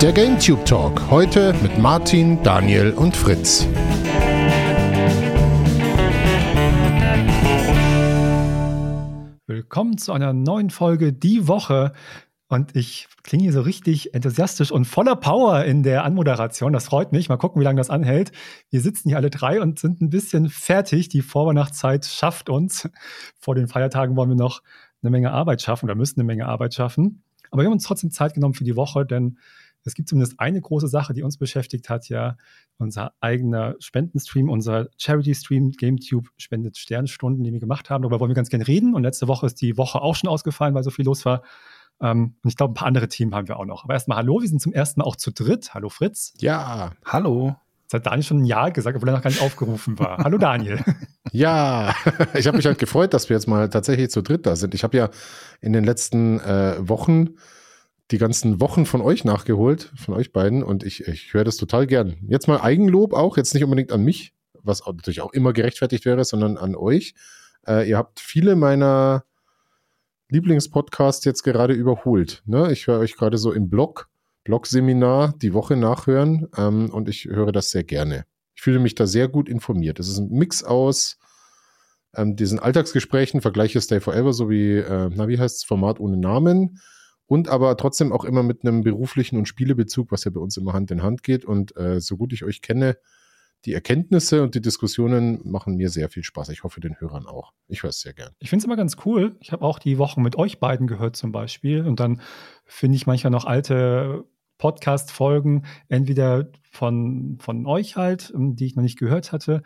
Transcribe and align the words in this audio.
Der 0.00 0.12
GameTube 0.12 0.64
Talk. 0.64 1.10
Heute 1.10 1.52
mit 1.60 1.76
Martin, 1.76 2.40
Daniel 2.44 2.92
und 2.92 3.16
Fritz. 3.16 3.66
Willkommen 9.48 9.98
zu 9.98 10.12
einer 10.12 10.32
neuen 10.32 10.70
Folge 10.70 11.12
Die 11.12 11.48
Woche. 11.48 11.94
Und 12.46 12.76
ich 12.76 13.08
klinge 13.24 13.42
hier 13.42 13.52
so 13.52 13.62
richtig 13.62 14.14
enthusiastisch 14.14 14.70
und 14.70 14.84
voller 14.84 15.16
Power 15.16 15.64
in 15.64 15.82
der 15.82 16.04
Anmoderation. 16.04 16.72
Das 16.72 16.84
freut 16.84 17.10
mich. 17.10 17.28
Mal 17.28 17.36
gucken, 17.36 17.60
wie 17.60 17.64
lange 17.64 17.80
das 17.80 17.90
anhält. 17.90 18.30
Wir 18.70 18.80
sitzen 18.80 19.08
hier 19.08 19.16
alle 19.16 19.30
drei 19.30 19.60
und 19.60 19.80
sind 19.80 20.00
ein 20.00 20.10
bisschen 20.10 20.48
fertig. 20.48 21.08
Die 21.08 21.22
Vorweihnachtszeit 21.22 22.04
schafft 22.06 22.48
uns. 22.48 22.88
Vor 23.40 23.56
den 23.56 23.66
Feiertagen 23.66 24.14
wollen 24.14 24.28
wir 24.28 24.36
noch 24.36 24.62
eine 25.02 25.10
Menge 25.10 25.32
Arbeit 25.32 25.60
schaffen 25.60 25.86
oder 25.86 25.96
müssen 25.96 26.20
eine 26.20 26.26
Menge 26.28 26.46
Arbeit 26.46 26.74
schaffen. 26.74 27.24
Aber 27.50 27.62
wir 27.62 27.66
haben 27.66 27.72
uns 27.72 27.84
trotzdem 27.84 28.12
Zeit 28.12 28.34
genommen 28.34 28.54
für 28.54 28.64
die 28.64 28.76
Woche, 28.76 29.04
denn 29.04 29.38
es 29.88 29.94
gibt 29.94 30.08
zumindest 30.08 30.38
eine 30.38 30.60
große 30.60 30.86
Sache, 30.86 31.14
die 31.14 31.22
uns 31.22 31.38
beschäftigt 31.38 31.88
hat, 31.88 32.08
ja, 32.08 32.36
unser 32.78 33.12
eigener 33.20 33.74
Spendenstream, 33.80 34.48
unser 34.48 34.88
Charity-Stream, 34.98 35.72
GameTube 35.72 36.28
spendet 36.36 36.76
Sternstunden, 36.76 37.42
die 37.42 37.52
wir 37.52 37.58
gemacht 37.58 37.90
haben. 37.90 38.02
Darüber 38.02 38.20
wollen 38.20 38.30
wir 38.30 38.36
ganz 38.36 38.50
gerne 38.50 38.68
reden. 38.68 38.94
Und 38.94 39.02
letzte 39.02 39.26
Woche 39.26 39.46
ist 39.46 39.60
die 39.60 39.76
Woche 39.76 40.00
auch 40.00 40.14
schon 40.14 40.30
ausgefallen, 40.30 40.74
weil 40.74 40.84
so 40.84 40.90
viel 40.90 41.04
los 41.04 41.24
war. 41.24 41.42
Ähm, 42.00 42.36
und 42.42 42.48
ich 42.48 42.56
glaube, 42.56 42.72
ein 42.72 42.74
paar 42.74 42.86
andere 42.86 43.08
Themen 43.08 43.34
haben 43.34 43.48
wir 43.48 43.58
auch 43.58 43.64
noch. 43.64 43.84
Aber 43.84 43.94
erstmal 43.94 44.18
hallo, 44.18 44.40
wir 44.40 44.48
sind 44.48 44.62
zum 44.62 44.72
ersten 44.72 45.00
Mal 45.00 45.06
auch 45.06 45.16
zu 45.16 45.32
dritt. 45.32 45.74
Hallo 45.74 45.88
Fritz. 45.88 46.34
Ja, 46.38 46.92
hallo. 47.04 47.56
Das 47.88 48.00
hat 48.00 48.06
Daniel 48.06 48.22
schon 48.22 48.42
ein 48.42 48.44
Ja 48.44 48.68
gesagt, 48.68 48.96
obwohl 48.96 49.08
er 49.08 49.16
noch 49.16 49.22
gar 49.22 49.30
nicht 49.30 49.40
aufgerufen 49.40 49.98
war. 49.98 50.18
Hallo 50.24 50.36
Daniel. 50.36 50.78
Ja, 51.32 51.94
ich 52.34 52.46
habe 52.46 52.58
mich 52.58 52.66
halt 52.66 52.78
gefreut, 52.78 53.14
dass 53.14 53.30
wir 53.30 53.36
jetzt 53.36 53.48
mal 53.48 53.70
tatsächlich 53.70 54.10
zu 54.10 54.20
dritt 54.20 54.44
da 54.44 54.56
sind. 54.56 54.74
Ich 54.74 54.84
habe 54.84 54.98
ja 54.98 55.08
in 55.62 55.72
den 55.72 55.84
letzten 55.84 56.38
äh, 56.40 56.76
Wochen 56.80 57.30
die 58.10 58.18
ganzen 58.18 58.60
Wochen 58.60 58.86
von 58.86 59.00
euch 59.00 59.24
nachgeholt, 59.24 59.92
von 59.96 60.14
euch 60.14 60.32
beiden, 60.32 60.62
und 60.62 60.82
ich, 60.82 61.06
ich 61.06 61.34
höre 61.34 61.44
das 61.44 61.56
total 61.56 61.86
gern. 61.86 62.16
Jetzt 62.28 62.48
mal 62.48 62.60
Eigenlob 62.60 63.12
auch, 63.12 63.36
jetzt 63.36 63.54
nicht 63.54 63.64
unbedingt 63.64 63.92
an 63.92 64.02
mich, 64.02 64.34
was 64.62 64.86
natürlich 64.86 65.20
auch 65.20 65.32
immer 65.32 65.52
gerechtfertigt 65.52 66.04
wäre, 66.04 66.24
sondern 66.24 66.56
an 66.56 66.74
euch. 66.74 67.14
Äh, 67.66 67.88
ihr 67.88 67.98
habt 67.98 68.20
viele 68.20 68.56
meiner 68.56 69.24
Lieblingspodcasts 70.30 71.24
jetzt 71.24 71.42
gerade 71.42 71.74
überholt. 71.74 72.42
Ne? 72.46 72.72
Ich 72.72 72.86
höre 72.86 72.98
euch 72.98 73.14
gerade 73.16 73.38
so 73.38 73.52
im 73.52 73.68
Blog, 73.68 74.08
Blog-Seminar 74.44 75.34
die 75.40 75.52
Woche 75.52 75.76
nachhören 75.76 76.48
ähm, 76.56 76.90
und 76.90 77.08
ich 77.08 77.26
höre 77.26 77.52
das 77.52 77.70
sehr 77.70 77.84
gerne. 77.84 78.24
Ich 78.54 78.62
fühle 78.62 78.78
mich 78.78 78.94
da 78.94 79.06
sehr 79.06 79.28
gut 79.28 79.48
informiert. 79.48 80.00
Es 80.00 80.08
ist 80.08 80.18
ein 80.18 80.30
Mix 80.30 80.64
aus 80.64 81.18
ähm, 82.14 82.36
diesen 82.36 82.58
Alltagsgesprächen, 82.58 83.42
Vergleiche 83.42 83.80
Stay 83.80 84.00
Forever, 84.00 84.32
so 84.32 84.48
wie, 84.48 84.76
äh, 84.76 85.10
na, 85.14 85.28
wie 85.28 85.38
heißt 85.38 85.58
es, 85.58 85.64
Format 85.64 86.00
ohne 86.00 86.16
Namen 86.16 86.80
und 87.28 87.48
aber 87.48 87.76
trotzdem 87.76 88.10
auch 88.10 88.24
immer 88.24 88.42
mit 88.42 88.64
einem 88.64 88.82
beruflichen 88.82 89.36
und 89.36 89.46
Spielebezug, 89.46 90.10
was 90.10 90.24
ja 90.24 90.30
bei 90.30 90.40
uns 90.40 90.56
immer 90.56 90.72
Hand 90.72 90.90
in 90.90 91.02
Hand 91.02 91.22
geht. 91.22 91.44
Und 91.44 91.76
äh, 91.76 92.00
so 92.00 92.16
gut 92.16 92.32
ich 92.32 92.42
euch 92.42 92.62
kenne, 92.62 92.96
die 93.64 93.74
Erkenntnisse 93.74 94.42
und 94.42 94.54
die 94.54 94.62
Diskussionen 94.62 95.40
machen 95.44 95.76
mir 95.76 95.90
sehr 95.90 96.08
viel 96.08 96.22
Spaß. 96.22 96.48
Ich 96.48 96.64
hoffe, 96.64 96.80
den 96.80 96.98
Hörern 97.00 97.26
auch. 97.26 97.52
Ich 97.66 97.82
höre 97.82 97.90
es 97.90 98.00
sehr 98.00 98.14
gern. 98.14 98.32
Ich 98.38 98.48
finde 98.48 98.62
es 98.62 98.64
immer 98.64 98.76
ganz 98.76 98.96
cool. 99.04 99.36
Ich 99.40 99.52
habe 99.52 99.64
auch 99.64 99.78
die 99.78 99.98
Wochen 99.98 100.22
mit 100.22 100.36
euch 100.36 100.58
beiden 100.58 100.86
gehört 100.86 101.16
zum 101.16 101.30
Beispiel. 101.30 101.84
Und 101.84 102.00
dann 102.00 102.22
finde 102.64 102.96
ich 102.96 103.06
manchmal 103.06 103.30
noch 103.30 103.44
alte 103.44 104.24
Podcast-Folgen, 104.56 105.66
entweder 105.88 106.50
von, 106.70 107.38
von 107.40 107.66
euch 107.66 107.96
halt, 107.96 108.32
ähm, 108.34 108.56
die 108.56 108.66
ich 108.66 108.74
noch 108.74 108.82
nicht 108.82 108.98
gehört 108.98 109.32
hatte, 109.32 109.62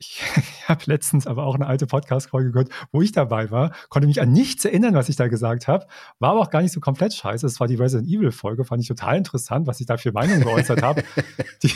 ich, 0.00 0.22
ich 0.36 0.68
habe 0.68 0.82
letztens 0.86 1.26
aber 1.26 1.44
auch 1.44 1.54
eine 1.54 1.66
alte 1.66 1.86
Podcast-Folge 1.86 2.50
gehört, 2.50 2.70
wo 2.90 3.02
ich 3.02 3.12
dabei 3.12 3.50
war, 3.50 3.72
konnte 3.88 4.08
mich 4.08 4.20
an 4.20 4.32
nichts 4.32 4.64
erinnern, 4.64 4.94
was 4.94 5.08
ich 5.08 5.16
da 5.16 5.28
gesagt 5.28 5.68
habe, 5.68 5.86
war 6.18 6.30
aber 6.30 6.40
auch 6.40 6.50
gar 6.50 6.62
nicht 6.62 6.72
so 6.72 6.80
komplett 6.80 7.14
scheiße. 7.14 7.46
Es 7.46 7.60
war 7.60 7.68
die 7.68 7.76
Resident 7.76 8.08
Evil-Folge, 8.08 8.64
fand 8.64 8.82
ich 8.82 8.88
total 8.88 9.18
interessant, 9.18 9.66
was 9.66 9.80
ich 9.80 9.86
da 9.86 9.96
für 9.98 10.12
Meinungen 10.12 10.42
geäußert 10.42 10.82
habe, 10.82 11.04
die, 11.62 11.72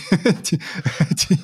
die, 0.50 0.58
die, 0.58 1.38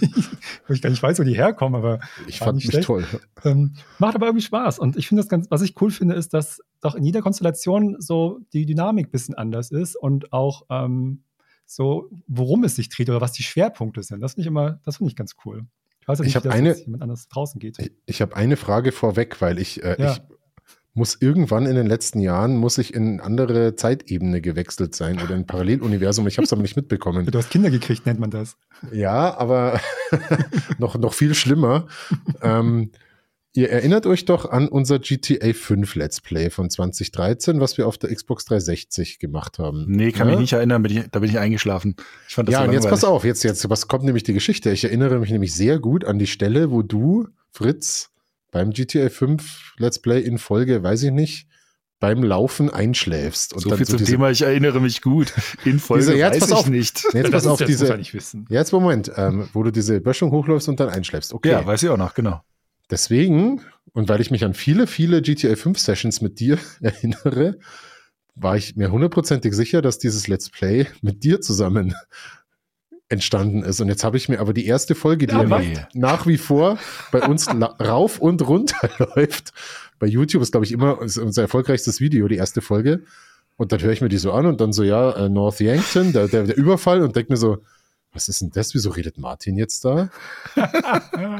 wo 0.66 0.74
ich 0.74 0.82
gar 0.82 0.90
nicht 0.90 1.02
weiß, 1.02 1.18
wo 1.18 1.22
die 1.22 1.36
herkommen, 1.36 1.78
aber 1.78 2.00
ich 2.26 2.38
fand 2.38 2.56
mich 2.56 2.64
schlecht. 2.64 2.86
toll. 2.86 3.06
Ähm, 3.44 3.74
macht 3.98 4.14
aber 4.14 4.26
irgendwie 4.26 4.44
Spaß 4.44 4.78
und 4.78 4.96
ich 4.96 5.06
finde 5.06 5.22
das 5.22 5.28
ganz, 5.28 5.50
was 5.50 5.62
ich 5.62 5.80
cool 5.80 5.90
finde, 5.90 6.14
ist, 6.14 6.32
dass 6.32 6.60
doch 6.80 6.94
in 6.94 7.04
jeder 7.04 7.20
Konstellation 7.20 7.96
so 7.98 8.40
die 8.52 8.64
Dynamik 8.64 9.08
ein 9.08 9.10
bisschen 9.10 9.34
anders 9.34 9.70
ist 9.70 9.96
und 9.96 10.32
auch 10.32 10.62
ähm, 10.70 11.24
so, 11.66 12.10
worum 12.26 12.64
es 12.64 12.76
sich 12.76 12.88
dreht 12.88 13.10
oder 13.10 13.20
was 13.20 13.32
die 13.32 13.42
Schwerpunkte 13.42 14.02
sind. 14.02 14.20
Das 14.20 14.32
finde 14.32 14.42
ich 14.42 14.48
immer, 14.48 14.80
das 14.84 14.96
finde 14.96 15.10
ich 15.10 15.16
ganz 15.16 15.36
cool. 15.44 15.66
Ich 16.12 16.18
weiß 16.18 16.26
nicht, 16.26 16.36
ich 16.36 16.42
dass 16.42 16.52
eine, 16.52 16.76
jemand 16.76 17.02
anders 17.02 17.28
draußen 17.28 17.58
geht. 17.60 17.78
Ich, 17.78 17.92
ich 18.06 18.22
habe 18.22 18.36
eine 18.36 18.56
Frage 18.56 18.92
vorweg, 18.92 19.40
weil 19.40 19.58
ich, 19.58 19.82
äh, 19.82 19.96
ja. 19.98 20.12
ich 20.12 20.22
muss 20.92 21.16
irgendwann 21.20 21.66
in 21.66 21.76
den 21.76 21.86
letzten 21.86 22.20
Jahren, 22.20 22.56
muss 22.56 22.78
ich 22.78 22.94
in 22.94 23.20
andere 23.20 23.76
Zeitebene 23.76 24.40
gewechselt 24.40 24.94
sein 24.94 25.20
oder 25.20 25.34
in 25.34 25.42
ein 25.42 25.46
Paralleluniversum. 25.46 26.26
Ich 26.26 26.36
habe 26.36 26.44
es 26.44 26.52
aber 26.52 26.62
nicht 26.62 26.76
mitbekommen. 26.76 27.26
Du 27.26 27.38
hast 27.38 27.50
Kinder 27.50 27.70
gekriegt, 27.70 28.06
nennt 28.06 28.18
man 28.20 28.30
das. 28.30 28.56
Ja, 28.92 29.36
aber 29.38 29.80
noch, 30.78 30.98
noch 30.98 31.14
viel 31.14 31.34
schlimmer. 31.34 31.86
ähm, 32.42 32.90
Ihr 33.52 33.68
erinnert 33.70 34.06
euch 34.06 34.24
doch 34.26 34.48
an 34.48 34.68
unser 34.68 35.00
GTA 35.00 35.52
5 35.52 35.96
Let's 35.96 36.20
Play 36.20 36.50
von 36.50 36.70
2013, 36.70 37.60
was 37.60 37.76
wir 37.78 37.88
auf 37.88 37.98
der 37.98 38.14
Xbox 38.14 38.44
360 38.44 39.18
gemacht 39.18 39.58
haben. 39.58 39.86
Nee, 39.88 40.12
kann 40.12 40.28
ja? 40.28 40.34
mich 40.34 40.42
nicht 40.42 40.52
erinnern, 40.52 40.82
bin 40.82 40.98
ich, 40.98 41.04
da 41.10 41.18
bin 41.18 41.30
ich 41.30 41.38
eingeschlafen. 41.38 41.96
Ich 42.28 42.36
fand 42.36 42.48
das 42.48 42.52
ja, 42.52 42.60
so 42.60 42.68
und 42.68 42.72
jetzt 42.72 42.88
pass 42.88 43.02
auf, 43.02 43.24
jetzt, 43.24 43.42
jetzt, 43.42 43.68
was 43.68 43.88
kommt 43.88 44.04
nämlich 44.04 44.22
die 44.22 44.34
Geschichte? 44.34 44.70
Ich 44.70 44.84
erinnere 44.84 45.18
mich 45.18 45.30
nämlich 45.30 45.52
sehr 45.52 45.80
gut 45.80 46.04
an 46.04 46.20
die 46.20 46.28
Stelle, 46.28 46.70
wo 46.70 46.82
du, 46.82 47.26
Fritz, 47.50 48.10
beim 48.52 48.70
GTA 48.70 49.08
5 49.08 49.74
Let's 49.78 49.98
Play 49.98 50.20
in 50.20 50.38
Folge, 50.38 50.84
weiß 50.84 51.02
ich 51.02 51.10
nicht, 51.10 51.48
beim 51.98 52.22
Laufen 52.22 52.70
einschläfst. 52.70 53.52
Und 53.52 53.62
so 53.62 53.76
viel 53.76 53.84
so 53.84 53.96
zum 53.96 54.06
Thema, 54.06 54.30
ich 54.30 54.42
erinnere 54.42 54.80
mich 54.80 55.02
gut. 55.02 55.34
In 55.64 55.80
Folge 55.80 56.04
diese, 56.04 56.16
jetzt 56.16 56.34
weiß 56.34 56.50
pass 56.50 56.52
auf, 56.52 56.68
nicht. 56.68 57.04
Jetzt 57.12 57.30
pass 57.32 57.46
auf, 57.48 57.62
diese, 57.64 57.98
jetzt 58.48 58.72
Moment, 58.72 59.10
ähm, 59.16 59.48
wo 59.52 59.64
du 59.64 59.72
diese 59.72 60.00
Böschung 60.00 60.30
hochläufst 60.30 60.68
und 60.68 60.78
dann 60.78 60.88
einschläfst. 60.88 61.34
Okay. 61.34 61.50
Ja, 61.50 61.66
weiß 61.66 61.82
ich 61.82 61.88
auch 61.88 61.98
noch, 61.98 62.14
genau. 62.14 62.42
Deswegen, 62.90 63.62
und 63.92 64.08
weil 64.08 64.20
ich 64.20 64.30
mich 64.30 64.44
an 64.44 64.54
viele, 64.54 64.86
viele 64.86 65.22
GTA 65.22 65.56
5 65.56 65.78
Sessions 65.78 66.20
mit 66.20 66.40
dir 66.40 66.58
erinnere, 66.80 67.58
war 68.34 68.56
ich 68.56 68.76
mir 68.76 68.90
hundertprozentig 68.90 69.54
sicher, 69.54 69.82
dass 69.82 69.98
dieses 69.98 70.28
Let's 70.28 70.50
Play 70.50 70.86
mit 71.02 71.24
dir 71.24 71.40
zusammen 71.40 71.94
entstanden 73.08 73.62
ist. 73.62 73.80
Und 73.80 73.88
jetzt 73.88 74.04
habe 74.04 74.16
ich 74.16 74.28
mir 74.28 74.38
aber 74.40 74.52
die 74.52 74.66
erste 74.66 74.94
Folge, 74.94 75.26
die 75.26 75.34
ja, 75.34 75.42
nach, 75.42 75.62
nach, 75.94 76.26
wie 76.26 76.38
vor 76.38 76.78
bei 77.12 77.22
uns 77.22 77.48
rauf 77.80 78.18
und 78.18 78.46
runter 78.46 78.88
läuft. 78.98 79.52
Bei 79.98 80.06
YouTube 80.06 80.42
ist, 80.42 80.52
glaube 80.52 80.64
ich, 80.64 80.72
immer 80.72 80.98
unser 81.00 81.42
erfolgreichstes 81.42 82.00
Video, 82.00 82.28
die 82.28 82.36
erste 82.36 82.60
Folge. 82.60 83.02
Und 83.56 83.72
dann 83.72 83.82
höre 83.82 83.92
ich 83.92 84.00
mir 84.00 84.08
die 84.08 84.16
so 84.16 84.32
an 84.32 84.46
und 84.46 84.60
dann 84.60 84.72
so, 84.72 84.82
ja, 84.82 85.10
äh, 85.12 85.28
North 85.28 85.60
Yankton, 85.60 86.12
der, 86.12 86.28
der, 86.28 86.44
der 86.44 86.56
Überfall 86.56 87.02
und 87.02 87.14
denke 87.14 87.32
mir 87.32 87.36
so, 87.36 87.58
was 88.12 88.28
ist 88.28 88.40
denn 88.40 88.50
das? 88.50 88.74
Wieso 88.74 88.90
redet 88.90 89.18
Martin 89.18 89.56
jetzt 89.56 89.84
da? 89.84 90.10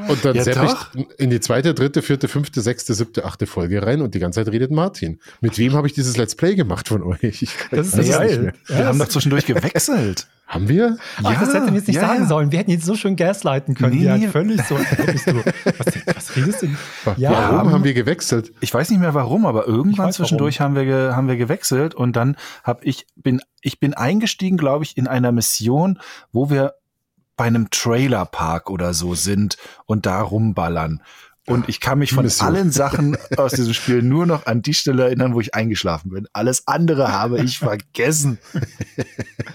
und 0.07 0.25
dann 0.25 0.35
ja, 0.35 0.45
ich 0.45 1.19
in 1.19 1.29
die 1.29 1.39
zweite, 1.41 1.73
dritte, 1.73 2.01
vierte, 2.01 2.27
fünfte, 2.27 2.61
sechste, 2.61 2.93
siebte, 2.93 3.25
achte 3.25 3.45
Folge 3.45 3.85
rein 3.85 4.01
und 4.01 4.15
die 4.15 4.19
ganze 4.19 4.43
Zeit 4.43 4.53
redet 4.53 4.71
Martin. 4.71 5.19
Mit 5.41 5.57
wem 5.57 5.73
habe 5.73 5.87
ich 5.87 5.93
dieses 5.93 6.15
Let's 6.17 6.35
Play 6.35 6.55
gemacht 6.55 6.87
von 6.87 7.03
euch? 7.03 7.49
Das 7.71 7.93
ist 7.93 8.09
geil. 8.09 8.53
Wir 8.67 8.85
haben 8.85 8.99
doch 8.99 9.09
zwischendurch 9.09 9.45
gewechselt. 9.45 10.27
Haben 10.51 10.67
wir? 10.67 10.97
Ach, 11.23 11.31
ja, 11.31 11.39
das 11.39 11.53
hätten 11.53 11.67
wir 11.67 11.75
jetzt 11.75 11.87
nicht 11.87 11.95
ja, 11.95 12.07
sagen 12.07 12.27
sollen. 12.27 12.51
Wir 12.51 12.59
hätten 12.59 12.71
jetzt 12.71 12.85
so 12.85 12.95
schön 12.95 13.15
gaslighten 13.15 13.73
können. 13.73 13.97
Nee. 13.97 14.03
Ja, 14.03 14.31
völlig 14.31 14.61
so. 14.67 14.75
was, 15.77 16.10
redest 16.35 16.61
du? 16.61 16.67
Ja. 17.17 17.31
Warum 17.31 17.71
haben 17.71 17.83
wir 17.83 17.93
gewechselt? 17.93 18.53
Ich 18.59 18.73
weiß 18.73 18.89
nicht 18.89 18.99
mehr 18.99 19.13
warum, 19.13 19.45
aber 19.45 19.67
irgendwann 19.67 20.11
zwischendurch 20.11 20.61
haben 20.61 20.75
wir, 20.75 21.15
haben 21.15 21.27
wir 21.27 21.37
gewechselt 21.37 21.95
und 21.95 22.15
dann 22.15 22.35
habe 22.63 22.83
ich, 22.85 23.07
bin, 23.15 23.41
ich 23.61 23.79
bin 23.79 23.93
eingestiegen, 23.93 24.57
glaube 24.57 24.83
ich, 24.83 24.97
in 24.97 25.07
einer 25.07 25.31
Mission, 25.31 25.99
wo 26.31 26.49
wir 26.49 26.75
bei 27.35 27.45
einem 27.45 27.69
Trailerpark 27.69 28.69
oder 28.69 28.93
so 28.93 29.15
sind 29.15 29.57
und 29.85 30.05
da 30.05 30.21
rumballern. 30.21 31.01
Und 31.51 31.69
ich 31.69 31.79
kann 31.79 31.99
mich 31.99 32.13
von 32.13 32.23
Mission. 32.23 32.47
allen 32.47 32.71
Sachen 32.71 33.17
aus 33.37 33.53
diesem 33.53 33.73
Spiel 33.73 34.01
nur 34.01 34.25
noch 34.25 34.45
an 34.45 34.61
die 34.61 34.73
Stelle 34.73 35.03
erinnern, 35.03 35.33
wo 35.33 35.41
ich 35.41 35.53
eingeschlafen 35.53 36.11
bin. 36.11 36.27
Alles 36.33 36.67
andere 36.67 37.11
habe 37.11 37.41
ich 37.41 37.59
vergessen. 37.59 38.39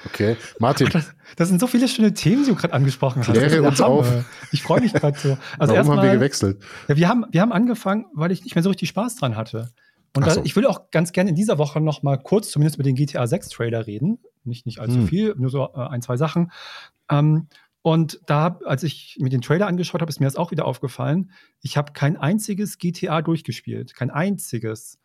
Okay, 0.06 0.36
Martin. 0.58 0.88
Das, 0.90 1.12
das, 1.36 1.48
sind 1.48 1.60
so 1.60 1.66
viele 1.66 1.88
schöne 1.88 2.14
Themen, 2.14 2.44
die 2.44 2.50
du 2.50 2.56
gerade 2.56 2.72
angesprochen 2.72 3.20
hast. 3.26 3.32
Kläre 3.32 3.62
uns 3.62 3.80
Hammer. 3.80 3.88
auf. 3.88 4.24
Ich 4.52 4.62
freue 4.62 4.80
mich 4.80 4.92
gerade 4.94 5.18
so. 5.18 5.36
Also 5.58 5.74
Warum 5.74 5.90
haben 5.98 6.02
wir 6.02 6.14
gewechselt? 6.14 6.62
Ja, 6.88 6.96
wir 6.96 7.08
haben, 7.08 7.24
wir 7.30 7.40
haben 7.42 7.52
angefangen, 7.52 8.06
weil 8.14 8.32
ich 8.32 8.42
nicht 8.44 8.54
mehr 8.54 8.62
so 8.62 8.70
richtig 8.70 8.88
Spaß 8.88 9.16
dran 9.16 9.36
hatte. 9.36 9.70
Und 10.16 10.30
so. 10.30 10.40
ich 10.44 10.56
will 10.56 10.66
auch 10.66 10.90
ganz 10.90 11.12
gerne 11.12 11.30
in 11.30 11.36
dieser 11.36 11.58
Woche 11.58 11.80
noch 11.80 12.02
mal 12.02 12.16
kurz 12.16 12.50
zumindest 12.50 12.76
über 12.76 12.84
den 12.84 12.94
GTA 12.94 13.26
6 13.26 13.50
Trailer 13.50 13.86
reden. 13.86 14.18
Nicht, 14.44 14.64
nicht 14.64 14.80
allzu 14.80 14.96
hm. 14.96 15.08
viel, 15.08 15.34
nur 15.36 15.50
so 15.50 15.68
äh, 15.74 15.80
ein, 15.88 16.00
zwei 16.00 16.16
Sachen. 16.16 16.50
Ähm, 17.10 17.48
und 17.86 18.18
da, 18.26 18.58
als 18.64 18.82
ich 18.82 19.16
mir 19.20 19.28
den 19.28 19.42
Trailer 19.42 19.68
angeschaut 19.68 20.00
habe, 20.00 20.10
ist 20.10 20.18
mir 20.18 20.26
das 20.26 20.34
auch 20.34 20.50
wieder 20.50 20.64
aufgefallen. 20.64 21.30
Ich 21.62 21.76
habe 21.76 21.92
kein 21.92 22.16
einziges 22.16 22.78
GTA 22.78 23.22
durchgespielt. 23.22 23.94
Kein 23.94 24.10
einziges. 24.10 24.98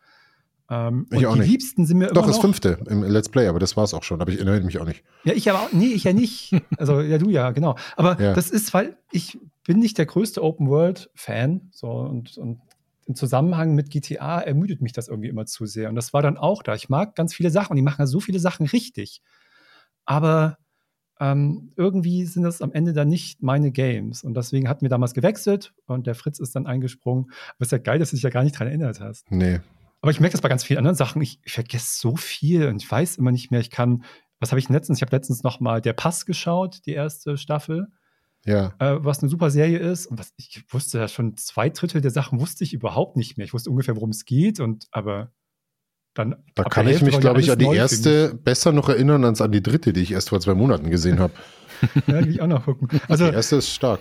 Ähm, 0.68 1.06
ich 1.12 1.24
auch 1.28 1.34
die 1.34 1.38
nicht. 1.42 1.48
liebsten 1.48 1.86
sind 1.86 1.98
mir 1.98 2.08
Doch, 2.08 2.26
das 2.26 2.40
fünfte 2.40 2.80
im 2.88 3.04
Let's 3.04 3.28
Play, 3.28 3.46
aber 3.46 3.60
das 3.60 3.76
war 3.76 3.84
es 3.84 3.94
auch 3.94 4.02
schon. 4.02 4.20
Aber 4.20 4.32
ich 4.32 4.38
erinnere 4.38 4.60
mich 4.62 4.80
auch 4.80 4.84
nicht. 4.84 5.04
Ja, 5.22 5.32
ich 5.32 5.48
aber 5.48 5.60
auch, 5.60 5.72
nee, 5.72 5.92
ich 5.92 6.02
ja 6.02 6.12
nicht. 6.12 6.56
Also, 6.76 7.00
ja, 7.00 7.18
du 7.18 7.30
ja, 7.30 7.52
genau. 7.52 7.76
Aber 7.94 8.20
ja. 8.20 8.34
das 8.34 8.50
ist, 8.50 8.74
weil 8.74 8.96
ich 9.12 9.38
bin 9.64 9.78
nicht 9.78 9.96
der 9.96 10.06
größte 10.06 10.42
Open-World-Fan. 10.42 11.68
So, 11.70 11.88
und, 11.88 12.36
und 12.36 12.62
im 13.06 13.14
Zusammenhang 13.14 13.76
mit 13.76 13.90
GTA 13.90 14.40
ermüdet 14.40 14.82
mich 14.82 14.92
das 14.92 15.06
irgendwie 15.06 15.28
immer 15.28 15.46
zu 15.46 15.66
sehr. 15.66 15.88
Und 15.88 15.94
das 15.94 16.12
war 16.12 16.22
dann 16.22 16.36
auch 16.36 16.64
da. 16.64 16.74
Ich 16.74 16.88
mag 16.88 17.14
ganz 17.14 17.32
viele 17.32 17.50
Sachen 17.50 17.70
und 17.74 17.76
die 17.76 17.82
machen 17.82 18.00
ja 18.00 18.06
so 18.08 18.18
viele 18.18 18.40
Sachen 18.40 18.66
richtig. 18.66 19.22
aber 20.04 20.58
ähm, 21.22 21.70
irgendwie 21.76 22.24
sind 22.24 22.42
das 22.42 22.60
am 22.62 22.72
Ende 22.72 22.92
dann 22.92 23.08
nicht 23.08 23.44
meine 23.44 23.70
Games. 23.70 24.24
Und 24.24 24.34
deswegen 24.36 24.68
hatten 24.68 24.82
wir 24.82 24.88
damals 24.88 25.14
gewechselt 25.14 25.72
und 25.86 26.08
der 26.08 26.16
Fritz 26.16 26.40
ist 26.40 26.56
dann 26.56 26.66
eingesprungen. 26.66 27.26
Aber 27.26 27.60
es 27.60 27.68
ist 27.68 27.72
ja 27.72 27.78
geil, 27.78 28.00
dass 28.00 28.10
du 28.10 28.16
dich 28.16 28.24
ja 28.24 28.30
gar 28.30 28.42
nicht 28.42 28.58
dran 28.58 28.66
erinnert 28.66 28.98
hast. 28.98 29.30
Nee. 29.30 29.60
Aber 30.00 30.10
ich 30.10 30.18
merke 30.18 30.32
das 30.32 30.40
bei 30.40 30.48
ganz 30.48 30.64
vielen 30.64 30.78
anderen 30.78 30.96
Sachen. 30.96 31.22
Ich, 31.22 31.38
ich 31.44 31.52
vergesse 31.52 32.00
so 32.00 32.16
viel 32.16 32.66
und 32.66 32.82
ich 32.82 32.90
weiß 32.90 33.18
immer 33.18 33.30
nicht 33.30 33.52
mehr. 33.52 33.60
Ich 33.60 33.70
kann, 33.70 34.02
was 34.40 34.50
habe 34.50 34.58
ich 34.58 34.68
letztens? 34.68 34.98
Ich 34.98 35.02
habe 35.02 35.14
letztens 35.14 35.44
noch 35.44 35.60
mal 35.60 35.80
Der 35.80 35.92
Pass 35.92 36.26
geschaut, 36.26 36.80
die 36.86 36.92
erste 36.92 37.36
Staffel. 37.36 37.86
Ja. 38.44 38.74
Äh, 38.80 38.96
was 39.04 39.20
eine 39.20 39.28
super 39.28 39.50
Serie 39.50 39.78
ist. 39.78 40.06
Und 40.06 40.18
was, 40.18 40.34
ich 40.38 40.64
wusste 40.70 40.98
ja 40.98 41.06
schon 41.06 41.36
zwei 41.36 41.68
Drittel 41.68 42.00
der 42.00 42.10
Sachen 42.10 42.40
wusste 42.40 42.64
ich 42.64 42.74
überhaupt 42.74 43.16
nicht 43.16 43.38
mehr. 43.38 43.44
Ich 43.44 43.54
wusste 43.54 43.70
ungefähr, 43.70 43.94
worum 43.94 44.10
es 44.10 44.24
geht 44.24 44.58
und 44.58 44.88
aber 44.90 45.30
dann. 46.14 46.36
Da 46.54 46.64
kann 46.64 46.88
ich 46.88 47.02
mich, 47.02 47.18
glaube 47.20 47.40
ich, 47.40 47.50
an 47.50 47.58
die 47.58 47.66
erste 47.66 48.34
besser 48.34 48.72
noch 48.72 48.88
erinnern 48.88 49.24
als 49.24 49.40
an 49.40 49.52
die 49.52 49.62
dritte, 49.62 49.92
die 49.92 50.00
ich 50.00 50.12
erst 50.12 50.30
vor 50.30 50.40
zwei 50.40 50.54
Monaten 50.54 50.90
gesehen 50.90 51.18
habe. 51.18 51.32
ja, 52.06 52.20
die 52.20 52.26
will 52.26 52.30
ich 52.30 52.42
auch 52.42 52.46
noch 52.46 52.64
gucken. 52.64 52.88
Also, 53.08 53.26
die 53.26 53.34
erste 53.34 53.56
ist 53.56 53.70
stark. 53.70 54.00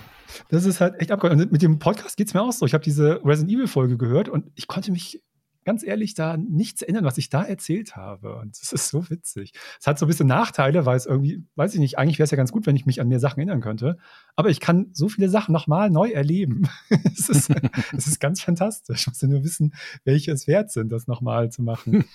Das 0.50 0.66
ist 0.66 0.80
halt 0.80 1.00
echt 1.00 1.12
abgeholt. 1.12 1.40
Und 1.40 1.52
mit 1.52 1.62
dem 1.62 1.80
Podcast 1.80 2.18
geht 2.18 2.28
es 2.28 2.34
mir 2.34 2.42
auch 2.42 2.52
so. 2.52 2.66
Ich 2.66 2.74
habe 2.74 2.84
diese 2.84 3.22
Resident 3.24 3.52
Evil 3.52 3.68
Folge 3.68 3.98
gehört 3.98 4.30
und 4.30 4.52
ich 4.56 4.68
konnte 4.68 4.92
mich 4.92 5.22
ganz 5.64 5.84
ehrlich 5.84 6.14
da 6.14 6.38
nichts 6.38 6.82
erinnern, 6.82 7.06
was 7.06 7.18
ich 7.18 7.30
da 7.30 7.44
erzählt 7.44 7.96
habe. 7.96 8.36
Und 8.38 8.60
das 8.60 8.74
ist 8.74 8.90
so 8.90 9.10
witzig. 9.10 9.54
Es 9.80 9.88
hat 9.88 10.00
so 10.00 10.06
ein 10.06 10.08
bisschen 10.08 10.28
Nachteile, 10.28 10.86
weil 10.86 10.98
es 10.98 11.06
irgendwie, 11.06 11.46
weiß 11.56 11.74
ich 11.74 11.80
nicht, 11.80 11.98
eigentlich 11.98 12.20
wäre 12.20 12.26
es 12.26 12.32
ja 12.32 12.38
ganz 12.38 12.52
gut, 12.52 12.66
wenn 12.66 12.76
ich 12.76 12.86
mich 12.86 13.02
an 13.02 13.08
mehr 13.08 13.20
Sachen 13.20 13.40
erinnern 13.40 13.62
könnte. 13.62 13.98
Aber 14.36 14.50
ich 14.50 14.60
kann 14.60 14.90
so 14.94 15.10
viele 15.10 15.30
Sachen 15.30 15.54
nochmal 15.54 15.90
neu 15.90 16.10
erleben. 16.10 16.68
es, 16.90 17.30
ist, 17.30 17.52
es 17.96 18.08
ist 18.08 18.20
ganz 18.20 18.42
fantastisch. 18.42 19.02
Ich 19.02 19.08
muss 19.08 19.22
ja 19.22 19.28
nur 19.28 19.44
wissen, 19.44 19.74
welche 20.04 20.32
es 20.32 20.48
wert 20.48 20.72
sind, 20.72 20.92
das 20.92 21.08
nochmal 21.08 21.52
zu 21.52 21.62
machen. 21.62 22.06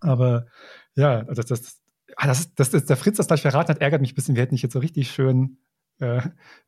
Aber 0.00 0.46
ja, 0.94 1.22
das, 1.24 1.46
das, 1.46 1.82
ah, 2.16 2.26
das, 2.26 2.54
das, 2.54 2.70
das, 2.70 2.84
der 2.84 2.96
Fritz 2.96 3.16
das 3.16 3.26
gleich 3.26 3.42
verraten 3.42 3.70
hat, 3.70 3.80
ärgert 3.80 4.00
mich 4.00 4.12
ein 4.12 4.16
bisschen. 4.16 4.34
Wir 4.34 4.42
hätten 4.42 4.54
nicht 4.54 4.62
jetzt 4.62 4.72
so 4.72 4.78
richtig 4.78 5.10
schön 5.10 5.58
äh, 6.00 6.20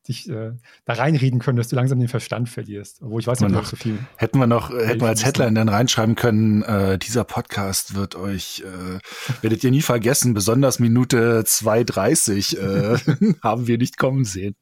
dich 0.07 0.29
äh, 0.29 0.51
da 0.85 0.93
reinreden 0.93 1.39
können, 1.39 1.57
dass 1.57 1.67
du 1.67 1.75
langsam 1.75 1.99
den 1.99 2.07
Verstand 2.07 2.49
verlierst. 2.49 2.99
Wo 3.01 3.19
ich 3.19 3.27
weiß 3.27 3.41
nicht, 3.41 3.51
noch, 3.51 3.65
so 3.65 3.75
viel. 3.75 3.99
Hätten 4.17 4.39
wir 4.39 4.47
noch, 4.47 4.69
hätten 4.71 5.01
wir 5.01 5.07
als 5.07 5.25
Headline 5.25 5.55
dann 5.55 5.69
reinschreiben 5.69 6.15
können, 6.15 6.63
äh, 6.63 6.97
dieser 6.97 7.23
Podcast 7.23 7.95
wird 7.95 8.15
euch, 8.15 8.63
äh, 8.65 8.99
werdet 9.41 9.63
ihr 9.63 9.71
nie 9.71 9.81
vergessen, 9.81 10.33
besonders 10.33 10.79
Minute 10.79 11.41
2.30 11.41 12.57
äh, 12.57 13.33
haben 13.43 13.67
wir 13.67 13.77
nicht 13.77 13.97
kommen 13.97 14.25
sehen. 14.25 14.55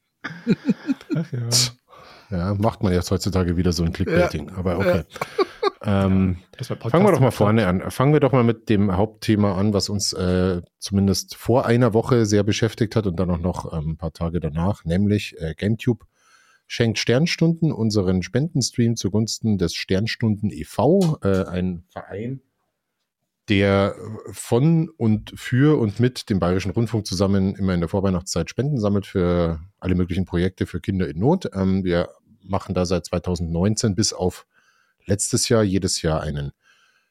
Ach 1.15 1.31
ja. 1.31 1.49
Ja, 2.31 2.55
macht 2.55 2.81
man 2.81 2.91
jetzt 2.91 3.11
heutzutage 3.11 3.55
wieder 3.55 3.71
so 3.71 3.83
ein 3.83 3.93
Clickbaiting, 3.93 4.49
ja. 4.49 4.57
aber 4.57 4.79
okay. 4.79 5.03
Ja. 5.07 5.45
Ähm, 5.85 6.37
fangen 6.89 7.05
wir 7.05 7.11
doch 7.11 7.19
mal 7.19 7.31
vorne 7.31 7.67
an. 7.67 7.91
Fangen 7.91 8.13
wir 8.13 8.19
doch 8.19 8.31
mal 8.31 8.43
mit 8.43 8.69
dem 8.69 8.97
Hauptthema 8.97 9.55
an, 9.55 9.73
was 9.73 9.89
uns 9.89 10.13
äh, 10.13 10.61
zumindest 10.79 11.35
vor 11.35 11.65
einer 11.65 11.93
Woche 11.93 12.25
sehr 12.25 12.43
beschäftigt 12.43 12.95
hat 12.95 13.05
und 13.05 13.19
dann 13.19 13.29
auch 13.29 13.39
noch 13.39 13.71
ähm, 13.71 13.91
ein 13.91 13.97
paar 13.97 14.11
Tage 14.11 14.39
danach, 14.39 14.83
nämlich 14.83 15.39
äh, 15.39 15.53
GameTube 15.55 16.05
schenkt 16.67 16.97
Sternstunden 16.97 17.71
unseren 17.71 18.23
Spendenstream 18.23 18.95
zugunsten 18.95 19.59
des 19.59 19.75
Sternstunden 19.75 20.49
e.V., 20.49 21.19
äh, 21.21 21.43
ein 21.45 21.83
Verein, 21.89 22.41
der 23.47 23.95
von 24.31 24.89
und 24.89 25.33
für 25.35 25.79
und 25.79 25.99
mit 25.99 26.31
dem 26.31 26.39
Bayerischen 26.39 26.71
Rundfunk 26.71 27.05
zusammen 27.05 27.55
immer 27.55 27.75
in 27.75 27.81
der 27.81 27.89
Vorweihnachtszeit 27.89 28.49
Spenden 28.49 28.79
sammelt 28.79 29.05
für 29.05 29.59
alle 29.79 29.93
möglichen 29.93 30.25
Projekte 30.25 30.65
für 30.65 30.81
Kinder 30.81 31.07
in 31.07 31.19
Not. 31.19 31.51
Ähm, 31.53 31.83
wir 31.83 32.09
machen 32.41 32.73
da 32.73 32.85
seit 32.85 33.05
2019 33.05 33.93
bis 33.93 34.13
auf 34.13 34.47
letztes 35.05 35.49
Jahr 35.49 35.63
jedes 35.63 36.01
Jahr 36.01 36.21
einen 36.21 36.51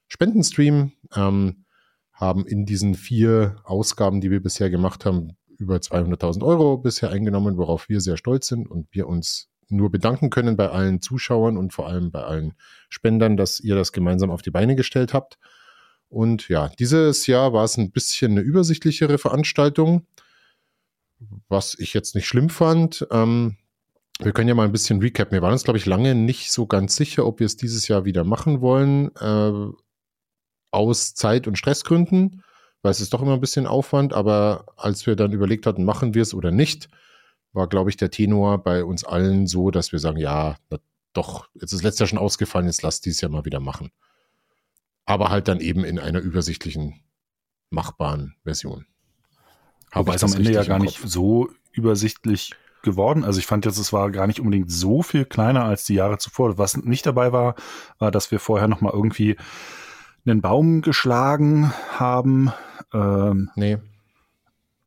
Spendenstream, 0.09 0.93
ähm, 1.15 1.65
haben 2.13 2.47
in 2.47 2.65
diesen 2.65 2.95
vier 2.95 3.57
Ausgaben, 3.65 4.21
die 4.21 4.31
wir 4.31 4.43
bisher 4.43 4.71
gemacht 4.71 5.05
haben, 5.05 5.37
über 5.59 5.77
200.000 5.77 6.45
Euro 6.45 6.79
bisher 6.79 7.11
eingenommen, 7.11 7.57
worauf 7.57 7.89
wir 7.89 8.01
sehr 8.01 8.17
stolz 8.17 8.47
sind 8.47 8.69
und 8.69 8.87
wir 8.93 9.09
uns 9.09 9.49
nur 9.69 9.91
bedanken 9.91 10.31
können 10.31 10.57
bei 10.57 10.69
allen 10.69 11.01
Zuschauern 11.01 11.57
und 11.57 11.73
vor 11.73 11.89
allem 11.89 12.11
bei 12.11 12.23
allen 12.23 12.55
Spendern, 12.89 13.37
dass 13.37 13.61
ihr 13.61 13.75
das 13.75 13.93
gemeinsam 13.93 14.31
auf 14.31 14.43
die 14.43 14.51
Beine 14.51 14.77
gestellt 14.77 15.15
habt. 15.15 15.39
Und 16.09 16.49
ja, 16.49 16.69
dieses 16.69 17.27
Jahr 17.27 17.53
war 17.53 17.65
es 17.65 17.77
ein 17.77 17.91
bisschen 17.91 18.33
eine 18.33 18.41
übersichtlichere 18.43 19.19
Veranstaltung, 19.19 20.07
was 21.49 21.77
ich 21.79 21.95
jetzt 21.95 22.15
nicht 22.15 22.27
schlimm 22.27 22.51
fand. 22.51 23.07
Ähm, 23.11 23.57
wir 24.21 24.33
können 24.33 24.49
ja 24.49 24.55
mal 24.55 24.65
ein 24.65 24.73
bisschen 24.73 25.01
recappen. 25.01 25.33
Wir 25.33 25.43
waren 25.43 25.53
uns, 25.53 25.65
glaube 25.65 25.79
ich, 25.79 25.87
lange 25.87 26.15
nicht 26.15 26.53
so 26.53 26.67
ganz 26.67 26.97
sicher, 26.97 27.27
ob 27.27 27.41
wir 27.41 27.47
es 27.47 27.57
dieses 27.57 27.89
Jahr 27.89 28.05
wieder 28.05 28.25
machen 28.25 28.61
wollen, 28.61 29.15
äh, 29.17 29.73
aus 30.71 31.15
Zeit- 31.15 31.47
und 31.47 31.59
Stressgründen, 31.59 32.43
weil 32.83 32.91
es 32.91 33.01
ist 33.01 33.13
doch 33.13 33.23
immer 33.23 33.35
ein 33.35 33.41
bisschen 33.41 33.67
Aufwand. 33.67 34.13
Aber 34.13 34.67
als 34.77 35.07
wir 35.07 35.17
dann 35.17 35.33
überlegt 35.33 35.67
hatten, 35.67 35.85
machen 35.85 36.15
wir 36.15 36.23
es 36.23 36.35
oder 36.35 36.51
nicht, 36.51 36.89
war, 37.53 37.69
glaube 37.69 37.91
ich, 37.91 37.97
der 37.97 38.11
Tenor 38.11 38.63
bei 38.63 38.85
uns 38.85 39.05
allen 39.05 39.47
so, 39.47 39.71
dass 39.71 39.93
wir 39.93 39.99
sagen, 39.99 40.19
ja, 40.19 40.57
na, 40.71 40.79
doch, 41.13 41.49
jetzt 41.55 41.73
ist 41.73 41.83
letztes 41.85 42.01
Jahr 42.01 42.09
schon 42.09 42.19
ausgefallen, 42.19 42.67
jetzt 42.67 42.83
lass 42.83 43.01
dieses 43.01 43.21
Jahr 43.21 43.31
mal 43.31 43.45
wieder 43.45 43.61
machen 43.61 43.91
aber 45.07 45.31
halt 45.31 45.49
dann 45.49 45.61
eben 45.61 45.85
in 45.85 45.99
einer 45.99 46.21
übersichtlichen, 46.21 47.01
machbaren 47.71 48.37
Version. 48.45 48.87
Wobei 49.93 50.15
es 50.15 50.25
am 50.25 50.33
Ende 50.33 50.53
ja 50.53 50.65
gar 50.65 50.79
nicht 50.79 50.99
so 51.05 51.51
übersichtlich 51.73 52.55
geworden. 52.85 53.25
Also 53.25 53.41
ich 53.41 53.47
fand 53.47 53.65
jetzt, 53.65 53.79
es 53.79 53.93
war 53.93 54.11
gar 54.11 54.29
nicht 54.29 54.39
unbedingt 54.39 54.71
so 54.71 55.03
viel 55.03 55.25
kleiner 55.25 55.65
als 55.65 55.85
die 55.85 55.95
Jahre 55.95 56.19
zuvor. 56.19 56.57
Was 56.59 56.77
nicht 56.77 57.07
dabei 57.07 57.33
war, 57.33 57.57
war, 57.99 58.11
dass 58.13 58.31
wir 58.31 58.39
vorher 58.39 58.69
noch 58.69 58.81
mal 58.81 58.93
irgendwie 58.93 59.37
einen 60.25 60.41
Baum 60.41 60.83
geschlagen 60.83 61.73
haben. 61.99 62.53
Ähm, 62.93 63.51
nee 63.57 63.79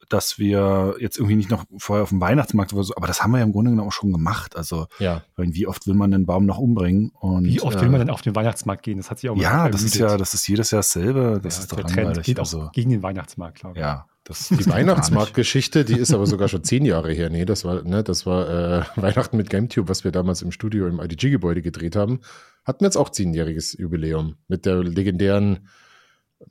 dass 0.09 0.39
wir 0.39 0.95
jetzt 0.99 1.17
irgendwie 1.17 1.35
nicht 1.35 1.49
noch 1.49 1.65
vorher 1.77 2.03
auf 2.03 2.09
dem 2.09 2.21
Weihnachtsmarkt 2.21 2.73
oder 2.73 2.83
so, 2.83 2.93
aber 2.95 3.07
das 3.07 3.23
haben 3.23 3.31
wir 3.31 3.39
ja 3.39 3.43
im 3.43 3.51
Grunde 3.51 3.71
genommen 3.71 3.87
auch 3.87 3.93
schon 3.93 4.11
gemacht. 4.11 4.55
Also, 4.55 4.87
ja. 4.99 5.23
wie 5.35 5.67
oft 5.67 5.87
will 5.87 5.95
man 5.95 6.13
einen 6.13 6.25
Baum 6.25 6.45
noch 6.45 6.57
umbringen? 6.57 7.11
Und, 7.19 7.45
wie 7.45 7.61
oft 7.61 7.79
will 7.81 7.89
man 7.89 7.99
denn 7.99 8.09
auf 8.09 8.21
den 8.21 8.35
Weihnachtsmarkt 8.35 8.83
gehen? 8.83 8.97
Das 8.97 9.11
hat 9.11 9.19
sich 9.19 9.29
auch 9.29 9.37
Ja, 9.37 9.69
das 9.69 9.83
ist 9.83 9.95
ja, 9.95 10.17
das 10.17 10.33
ist 10.33 10.47
jedes 10.47 10.71
Jahr 10.71 10.79
dasselbe. 10.79 11.39
Das 11.43 11.57
ja, 11.57 11.61
ist 11.61 11.71
doch 11.71 11.77
der 11.77 11.85
Trend 11.87 12.23
geht 12.23 12.39
also, 12.39 12.63
auch 12.63 12.71
gegen 12.71 12.89
den 12.89 13.03
Weihnachtsmarkt, 13.03 13.59
glaube 13.59 13.77
ich. 13.77 13.81
Ja. 13.81 14.07
Das, 14.23 14.49
die 14.49 14.67
Weihnachtsmarktgeschichte, 14.67 15.85
die 15.85 15.97
ist 15.97 16.13
aber 16.13 16.27
sogar 16.27 16.49
schon 16.49 16.61
zehn 16.61 16.83
Jahre 16.83 17.13
her. 17.13 17.29
Nee, 17.29 17.45
das 17.45 17.63
war, 17.63 17.83
ne, 17.83 18.03
das 18.03 18.25
war 18.25 18.49
äh, 18.49 18.83
Weihnachten 19.01 19.37
mit 19.37 19.49
GameTube, 19.49 19.87
was 19.87 20.03
wir 20.03 20.11
damals 20.11 20.41
im 20.41 20.51
Studio 20.51 20.87
im 20.87 20.99
IDG-Gebäude 20.99 21.61
gedreht 21.61 21.95
haben. 21.95 22.19
Hatten 22.65 22.81
wir 22.81 22.87
jetzt 22.87 22.97
auch 22.97 23.09
zehnjähriges 23.09 23.77
Jubiläum 23.77 24.35
mit 24.49 24.65
der 24.65 24.83
legendären 24.83 25.69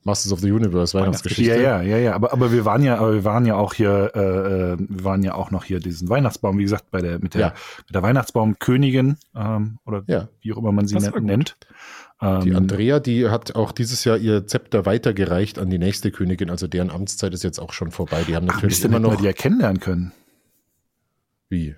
Masters 0.03 0.33
of 0.33 0.41
the 0.41 0.51
Universe 0.51 0.99
Weihnachtsgeschichte. 0.99 1.55
Ja, 1.55 1.81
ja, 1.81 1.83
ja, 1.83 1.99
ja. 1.99 2.15
Aber, 2.15 2.33
aber 2.33 2.53
wir 2.53 2.65
waren 2.65 2.83
ja, 2.83 2.99
aber 2.99 3.15
wir 3.15 3.25
waren 3.25 3.47
ja 3.47 3.55
auch 3.55 3.75
hier, 3.75 4.13
äh, 4.15 4.73
äh, 4.73 4.77
wir 4.79 5.05
waren 5.05 5.23
ja 5.23 5.35
auch 5.35 5.51
noch 5.51 5.65
hier 5.65 5.81
diesen 5.81 6.09
Weihnachtsbaum, 6.09 6.59
wie 6.59 6.65
gesagt, 6.65 6.91
bei 6.91 7.01
der 7.01 7.19
mit 7.21 7.35
der, 7.35 7.41
ja. 7.41 7.55
mit 7.87 7.95
der 7.95 8.03
Weihnachtsbaumkönigin 8.03 9.17
ähm, 9.37 9.79
oder 9.85 10.03
ja. 10.07 10.29
wie 10.41 10.53
auch 10.53 10.59
immer 10.59 10.73
man 10.73 10.87
sie 10.87 10.97
nennt. 10.97 11.57
Die 12.21 12.27
ähm, 12.27 12.57
Andrea, 12.57 12.99
die 12.99 13.29
hat 13.29 13.55
auch 13.57 13.73
dieses 13.73 14.05
Jahr 14.05 14.17
ihr 14.17 14.47
Zepter 14.47 14.87
weitergereicht 14.87 15.59
an 15.59 15.69
die 15.69 15.79
nächste 15.79 16.11
Königin, 16.11 16.49
also 16.49 16.67
deren 16.67 16.91
Amtszeit 16.91 17.35
ist 17.35 17.45
jetzt 17.45 17.59
auch 17.59 17.75
schon 17.75 17.91
vorbei. 17.91 18.25
Die 18.27 18.35
haben 18.35 18.47
natürlich 18.47 18.81
Ach, 18.81 18.87
immer 18.87 19.01
noch 19.01 19.17
die 19.17 19.25
ja 19.25 19.35
kennenlernen 19.35 19.81
können. 19.81 20.13
Wie? 21.51 21.75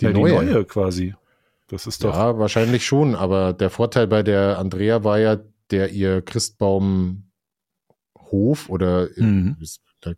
Die, 0.00 0.04
ja, 0.04 0.12
neue. 0.12 0.38
die 0.38 0.52
neue 0.52 0.64
quasi. 0.64 1.14
Das 1.68 1.88
ist 1.88 2.04
doch. 2.04 2.14
Ja, 2.14 2.38
wahrscheinlich 2.38 2.86
schon, 2.86 3.16
aber 3.16 3.52
der 3.52 3.68
Vorteil 3.68 4.06
bei 4.06 4.22
der 4.22 4.58
Andrea 4.58 5.02
war 5.02 5.18
ja, 5.18 5.38
der 5.72 5.90
ihr 5.90 6.22
Christbaum 6.22 7.23
Hof 8.30 8.68
oder 8.68 9.08
mhm. 9.16 9.56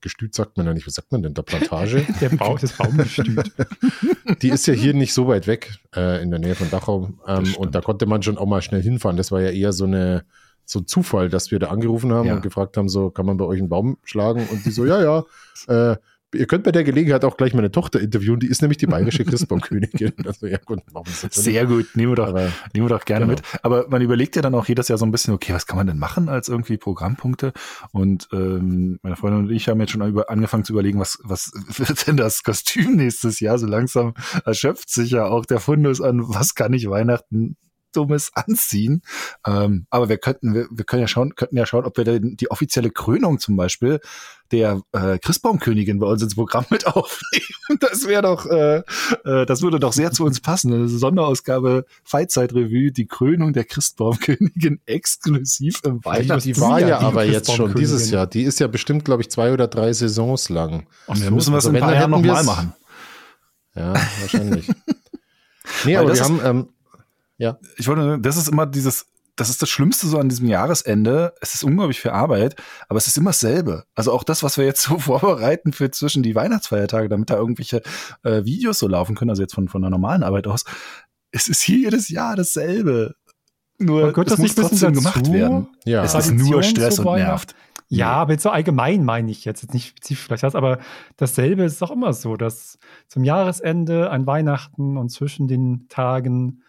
Gestüt 0.00 0.34
sagt 0.34 0.56
man 0.56 0.66
ja 0.66 0.74
nicht, 0.74 0.86
was 0.86 0.94
sagt 0.94 1.12
man 1.12 1.22
denn 1.22 1.34
da, 1.34 1.42
Plantage? 1.42 2.04
der 2.20 2.30
Bau, 2.30 2.58
das 2.58 2.72
Baumgestüt. 2.72 3.52
Die 4.42 4.48
ist 4.48 4.66
ja 4.66 4.74
hier 4.74 4.94
nicht 4.94 5.12
so 5.12 5.28
weit 5.28 5.46
weg, 5.46 5.78
äh, 5.94 6.20
in 6.22 6.30
der 6.30 6.40
Nähe 6.40 6.56
von 6.56 6.68
Dachau. 6.70 7.10
Ähm, 7.28 7.54
und 7.56 7.74
da 7.74 7.80
konnte 7.80 8.06
man 8.06 8.22
schon 8.22 8.36
auch 8.36 8.46
mal 8.46 8.62
schnell 8.62 8.82
hinfahren. 8.82 9.16
Das 9.16 9.30
war 9.30 9.40
ja 9.40 9.50
eher 9.50 9.72
so 9.72 9.84
eine 9.84 10.24
so 10.68 10.80
ein 10.80 10.86
Zufall, 10.88 11.28
dass 11.28 11.52
wir 11.52 11.60
da 11.60 11.68
angerufen 11.68 12.12
haben 12.12 12.26
ja. 12.26 12.34
und 12.34 12.42
gefragt 12.42 12.76
haben, 12.76 12.88
so, 12.88 13.10
kann 13.10 13.24
man 13.24 13.36
bei 13.36 13.44
euch 13.44 13.60
einen 13.60 13.68
Baum 13.68 13.98
schlagen? 14.02 14.48
Und 14.50 14.66
die 14.66 14.72
so, 14.72 14.84
ja, 14.84 15.00
ja, 15.00 15.24
äh, 15.68 15.96
ihr 16.36 16.46
könnt 16.46 16.64
bei 16.64 16.72
der 16.72 16.84
Gelegenheit 16.84 17.24
auch 17.24 17.36
gleich 17.36 17.54
meine 17.54 17.70
Tochter 17.70 18.00
interviewen, 18.00 18.40
die 18.40 18.46
ist 18.46 18.62
nämlich 18.62 18.78
die 18.78 18.86
bayerische 18.86 19.24
Christbaumkönigin. 19.24 20.12
Also, 20.26 20.46
ja, 20.46 20.58
gut, 20.58 20.80
Sehr 21.30 21.66
gut, 21.66 21.94
nehmen 21.94 22.12
wir 22.12 22.16
doch, 22.16 22.28
Aber, 22.28 22.50
nehmen 22.74 22.86
wir 22.86 22.88
doch 22.88 23.04
gerne 23.04 23.26
genau. 23.26 23.36
mit. 23.36 23.42
Aber 23.62 23.86
man 23.88 24.02
überlegt 24.02 24.34
ja 24.34 24.42
dann 24.42 24.54
auch 24.54 24.66
jedes 24.66 24.88
Jahr 24.88 24.98
so 24.98 25.06
ein 25.06 25.12
bisschen, 25.12 25.34
okay, 25.34 25.52
was 25.52 25.66
kann 25.66 25.76
man 25.76 25.86
denn 25.86 25.98
machen 25.98 26.28
als 26.28 26.48
irgendwie 26.48 26.78
Programmpunkte? 26.78 27.52
Und 27.92 28.28
ähm, 28.32 28.98
meine 29.02 29.16
Freundin 29.16 29.44
und 29.44 29.50
ich 29.50 29.68
haben 29.68 29.80
jetzt 29.80 29.92
schon 29.92 30.06
über, 30.06 30.30
angefangen 30.30 30.64
zu 30.64 30.72
überlegen, 30.72 30.98
was, 30.98 31.18
was 31.22 31.52
wird 31.78 32.06
denn 32.06 32.16
das 32.16 32.42
Kostüm 32.42 32.96
nächstes 32.96 33.40
Jahr? 33.40 33.58
So 33.58 33.66
langsam 33.66 34.14
erschöpft 34.44 34.90
sich 34.90 35.10
ja 35.10 35.26
auch 35.26 35.46
der 35.46 35.60
Fundus 35.60 36.00
an, 36.00 36.22
was 36.26 36.54
kann 36.54 36.72
ich 36.72 36.88
Weihnachten 36.88 37.56
Dummes 37.96 38.30
anziehen. 38.34 39.02
Ähm, 39.46 39.86
aber 39.90 40.08
wir 40.08 40.18
könnten, 40.18 40.54
wir, 40.54 40.66
wir 40.70 40.84
können 40.84 41.02
ja 41.02 41.08
schauen, 41.08 41.34
könnten 41.34 41.56
ja 41.56 41.66
schauen, 41.66 41.84
ob 41.84 41.96
wir 41.96 42.04
die, 42.04 42.36
die 42.36 42.50
offizielle 42.50 42.90
Krönung 42.90 43.38
zum 43.38 43.56
Beispiel 43.56 44.00
der 44.52 44.82
äh, 44.92 45.18
Christbaumkönigin 45.18 45.98
bei 45.98 46.06
uns 46.06 46.22
ins 46.22 46.34
Programm 46.34 46.66
mit 46.70 46.86
aufnehmen. 46.86 47.78
Das 47.80 48.06
wäre 48.06 48.22
doch, 48.22 48.46
äh, 48.46 48.82
äh, 49.24 49.46
das 49.46 49.62
würde 49.62 49.80
doch 49.80 49.92
sehr 49.92 50.12
zu 50.12 50.24
uns 50.24 50.40
passen. 50.40 50.72
Eine 50.72 50.88
Sonderausgabe 50.88 51.84
Freizeitrevue, 52.04 52.92
die 52.92 53.06
Krönung 53.06 53.52
der 53.52 53.64
Christbaumkönigin 53.64 54.80
exklusiv 54.86 55.80
im 55.84 56.04
Weihnachts. 56.04 56.44
Die 56.44 56.58
war 56.60 56.80
ja, 56.80 56.88
ja 56.88 56.98
aber 57.00 57.24
jetzt 57.24 57.52
schon 57.52 57.74
dieses 57.74 58.10
Jahr. 58.10 58.26
Die 58.26 58.42
ist 58.42 58.60
ja 58.60 58.66
bestimmt, 58.66 59.04
glaube 59.04 59.22
ich, 59.22 59.30
zwei 59.30 59.52
oder 59.52 59.68
drei 59.68 59.92
Saisons 59.92 60.48
lang. 60.48 60.86
Und 61.06 61.22
wir 61.22 61.30
müssen 61.30 61.52
was 61.52 61.66
also 61.66 61.70
in 61.70 61.76
ein 61.76 61.82
paar 61.82 61.94
Jahren 61.94 62.10
nochmal 62.10 62.44
machen. 62.44 62.72
Ja, 63.74 63.94
wahrscheinlich. 64.20 64.68
nee, 65.84 65.96
Weil 65.96 65.96
aber 65.98 66.14
wir 66.14 66.24
haben, 66.24 66.40
ähm, 66.42 66.68
ja. 67.38 67.58
Ich 67.76 67.86
wollte, 67.88 68.18
das 68.20 68.36
ist 68.36 68.48
immer 68.48 68.66
dieses, 68.66 69.06
das 69.36 69.50
ist 69.50 69.60
das 69.60 69.68
Schlimmste 69.68 70.06
so 70.06 70.18
an 70.18 70.28
diesem 70.28 70.48
Jahresende. 70.48 71.34
Es 71.40 71.54
ist 71.54 71.62
unglaublich 71.62 72.00
viel 72.00 72.10
Arbeit, 72.10 72.56
aber 72.88 72.96
es 72.96 73.06
ist 73.06 73.18
immer 73.18 73.30
dasselbe. 73.30 73.84
Also 73.94 74.12
auch 74.12 74.24
das, 74.24 74.42
was 74.42 74.56
wir 74.56 74.64
jetzt 74.64 74.82
so 74.82 74.98
vorbereiten 74.98 75.72
für 75.72 75.90
zwischen 75.90 76.22
die 76.22 76.34
Weihnachtsfeiertage, 76.34 77.08
damit 77.08 77.30
da 77.30 77.36
irgendwelche 77.36 77.82
äh, 78.24 78.44
Videos 78.44 78.78
so 78.78 78.88
laufen 78.88 79.14
können, 79.14 79.30
also 79.30 79.42
jetzt 79.42 79.54
von, 79.54 79.68
von 79.68 79.82
der 79.82 79.90
normalen 79.90 80.22
Arbeit 80.22 80.46
aus. 80.46 80.64
Es 81.30 81.48
ist 81.48 81.62
hier 81.62 81.78
jedes 81.78 82.08
Jahr 82.08 82.34
dasselbe. 82.34 83.14
Nur 83.78 84.12
gehört 84.12 84.30
das 84.30 84.38
muss 84.38 84.54
trotzdem 84.54 84.94
dazu? 84.94 85.00
gemacht 85.00 85.32
werden. 85.32 85.68
Ja. 85.84 86.02
Es 86.02 86.14
ist 86.14 86.32
nur 86.32 86.62
Stress 86.62 86.98
und 86.98 87.16
nervt. 87.16 87.54
Ja, 87.88 88.12
aber 88.12 88.32
jetzt 88.32 88.42
so 88.42 88.50
allgemein 88.50 89.04
meine 89.04 89.30
ich 89.30 89.44
jetzt, 89.44 89.62
jetzt 89.62 89.72
nicht 89.72 89.88
spezifisch 89.88 90.24
vielleicht 90.24 90.42
das, 90.42 90.56
aber 90.56 90.78
dasselbe 91.16 91.62
ist 91.62 91.82
auch 91.82 91.92
immer 91.92 92.12
so, 92.12 92.36
dass 92.36 92.78
zum 93.06 93.22
Jahresende, 93.22 94.10
an 94.10 94.26
Weihnachten 94.26 94.96
und 94.96 95.10
zwischen 95.10 95.46
den 95.46 95.86
Tagen 95.88 96.62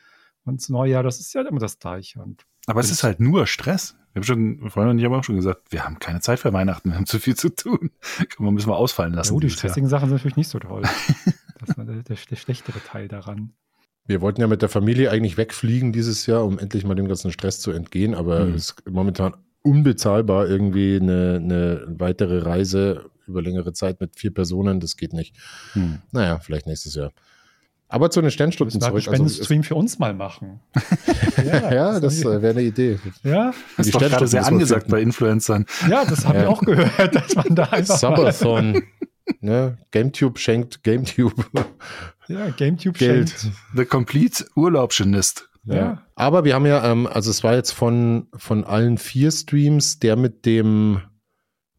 und 0.48 0.62
zum 0.62 0.74
Neujahr, 0.74 1.04
das 1.04 1.20
ist 1.20 1.34
ja 1.34 1.42
immer 1.42 1.60
das 1.60 1.80
Gleiche. 1.80 2.22
Und 2.22 2.46
aber 2.66 2.80
es 2.80 2.92
ist 2.92 3.04
halt 3.04 3.20
nur 3.20 3.48
Stress. 3.48 3.96
Wir 4.14 4.22
haben 4.22 4.24
schon, 4.24 4.70
Freunde 4.70 4.92
und 4.92 5.00
ich 5.00 5.06
haben 5.06 5.14
auch 5.14 5.24
schon 5.24 5.36
gesagt, 5.36 5.72
wir 5.72 5.86
haben 5.86 6.00
keine 6.00 6.22
Zeit 6.22 6.40
für 6.40 6.52
Weihnachten, 6.52 6.90
wir 6.90 6.98
haben 6.98 7.06
zu 7.06 7.20
viel 7.20 7.36
zu 7.36 7.50
tun. 7.50 7.92
Man 8.40 8.54
müssen 8.54 8.70
wir 8.70 8.76
ausfallen 8.76 9.14
lassen. 9.14 9.34
Oh, 9.34 9.40
die 9.40 9.50
stressigen 9.50 9.90
Jahr. 9.90 10.00
Sachen 10.00 10.10
sind 10.10 10.18
natürlich 10.18 10.38
nicht 10.38 10.50
so 10.50 10.60
toll. 10.60 10.82
das 11.60 11.78
war 11.78 11.86
der, 11.86 12.04
der, 12.04 12.18
der 12.18 12.36
schlechtere 12.36 12.80
Teil 12.84 13.08
daran. 13.08 13.54
Wir 14.06 14.22
wollten 14.22 14.42
ja 14.42 14.48
mit 14.48 14.62
der 14.62 14.70
Familie 14.70 15.12
eigentlich 15.12 15.38
wegfliegen 15.38 15.92
dieses 15.92 16.26
Jahr, 16.26 16.46
um 16.46 16.60
endlich 16.60 16.86
mal 16.86 16.96
dem 16.96 17.08
ganzen 17.08 17.32
Stress 17.32 17.60
zu 17.60 17.72
entgehen, 17.72 18.16
aber 18.16 18.40
hm. 18.40 18.54
es 18.54 18.72
ist 18.72 18.90
momentan 18.90 19.36
unbezahlbar 19.62 20.48
irgendwie 20.48 20.96
eine, 20.96 21.42
eine 21.44 21.84
weitere 21.88 22.40
Reise 22.40 23.10
über 23.28 23.42
längere 23.42 23.74
Zeit 23.74 24.00
mit 24.00 24.18
vier 24.18 24.34
Personen, 24.34 24.80
das 24.80 24.96
geht 24.96 25.14
nicht. 25.14 25.36
Hm. 25.74 26.00
Naja, 26.12 26.40
vielleicht 26.40 26.68
nächstes 26.68 26.96
Jahr. 26.96 27.12
Aber 27.90 28.12
zu 28.12 28.22
den 28.22 28.32
Sternstunden 28.32 28.82
zurück. 28.82 29.08
Einen 29.08 29.24
also, 29.24 29.44
Stream 29.44 29.64
für 29.64 29.76
uns 29.76 29.98
mal 29.98 30.14
machen. 30.14 30.60
ja, 31.38 31.74
ja, 31.74 32.00
das 32.00 32.20
äh, 32.22 32.42
wäre 32.42 32.50
eine 32.50 32.64
Idee. 32.64 33.00
Ja, 33.24 33.54
das 33.78 33.88
ist 33.88 33.96
doch 33.96 34.02
gerade 34.02 34.28
sehr 34.28 34.46
angesagt 34.46 34.90
bei 34.90 35.02
Influencern. 35.02 35.66
Ja, 35.90 36.04
das 36.04 36.26
haben 36.26 36.36
ja. 36.36 36.42
wir 36.44 36.50
auch 36.50 36.62
gehört, 36.62 37.16
dass 37.16 37.36
man 37.36 37.56
da 37.56 37.64
einfach 37.66 37.98
Subathon. 37.98 38.84
ne? 39.40 39.78
GameTube 39.92 40.38
schenkt 40.38 40.84
GameTube. 40.84 41.34
Ja, 42.28 42.50
GameTube 42.50 42.98
Geld. 42.98 43.30
schenkt. 43.30 43.56
The 43.76 43.86
Complete 43.86 44.46
Urlaubschenist. 44.56 45.50
Ja. 45.64 45.76
ja. 45.76 46.02
Aber 46.16 46.44
wir 46.44 46.56
haben 46.56 46.66
ja, 46.66 46.92
ähm, 46.92 47.08
also 47.08 47.32
es 47.32 47.44
war 47.44 47.56
jetzt 47.56 47.72
von, 47.72 48.28
von 48.36 48.66
allen 48.66 48.98
vier 48.98 49.32
Streams 49.32 50.00
der 50.00 50.18
mit 50.18 50.46
dem 50.46 51.02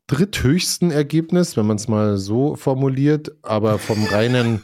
dritthöchsten 0.06 0.90
Ergebnis, 0.90 1.56
wenn 1.58 1.66
man 1.66 1.76
es 1.76 1.86
mal 1.86 2.16
so 2.16 2.56
formuliert, 2.56 3.32
aber 3.42 3.78
vom 3.78 4.04
reinen 4.04 4.62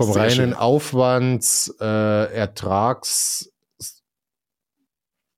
vom 0.00 0.12
Sehr 0.14 0.22
reinen 0.22 0.34
schön. 0.34 0.54
Aufwands, 0.54 1.74
äh, 1.80 2.34
Ertrags 2.34 3.52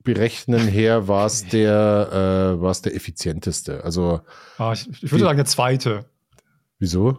berechnen 0.05 0.69
her 0.69 1.09
war 1.09 1.27
es 1.27 1.47
der, 1.49 2.55
äh, 2.57 2.61
war 2.61 2.71
es 2.71 2.83
der 2.83 2.95
effizienteste. 2.95 3.85
Also 3.85 4.21
ah, 4.59 4.73
ich, 4.73 4.89
ich, 5.03 5.11
würde 5.11 5.25
sagen 5.25 5.37
der 5.37 5.47
zweite. 5.47 6.05
Wieso? 6.79 7.19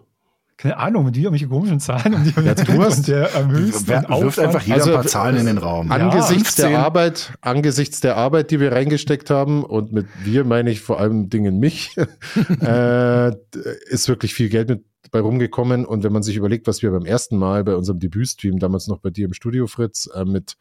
Keine 0.55 0.77
Ahnung, 0.77 1.05
mit 1.05 1.15
wie 1.15 1.21
irgendwelche 1.21 1.47
komischen 1.47 1.79
Zahlen 1.79 2.13
um 2.13 2.23
die 2.23 2.29
ja, 2.45 2.53
du 2.53 2.81
hast, 2.81 3.07
der 3.07 3.35
am 3.35 3.51
höchsten 3.51 3.87
wirft 3.87 4.39
einfach 4.39 4.61
jeder 4.61 4.75
also, 4.75 4.89
ein 4.91 4.95
paar 4.95 5.07
Zahlen 5.07 5.35
in 5.37 5.45
den 5.47 5.57
Raum. 5.57 5.91
Angesichts 5.91 6.57
ja, 6.57 6.69
der 6.69 6.79
Arbeit, 6.79 7.33
angesichts 7.41 7.99
der 7.99 8.15
Arbeit, 8.15 8.51
die 8.51 8.59
wir 8.59 8.71
reingesteckt 8.71 9.29
haben 9.29 9.63
und 9.63 9.91
mit 9.91 10.05
wir 10.23 10.45
meine 10.45 10.69
ich 10.69 10.79
vor 10.79 10.99
allem 10.99 11.29
Dingen 11.29 11.59
mich, 11.59 11.95
äh, 12.61 13.31
ist 13.89 14.07
wirklich 14.07 14.33
viel 14.33 14.49
Geld 14.49 14.69
mit 14.69 14.85
bei 15.13 15.21
rumgekommen. 15.21 15.85
Und 15.85 16.03
wenn 16.03 16.11
man 16.11 16.23
sich 16.23 16.35
überlegt, 16.35 16.67
was 16.67 16.81
wir 16.81 16.91
beim 16.91 17.05
ersten 17.05 17.37
Mal 17.37 17.63
bei 17.63 17.75
unserem 17.75 17.99
Debütstream, 17.99 18.59
damals 18.59 18.87
noch 18.87 18.97
bei 18.97 19.11
dir 19.11 19.25
im 19.25 19.33
Studio, 19.33 19.67
Fritz, 19.67 20.09
äh, 20.13 20.25
mit 20.25 20.57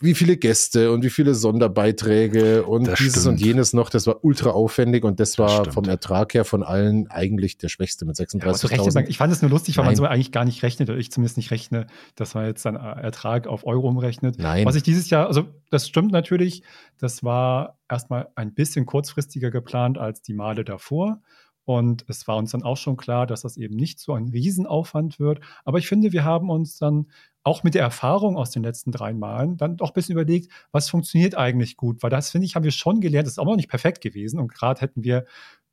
wie 0.00 0.14
viele 0.14 0.36
Gäste 0.36 0.92
und 0.92 1.02
wie 1.02 1.10
viele 1.10 1.34
Sonderbeiträge 1.34 2.64
und 2.64 2.86
das 2.86 2.98
dieses 2.98 3.22
stimmt. 3.22 3.40
und 3.40 3.44
jenes 3.44 3.72
noch, 3.72 3.90
das 3.90 4.06
war 4.06 4.24
ultra 4.24 4.50
aufwendig 4.50 5.04
und 5.04 5.18
das 5.18 5.38
war 5.38 5.64
das 5.64 5.74
vom 5.74 5.84
Ertrag 5.86 6.34
her 6.34 6.44
von 6.44 6.62
allen 6.62 7.10
eigentlich 7.10 7.58
der 7.58 7.68
schwächste 7.68 8.04
mit 8.04 8.16
36.000. 8.16 9.00
Ja, 9.00 9.08
ich 9.08 9.18
fand 9.18 9.32
es 9.32 9.42
nur 9.42 9.50
lustig, 9.50 9.76
weil 9.76 9.84
Nein. 9.84 9.94
man 9.94 9.96
so 9.96 10.04
eigentlich 10.04 10.30
gar 10.30 10.44
nicht 10.44 10.62
rechnet, 10.62 10.88
oder 10.88 10.98
ich 10.98 11.10
zumindest 11.10 11.36
nicht 11.36 11.50
rechne, 11.50 11.88
dass 12.14 12.34
man 12.34 12.46
jetzt 12.46 12.64
dann 12.64 12.76
Ertrag 12.76 13.48
auf 13.48 13.66
Euro 13.66 13.88
umrechnet. 13.88 14.38
Nein. 14.38 14.64
Was 14.66 14.76
ich 14.76 14.84
dieses 14.84 15.10
Jahr, 15.10 15.26
also 15.26 15.46
das 15.70 15.88
stimmt 15.88 16.12
natürlich, 16.12 16.62
das 16.98 17.24
war 17.24 17.76
erstmal 17.88 18.28
ein 18.36 18.54
bisschen 18.54 18.86
kurzfristiger 18.86 19.50
geplant 19.50 19.98
als 19.98 20.22
die 20.22 20.32
Male 20.32 20.64
davor. 20.64 21.20
Und 21.68 22.06
es 22.08 22.26
war 22.26 22.38
uns 22.38 22.52
dann 22.52 22.62
auch 22.62 22.78
schon 22.78 22.96
klar, 22.96 23.26
dass 23.26 23.42
das 23.42 23.58
eben 23.58 23.76
nicht 23.76 24.00
so 24.00 24.14
ein 24.14 24.28
Riesenaufwand 24.28 25.20
wird. 25.20 25.40
Aber 25.66 25.76
ich 25.76 25.86
finde, 25.86 26.12
wir 26.12 26.24
haben 26.24 26.48
uns 26.48 26.78
dann 26.78 27.08
auch 27.42 27.62
mit 27.62 27.74
der 27.74 27.82
Erfahrung 27.82 28.38
aus 28.38 28.50
den 28.50 28.62
letzten 28.62 28.90
drei 28.90 29.12
Malen 29.12 29.58
dann 29.58 29.76
doch 29.76 29.90
ein 29.90 29.92
bisschen 29.92 30.14
überlegt, 30.14 30.50
was 30.72 30.88
funktioniert 30.88 31.34
eigentlich 31.36 31.76
gut. 31.76 32.02
Weil 32.02 32.08
das, 32.08 32.30
finde 32.30 32.46
ich, 32.46 32.54
haben 32.54 32.64
wir 32.64 32.70
schon 32.70 33.02
gelernt. 33.02 33.26
Das 33.26 33.34
ist 33.34 33.38
auch 33.38 33.44
noch 33.44 33.56
nicht 33.56 33.68
perfekt 33.68 34.00
gewesen. 34.00 34.40
Und 34.40 34.50
gerade 34.50 34.80
hätten 34.80 35.04
wir 35.04 35.26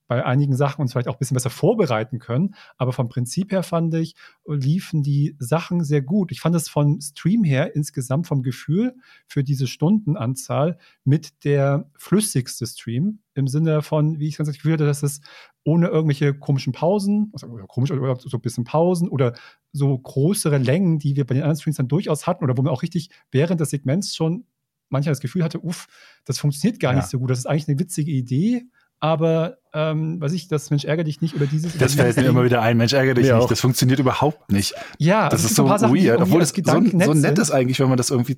bei 0.07 0.25
einigen 0.25 0.57
Sachen 0.57 0.81
uns 0.81 0.91
vielleicht 0.91 1.07
auch 1.07 1.15
ein 1.15 1.19
bisschen 1.19 1.35
besser 1.35 1.49
vorbereiten 1.49 2.19
können. 2.19 2.55
Aber 2.75 2.91
vom 2.91 3.07
Prinzip 3.07 3.53
her 3.53 3.63
fand 3.63 3.93
ich, 3.93 4.15
liefen 4.45 5.01
die 5.01 5.37
Sachen 5.39 5.81
sehr 5.81 6.01
gut. 6.01 6.33
Ich 6.33 6.41
fand 6.41 6.57
es 6.57 6.67
von 6.67 6.99
Stream 6.99 7.45
her 7.45 7.73
insgesamt 7.73 8.27
vom 8.27 8.43
Gefühl 8.43 8.95
für 9.27 9.45
diese 9.45 9.65
Stundenanzahl 9.65 10.77
mit 11.05 11.45
der 11.45 11.89
flüssigste 11.97 12.67
Stream 12.67 13.19
im 13.33 13.47
Sinne 13.47 13.81
von, 13.81 14.19
wie 14.19 14.27
ich 14.27 14.37
ganz 14.37 14.49
das 14.49 14.57
Gefühl 14.57 14.73
hatte, 14.73 14.85
dass 14.85 15.03
es 15.03 15.21
ohne 15.65 15.87
irgendwelche 15.87 16.33
komischen 16.33 16.73
Pausen, 16.73 17.31
also 17.33 17.47
komisch 17.67 17.91
oder 17.91 18.15
so 18.19 18.37
ein 18.37 18.41
bisschen 18.41 18.63
Pausen 18.63 19.09
oder 19.09 19.33
so 19.73 19.97
größere 19.97 20.59
Längen, 20.59 20.99
die 20.99 21.15
wir 21.15 21.25
bei 21.25 21.33
den 21.33 21.43
anderen 21.43 21.59
Streams 21.59 21.77
dann 21.77 21.87
durchaus 21.87 22.27
hatten 22.27 22.43
oder 22.43 22.55
wo 22.55 22.61
man 22.61 22.71
auch 22.71 22.83
richtig 22.83 23.09
während 23.31 23.59
des 23.59 23.71
Segments 23.71 24.15
schon 24.15 24.45
manchmal 24.89 25.11
das 25.11 25.19
Gefühl 25.19 25.43
hatte, 25.43 25.59
uff, 25.59 25.87
das 26.23 26.37
funktioniert 26.37 26.79
gar 26.79 26.93
ja. 26.93 26.99
nicht 26.99 27.09
so 27.09 27.17
gut. 27.19 27.31
Das 27.31 27.39
ist 27.39 27.47
eigentlich 27.47 27.67
eine 27.67 27.79
witzige 27.79 28.11
Idee, 28.11 28.67
aber 28.99 29.57
ähm, 29.73 30.21
weiß 30.21 30.33
ich, 30.33 30.47
das 30.47 30.69
Mensch 30.69 30.85
ärgere 30.85 31.03
dich 31.03 31.21
nicht 31.21 31.35
oder 31.35 31.47
dieses. 31.47 31.75
Das 31.77 31.95
fällt 31.95 32.15
mir 32.15 32.25
immer 32.25 32.45
wieder 32.45 32.61
ein, 32.61 32.77
Mensch 32.77 32.93
ärgere 32.93 33.15
dich 33.15 33.31
nicht. 33.31 33.51
Das 33.51 33.59
funktioniert 33.59 33.99
überhaupt 33.99 34.51
nicht. 34.51 34.75
Ja, 34.99 35.29
das 35.29 35.43
ist 35.43 35.55
so 35.55 35.67
weird, 35.67 36.21
obwohl 36.21 36.43
es 36.43 36.49
so, 36.49 36.63
so 36.63 37.13
nett 37.13 37.39
ist 37.39 37.49
eigentlich, 37.49 37.79
wenn 37.79 37.89
man 37.89 37.97
das 37.97 38.11
irgendwie 38.11 38.37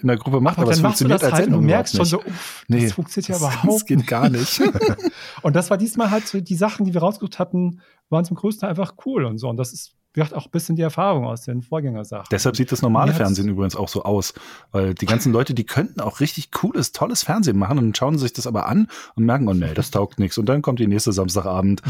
in 0.00 0.08
der 0.08 0.16
Gruppe 0.16 0.40
macht, 0.40 0.58
aber, 0.58 0.66
aber 0.66 0.72
es 0.72 0.80
funktioniert 0.80 1.22
als 1.22 1.32
halt 1.32 1.44
Sendung. 1.44 1.62
Du 1.62 1.66
merkst 1.66 1.96
schon 1.96 2.04
so, 2.04 2.18
uff, 2.20 2.64
nee, 2.68 2.84
das 2.84 2.92
funktioniert 2.92 3.28
ja 3.28 3.36
überhaupt 3.36 3.64
nicht. 3.64 3.74
Das 3.74 3.86
geht 3.86 4.06
gar 4.06 4.28
nicht. 4.28 4.62
und 5.42 5.56
das 5.56 5.70
war 5.70 5.76
diesmal 5.76 6.10
halt 6.10 6.26
so, 6.26 6.40
die 6.40 6.54
Sachen, 6.54 6.84
die 6.84 6.94
wir 6.94 7.00
rausgesucht 7.00 7.38
hatten, 7.38 7.80
waren 8.08 8.24
zum 8.24 8.36
größten 8.36 8.62
Teil 8.62 8.70
einfach 8.70 8.94
cool 9.06 9.24
und 9.24 9.38
so. 9.38 9.48
Und 9.48 9.56
das 9.56 9.72
ist 9.72 9.98
wird 10.14 10.34
auch 10.34 10.46
ein 10.46 10.50
bisschen 10.50 10.76
die 10.76 10.82
Erfahrung 10.82 11.24
aus 11.24 11.42
den 11.42 11.62
Vorgängersachen. 11.62 12.26
Deshalb 12.30 12.56
sieht 12.56 12.72
das 12.72 12.82
normale 12.82 13.12
Fernsehen 13.12 13.48
übrigens 13.48 13.76
auch 13.76 13.88
so 13.88 14.02
aus, 14.02 14.34
weil 14.72 14.94
die 14.94 15.06
ganzen 15.06 15.32
Leute, 15.32 15.54
die 15.54 15.64
könnten 15.64 16.00
auch 16.00 16.20
richtig 16.20 16.50
cooles, 16.50 16.92
tolles 16.92 17.22
Fernsehen 17.22 17.58
machen 17.58 17.78
und 17.78 17.96
schauen 17.96 18.18
sich 18.18 18.32
das 18.32 18.46
aber 18.46 18.66
an 18.66 18.88
und 19.14 19.24
merken, 19.24 19.48
oh 19.48 19.54
nee, 19.54 19.74
das 19.74 19.90
taugt 19.90 20.18
nichts. 20.18 20.36
Und 20.38 20.46
dann 20.46 20.62
kommt 20.62 20.80
die 20.80 20.86
nächste 20.86 21.12
Samstagabend 21.12 21.82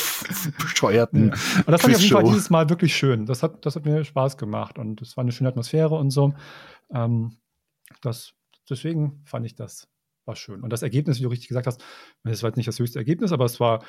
bescheuerten. 0.58 1.28
Ja. 1.28 1.34
Und 1.66 1.72
das 1.72 1.82
fand 1.82 1.92
ich 1.92 1.96
auf 1.96 2.02
jeden 2.02 2.14
Fall 2.14 2.24
dieses 2.24 2.50
Mal 2.50 2.70
wirklich 2.70 2.94
schön. 2.94 3.26
Das 3.26 3.42
hat, 3.42 3.66
das 3.66 3.76
hat 3.76 3.84
mir 3.84 4.04
Spaß 4.04 4.36
gemacht 4.36 4.78
und 4.78 5.02
es 5.02 5.16
war 5.16 5.22
eine 5.22 5.32
schöne 5.32 5.48
Atmosphäre 5.48 5.94
und 5.94 6.10
so. 6.10 6.34
Ähm, 6.92 7.32
das, 8.00 8.34
deswegen 8.68 9.22
fand 9.24 9.46
ich 9.46 9.54
das 9.54 9.88
war 10.26 10.36
schön. 10.36 10.62
Und 10.62 10.70
das 10.70 10.82
Ergebnis, 10.82 11.18
wie 11.18 11.24
du 11.24 11.28
richtig 11.28 11.48
gesagt 11.48 11.66
hast, 11.66 11.84
das 12.22 12.42
war 12.42 12.48
jetzt 12.48 12.56
nicht 12.56 12.68
das 12.68 12.78
höchste 12.78 12.98
Ergebnis, 12.98 13.30
aber 13.32 13.44
es 13.44 13.60
war 13.60 13.84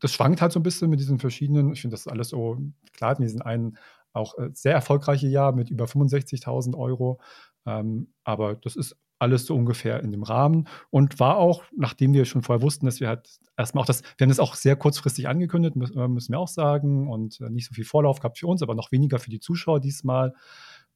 das 0.00 0.12
schwankt 0.12 0.42
halt 0.42 0.52
so 0.52 0.60
ein 0.60 0.62
bisschen 0.62 0.90
mit 0.90 1.00
diesen 1.00 1.18
verschiedenen, 1.18 1.72
ich 1.72 1.80
finde 1.80 1.94
das 1.94 2.06
alles 2.06 2.28
so, 2.28 2.58
klar 2.92 3.10
hatten 3.10 3.22
diesen 3.22 3.42
einen 3.42 3.78
auch 4.12 4.36
äh, 4.38 4.50
sehr 4.52 4.72
erfolgreiche 4.72 5.26
Jahr 5.26 5.52
mit 5.52 5.70
über 5.70 5.86
65.000 5.86 6.76
Euro, 6.76 7.20
ähm, 7.66 8.12
aber 8.24 8.56
das 8.56 8.76
ist 8.76 8.96
alles 9.18 9.46
so 9.46 9.56
ungefähr 9.56 10.02
in 10.02 10.12
dem 10.12 10.22
Rahmen 10.22 10.68
und 10.90 11.18
war 11.18 11.38
auch, 11.38 11.64
nachdem 11.74 12.12
wir 12.12 12.26
schon 12.26 12.42
vorher 12.42 12.62
wussten, 12.62 12.84
dass 12.84 13.00
wir 13.00 13.08
halt 13.08 13.38
erstmal 13.56 13.82
auch 13.82 13.86
das, 13.86 14.02
wir 14.02 14.24
haben 14.24 14.28
das 14.28 14.40
auch 14.40 14.54
sehr 14.54 14.76
kurzfristig 14.76 15.28
angekündigt, 15.28 15.74
äh, 15.76 16.08
müssen 16.08 16.32
wir 16.32 16.38
auch 16.38 16.48
sagen, 16.48 17.08
und 17.08 17.40
äh, 17.40 17.48
nicht 17.48 17.66
so 17.66 17.74
viel 17.74 17.84
Vorlauf 17.84 18.20
gehabt 18.20 18.38
für 18.38 18.46
uns, 18.46 18.62
aber 18.62 18.74
noch 18.74 18.92
weniger 18.92 19.18
für 19.18 19.30
die 19.30 19.40
Zuschauer 19.40 19.80
diesmal. 19.80 20.34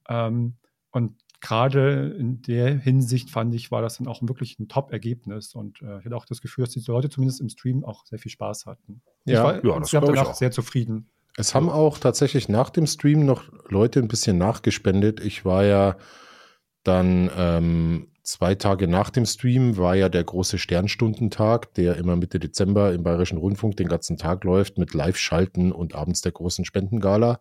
Ähm, 0.07 0.57
und 0.91 1.15
gerade 1.41 2.15
in 2.17 2.41
der 2.41 2.77
Hinsicht 2.77 3.29
fand 3.29 3.53
ich, 3.53 3.71
war 3.71 3.81
das 3.81 3.97
dann 3.97 4.07
auch 4.07 4.21
wirklich 4.21 4.59
ein 4.59 4.67
Top-Ergebnis. 4.67 5.53
Und 5.55 5.81
äh, 5.81 5.99
ich 5.99 6.05
hatte 6.05 6.15
auch 6.15 6.25
das 6.25 6.41
Gefühl, 6.41 6.65
dass 6.65 6.73
die 6.73 6.83
Leute 6.87 7.09
zumindest 7.09 7.41
im 7.41 7.49
Stream 7.49 7.83
auch 7.83 8.05
sehr 8.05 8.19
viel 8.19 8.31
Spaß 8.31 8.67
hatten. 8.67 9.01
Ja, 9.25 9.57
ich 9.57 9.63
war, 9.63 9.73
ja 9.73 9.79
das 9.79 9.93
war 9.93 10.01
danach 10.01 10.33
sehr 10.33 10.51
zufrieden. 10.51 11.09
Es 11.37 11.55
haben 11.55 11.69
auch 11.69 11.97
tatsächlich 11.97 12.49
nach 12.49 12.69
dem 12.69 12.87
Stream 12.87 13.25
noch 13.25 13.43
Leute 13.69 13.99
ein 13.99 14.07
bisschen 14.07 14.37
nachgespendet. 14.37 15.19
Ich 15.19 15.43
war 15.43 15.63
ja 15.63 15.97
Dann 16.83 17.29
ähm, 17.37 18.07
zwei 18.23 18.55
Tage 18.55 18.87
nach 18.87 19.09
dem 19.09 19.25
Stream 19.25 19.77
war 19.77 19.95
ja 19.95 20.09
der 20.09 20.23
große 20.23 20.57
Sternstundentag, 20.57 21.73
der 21.75 21.97
immer 21.97 22.15
Mitte 22.15 22.39
Dezember 22.39 22.93
im 22.93 23.03
Bayerischen 23.03 23.37
Rundfunk 23.37 23.77
den 23.77 23.87
ganzen 23.87 24.17
Tag 24.17 24.43
läuft 24.43 24.77
mit 24.77 24.93
Live-Schalten 24.93 25.71
und 25.71 25.95
abends 25.95 26.21
der 26.21 26.31
großen 26.31 26.65
Spendengala. 26.65 27.39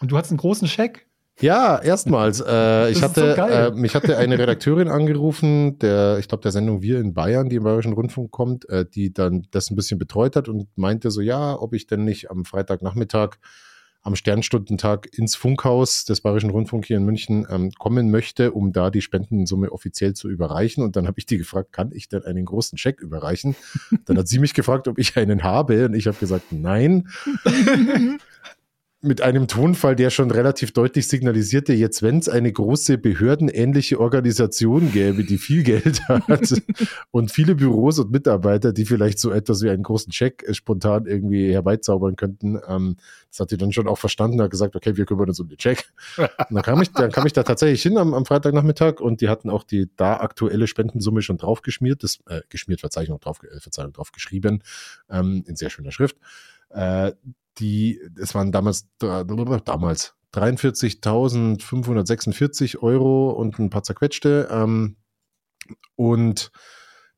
Und 0.00 0.10
du 0.10 0.16
hattest 0.16 0.32
einen 0.32 0.38
großen 0.38 0.68
Scheck? 0.68 1.06
Ja, 1.42 1.78
erstmals. 1.82 2.40
Äh, 2.40 2.90
ich 2.90 3.02
hatte, 3.02 3.34
so 3.36 3.42
äh, 3.42 3.70
mich 3.72 3.94
hatte 3.94 4.16
eine 4.16 4.38
Redakteurin 4.38 4.88
angerufen, 4.88 5.78
der, 5.80 6.18
ich 6.18 6.28
glaube, 6.28 6.42
der 6.42 6.52
Sendung 6.52 6.82
Wir 6.82 7.00
in 7.00 7.14
Bayern, 7.14 7.48
die 7.48 7.56
im 7.56 7.64
Bayerischen 7.64 7.92
Rundfunk 7.92 8.30
kommt, 8.30 8.68
äh, 8.68 8.86
die 8.86 9.12
dann 9.12 9.46
das 9.50 9.70
ein 9.70 9.76
bisschen 9.76 9.98
betreut 9.98 10.36
hat 10.36 10.48
und 10.48 10.68
meinte 10.76 11.10
so, 11.10 11.20
ja, 11.20 11.58
ob 11.58 11.74
ich 11.74 11.86
denn 11.86 12.04
nicht 12.04 12.30
am 12.30 12.44
Freitagnachmittag 12.44 13.38
am 14.02 14.16
Sternstundentag 14.16 15.08
ins 15.16 15.36
Funkhaus 15.36 16.04
des 16.04 16.20
Bayerischen 16.20 16.50
Rundfunk 16.50 16.86
hier 16.86 16.96
in 16.96 17.04
München 17.04 17.46
ähm, 17.48 17.70
kommen 17.78 18.10
möchte, 18.10 18.52
um 18.52 18.72
da 18.72 18.90
die 18.90 19.00
Spendensumme 19.00 19.70
offiziell 19.70 20.14
zu 20.14 20.28
überreichen. 20.28 20.82
Und 20.82 20.96
dann 20.96 21.06
habe 21.06 21.20
ich 21.20 21.26
die 21.26 21.38
gefragt, 21.38 21.72
kann 21.72 21.92
ich 21.92 22.08
denn 22.08 22.24
einen 22.24 22.44
großen 22.44 22.78
Scheck 22.78 23.00
überreichen? 23.00 23.54
Dann 24.06 24.18
hat 24.18 24.26
sie 24.26 24.40
mich 24.40 24.54
gefragt, 24.54 24.88
ob 24.88 24.98
ich 24.98 25.16
einen 25.16 25.44
habe. 25.44 25.86
Und 25.86 25.94
ich 25.94 26.08
habe 26.08 26.18
gesagt, 26.18 26.50
nein. 26.50 27.08
mit 29.02 29.20
einem 29.20 29.48
Tonfall, 29.48 29.96
der 29.96 30.10
schon 30.10 30.30
relativ 30.30 30.72
deutlich 30.72 31.08
signalisierte, 31.08 31.72
jetzt 31.72 32.02
wenn 32.02 32.18
es 32.18 32.28
eine 32.28 32.52
große 32.52 32.98
behördenähnliche 32.98 33.98
Organisation 33.98 34.92
gäbe, 34.92 35.24
die 35.24 35.38
viel 35.38 35.62
Geld 35.64 36.08
hat 36.08 36.62
und 37.10 37.32
viele 37.32 37.56
Büros 37.56 37.98
und 37.98 38.12
Mitarbeiter, 38.12 38.72
die 38.72 38.86
vielleicht 38.86 39.18
so 39.18 39.32
etwas 39.32 39.62
wie 39.62 39.70
einen 39.70 39.82
großen 39.82 40.12
Check 40.12 40.44
äh, 40.44 40.54
spontan 40.54 41.06
irgendwie 41.06 41.52
herbeizaubern 41.52 42.14
könnten, 42.14 42.60
ähm, 42.68 42.96
das 43.30 43.40
hat 43.40 43.50
die 43.50 43.56
dann 43.56 43.72
schon 43.72 43.88
auch 43.88 43.98
verstanden, 43.98 44.40
hat 44.40 44.50
gesagt, 44.50 44.76
okay, 44.76 44.96
wir 44.96 45.04
kümmern 45.04 45.28
uns 45.28 45.40
um 45.40 45.48
den 45.48 45.58
Check. 45.58 45.84
Und 46.16 46.28
dann 46.50 46.62
kam 46.62 46.80
ich, 46.80 46.92
dann 46.92 47.10
kam 47.10 47.26
ich 47.26 47.32
da 47.32 47.42
tatsächlich 47.42 47.82
hin 47.82 47.98
am, 47.98 48.14
am 48.14 48.24
Freitagnachmittag 48.24 49.00
und 49.00 49.20
die 49.20 49.28
hatten 49.28 49.50
auch 49.50 49.64
die 49.64 49.88
da 49.96 50.18
aktuelle 50.18 50.68
Spendensumme 50.68 51.22
schon 51.22 51.38
draufgeschmiert, 51.38 52.04
das 52.04 52.20
äh, 52.28 52.42
geschmiert 52.50 52.80
Verzeichnung 52.80 53.18
drauf, 53.18 53.40
äh, 53.42 53.58
Verzeihung 53.58 53.92
drauf 53.92 54.12
geschrieben, 54.12 54.62
ähm, 55.10 55.42
in 55.46 55.56
sehr 55.56 55.70
schöner 55.70 55.90
Schrift. 55.90 56.18
Äh, 56.72 57.12
die, 57.58 58.00
es 58.20 58.34
waren 58.34 58.52
damals, 58.52 58.88
damals 58.98 60.14
43.546 60.34 62.78
Euro 62.78 63.30
und 63.30 63.58
ein 63.58 63.70
paar 63.70 63.82
zerquetschte. 63.82 64.48
Ähm, 64.50 64.96
und 65.96 66.50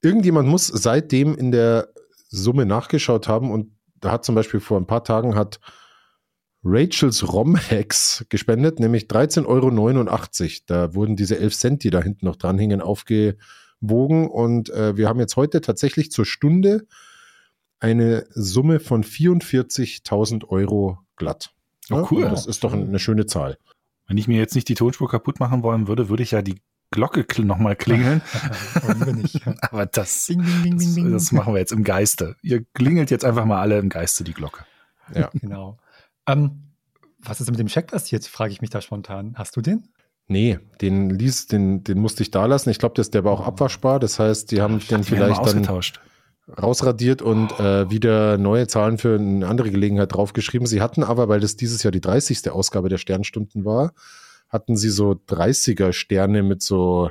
irgendjemand 0.03 0.49
muss 0.49 0.67
seitdem 0.67 1.37
in 1.37 1.53
der 1.53 1.89
Summe 2.29 2.67
nachgeschaut 2.67 3.29
haben 3.29 3.51
und 3.51 3.73
da 4.01 4.13
hat 4.13 4.25
zum 4.25 4.35
Beispiel 4.35 4.61
vor 4.61 4.79
ein 4.79 4.87
paar 4.87 5.05
Tagen 5.05 5.35
hat 5.35 5.61
Rachels 6.65 7.33
Romhacks 7.33 8.25
gespendet, 8.29 8.81
nämlich 8.81 9.05
13,89 9.05 9.47
Euro. 9.47 9.71
Da 10.67 10.95
wurden 10.95 11.17
diese 11.17 11.39
11 11.39 11.55
Cent, 11.55 11.85
die 11.85 11.91
da 11.91 12.03
hinten 12.03 12.27
noch 12.27 12.37
dranhingen, 12.37 12.81
aufgewogen 12.81 14.29
und 14.29 14.71
äh, 14.71 14.97
wir 14.97 15.09
haben 15.09 15.21
jetzt 15.21 15.37
heute 15.37 15.61
tatsächlich 15.61 16.11
zur 16.11 16.27
Stunde 16.27 16.87
eine 17.85 18.25
Summe 18.31 18.81
von 18.81 19.05
44.000 19.05 20.49
Euro 20.49 20.99
glatt. 21.17 21.53
Oh, 21.91 22.07
cool. 22.11 22.23
Das 22.23 22.47
ist 22.47 22.65
doch 22.65 22.73
eine 22.73 22.99
schöne 22.99 23.27
Zahl. 23.27 23.59
Wenn 24.07 24.17
ich 24.17 24.27
mir 24.27 24.39
jetzt 24.39 24.55
nicht 24.55 24.71
die 24.71 24.75
Tonspur 24.75 25.09
kaputt 25.09 25.39
machen 25.39 25.63
wollen 25.63 25.87
würde, 25.87 26.09
würde 26.09 26.23
ich 26.23 26.31
ja 26.31 26.41
die 26.41 26.63
Glocke 26.91 27.27
nochmal 27.43 27.77
klingeln. 27.77 28.23
Aber 29.61 29.85
das, 29.85 30.27
das, 30.27 30.37
das, 30.37 31.33
machen 31.33 31.53
wir 31.53 31.61
jetzt 31.61 31.73
im 31.73 31.85
Geiste. 31.85 32.37
Ihr 32.41 32.65
klingelt 32.73 33.11
jetzt 33.11 33.25
einfach 33.25 33.45
mal 33.45 33.61
alle 33.61 33.79
im 33.79 33.91
Geiste 33.91 34.25
die 34.25 34.33
Glocke. 34.33 34.65
Ja, 35.15 35.29
genau. 35.35 35.77
Ähm, 36.27 36.73
was 37.19 37.43
ist 37.43 37.51
mit 37.51 37.61
dem 37.61 37.69
Scheck 37.69 37.89
passiert, 37.89 38.25
frage 38.25 38.53
ich 38.53 38.63
mich 38.63 38.71
da 38.71 38.81
spontan. 38.81 39.35
Hast 39.37 39.57
du 39.57 39.61
den? 39.61 39.89
Nee, 40.27 40.59
den 40.81 41.11
ließ, 41.11 41.49
den, 41.49 41.85
den 41.85 41.99
musste 41.99 42.23
ich 42.23 42.31
da 42.31 42.47
lassen. 42.47 42.71
Ich 42.71 42.79
glaube, 42.79 43.03
der 43.03 43.25
war 43.25 43.33
auch 43.33 43.47
abwaschbar. 43.47 44.01
Das 44.01 44.19
heißt, 44.19 44.51
die 44.53 44.63
haben 44.63 44.79
den 44.79 45.05
vielleicht 45.05 45.37
dann 45.37 45.45
ausgetauscht 45.45 46.01
rausradiert 46.49 47.23
und 47.23 47.59
äh, 47.59 47.91
wieder 47.91 48.39
neue 48.39 48.67
Zahlen 48.67 48.99
für 48.99 49.19
eine 49.19 49.47
andere 49.47 49.71
Gelegenheit 49.71 50.15
draufgeschrieben. 50.15 50.67
Sie 50.67 50.83
hatten 50.83 51.03
aber, 51.03 51.29
weil 51.29 51.41
das 51.41 51.57
dieses 51.57 51.83
Jahr 51.83 51.93
die 51.93 52.01
30. 52.01 52.51
Ausgabe 52.51 52.89
der 52.89 52.99
Sternstunden 52.99 53.65
war, 53.65 53.93
hatten 54.49 54.77
sie 54.77 54.91
so 54.91 55.13
30er 55.13 55.93
Sterne 55.93 56.43
mit 56.43 56.63
so, 56.63 57.11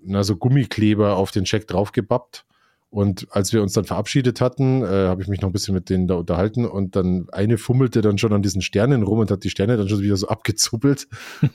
na, 0.00 0.24
so 0.24 0.36
Gummikleber 0.36 1.16
auf 1.16 1.30
den 1.30 1.44
Check 1.44 1.66
draufgebappt. 1.66 2.44
Und 2.90 3.26
als 3.30 3.52
wir 3.52 3.60
uns 3.60 3.74
dann 3.74 3.84
verabschiedet 3.84 4.40
hatten, 4.40 4.82
äh, 4.82 4.86
habe 4.86 5.20
ich 5.20 5.28
mich 5.28 5.42
noch 5.42 5.50
ein 5.50 5.52
bisschen 5.52 5.74
mit 5.74 5.90
denen 5.90 6.06
da 6.06 6.14
unterhalten 6.14 6.64
und 6.64 6.96
dann 6.96 7.28
eine 7.32 7.58
fummelte 7.58 8.00
dann 8.00 8.16
schon 8.16 8.32
an 8.32 8.40
diesen 8.40 8.62
Sternen 8.62 9.02
rum 9.02 9.18
und 9.18 9.30
hat 9.30 9.44
die 9.44 9.50
Sterne 9.50 9.76
dann 9.76 9.88
schon 9.90 10.00
wieder 10.00 10.16
so 10.16 10.28
abgezuppelt. 10.28 11.06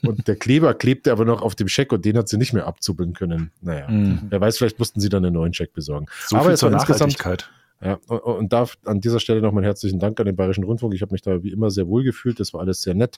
und 0.04 0.28
der 0.28 0.36
Kleber 0.36 0.76
klebte 0.76 1.12
aber 1.12 1.26
noch 1.26 1.42
auf 1.42 1.56
dem 1.56 1.68
Scheck 1.68 1.92
und 1.92 2.06
den 2.06 2.18
hat 2.18 2.30
sie 2.30 2.38
nicht 2.38 2.54
mehr 2.54 2.68
abzuppeln 2.68 3.14
können. 3.14 3.52
Naja, 3.62 3.90
mhm. 3.90 4.20
wer 4.30 4.42
weiß, 4.42 4.60
vielleicht 4.60 4.78
mussten 4.78 5.00
sie 5.00 5.10
dann 5.10 5.26
einen 5.26 5.34
neuen 5.34 5.54
Scheck 5.54 5.74
besorgen. 5.74 6.06
So 6.28 6.36
aber 6.36 6.50
viel 6.50 6.58
zur 6.58 6.70
Nachhaltigkeit. 6.70 7.50
Ja, 7.82 7.96
und 7.96 8.54
darf 8.54 8.78
an 8.86 9.02
dieser 9.02 9.20
Stelle 9.20 9.42
noch 9.42 9.52
meinen 9.52 9.66
herzlichen 9.66 10.00
Dank 10.00 10.20
an 10.20 10.28
den 10.28 10.36
Bayerischen 10.36 10.64
Rundfunk. 10.64 10.94
Ich 10.94 11.02
habe 11.02 11.12
mich 11.12 11.22
da 11.22 11.44
wie 11.44 11.52
immer 11.52 11.70
sehr 11.70 11.88
wohl 11.88 12.04
gefühlt. 12.04 12.40
Das 12.40 12.54
war 12.54 12.62
alles 12.62 12.82
sehr 12.82 12.94
nett. 12.94 13.18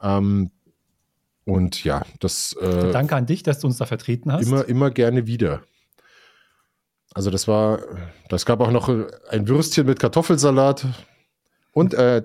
Ähm, 0.00 0.50
und 1.44 1.84
ja, 1.84 2.04
das. 2.20 2.54
Äh, 2.54 2.92
Danke 2.92 3.16
an 3.16 3.26
dich, 3.26 3.42
dass 3.42 3.58
du 3.58 3.66
uns 3.66 3.78
da 3.78 3.84
vertreten 3.84 4.32
hast. 4.32 4.46
Immer, 4.46 4.64
immer 4.66 4.90
gerne 4.90 5.26
wieder. 5.26 5.62
Also 7.14 7.30
das 7.30 7.48
war, 7.48 7.80
das 8.28 8.46
gab 8.46 8.60
auch 8.60 8.70
noch 8.70 8.88
ein 9.30 9.48
Würstchen 9.48 9.86
mit 9.86 9.98
Kartoffelsalat 9.98 10.86
und 11.72 11.94
äh, 11.94 12.22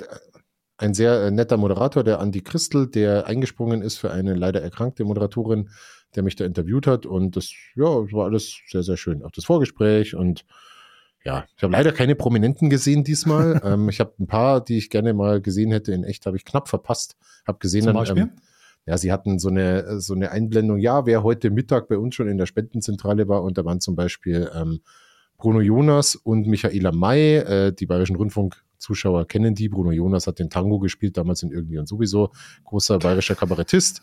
ein 0.77 0.93
sehr 0.93 1.21
äh, 1.23 1.31
netter 1.31 1.57
Moderator, 1.57 2.03
der 2.03 2.19
Andi 2.19 2.41
Christel, 2.41 2.87
der 2.87 3.27
eingesprungen 3.27 3.81
ist 3.81 3.97
für 3.97 4.11
eine 4.11 4.33
leider 4.33 4.61
erkrankte 4.61 5.05
Moderatorin, 5.05 5.69
der 6.15 6.23
mich 6.23 6.35
da 6.35 6.45
interviewt 6.45 6.87
hat. 6.87 7.05
Und 7.05 7.35
das, 7.35 7.51
ja, 7.75 7.85
war 7.85 8.25
alles 8.25 8.59
sehr, 8.67 8.83
sehr 8.83 8.97
schön. 8.97 9.23
Auch 9.23 9.31
das 9.31 9.45
Vorgespräch 9.45 10.15
und 10.15 10.45
ja, 11.23 11.45
ich 11.55 11.63
habe 11.63 11.71
leider 11.71 11.93
keine 11.93 12.15
Prominenten 12.15 12.69
gesehen 12.69 13.05
diesmal. 13.05 13.61
ähm, 13.63 13.87
ich 13.87 13.99
habe 13.99 14.13
ein 14.19 14.27
paar, 14.27 14.61
die 14.61 14.77
ich 14.77 14.89
gerne 14.89 15.13
mal 15.13 15.41
gesehen 15.41 15.71
hätte 15.71 15.93
in 15.93 16.03
echt, 16.03 16.25
habe 16.25 16.35
ich 16.35 16.43
knapp 16.43 16.67
verpasst. 16.67 17.15
Habe 17.47 17.59
gesehen, 17.59 17.83
Zum 17.83 17.93
dann, 17.93 18.17
ähm, 18.17 18.31
ja, 18.85 18.97
sie 18.97 19.11
hatten 19.11 19.39
so 19.39 19.49
eine, 19.49 20.01
so 20.01 20.13
eine 20.13 20.31
Einblendung, 20.31 20.77
ja, 20.77 21.05
wer 21.05 21.23
heute 21.23 21.49
Mittag 21.49 21.87
bei 21.87 21.97
uns 21.97 22.15
schon 22.15 22.27
in 22.27 22.37
der 22.37 22.45
Spendenzentrale 22.45 23.27
war, 23.27 23.43
und 23.43 23.57
da 23.57 23.65
waren 23.65 23.79
zum 23.79 23.95
Beispiel 23.95 24.49
ähm, 24.53 24.81
Bruno 25.37 25.61
Jonas 25.61 26.15
und 26.15 26.47
Michaela 26.47 26.91
May, 26.91 27.37
äh, 27.37 27.73
die 27.73 27.85
Bayerischen 27.85 28.15
Rundfunk-Zuschauer 28.15 29.27
kennen 29.27 29.55
die. 29.55 29.67
Bruno 29.67 29.91
Jonas 29.91 30.25
hat 30.25 30.39
den 30.39 30.49
Tango 30.49 30.79
gespielt, 30.79 31.17
damals 31.17 31.43
in 31.43 31.51
Irgendwie 31.51 31.77
und 31.79 31.87
sowieso. 31.87 32.31
Großer 32.63 32.99
bayerischer 32.99 33.35
Kabarettist. 33.35 34.01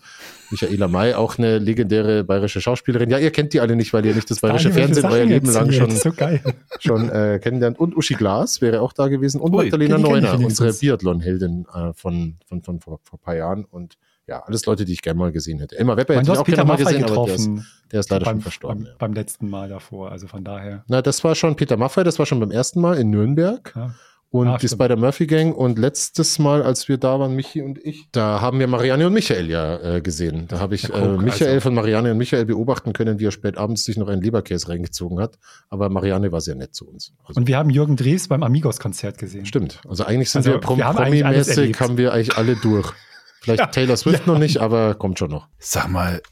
Michaela 0.51 0.87
May, 0.89 1.15
auch 1.15 1.39
eine 1.39 1.59
legendäre 1.59 2.25
bayerische 2.25 2.61
Schauspielerin. 2.61 3.09
Ja, 3.09 3.19
ihr 3.19 3.31
kennt 3.31 3.55
die 3.55 3.61
alle 3.61 3.75
nicht, 3.75 3.93
weil 3.95 4.05
ihr 4.05 4.15
nicht 4.15 4.31
das 4.31 4.41
bayerische 4.41 4.71
Fernsehen 4.71 5.07
euer 5.07 5.25
Leben 5.25 5.51
lang 5.51 5.73
schon, 5.73 5.91
so 5.93 6.13
schon 6.79 7.09
äh, 7.09 7.39
kennenlernt. 7.43 7.79
Und 7.79 7.97
Uschi 7.97 8.15
Glas 8.15 8.61
wäre 8.61 8.83
auch 8.83 8.93
da 8.93 9.09
gewesen. 9.09 9.41
Und 9.41 9.55
Ui, 9.55 9.63
Magdalena 9.63 9.97
Neuner, 9.97 10.39
unsere 10.39 10.75
Biathlon-Heldin 10.75 11.67
äh, 11.73 11.93
von, 11.95 12.37
von, 12.45 12.63
von 12.63 12.81
vor, 12.81 13.01
vor 13.03 13.19
ein 13.19 13.23
paar 13.23 13.37
Jahren. 13.37 13.65
Und 13.65 13.97
ja, 14.31 14.45
alles 14.47 14.65
Leute, 14.65 14.85
die 14.85 14.93
ich 14.93 15.03
gerne 15.03 15.19
mal 15.19 15.33
gesehen 15.33 15.59
hätte. 15.59 15.77
Elmar 15.77 15.97
Wepper 15.97 16.15
hätte 16.15 16.31
ich 16.31 16.39
auch 16.39 16.45
gerne 16.45 16.65
mal 16.65 16.77
gesehen, 16.77 17.03
aber 17.05 17.27
der 17.27 17.35
ist, 17.35 17.51
der 17.91 18.01
ist 18.01 18.11
leider 18.11 18.25
beim, 18.25 18.37
schon 18.37 18.43
verstorben. 18.43 18.85
Beim, 18.85 18.87
ja. 18.87 18.97
beim, 18.99 19.13
letzten 19.13 19.51
Mal 19.51 19.69
davor, 19.69 20.13
also 20.13 20.29
von 20.29 20.45
daher. 20.45 20.85
Na, 20.87 21.03
das 21.03 21.25
war 21.25 21.35
schon 21.35 21.57
Peter 21.57 21.77
Maffay, 21.77 22.05
das 22.05 22.19
war 22.21 22.27
schon 22.27 22.39
beim 22.39 22.53
ersten 22.53 22.81
Mal 22.81 22.97
in 22.97 23.11
Nürnberg. 23.11 23.73
Ja. 23.75 23.95
Und 24.33 24.47
ah, 24.47 24.59
die 24.59 24.69
Spider-Murphy 24.69 25.27
Gang. 25.27 25.57
Und 25.57 25.77
letztes 25.77 26.39
Mal, 26.39 26.63
als 26.63 26.89
wir 26.89 26.99
da 26.99 27.19
waren, 27.19 27.35
Michi 27.35 27.63
und 27.63 27.85
ich, 27.85 28.07
da 28.13 28.41
haben 28.41 28.61
wir 28.61 28.69
Marianne 28.69 29.09
und 29.09 29.13
Michael 29.13 29.51
ja 29.51 29.97
äh, 29.97 30.01
gesehen. 30.01 30.47
Da 30.47 30.61
habe 30.61 30.77
ich 30.77 30.89
äh, 30.89 31.17
Michael 31.19 31.55
also. 31.55 31.63
von 31.63 31.75
Marianne 31.75 32.13
und 32.13 32.19
Michael 32.19 32.45
beobachten 32.45 32.93
können, 32.93 33.19
wie 33.19 33.27
er 33.27 33.33
spät 33.33 33.59
abends 33.59 33.83
sich 33.83 33.97
noch 33.97 34.07
einen 34.07 34.23
Leberkäse 34.23 34.69
reingezogen 34.69 35.19
hat. 35.19 35.37
Aber 35.69 35.89
Marianne 35.89 36.31
war 36.31 36.41
sehr 36.41 36.55
nett 36.55 36.77
zu 36.77 36.89
uns. 36.89 37.13
Also 37.25 37.41
und 37.41 37.49
wir 37.49 37.59
haben 37.59 37.71
Jürgen 37.71 37.97
Drees 37.97 38.29
beim 38.29 38.45
Amigos-Konzert 38.45 39.19
gesehen. 39.19 39.47
Stimmt. 39.47 39.81
Also 39.89 40.05
eigentlich 40.05 40.31
sind 40.31 40.47
also, 40.47 40.53
wir, 40.53 40.59
prom 40.61 40.79
wir 40.79 40.85
promi-mäßig, 40.85 41.81
haben 41.81 41.99
wir 41.99 42.13
eigentlich 42.13 42.37
alle 42.37 42.55
durch. 42.55 42.95
Vielleicht 43.41 43.61
ja, 43.61 43.67
Taylor 43.67 43.97
Swift 43.97 44.27
ja. 44.27 44.33
noch 44.33 44.39
nicht, 44.39 44.59
aber 44.59 44.95
kommt 44.95 45.19
schon 45.19 45.31
noch. 45.31 45.49
Sag 45.59 45.89
mal, 45.89 46.23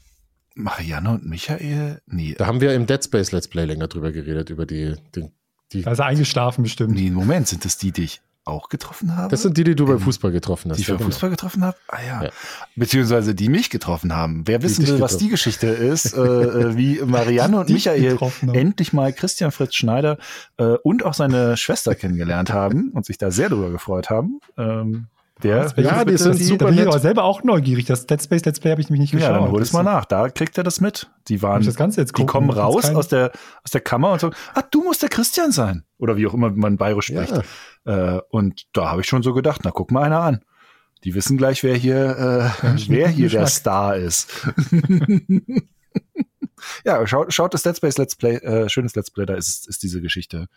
Marianne 0.55 1.11
und 1.11 1.25
Michael? 1.25 2.01
Nee. 2.05 2.35
Da 2.37 2.45
haben 2.45 2.61
wir 2.61 2.73
im 2.73 2.85
Dead 2.85 3.03
Space 3.03 3.31
Let's 3.31 3.47
Play 3.47 3.65
länger 3.65 3.87
drüber 3.87 4.11
geredet, 4.11 4.49
über 4.49 4.65
die. 4.65 4.95
die, 5.15 5.29
die 5.73 5.85
also 5.87 6.03
eingeschlafen 6.03 6.63
bestimmt. 6.63 6.95
Nee, 6.95 7.09
Moment, 7.09 7.47
sind 7.47 7.65
das 7.65 7.77
die, 7.77 7.91
die 7.91 8.03
ich 8.03 8.21
auch 8.45 8.69
getroffen 8.69 9.15
habe? 9.15 9.29
Das 9.29 9.43
sind 9.43 9.57
die, 9.57 9.63
die 9.63 9.75
du 9.75 9.85
beim 9.85 9.99
Fußball 9.99 10.31
getroffen 10.31 10.71
hast. 10.71 10.77
Die 10.77 10.81
ich 10.81 10.87
beim 10.87 10.97
genau. 10.97 11.09
Fußball 11.09 11.29
getroffen 11.29 11.63
habe? 11.63 11.77
Ah 11.87 11.99
ja. 12.05 12.23
ja. 12.23 12.29
Beziehungsweise 12.75 13.35
die 13.35 13.49
mich 13.49 13.69
getroffen 13.69 14.15
haben. 14.15 14.43
Wer 14.45 14.61
wissen 14.61 14.85
will, 14.87 14.99
was 14.99 15.17
die 15.17 15.29
Geschichte 15.29 15.67
ist, 15.67 16.13
äh, 16.13 16.19
äh 16.19 16.75
wie 16.75 17.01
Marianne 17.05 17.59
und 17.59 17.69
Michael 17.69 18.17
endlich 18.53 18.91
mal 18.91 19.13
Christian 19.13 19.51
Fritz 19.51 19.75
Schneider 19.75 20.17
äh, 20.57 20.75
und 20.83 21.05
auch 21.05 21.13
seine 21.13 21.57
Schwester 21.57 21.95
kennengelernt 21.95 22.51
haben 22.51 22.89
und 22.89 23.05
sich 23.05 23.17
da 23.17 23.31
sehr 23.31 23.49
drüber 23.49 23.69
gefreut 23.71 24.09
haben. 24.09 24.39
Ähm, 24.57 25.07
der, 25.43 25.71
ja, 25.77 26.03
die 26.03 26.17
sind 26.17 26.35
super. 26.35 26.65
Da 26.65 26.71
bin 26.71 26.79
ich 26.79 26.87
aber 26.87 26.99
selber 26.99 27.23
auch 27.23 27.43
neugierig. 27.43 27.85
Das 27.85 28.05
Dead 28.05 28.21
Space 28.21 28.43
Let's 28.43 28.59
Play 28.59 28.71
habe 28.71 28.81
ich 28.81 28.89
mich 28.89 28.99
nicht 28.99 29.11
geschaut. 29.11 29.31
Ja, 29.31 29.39
dann 29.39 29.51
hol 29.51 29.61
es 29.61 29.71
mal 29.71 29.83
nach. 29.83 30.05
Da 30.05 30.29
kriegt 30.29 30.57
er 30.57 30.63
das 30.63 30.81
mit. 30.81 31.09
Die 31.29 31.41
waren, 31.41 31.63
das 31.63 31.75
Ganze 31.75 32.01
jetzt 32.01 32.13
gucken, 32.13 32.27
die 32.27 32.31
kommen 32.31 32.49
raus 32.49 32.85
aus 32.93 33.07
der, 33.07 33.31
aus 33.63 33.71
der 33.71 33.81
Kammer 33.81 34.11
und 34.11 34.19
sagen, 34.19 34.35
ah, 34.53 34.63
du 34.69 34.83
musst 34.83 35.01
der 35.01 35.09
Christian 35.09 35.51
sein. 35.51 35.85
Oder 35.97 36.17
wie 36.17 36.27
auch 36.27 36.33
immer 36.33 36.51
man 36.51 36.77
bayerisch 36.77 37.07
spricht. 37.07 37.33
Ja. 37.85 38.17
Äh, 38.17 38.21
und 38.29 38.65
da 38.73 38.89
habe 38.89 39.01
ich 39.01 39.07
schon 39.07 39.23
so 39.23 39.33
gedacht, 39.33 39.61
na, 39.63 39.71
guck 39.71 39.91
mal 39.91 40.03
einer 40.03 40.19
an. 40.19 40.41
Die 41.05 41.15
wissen 41.15 41.37
gleich, 41.37 41.63
wer 41.63 41.75
hier, 41.75 42.51
äh, 42.61 42.75
wer 42.89 43.07
hier 43.07 43.29
der 43.29 43.47
Star 43.47 43.95
ist. 43.95 44.45
ja, 46.83 47.07
schaut, 47.07 47.33
schaut 47.33 47.53
das 47.53 47.63
Dead 47.63 47.77
Space 47.77 47.97
Let's 47.97 48.17
Play, 48.17 48.35
äh, 48.35 48.67
schönes 48.67 48.93
Let's 48.95 49.11
Play, 49.11 49.25
da 49.25 49.35
ist, 49.35 49.69
ist 49.69 49.81
diese 49.83 50.01
Geschichte 50.01 50.47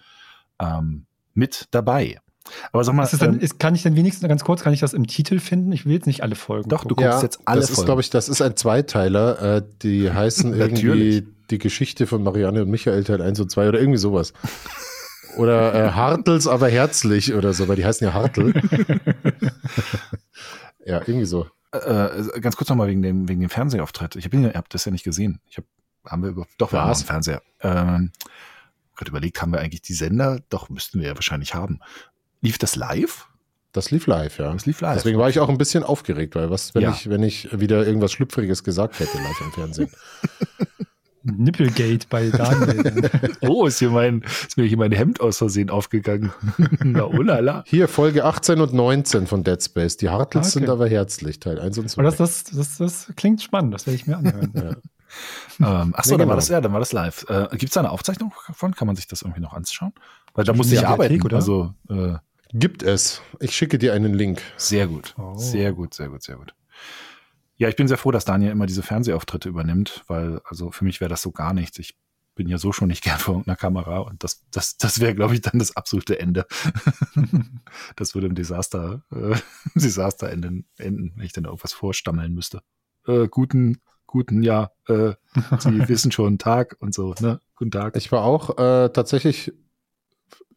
ähm, 0.60 1.06
mit 1.34 1.68
dabei. 1.70 2.18
Aber 2.72 2.84
sag 2.84 2.94
mal, 2.94 3.04
ist 3.04 3.20
dann, 3.20 3.34
ähm, 3.34 3.40
ist, 3.40 3.58
kann 3.58 3.74
ich 3.74 3.82
denn 3.82 3.96
wenigstens 3.96 4.28
ganz 4.28 4.44
kurz, 4.44 4.62
kann 4.62 4.72
ich 4.72 4.80
das 4.80 4.92
im 4.94 5.06
Titel 5.06 5.38
finden? 5.38 5.72
Ich 5.72 5.86
will 5.86 5.92
jetzt 5.92 6.06
nicht 6.06 6.22
alle 6.22 6.34
Folgen. 6.34 6.68
Doch, 6.68 6.82
gucken. 6.82 6.96
du 6.96 7.02
guckst 7.02 7.18
ja, 7.18 7.22
jetzt 7.22 7.40
alle 7.44 7.60
das 7.60 7.70
Folgen. 7.70 7.80
ist, 7.80 7.86
glaube 7.86 8.00
ich, 8.00 8.10
das 8.10 8.28
ist 8.28 8.42
ein 8.42 8.56
Zweiteiler. 8.56 9.56
Äh, 9.56 9.62
die 9.82 10.10
heißen 10.12 10.54
irgendwie 10.54 11.26
die 11.50 11.58
Geschichte 11.58 12.06
von 12.06 12.22
Marianne 12.22 12.62
und 12.62 12.70
Michael 12.70 13.04
Teil 13.04 13.22
1 13.22 13.40
und 13.40 13.50
2 13.50 13.68
oder 13.68 13.80
irgendwie 13.80 13.98
sowas. 13.98 14.32
Oder 15.36 15.74
äh, 15.74 15.90
Hartels, 15.92 16.46
aber 16.46 16.68
herzlich 16.68 17.32
oder 17.32 17.54
so, 17.54 17.66
weil 17.66 17.76
die 17.76 17.86
heißen 17.86 18.06
ja 18.06 18.12
Hartel. 18.12 18.52
ja, 20.84 21.00
irgendwie 21.00 21.24
so. 21.24 21.46
Äh, 21.72 22.38
ganz 22.40 22.56
kurz 22.56 22.68
nochmal 22.68 22.88
wegen 22.88 23.00
dem, 23.00 23.28
wegen 23.28 23.40
dem 23.40 23.48
Fernsehauftritt. 23.48 24.16
Ich 24.16 24.26
habe 24.26 24.52
hab 24.54 24.68
das 24.68 24.84
ja 24.84 24.92
nicht 24.92 25.04
gesehen. 25.04 25.40
Ich 25.48 25.56
hab, 25.56 25.64
haben 26.06 26.22
wir 26.22 26.30
über, 26.30 26.46
doch, 26.58 26.72
wir 26.72 26.82
haben 26.82 26.92
einen 26.92 27.04
Fernseher. 27.04 27.40
Ähm, 27.62 28.12
gerade 28.94 29.10
überlegt, 29.10 29.40
haben 29.40 29.52
wir 29.52 29.60
eigentlich 29.60 29.82
die 29.82 29.94
Sender? 29.94 30.40
Doch, 30.50 30.68
müssten 30.68 31.00
wir 31.00 31.08
ja 31.08 31.14
wahrscheinlich 31.14 31.54
haben. 31.54 31.80
Lief 32.42 32.58
das 32.58 32.76
live? 32.76 33.28
Das 33.72 33.90
lief 33.90 34.06
live, 34.06 34.38
ja. 34.38 34.52
Das 34.52 34.66
lief 34.66 34.80
live. 34.82 34.96
Deswegen 34.96 35.18
war 35.18 35.30
ich 35.30 35.38
auch 35.40 35.48
ein 35.48 35.56
bisschen 35.56 35.82
aufgeregt, 35.82 36.34
weil 36.34 36.50
was, 36.50 36.74
wenn 36.74 36.82
ja. 36.82 36.90
ich, 36.90 37.08
wenn 37.08 37.22
ich 37.22 37.48
wieder 37.58 37.86
irgendwas 37.86 38.12
Schlüpfriges 38.12 38.64
gesagt 38.64 39.00
hätte 39.00 39.16
live 39.16 39.40
im 39.40 39.52
Fernsehen. 39.52 39.90
Nippelgate 41.24 42.06
bei 42.10 42.30
Daniel. 42.30 43.08
oh, 43.42 43.66
ist, 43.66 43.78
hier 43.78 43.90
mein, 43.90 44.22
ist 44.22 44.56
mir 44.56 44.64
hier 44.64 44.76
mein 44.76 44.90
Hemd 44.90 45.20
aus 45.20 45.38
Versehen 45.38 45.70
aufgegangen. 45.70 46.32
Na, 46.84 47.04
oh 47.04 47.22
lala. 47.22 47.62
Hier 47.66 47.86
Folge 47.86 48.24
18 48.24 48.60
und 48.60 48.72
19 48.72 49.28
von 49.28 49.44
Dead 49.44 49.62
Space. 49.62 49.96
Die 49.96 50.10
Hartels 50.10 50.48
okay. 50.48 50.58
sind 50.58 50.68
aber 50.68 50.88
herzlich, 50.88 51.38
Teil 51.38 51.60
1 51.60 51.78
und 51.78 51.88
2. 51.88 52.02
Aber 52.02 52.10
das, 52.10 52.44
das, 52.44 52.44
das, 52.50 52.78
das 52.78 53.12
klingt 53.16 53.40
spannend, 53.40 53.72
das 53.72 53.86
werde 53.86 53.94
ich 53.94 54.06
mir 54.06 54.16
anhören. 54.16 54.52
ja. 55.60 55.82
ähm, 55.82 55.94
achso, 55.94 56.10
nee, 56.10 56.18
dann 56.18 56.18
genau. 56.18 56.28
war 56.30 56.36
das 56.36 56.48
ja, 56.48 56.60
dann 56.60 56.72
war 56.72 56.80
das 56.80 56.92
live. 56.92 57.24
Äh, 57.28 57.48
Gibt 57.52 57.64
es 57.64 57.70
da 57.70 57.80
eine 57.80 57.90
Aufzeichnung 57.90 58.32
davon? 58.48 58.74
Kann 58.74 58.86
man 58.86 58.96
sich 58.96 59.06
das 59.06 59.22
irgendwie 59.22 59.40
noch 59.40 59.52
anschauen? 59.52 59.92
Weil 60.34 60.44
da 60.44 60.52
muss 60.52 60.72
ich 60.72 60.84
arbeiten, 60.86 61.22
oder? 61.22 61.36
Also, 61.36 61.74
äh, 61.88 62.14
Gibt 62.52 62.82
es. 62.82 63.22
Ich 63.40 63.56
schicke 63.56 63.78
dir 63.78 63.94
einen 63.94 64.12
Link. 64.12 64.42
Sehr 64.56 64.86
gut. 64.86 65.14
Oh. 65.18 65.36
Sehr 65.36 65.72
gut, 65.72 65.94
sehr 65.94 66.10
gut, 66.10 66.22
sehr 66.22 66.36
gut. 66.36 66.54
Ja, 67.56 67.68
ich 67.68 67.76
bin 67.76 67.88
sehr 67.88 67.96
froh, 67.96 68.10
dass 68.10 68.24
Daniel 68.24 68.52
immer 68.52 68.66
diese 68.66 68.82
Fernsehauftritte 68.82 69.48
übernimmt, 69.48 70.04
weil 70.06 70.40
also 70.44 70.70
für 70.70 70.84
mich 70.84 71.00
wäre 71.00 71.08
das 71.08 71.22
so 71.22 71.32
gar 71.32 71.54
nichts. 71.54 71.78
Ich 71.78 71.96
bin 72.34 72.48
ja 72.48 72.58
so 72.58 72.72
schon 72.72 72.88
nicht 72.88 73.04
gern 73.04 73.18
vor 73.18 73.34
irgendeiner 73.34 73.56
Kamera 73.56 73.98
und 74.00 74.22
das, 74.22 74.44
das, 74.50 74.76
das 74.76 75.00
wäre, 75.00 75.14
glaube 75.14 75.34
ich, 75.34 75.40
dann 75.40 75.58
das 75.58 75.76
absolute 75.76 76.18
Ende. 76.18 76.46
das 77.96 78.14
würde 78.14 78.26
im 78.26 78.34
Desaster, 78.34 79.02
äh, 79.12 79.36
Desaster 79.74 80.30
enden, 80.30 80.66
enden, 80.76 81.12
wenn 81.16 81.24
ich 81.24 81.32
dann 81.32 81.44
irgendwas 81.44 81.72
vorstammeln 81.72 82.34
müsste. 82.34 82.62
Äh, 83.06 83.28
guten, 83.28 83.80
guten, 84.06 84.42
ja, 84.42 84.72
äh, 84.88 85.14
Sie 85.58 85.88
wissen 85.88 86.12
schon, 86.12 86.36
Tag 86.38 86.76
und 86.80 86.92
so, 86.92 87.14
ne? 87.20 87.40
Guten 87.56 87.70
Tag. 87.70 87.96
Ich 87.96 88.12
war 88.12 88.24
auch 88.24 88.58
äh, 88.58 88.90
tatsächlich 88.90 89.52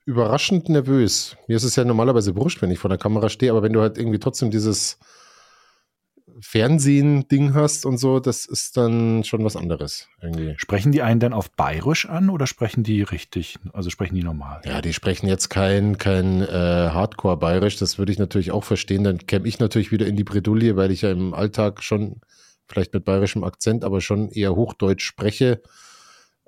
überraschend 0.06 0.70
nervös. 0.70 1.36
Mir 1.48 1.58
ist 1.58 1.64
es 1.64 1.76
ja 1.76 1.84
normalerweise 1.84 2.36
wurscht, 2.36 2.62
wenn 2.62 2.72
ich 2.72 2.80
vor 2.80 2.90
der 2.90 3.00
Kamera 3.00 3.30
stehe, 3.30 3.52
aber 3.52 3.64
wenn 3.64 3.74
du 3.74 3.82
halt 3.82 3.98
irgendwie 3.98 4.20
trotzdem 4.20 4.52
dieses 4.52 5.00
Fernsehen-Ding 6.40 7.54
hast 7.54 7.86
und 7.86 7.98
so, 7.98 8.20
das 8.20 8.46
ist 8.46 8.78
dann 8.78 9.24
schon 9.24 9.44
was 9.44 9.56
anderes 9.56 10.08
irgendwie. 10.22 10.54
Sprechen 10.58 10.92
die 10.92 11.02
einen 11.02 11.20
dann 11.20 11.34
auf 11.34 11.50
Bayerisch 11.52 12.08
an 12.08 12.30
oder 12.30 12.46
sprechen 12.46 12.84
die 12.84 13.02
richtig, 13.02 13.58
also 13.74 13.90
sprechen 13.90 14.16
die 14.16 14.24
normal? 14.24 14.62
Ja, 14.66 14.82
die 14.82 14.94
sprechen 14.94 15.28
jetzt 15.28 15.50
kein, 15.50 15.98
kein 15.98 16.42
äh, 16.42 16.46
Hardcore-Bayerisch, 16.48 17.78
das 17.78 17.98
würde 17.98 18.12
ich 18.12 18.20
natürlich 18.20 18.52
auch 18.52 18.64
verstehen. 18.64 19.04
Dann 19.04 19.20
käme 19.26 19.48
ich 19.48 19.60
natürlich 19.60 19.92
wieder 19.92 20.08
in 20.08 20.18
die 20.18 20.24
Bredouille, 20.24 20.76
weil 20.76 20.92
ich 20.92 21.02
ja 21.02 21.12
im 21.12 21.34
Alltag 21.34 21.82
schon, 21.84 22.22
vielleicht 22.68 22.94
mit 22.94 23.06
bayerischem 23.06 23.44
Akzent, 23.44 23.84
aber 23.84 24.02
schon 24.02 24.30
eher 24.30 24.56
Hochdeutsch 24.56 25.06
spreche. 25.06 25.62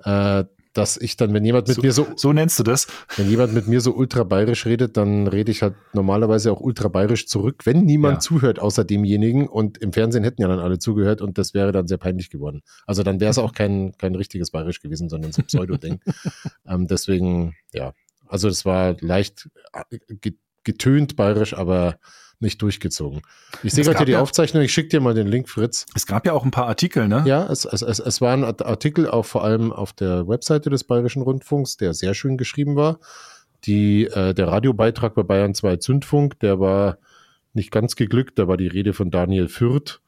Äh, 0.04 0.44
dass 0.78 0.98
ich 0.98 1.18
dann, 1.18 1.34
wenn 1.34 1.44
jemand 1.44 1.68
mit 1.68 1.76
so, 1.76 1.82
mir 1.82 1.92
so. 1.92 2.08
So 2.16 2.34
nennst 2.34 2.60
du 2.60 2.64
das? 2.64 2.88
Wenn 3.16 3.30
jemand 3.30 3.54
mit 3.54 3.68
mir 3.68 3.82
so 3.82 3.94
ultra 3.94 4.24
bayerisch 4.24 4.66
redet, 4.66 4.96
dann 4.96 5.28
rede 5.28 5.52
ich 5.52 5.64
halt 5.64 5.74
normalerweise 5.94 6.52
auch 6.52 6.62
ultra 6.62 6.88
bayerisch 6.88 7.28
zurück, 7.28 7.66
wenn 7.66 7.84
niemand 7.84 8.16
ja. 8.16 8.20
zuhört 8.20 8.60
außer 8.60 8.84
demjenigen. 8.84 9.48
Und 9.48 9.80
im 9.80 9.92
Fernsehen 9.92 10.24
hätten 10.24 10.42
ja 10.42 10.48
dann 10.48 10.60
alle 10.60 10.78
zugehört 10.78 11.22
und 11.22 11.38
das 11.38 11.54
wäre 11.54 11.72
dann 11.72 11.88
sehr 11.88 11.98
peinlich 11.98 12.30
geworden. 12.30 12.62
Also 12.86 13.02
dann 13.02 13.20
wäre 13.20 13.32
es 13.32 13.40
auch 13.40 13.54
kein, 13.54 13.98
kein 13.98 14.14
richtiges 14.16 14.52
bayerisch 14.52 14.82
gewesen, 14.82 15.10
sondern 15.10 15.32
so 15.32 15.42
ein 15.42 15.46
Pseudo-Ding. 15.46 16.00
ähm, 16.68 16.88
deswegen, 16.88 17.56
ja. 17.74 17.94
Also 18.28 18.48
es 18.48 18.66
war 18.66 18.96
leicht 19.00 19.50
äh, 19.90 20.32
getönt 20.64 21.16
bayerisch, 21.16 21.54
aber 21.54 21.98
nicht 22.40 22.62
durchgezogen. 22.62 23.22
Ich 23.64 23.74
sehe 23.74 23.84
gerade 23.84 23.98
hier 24.00 24.06
die 24.06 24.12
ja, 24.14 24.22
Aufzeichnung, 24.22 24.64
ich 24.64 24.72
schicke 24.72 24.90
dir 24.90 25.00
mal 25.00 25.14
den 25.14 25.28
Link, 25.28 25.50
Fritz. 25.50 25.86
Es 25.96 26.06
gab 26.06 26.26
ja 26.26 26.34
auch 26.34 26.46
ein 26.46 26.52
paar 26.52 26.68
Artikel, 26.68 27.08
ne? 27.08 27.24
Ja, 27.26 27.48
es, 27.52 27.66
es, 27.66 27.82
es, 27.82 28.00
es 28.00 28.22
waren 28.22 28.44
Artikel 28.44 29.10
auch 29.10 29.26
vor 29.26 29.44
allem 29.44 29.72
auf 29.72 29.94
der 29.94 30.28
Webseite 30.28 30.70
des 30.70 30.84
Bayerischen 30.84 31.22
Rundfunks, 31.22 31.78
der 31.78 31.94
sehr 31.94 32.14
schön 32.14 32.38
geschrieben 32.38 32.76
war. 32.76 33.00
Die, 33.66 34.06
äh, 34.06 34.34
der 34.34 34.48
Radiobeitrag 34.48 35.16
bei 35.16 35.24
Bayern 35.24 35.56
2 35.56 35.78
Zündfunk, 35.78 36.40
der 36.40 36.60
war 36.60 37.00
nicht 37.54 37.72
ganz 37.72 37.96
geglückt, 37.96 38.38
da 38.38 38.48
war 38.48 38.58
die 38.58 38.68
Rede 38.68 38.94
von 38.94 39.10
Daniel 39.10 39.48
Fürth. 39.48 40.00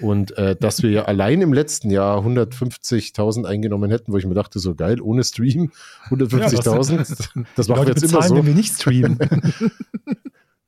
Und 0.00 0.36
äh, 0.38 0.56
dass 0.56 0.82
wir 0.82 0.90
ja 0.90 1.02
allein 1.04 1.42
im 1.42 1.52
letzten 1.52 1.90
Jahr 1.90 2.18
150.000 2.24 3.44
eingenommen 3.44 3.90
hätten, 3.90 4.12
wo 4.12 4.16
ich 4.16 4.26
mir 4.26 4.34
dachte, 4.34 4.58
so 4.58 4.74
geil, 4.74 5.00
ohne 5.02 5.22
Stream, 5.22 5.70
150.000, 6.08 6.92
ja, 6.92 6.96
das, 6.98 7.28
das 7.56 7.68
machen 7.68 7.86
wir 7.86 7.92
jetzt 7.92 8.02
immer 8.02 8.22
so. 8.22 8.36
wenn 8.36 8.46
wir 8.46 8.54
nicht 8.54 8.74
streamen. 8.74 9.18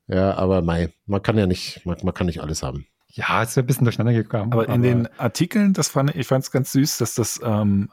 Ja, 0.09 0.35
aber 0.35 0.62
mei, 0.62 0.92
man 1.07 1.23
kann 1.23 1.37
ja 1.37 1.47
nicht, 1.47 1.85
man, 1.85 1.97
man 2.03 2.14
kann 2.14 2.27
nicht 2.27 2.40
alles 2.40 2.62
haben. 2.62 2.87
Ja, 3.09 3.42
es 3.42 3.51
ist 3.51 3.59
ein 3.59 3.66
bisschen 3.66 3.85
durcheinander 3.85 4.12
gekommen. 4.12 4.53
Aber, 4.53 4.64
aber 4.64 4.75
in 4.75 4.83
den 4.83 5.09
Artikeln, 5.19 5.73
das 5.73 5.88
fand 5.88 6.14
ich, 6.14 6.27
fand 6.27 6.45
es 6.45 6.51
ganz 6.51 6.73
süß, 6.73 6.99
dass 6.99 7.14
das 7.14 7.40
ähm, 7.42 7.90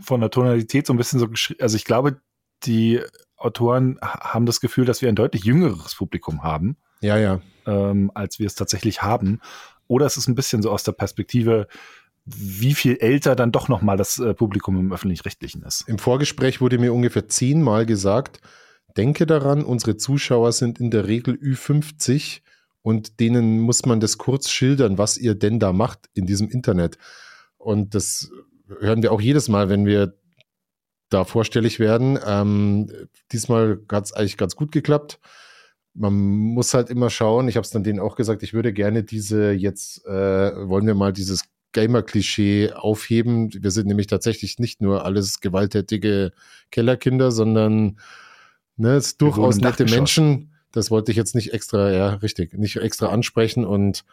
von 0.00 0.20
der 0.20 0.30
Tonalität 0.30 0.86
so 0.86 0.92
ein 0.94 0.96
bisschen 0.96 1.18
so 1.18 1.28
geschrieben, 1.28 1.60
also 1.62 1.76
ich 1.76 1.84
glaube, 1.84 2.20
die 2.64 3.00
Autoren 3.36 3.98
haben 4.00 4.46
das 4.46 4.60
Gefühl, 4.60 4.84
dass 4.84 5.02
wir 5.02 5.08
ein 5.08 5.14
deutlich 5.16 5.44
jüngeres 5.44 5.94
Publikum 5.94 6.42
haben. 6.42 6.76
Ja, 7.00 7.18
ja. 7.18 7.40
Ähm, 7.66 8.10
als 8.14 8.38
wir 8.38 8.46
es 8.46 8.54
tatsächlich 8.54 9.02
haben. 9.02 9.40
Oder 9.88 10.06
es 10.06 10.16
ist 10.16 10.28
ein 10.28 10.34
bisschen 10.34 10.62
so 10.62 10.70
aus 10.70 10.84
der 10.84 10.92
Perspektive, 10.92 11.68
wie 12.24 12.74
viel 12.74 12.96
älter 12.96 13.36
dann 13.36 13.52
doch 13.52 13.68
nochmal 13.68 13.96
das 13.96 14.18
äh, 14.18 14.34
Publikum 14.34 14.78
im 14.78 14.92
Öffentlich-Rechtlichen 14.92 15.62
ist. 15.62 15.84
Im 15.86 15.98
Vorgespräch 15.98 16.60
wurde 16.60 16.78
mir 16.78 16.92
ungefähr 16.92 17.28
zehnmal 17.28 17.86
gesagt, 17.86 18.40
denke 18.96 19.26
daran, 19.26 19.62
unsere 19.62 19.96
Zuschauer 19.96 20.52
sind 20.52 20.80
in 20.80 20.90
der 20.90 21.06
Regel 21.06 21.34
Ü50 21.34 22.40
und 22.82 23.20
denen 23.20 23.60
muss 23.60 23.84
man 23.84 24.00
das 24.00 24.18
kurz 24.18 24.48
schildern, 24.48 24.98
was 24.98 25.18
ihr 25.18 25.34
denn 25.34 25.58
da 25.58 25.72
macht 25.72 26.08
in 26.14 26.26
diesem 26.26 26.48
Internet. 26.48 26.98
Und 27.58 27.94
das 27.94 28.30
hören 28.68 29.02
wir 29.02 29.12
auch 29.12 29.20
jedes 29.20 29.48
Mal, 29.48 29.68
wenn 29.68 29.86
wir 29.86 30.14
da 31.08 31.24
vorstellig 31.24 31.78
werden. 31.78 32.18
Ähm, 32.26 32.90
diesmal 33.32 33.80
hat 33.90 34.06
es 34.06 34.12
eigentlich 34.12 34.36
ganz 34.36 34.56
gut 34.56 34.72
geklappt. 34.72 35.18
Man 35.94 36.14
muss 36.14 36.74
halt 36.74 36.90
immer 36.90 37.10
schauen, 37.10 37.48
ich 37.48 37.56
habe 37.56 37.64
es 37.64 37.70
dann 37.70 37.84
denen 37.84 38.00
auch 38.00 38.16
gesagt, 38.16 38.42
ich 38.42 38.54
würde 38.54 38.72
gerne 38.72 39.02
diese 39.02 39.52
jetzt, 39.52 40.04
äh, 40.06 40.68
wollen 40.68 40.86
wir 40.86 40.94
mal 40.94 41.12
dieses 41.12 41.42
Gamer-Klischee 41.72 42.72
aufheben. 42.72 43.50
Wir 43.52 43.70
sind 43.70 43.86
nämlich 43.86 44.06
tatsächlich 44.06 44.58
nicht 44.58 44.80
nur 44.80 45.04
alles 45.04 45.40
gewalttätige 45.40 46.32
Kellerkinder, 46.70 47.30
sondern 47.30 47.98
Ne, 48.76 48.94
es 48.94 49.08
ist 49.08 49.22
durchaus 49.22 49.56
nette 49.56 49.84
Menschen. 49.84 50.52
Das 50.72 50.90
wollte 50.90 51.10
ich 51.10 51.16
jetzt 51.16 51.34
nicht 51.34 51.52
extra, 51.54 51.90
ja, 51.90 52.08
richtig, 52.14 52.52
nicht 52.54 52.76
extra 52.76 53.08
ansprechen. 53.08 53.64
Und 53.64 54.04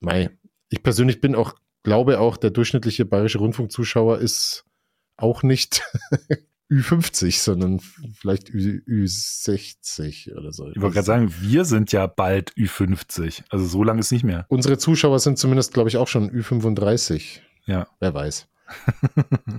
mei, 0.00 0.30
ich 0.70 0.82
persönlich 0.82 1.20
bin 1.20 1.34
auch, 1.34 1.54
glaube 1.82 2.20
auch, 2.20 2.36
der 2.36 2.50
durchschnittliche 2.50 3.04
bayerische 3.04 3.38
Rundfunkzuschauer 3.38 4.18
ist 4.18 4.64
auch 5.16 5.42
nicht 5.42 5.82
Ü50, 6.70 7.42
sondern 7.42 7.80
vielleicht 8.14 8.48
Ü, 8.48 8.82
Ü60 8.86 10.34
oder 10.36 10.52
so. 10.52 10.70
Ich 10.70 10.80
wollte 10.80 10.94
gerade 10.94 11.06
sagen, 11.06 11.34
wir 11.40 11.64
sind 11.64 11.92
ja 11.92 12.06
bald 12.06 12.52
Ü50. 12.52 13.42
Also 13.50 13.66
so 13.66 13.82
lange 13.82 14.00
ist 14.00 14.12
nicht 14.12 14.24
mehr. 14.24 14.46
Unsere 14.48 14.78
Zuschauer 14.78 15.18
sind 15.18 15.38
zumindest, 15.38 15.74
glaube 15.74 15.88
ich, 15.88 15.96
auch 15.96 16.08
schon 16.08 16.30
Ü35. 16.30 17.40
Ja. 17.66 17.88
Wer 17.98 18.14
weiß. 18.14 18.46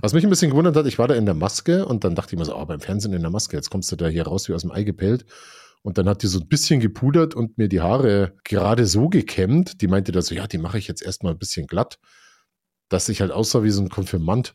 Was 0.00 0.12
mich 0.12 0.24
ein 0.24 0.30
bisschen 0.30 0.50
gewundert 0.50 0.76
hat, 0.76 0.86
ich 0.86 0.98
war 0.98 1.08
da 1.08 1.14
in 1.14 1.26
der 1.26 1.34
Maske 1.34 1.86
und 1.86 2.04
dann 2.04 2.14
dachte 2.14 2.34
ich 2.34 2.38
mir 2.38 2.44
so, 2.44 2.56
oh, 2.56 2.64
beim 2.64 2.80
Fernsehen 2.80 3.12
in 3.12 3.22
der 3.22 3.30
Maske, 3.30 3.56
jetzt 3.56 3.70
kommst 3.70 3.90
du 3.92 3.96
da 3.96 4.06
hier 4.08 4.26
raus 4.26 4.48
wie 4.48 4.54
aus 4.54 4.62
dem 4.62 4.72
Ei 4.72 4.82
gepellt. 4.82 5.24
Und 5.82 5.98
dann 5.98 6.08
hat 6.08 6.22
die 6.22 6.28
so 6.28 6.38
ein 6.38 6.48
bisschen 6.48 6.80
gepudert 6.80 7.34
und 7.34 7.58
mir 7.58 7.68
die 7.68 7.80
Haare 7.80 8.34
gerade 8.44 8.86
so 8.86 9.08
gekämmt. 9.08 9.80
Die 9.80 9.88
meinte 9.88 10.12
da 10.12 10.22
so, 10.22 10.34
ja, 10.34 10.46
die 10.46 10.58
mache 10.58 10.78
ich 10.78 10.86
jetzt 10.86 11.02
erstmal 11.02 11.32
ein 11.32 11.38
bisschen 11.38 11.66
glatt, 11.66 11.98
dass 12.88 13.08
ich 13.08 13.20
halt 13.20 13.32
aussah 13.32 13.62
wie 13.62 13.70
so 13.70 13.82
ein 13.82 13.88
Konfirmand 13.88 14.54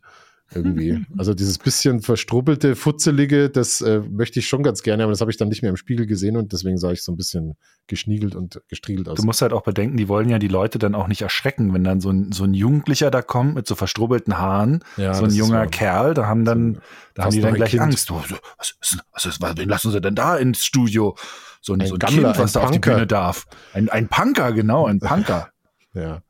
irgendwie. 0.53 1.05
Also 1.17 1.33
dieses 1.33 1.57
bisschen 1.57 2.01
verstrubbelte, 2.01 2.75
futzelige, 2.75 3.49
das 3.49 3.81
äh, 3.81 3.99
möchte 3.99 4.39
ich 4.39 4.47
schon 4.47 4.63
ganz 4.63 4.81
gerne, 4.81 5.03
aber 5.03 5.11
das 5.11 5.19
habe 5.19 5.29
ich 5.29 5.37
dann 5.37 5.49
nicht 5.49 5.61
mehr 5.61 5.69
im 5.69 5.77
Spiegel 5.77 6.05
gesehen 6.05 6.37
und 6.37 6.53
deswegen 6.53 6.77
sah 6.77 6.91
ich 6.91 7.03
so 7.03 7.11
ein 7.11 7.17
bisschen 7.17 7.57
geschniegelt 7.87 8.35
und 8.35 8.61
gestriegelt 8.69 9.09
aus. 9.09 9.17
Du 9.17 9.25
musst 9.25 9.41
halt 9.41 9.51
auch 9.51 9.63
bedenken, 9.63 9.97
die 9.97 10.07
wollen 10.07 10.29
ja 10.29 10.39
die 10.39 10.47
Leute 10.47 10.79
dann 10.79 10.95
auch 10.95 11.07
nicht 11.07 11.21
erschrecken, 11.21 11.73
wenn 11.73 11.83
dann 11.83 11.99
so 11.99 12.11
ein, 12.11 12.31
so 12.31 12.45
ein 12.45 12.53
Jugendlicher 12.53 13.11
da 13.11 13.21
kommt 13.21 13.55
mit 13.55 13.67
so 13.67 13.75
verstrubbelten 13.75 14.37
Haaren, 14.37 14.83
ja, 14.95 15.13
so 15.13 15.25
ein 15.25 15.31
junger 15.31 15.65
so 15.65 15.69
Kerl, 15.69 16.13
da 16.13 16.27
haben 16.27 16.45
dann, 16.45 16.75
so 16.75 16.81
da 17.15 17.23
haben 17.23 17.31
die 17.31 17.41
dann 17.41 17.53
gleich 17.53 17.71
kind. 17.71 17.83
Angst. 17.83 18.09
was, 18.11 18.31
was, 18.57 18.97
was, 19.11 19.41
was, 19.41 19.57
wen 19.57 19.69
lassen 19.69 19.91
sie 19.91 20.01
denn 20.01 20.15
da 20.15 20.37
ins 20.37 20.63
Studio? 20.63 21.17
So 21.61 21.73
ein, 21.73 21.81
ein 21.81 21.87
so 21.87 21.95
ein 21.95 21.99
Gammler, 21.99 22.31
kind, 22.31 22.39
was 22.43 22.53
da 22.53 22.61
auf 22.61 22.71
die 22.71 22.79
Bühne 22.79 23.07
darf. 23.07 23.45
Ein, 23.73 23.89
ein 23.89 24.07
Punker, 24.07 24.53
genau, 24.53 24.85
ein 24.85 24.99
Punker. 24.99 25.49
ja. 25.93 26.21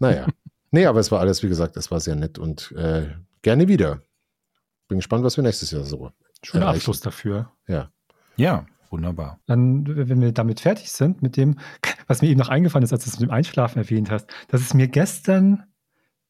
Naja. 0.00 0.26
nee, 0.70 0.86
aber 0.86 1.00
es 1.00 1.12
war 1.12 1.20
alles, 1.20 1.42
wie 1.42 1.48
gesagt, 1.48 1.76
es 1.76 1.90
war 1.90 2.00
sehr 2.00 2.16
nett 2.16 2.38
und 2.38 2.72
äh, 2.72 3.08
gerne 3.42 3.68
wieder. 3.68 4.02
Bin 4.88 4.98
gespannt, 4.98 5.24
was 5.24 5.36
wir 5.36 5.44
nächstes 5.44 5.70
Jahr 5.70 5.84
so. 5.84 6.12
Schöner 6.42 6.68
Abschluss 6.68 7.00
dafür. 7.00 7.52
Ja. 7.68 7.92
Ja, 8.36 8.66
wunderbar. 8.90 9.40
Dann, 9.46 9.86
wenn 9.86 10.20
wir 10.20 10.32
damit 10.32 10.60
fertig 10.60 10.90
sind, 10.90 11.22
mit 11.22 11.36
dem, 11.36 11.58
was 12.06 12.22
mir 12.22 12.28
eben 12.28 12.40
noch 12.40 12.48
eingefallen 12.48 12.84
ist, 12.84 12.92
als 12.92 13.04
du 13.04 13.10
es 13.10 13.20
mit 13.20 13.28
dem 13.28 13.32
Einschlafen 13.32 13.78
erwähnt 13.78 14.10
hast, 14.10 14.28
dass 14.48 14.60
es 14.60 14.74
mir 14.74 14.88
gestern 14.88 15.64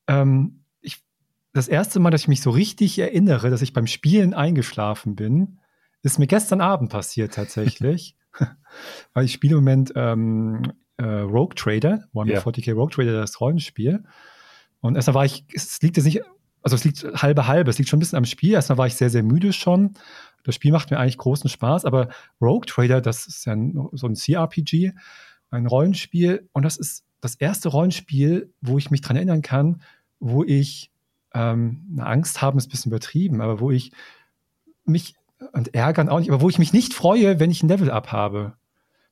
ähm, 0.09 0.65
ich, 0.81 1.05
das 1.53 1.69
erste 1.69 2.01
Mal, 2.01 2.11
dass 2.11 2.23
ich 2.23 2.29
mich 2.29 2.43
so 2.43 2.51
richtig 2.51 2.99
erinnere, 2.99 3.51
dass 3.51 3.63
ich 3.63 3.73
beim 3.73 3.87
Spielen 3.87 4.35
eingeschlafen 4.35 5.17
bin, 5.17 5.59
ist 6.03 6.19
mir 6.19 6.27
gestern 6.27 6.61
Abend 6.61 6.91
passiert 6.91 7.35
tatsächlich. 7.35 8.17
Weil 9.13 9.25
ich 9.25 9.33
spiele 9.33 9.57
im 9.57 9.65
Moment 9.65 9.93
ähm, 9.95 10.73
äh, 10.97 11.05
Rogue 11.05 11.55
Trader, 11.55 12.05
140k 12.15 12.69
yeah. 12.69 12.75
Rogue 12.75 12.91
Trader, 12.91 13.13
das 13.13 13.41
Rollenspiel. 13.41 14.05
Und 14.81 14.97
erstmal 14.97 15.15
war 15.15 15.25
ich, 15.25 15.45
es 15.53 15.81
liegt 15.83 15.97
jetzt 15.97 16.07
nicht, 16.07 16.23
also 16.63 16.77
es 16.77 16.85
liegt 16.85 17.05
halbe 17.21 17.47
halbe, 17.47 17.71
es 17.71 17.79
liegt 17.79 17.91
schon 17.91 17.99
ein 17.99 18.01
bisschen 18.01 18.19
am 18.19 18.25
Spiel. 18.25 18.53
Erstmal 18.53 18.79
war 18.79 18.87
ich 18.87 18.95
sehr, 18.95 19.11
sehr 19.11 19.23
müde 19.23 19.53
schon. 19.53 19.95
Das 20.45 20.55
Spiel 20.55 20.73
macht 20.73 20.91
mir 20.91 20.99
eigentlich 20.99 21.19
großen 21.19 21.49
Spaß, 21.49 21.85
aber 21.85 22.09
Rogue 22.41 22.67
Trader, 22.67 23.01
das 23.01 23.27
ist 23.27 23.45
ja 23.45 23.57
so 23.93 24.07
ein 24.07 24.15
CRPG, 24.15 24.93
ein 25.51 25.67
Rollenspiel. 25.67 26.49
Und 26.53 26.65
das 26.65 26.77
ist 26.77 27.05
das 27.21 27.37
erste 27.37 27.69
Rollenspiel, 27.69 28.53
wo 28.61 28.79
ich 28.79 28.91
mich 28.91 29.01
dran 29.01 29.17
erinnern 29.17 29.43
kann, 29.43 29.83
wo 30.19 30.45
ich 30.45 30.91
ähm, 31.35 31.87
eine 31.93 32.07
Angst 32.07 32.43
haben, 32.43 32.59
ist 32.59 32.67
ein 32.67 32.71
bisschen 32.71 32.91
übertrieben, 32.91 33.41
aber 33.41 33.61
wo 33.61 33.71
ich 33.71 33.93
mich 34.85 35.15
und 35.53 35.75
ärgern 35.75 36.09
auch 36.09 36.21
nicht, 36.21 36.31
aber 36.31 36.41
wo 36.41 36.49
ich 36.49 36.59
mich 36.59 36.73
nicht 36.73 36.95
freue, 36.95 37.41
wenn 37.41 37.51
ich 37.51 37.63
ein 37.63 37.69
Level-Up 37.69 38.13
habe. 38.13 38.55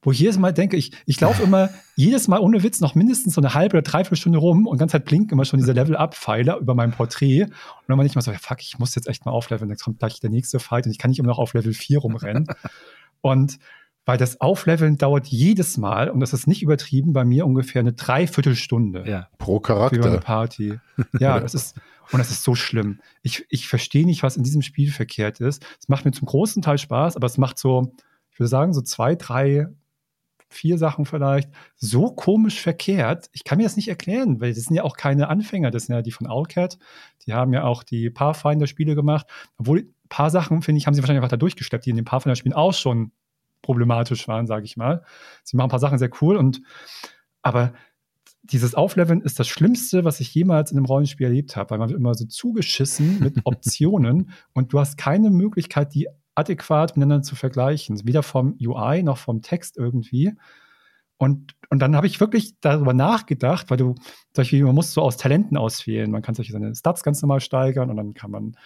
Wo 0.03 0.13
ich 0.13 0.19
jedes 0.19 0.39
Mal 0.39 0.53
denke, 0.53 0.77
ich, 0.77 0.93
ich 1.07 1.21
laufe 1.21 1.43
immer 1.45 1.71
jedes 1.97 2.29
Mal 2.29 2.41
ohne 2.41 2.63
Witz 2.63 2.81
noch 2.81 2.95
mindestens 2.95 3.35
so 3.35 3.41
eine 3.41 3.55
halbe 3.55 3.77
oder 3.77 3.83
dreiviertel 3.83 4.17
Stunde 4.17 4.39
rum 4.39 4.67
und 4.67 4.79
ganz 4.79 4.93
halt 4.93 5.05
blinken 5.05 5.33
immer 5.33 5.45
schon 5.45 5.61
diese 5.61 5.73
Level-Up-Pfeiler 5.75 6.59
über 6.59 6.75
meinem 6.75 6.93
Porträt. 6.93 7.45
Und 7.45 7.53
dann 7.89 7.99
war 7.99 8.05
ich 8.05 8.15
mal 8.15 8.23
so, 8.23 8.31
ja, 8.31 8.39
fuck, 8.39 8.61
ich 8.61 8.79
muss 8.79 8.95
jetzt 8.95 9.09
echt 9.09 9.27
mal 9.27 9.33
aufleveln, 9.33 9.69
dann 9.69 9.79
kommt 9.79 9.99
gleich 9.99 10.21
der 10.21 10.31
nächste 10.31 10.59
Fight 10.59 10.87
und 10.87 10.93
ich 10.93 10.99
kann 10.99 11.11
nicht 11.11 11.19
immer 11.19 11.29
noch 11.29 11.39
auf 11.39 11.55
Level 11.55 11.75
4 11.75 11.99
rumrennen. 11.99 12.47
und 13.21 13.59
weil 14.07 14.17
das 14.17 14.41
Aufleveln 14.41 14.97
dauert 14.97 15.27
jedes 15.29 15.77
Mal, 15.77 16.11
und 16.11 16.21
das 16.21 16.33
ist 16.33 16.47
nicht 16.47 16.63
übertrieben, 16.63 17.13
bei 17.13 17.25
mir 17.25 17.47
ungefähr 17.47 17.81
eine 17.81 17.93
Dreiviertelstunde. 17.93 19.05
Ja. 19.07 19.29
Pro 19.39 19.61
Charakter. 19.61 20.03
Für 20.03 20.09
eine 20.09 20.19
Party. 20.19 20.81
Ja, 21.19 21.39
das 21.39 21.55
ist, 21.55 21.77
und 22.11 22.19
das 22.19 22.31
ist 22.31 22.43
so 22.43 22.55
schlimm. 22.55 23.01
Ich, 23.23 23.47
ich 23.51 23.69
verstehe 23.69 24.07
nicht, 24.07 24.23
was 24.23 24.37
in 24.37 24.43
diesem 24.43 24.63
Spiel 24.63 24.91
verkehrt 24.91 25.41
ist. 25.41 25.65
Es 25.79 25.89
macht 25.89 26.05
mir 26.05 26.13
zum 26.13 26.27
großen 26.27 26.63
Teil 26.63 26.79
Spaß, 26.79 27.17
aber 27.17 27.27
es 27.27 27.39
macht 27.39 27.59
so, 27.59 27.93
ich 28.33 28.41
würde 28.41 28.49
sagen, 28.49 28.73
so 28.73 28.81
zwei, 28.81 29.15
drei, 29.15 29.69
vier 30.51 30.79
Sachen 30.79 31.07
vielleicht 31.07 31.51
so 31.77 32.11
komisch 32.11 32.61
verkehrt. 32.61 33.31
Ich 33.33 33.45
kann 33.45 33.59
mir 33.59 33.65
das 33.65 33.77
nicht 33.77 33.89
erklären, 33.89 34.41
weil 34.41 34.53
das 34.53 34.65
sind 34.65 34.77
ja 34.77 34.83
auch 34.83 34.97
keine 34.97 35.29
Anfänger. 35.29 35.71
Das 35.71 35.87
sind 35.87 35.95
ja 35.95 36.03
die 36.03 36.11
von 36.11 36.27
Owlcat. 36.27 36.79
Die 37.27 37.33
haben 37.33 37.53
ja 37.53 37.65
auch 37.65 37.83
die 37.83 38.11
Pathfinder-Spiele 38.11 38.95
gemacht. 38.95 39.27
Obwohl, 39.57 39.81
ein 39.81 40.09
paar 40.09 40.31
Sachen, 40.31 40.63
finde 40.63 40.79
ich, 40.79 40.87
haben 40.87 40.95
sie 40.95 41.03
wahrscheinlich 41.03 41.23
einfach 41.23 41.31
da 41.31 41.37
durchgesteppt, 41.37 41.87
die 41.87 41.91
in 41.91 41.97
den 41.97 42.05
Pathfinder-Spielen 42.05 42.55
auch 42.55 42.75
schon 42.75 43.13
problematisch 43.63 44.27
waren, 44.27 44.47
sage 44.47 44.65
ich 44.65 44.77
mal. 44.77 45.05
Sie 45.45 45.57
machen 45.57 45.69
ein 45.69 45.71
paar 45.71 45.79
Sachen 45.79 45.99
sehr 45.99 46.11
cool 46.21 46.37
und 46.37 46.63
aber 47.43 47.73
dieses 48.43 48.75
Aufleveln 48.75 49.21
ist 49.21 49.39
das 49.39 49.49
Schlimmste, 49.49 50.05
was 50.05 50.21
ich 50.21 50.35
jemals 50.35 50.73
in 50.73 50.79
einem 50.79 50.87
Rollenspiel 50.87 51.27
erlebt 51.27 51.57
habe, 51.57 51.71
weil 51.71 51.79
man 51.79 51.89
wird 51.89 51.99
immer 51.99 52.15
so 52.15 52.25
zugeschissen 52.25 53.21
mit 53.21 53.41
Optionen 53.45 54.31
und 54.55 54.73
du 54.73 54.81
hast 54.81 54.97
keine 54.97 55.31
Möglichkeit, 55.31 55.95
die 55.95 56.09
adäquat 56.41 56.97
miteinander 56.97 57.23
zu 57.23 57.37
vergleichen, 57.37 58.01
weder 58.05 58.23
vom 58.23 58.57
UI 58.61 59.03
noch 59.03 59.19
vom 59.19 59.43
Text 59.43 59.77
irgendwie. 59.77 60.33
Und, 61.17 61.55
und 61.69 61.81
dann 61.81 61.97
habe 61.97 62.07
ich 62.07 62.19
wirklich 62.19 62.55
darüber 62.61 62.95
nachgedacht, 62.95 63.71
weil 63.71 63.77
du, 63.77 63.95
zum 63.95 64.05
Beispiel, 64.35 64.65
man 64.65 64.75
muss 64.75 64.93
so 64.93 65.03
aus 65.03 65.19
Talenten 65.19 65.57
auswählen. 65.57 66.11
Man 66.11 66.23
kann 66.23 66.35
solche 66.35 66.53
seine 66.53 66.75
Stats 66.75 67.03
ganz 67.03 67.21
normal 67.21 67.41
steigern 67.41 67.91
und 67.91 67.97
dann 67.97 68.15
kann 68.15 68.31
man 68.31 68.57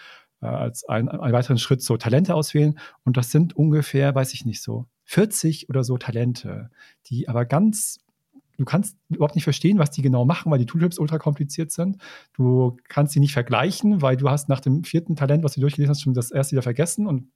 äh, 0.41 0.47
als 0.47 0.87
einen, 0.87 1.09
einen 1.09 1.33
weiteren 1.33 1.57
Schritt 1.57 1.81
so 1.81 1.97
Talente 1.97 2.33
auswählen. 2.33 2.79
Und 3.03 3.17
das 3.17 3.31
sind 3.31 3.55
ungefähr, 3.57 4.15
weiß 4.15 4.33
ich 4.33 4.45
nicht 4.45 4.61
so, 4.61 4.85
40 5.03 5.69
oder 5.69 5.83
so 5.83 5.97
Talente, 5.97 6.71
die 7.07 7.27
aber 7.27 7.45
ganz 7.45 7.99
du 8.57 8.65
kannst 8.65 8.97
überhaupt 9.09 9.35
nicht 9.35 9.43
verstehen, 9.43 9.79
was 9.79 9.91
die 9.91 10.01
genau 10.01 10.25
machen, 10.25 10.51
weil 10.51 10.59
die 10.59 10.65
Tooltips 10.65 10.99
ultra 10.99 11.17
kompliziert 11.17 11.71
sind. 11.71 11.97
Du 12.33 12.77
kannst 12.87 13.13
sie 13.13 13.19
nicht 13.19 13.33
vergleichen, 13.33 14.01
weil 14.01 14.17
du 14.17 14.29
hast 14.29 14.49
nach 14.49 14.61
dem 14.61 14.83
vierten 14.83 15.15
Talent, 15.15 15.43
was 15.43 15.53
du 15.53 15.61
durchgelesen 15.61 15.89
hast, 15.89 16.01
schon 16.01 16.13
das 16.13 16.31
erste 16.31 16.53
wieder 16.53 16.61
vergessen 16.61 17.07
und 17.07 17.27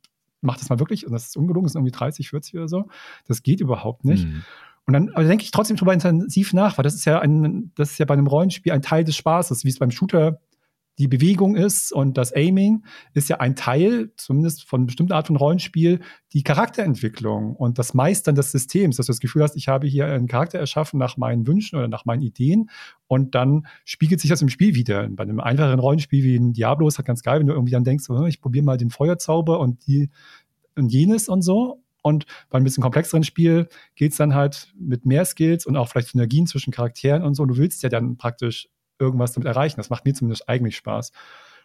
mach 0.42 0.58
das 0.58 0.70
mal 0.70 0.80
wirklich 0.80 1.06
und 1.06 1.14
das 1.14 1.28
ist 1.28 1.38
ungelungen, 1.38 1.66
das 1.66 1.74
sind 1.74 1.82
irgendwie 1.82 1.98
30, 1.98 2.30
40 2.30 2.56
oder 2.56 2.68
so. 2.68 2.88
Das 3.28 3.44
geht 3.44 3.62
überhaupt 3.62 4.06
nicht. 4.06 4.26
Mhm. 4.26 4.44
Und 4.86 4.94
dann 4.94 5.10
aber 5.10 5.24
denke 5.24 5.44
ich 5.44 5.52
trotzdem 5.52 5.78
drüber 5.78 5.94
intensiv 5.94 6.54
nach, 6.54 6.78
weil 6.78 6.84
das 6.84 6.96
ist 6.96 7.06
ja 7.06 7.20
ein, 7.20 7.72
das 7.76 7.92
ist 7.92 8.00
ja 8.00 8.06
bei 8.06 8.14
einem 8.14 8.28
Rollenspiel 8.28 8.72
ein 8.72 8.82
Teil 8.82 9.04
des 9.04 9.16
Spaßes, 9.16 9.64
wie 9.64 9.70
es 9.70 9.78
beim 9.78 9.92
Shooter 9.92 10.40
die 11.00 11.08
Bewegung 11.08 11.56
ist 11.56 11.94
und 11.94 12.18
das 12.18 12.34
Aiming 12.34 12.84
ist 13.14 13.30
ja 13.30 13.38
ein 13.38 13.56
Teil, 13.56 14.12
zumindest 14.18 14.68
von 14.68 14.86
bestimmter 14.86 15.16
Art 15.16 15.28
von 15.28 15.38
Rollenspiel, 15.38 16.02
die 16.34 16.44
Charakterentwicklung 16.44 17.56
und 17.56 17.80
das 17.80 17.94
Meistern 17.94 18.36
des 18.36 18.52
Systems, 18.52 18.98
dass 18.98 19.06
du 19.06 19.12
das 19.12 19.22
Gefühl 19.22 19.44
hast, 19.44 19.56
ich 19.56 19.70
habe 19.70 19.88
hier 19.88 20.08
einen 20.08 20.28
Charakter 20.28 20.60
erschaffen 20.60 21.00
nach 21.00 21.16
meinen 21.16 21.48
Wünschen 21.48 21.78
oder 21.78 21.88
nach 21.88 22.04
meinen 22.04 22.22
Ideen 22.22 22.70
und 23.08 23.34
dann 23.34 23.66
spiegelt 23.86 24.20
sich 24.20 24.30
das 24.30 24.42
im 24.42 24.50
Spiel 24.50 24.76
wieder. 24.76 25.08
Bei 25.10 25.24
einem 25.24 25.40
einfachen 25.40 25.80
Rollenspiel 25.80 26.24
wie 26.24 26.36
ein 26.36 26.52
Diablo 26.52 26.88
ist 26.88 26.98
halt 26.98 27.08
ganz 27.08 27.24
geil, 27.24 27.40
wenn 27.40 27.48
du 27.48 27.54
irgendwie 27.54 27.72
dann 27.72 27.86
denkst, 27.86 28.10
oh, 28.10 28.26
ich 28.26 28.42
probiere 28.42 28.66
mal 28.66 28.78
den 28.78 28.90
Feuerzauber 28.90 29.60
und 29.62 29.88
die 29.88 30.10
und 30.76 30.92
jenes 30.92 31.30
und 31.30 31.42
so. 31.42 31.82
Und 32.02 32.26
bei 32.50 32.58
einem 32.58 32.66
bisschen 32.66 32.84
komplexeren 32.84 33.24
Spiel 33.24 33.68
geht 33.96 34.12
es 34.12 34.18
dann 34.18 34.34
halt 34.34 34.74
mit 34.78 35.06
mehr 35.06 35.26
Skills 35.26 35.66
und 35.66 35.76
auch 35.76 35.88
vielleicht 35.90 36.10
Synergien 36.10 36.48
zwischen 36.48 36.72
Charakteren 36.72 37.24
und 37.24 37.36
so. 37.36 37.46
Du 37.46 37.58
willst 37.58 37.84
ja 37.84 37.90
dann 37.90 38.18
praktisch 38.18 38.70
irgendwas 39.00 39.34
damit 39.34 39.48
erreichen. 39.48 39.78
Das 39.78 39.90
macht 39.90 40.06
mir 40.06 40.14
zumindest 40.14 40.48
eigentlich 40.50 40.76
Spaß. 40.78 41.12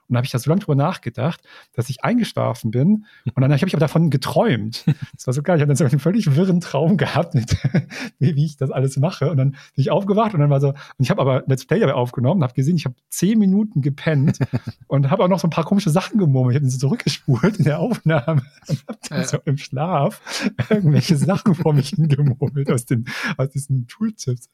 Und 0.08 0.14
dann 0.14 0.18
habe 0.18 0.26
ich 0.26 0.32
da 0.32 0.38
so 0.38 0.50
lange 0.50 0.60
drüber 0.60 0.74
nachgedacht, 0.74 1.40
dass 1.72 1.88
ich 1.88 2.04
eingeschlafen 2.04 2.70
bin. 2.70 3.06
Und 3.34 3.40
dann 3.40 3.50
habe 3.50 3.56
ich 3.56 3.74
aber 3.74 3.80
davon 3.80 4.10
geträumt. 4.10 4.84
Das 5.14 5.26
war 5.28 5.34
so 5.34 5.42
geil. 5.42 5.56
Ich 5.56 5.60
habe 5.62 5.68
dann 5.68 5.76
so 5.76 5.84
einen 5.84 6.00
völlig 6.00 6.34
wirren 6.34 6.60
Traum 6.60 6.96
gehabt, 6.96 7.34
mit, 7.34 7.56
wie 8.18 8.44
ich 8.44 8.56
das 8.56 8.70
alles 8.70 8.96
mache. 8.96 9.30
Und 9.30 9.36
dann 9.36 9.50
bin 9.50 9.58
ich 9.76 9.90
aufgewacht 9.90 10.34
und 10.34 10.40
dann 10.40 10.50
war 10.50 10.60
so, 10.60 10.68
und 10.68 10.76
ich 10.98 11.10
habe 11.10 11.20
aber 11.20 11.44
Let's 11.46 11.66
Play 11.66 11.78
dabei 11.78 11.94
aufgenommen, 11.94 12.42
habe 12.42 12.54
gesehen, 12.54 12.76
ich 12.76 12.84
habe 12.84 12.96
zehn 13.10 13.38
Minuten 13.38 13.80
gepennt 13.80 14.38
und 14.88 15.10
habe 15.10 15.22
auch 15.22 15.28
noch 15.28 15.38
so 15.38 15.46
ein 15.46 15.50
paar 15.50 15.64
komische 15.64 15.90
Sachen 15.90 16.18
gemurmelt. 16.18 16.56
Ich 16.56 16.62
habe 16.62 16.70
so 16.70 16.78
zurückgespult 16.78 17.58
in 17.58 17.64
der 17.64 17.78
Aufnahme 17.78 18.42
und 18.66 18.84
habe 18.88 18.98
dann 19.08 19.24
so 19.24 19.38
im 19.44 19.56
Schlaf 19.56 20.20
irgendwelche 20.68 21.16
Sachen 21.16 21.54
vor 21.54 21.72
mich 21.72 21.90
hingemurmelt 21.90 22.70
aus, 22.70 22.86
den, 22.86 23.06
aus 23.36 23.50
diesen 23.50 23.86
Tooltips. 23.86 24.48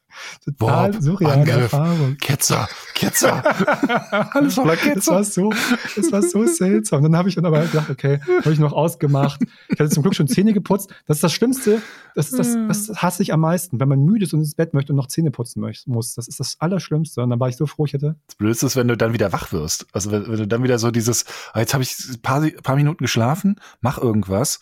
Total 0.44 0.92
Bob, 0.92 1.02
surreale 1.02 1.34
Angriff, 1.34 1.72
Erfahrung. 1.72 2.16
Ketzer, 2.18 2.68
Ketzer. 2.94 4.34
Alles 4.34 4.54
voller 4.54 4.76
Ketzer 4.76 5.24
so, 5.40 5.52
das 5.96 6.12
war 6.12 6.22
so 6.22 6.46
seltsam. 6.46 7.02
Dann 7.02 7.16
habe 7.16 7.28
ich 7.28 7.34
dann 7.34 7.46
aber 7.46 7.62
gedacht, 7.62 7.90
okay, 7.90 8.20
habe 8.40 8.52
ich 8.52 8.58
noch 8.58 8.72
ausgemacht. 8.72 9.40
Ich 9.68 9.80
hatte 9.80 9.90
zum 9.90 10.02
Glück 10.02 10.14
schon 10.14 10.28
Zähne 10.28 10.52
geputzt. 10.52 10.92
Das 11.06 11.18
ist 11.18 11.24
das 11.24 11.32
Schlimmste. 11.32 11.82
Das 12.14 12.30
ist 12.30 12.38
das, 12.38 12.56
das 12.68 13.02
hasse 13.02 13.22
ich 13.22 13.32
am 13.32 13.40
meisten, 13.40 13.80
wenn 13.80 13.88
man 13.88 14.00
müde 14.00 14.24
ist 14.24 14.34
und 14.34 14.40
ins 14.40 14.54
Bett 14.54 14.74
möchte 14.74 14.92
und 14.92 14.96
noch 14.96 15.06
Zähne 15.06 15.30
putzen 15.30 15.62
muss. 15.86 16.14
Das 16.14 16.28
ist 16.28 16.40
das 16.40 16.56
Allerschlimmste. 16.60 17.22
Und 17.22 17.30
dann 17.30 17.40
war 17.40 17.48
ich 17.48 17.56
so 17.56 17.66
froh, 17.66 17.86
ich 17.86 17.92
hätte. 17.92 18.16
Das 18.26 18.36
Blödste 18.36 18.66
ist, 18.66 18.76
wenn 18.76 18.88
du 18.88 18.96
dann 18.96 19.12
wieder 19.12 19.32
wach 19.32 19.52
wirst. 19.52 19.86
Also 19.92 20.10
wenn, 20.10 20.26
wenn 20.26 20.36
du 20.36 20.48
dann 20.48 20.62
wieder 20.62 20.78
so 20.78 20.90
dieses, 20.90 21.24
ah, 21.52 21.60
jetzt 21.60 21.74
habe 21.74 21.82
ich 21.82 21.96
ein 22.10 22.20
paar, 22.22 22.42
paar 22.62 22.76
Minuten 22.76 23.04
geschlafen, 23.04 23.56
mach 23.80 23.98
irgendwas 23.98 24.60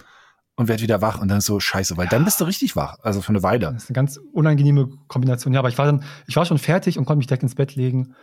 und 0.57 0.69
werd 0.69 0.83
wieder 0.83 1.01
wach 1.01 1.21
und 1.21 1.29
dann 1.29 1.41
so 1.41 1.61
scheiße, 1.61 1.97
weil 1.97 2.09
dann 2.09 2.25
bist 2.25 2.41
du 2.41 2.45
richtig 2.45 2.75
wach, 2.75 2.99
also 3.03 3.23
für 3.23 3.29
eine 3.29 3.45
Weile. 3.45 3.73
Das 3.73 3.85
ist 3.85 3.91
eine 3.91 3.95
ganz 3.95 4.19
unangenehme 4.33 4.89
Kombination. 5.07 5.55
Ja, 5.55 5.61
aber 5.61 5.69
ich 5.69 5.79
war 5.79 5.87
dann, 5.87 6.03
ich 6.27 6.35
war 6.35 6.45
schon 6.45 6.59
fertig 6.59 6.99
und 6.99 7.05
konnte 7.05 7.19
mich 7.19 7.29
direkt 7.29 7.45
ins 7.45 7.55
Bett 7.55 7.77
legen 7.77 8.15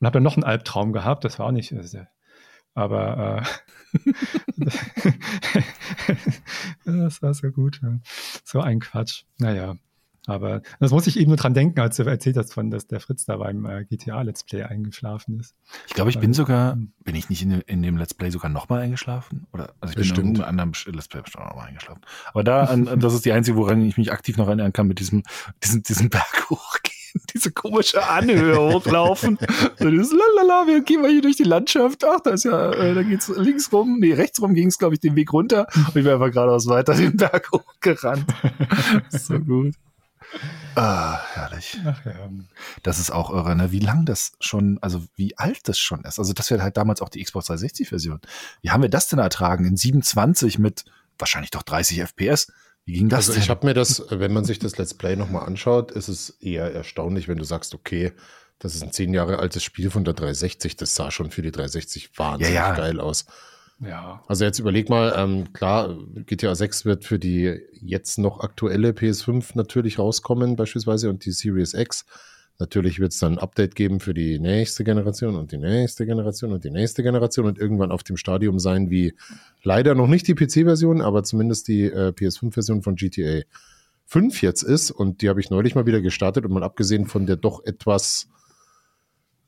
und 0.00 0.06
habe 0.06 0.14
dann 0.14 0.22
noch 0.22 0.36
einen 0.36 0.44
Albtraum 0.44 0.92
gehabt. 0.92 1.24
Das 1.24 1.38
war 1.38 1.46
auch 1.46 1.52
nicht. 1.52 1.72
Äh, 1.72 2.06
aber 2.74 3.42
äh, 3.94 4.12
das 7.04 7.22
war 7.22 7.34
so 7.34 7.50
gut. 7.50 7.80
Ja. 7.82 7.98
So 8.44 8.60
ein 8.60 8.80
Quatsch. 8.80 9.24
Naja. 9.38 9.76
Aber 10.26 10.62
das 10.78 10.90
muss 10.90 11.06
ich 11.06 11.18
eben 11.18 11.30
nur 11.30 11.38
dran 11.38 11.54
denken, 11.54 11.80
als 11.80 11.96
du 11.96 12.02
erzählt 12.04 12.36
hast, 12.36 12.52
von, 12.52 12.70
dass 12.70 12.86
der 12.86 13.00
Fritz 13.00 13.24
da 13.24 13.38
beim 13.38 13.64
äh, 13.64 13.84
GTA 13.84 14.20
Let's 14.22 14.44
Play 14.44 14.62
eingeschlafen 14.62 15.40
ist. 15.40 15.56
Ich 15.88 15.94
glaube, 15.94 16.10
ich 16.10 16.18
bin 16.18 16.34
sogar, 16.34 16.74
hm. 16.74 16.92
bin 17.02 17.14
ich 17.14 17.30
nicht 17.30 17.42
in, 17.42 17.52
in 17.62 17.82
dem 17.82 17.96
Let's 17.96 18.14
Play 18.14 18.30
sogar 18.30 18.50
nochmal 18.50 18.80
eingeschlafen? 18.80 19.46
Oder 19.52 19.72
also 19.80 19.92
ich 19.92 19.96
Bestimmt. 19.96 20.18
bin 20.18 20.34
in 20.36 20.42
einem 20.42 20.60
anderen 20.60 20.94
Let's 20.94 21.08
Play 21.08 21.22
bestimmt 21.22 21.46
nochmal 21.46 21.68
eingeschlafen. 21.68 22.02
Aber 22.26 22.44
da, 22.44 22.76
das 22.96 23.14
ist 23.14 23.24
die 23.24 23.32
einzige, 23.32 23.56
woran 23.56 23.82
ich 23.82 23.96
mich 23.96 24.12
aktiv 24.12 24.36
noch 24.36 24.46
erinnern 24.46 24.72
kann, 24.72 24.86
mit 24.86 25.00
diesem, 25.00 25.22
diesem, 25.64 25.82
diesem 25.82 26.10
Berg 26.10 26.46
hochgehen. 26.50 26.99
diese 27.34 27.52
komische 27.52 28.06
Anhöhe 28.06 28.56
hochlaufen. 28.58 29.38
so 29.78 29.90
dieses 29.90 30.12
Lalala, 30.12 30.66
wir 30.66 30.82
gehen 30.82 31.02
mal 31.02 31.10
hier 31.10 31.22
durch 31.22 31.36
die 31.36 31.44
Landschaft. 31.44 32.04
Ach, 32.04 32.20
da 32.20 32.30
ist 32.30 32.44
ja, 32.44 32.72
äh, 32.72 32.94
da 32.94 33.02
geht's 33.02 33.28
links 33.28 33.72
rum, 33.72 33.98
nee, 33.98 34.14
rechts 34.14 34.40
rum 34.40 34.54
ging 34.54 34.68
es, 34.68 34.78
glaube 34.78 34.94
ich, 34.94 35.00
den 35.00 35.16
Weg 35.16 35.32
runter. 35.32 35.66
Und 35.74 35.88
ich 35.88 36.04
bin 36.04 36.08
einfach 36.08 36.30
geradeaus 36.30 36.66
weiter 36.66 36.94
den 36.94 37.16
Berg 37.16 37.50
hochgerannt. 37.52 38.26
so 39.10 39.38
gut. 39.38 39.74
Ah, 40.76 41.18
herrlich. 41.32 41.78
Ach 41.84 42.04
ja. 42.04 42.30
Das 42.82 42.98
ist 43.00 43.10
auch 43.10 43.30
irre, 43.30 43.56
ne? 43.56 43.72
Wie 43.72 43.80
lang 43.80 44.04
das 44.04 44.32
schon, 44.40 44.78
also 44.80 45.04
wie 45.16 45.36
alt 45.36 45.68
das 45.68 45.78
schon 45.78 46.04
ist. 46.04 46.18
Also 46.18 46.32
das 46.32 46.50
wäre 46.50 46.62
halt 46.62 46.76
damals 46.76 47.02
auch 47.02 47.08
die 47.08 47.22
Xbox 47.22 47.46
360 47.46 47.88
Version. 47.88 48.20
Wie 48.62 48.70
haben 48.70 48.82
wir 48.82 48.88
das 48.88 49.08
denn 49.08 49.18
ertragen? 49.18 49.64
In 49.64 49.76
27 49.76 50.58
mit 50.58 50.84
wahrscheinlich 51.18 51.50
doch 51.50 51.62
30 51.62 52.00
FPS. 52.00 52.52
Wie 52.84 52.94
ging 52.94 53.08
das? 53.08 53.20
Also 53.20 53.32
denn? 53.34 53.42
ich 53.42 53.50
habe 53.50 53.66
mir 53.66 53.74
das, 53.74 54.04
wenn 54.10 54.32
man 54.32 54.44
sich 54.44 54.58
das 54.58 54.78
Let's 54.78 54.94
Play 54.94 55.16
nochmal 55.16 55.46
anschaut, 55.46 55.92
ist 55.92 56.08
es 56.08 56.30
eher 56.40 56.72
erstaunlich, 56.72 57.28
wenn 57.28 57.38
du 57.38 57.44
sagst, 57.44 57.74
okay, 57.74 58.12
das 58.58 58.74
ist 58.74 58.82
ein 58.82 58.92
zehn 58.92 59.14
Jahre 59.14 59.38
altes 59.38 59.62
Spiel 59.62 59.90
von 59.90 60.04
der 60.04 60.14
360, 60.14 60.76
das 60.76 60.94
sah 60.94 61.10
schon 61.10 61.30
für 61.30 61.42
die 61.42 61.50
360 61.50 62.18
wahnsinnig 62.18 62.54
ja, 62.54 62.70
ja. 62.70 62.76
geil 62.76 63.00
aus. 63.00 63.26
Ja. 63.80 64.22
Also 64.28 64.44
jetzt 64.44 64.58
überleg 64.58 64.90
mal, 64.90 65.14
ähm, 65.16 65.52
klar, 65.54 65.96
GTA 66.26 66.54
6 66.54 66.84
wird 66.84 67.04
für 67.04 67.18
die 67.18 67.58
jetzt 67.80 68.18
noch 68.18 68.40
aktuelle 68.40 68.90
PS5 68.90 69.52
natürlich 69.54 69.98
rauskommen, 69.98 70.56
beispielsweise, 70.56 71.08
und 71.08 71.24
die 71.24 71.32
Series 71.32 71.72
X. 71.72 72.04
Natürlich 72.60 73.00
wird 73.00 73.12
es 73.12 73.18
dann 73.18 73.32
ein 73.32 73.38
Update 73.38 73.74
geben 73.74 74.00
für 74.00 74.12
die 74.12 74.38
nächste 74.38 74.84
Generation 74.84 75.34
und 75.34 75.50
die 75.50 75.56
nächste 75.56 76.04
Generation 76.04 76.52
und 76.52 76.62
die 76.62 76.70
nächste 76.70 77.02
Generation 77.02 77.46
und 77.46 77.58
irgendwann 77.58 77.90
auf 77.90 78.02
dem 78.02 78.18
Stadium 78.18 78.58
sein 78.58 78.90
wie 78.90 79.14
leider 79.62 79.94
noch 79.94 80.06
nicht 80.06 80.28
die 80.28 80.34
PC-Version, 80.34 81.00
aber 81.00 81.24
zumindest 81.24 81.68
die 81.68 81.84
äh, 81.84 82.12
PS5-Version 82.12 82.82
von 82.82 82.96
GTA 82.96 83.40
5 84.04 84.42
jetzt 84.42 84.62
ist. 84.62 84.90
Und 84.90 85.22
die 85.22 85.30
habe 85.30 85.40
ich 85.40 85.48
neulich 85.48 85.74
mal 85.74 85.86
wieder 85.86 86.02
gestartet 86.02 86.44
und 86.44 86.52
mal 86.52 86.62
abgesehen 86.62 87.06
von 87.06 87.24
der 87.24 87.36
doch 87.36 87.64
etwas 87.64 88.28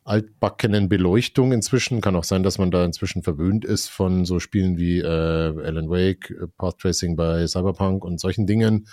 altbackenen 0.05 0.89
Beleuchtung 0.89 1.53
inzwischen. 1.53 2.01
Kann 2.01 2.17
auch 2.17 2.25
sein, 2.25 2.43
dass 2.43 2.57
man 2.57 2.71
da 2.71 2.83
inzwischen 2.83 3.23
verwöhnt 3.23 3.67
ist 3.67 3.89
von 3.89 4.25
so 4.25 4.41
Spielen 4.41 4.79
wie 4.79 5.01
äh, 5.01 5.05
Alan 5.07 5.91
Wake, 5.91 6.31
äh, 6.31 6.47
Path 6.57 6.79
Tracing 6.79 7.15
bei 7.15 7.47
Cyberpunk 7.47 8.07
und 8.07 8.21
solchen 8.21 8.47
Dingen. 8.47 8.89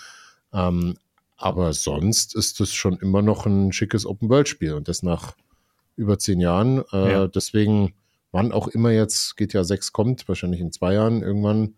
Ähm, 0.52 0.96
aber 1.40 1.72
sonst 1.72 2.34
ist 2.34 2.60
es 2.60 2.72
schon 2.72 2.98
immer 2.98 3.22
noch 3.22 3.46
ein 3.46 3.72
schickes 3.72 4.04
Open-World-Spiel 4.04 4.74
und 4.74 4.88
das 4.88 5.02
nach 5.02 5.34
über 5.96 6.18
zehn 6.18 6.38
Jahren. 6.38 6.82
Äh, 6.92 7.12
ja. 7.12 7.26
Deswegen, 7.28 7.94
wann 8.30 8.52
auch 8.52 8.68
immer 8.68 8.90
jetzt 8.90 9.36
GTA 9.36 9.64
6 9.64 9.92
kommt, 9.92 10.28
wahrscheinlich 10.28 10.60
in 10.60 10.70
zwei 10.70 10.94
Jahren 10.94 11.22
irgendwann, 11.22 11.74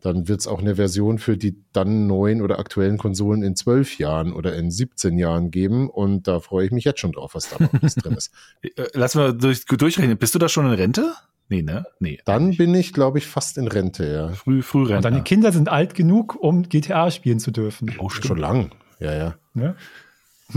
dann 0.00 0.28
wird 0.28 0.40
es 0.40 0.46
auch 0.46 0.60
eine 0.60 0.76
Version 0.76 1.18
für 1.18 1.36
die 1.36 1.56
dann 1.72 2.06
neuen 2.06 2.40
oder 2.40 2.60
aktuellen 2.60 2.98
Konsolen 2.98 3.42
in 3.42 3.56
zwölf 3.56 3.98
Jahren 3.98 4.32
oder 4.32 4.54
in 4.54 4.70
17 4.70 5.18
Jahren 5.18 5.50
geben. 5.50 5.90
Und 5.90 6.28
da 6.28 6.38
freue 6.38 6.66
ich 6.66 6.70
mich 6.70 6.84
jetzt 6.84 7.00
schon 7.00 7.12
drauf, 7.12 7.34
was 7.34 7.50
da 7.50 7.56
drin 7.56 7.80
ist. 7.82 8.30
Äh, 8.62 8.70
lass 8.94 9.16
mal 9.16 9.36
durch, 9.36 9.64
durchrechnen. 9.64 10.18
Bist 10.18 10.34
du 10.34 10.38
da 10.38 10.48
schon 10.48 10.66
in 10.66 10.72
Rente? 10.72 11.14
Nee, 11.48 11.62
ne? 11.62 11.86
Nee. 11.98 12.20
Dann 12.24 12.56
bin 12.56 12.74
ich, 12.74 12.92
glaube 12.92 13.18
ich, 13.18 13.26
fast 13.26 13.56
in 13.58 13.68
Rente, 13.68 14.10
ja. 14.10 14.28
Früh, 14.28 14.62
früh 14.62 14.82
Rente. 14.82 14.96
Und 14.96 15.04
deine 15.04 15.22
Kinder 15.22 15.50
sind 15.50 15.68
alt 15.68 15.94
genug, 15.94 16.36
um 16.36 16.68
GTA 16.68 17.10
spielen 17.10 17.40
zu 17.40 17.50
dürfen. 17.50 17.94
Oh, 17.98 18.08
stimmt. 18.08 18.26
Schon 18.26 18.38
lang. 18.38 18.70
Ja, 19.00 19.14
ja. 19.14 19.34
ja? 19.54 19.74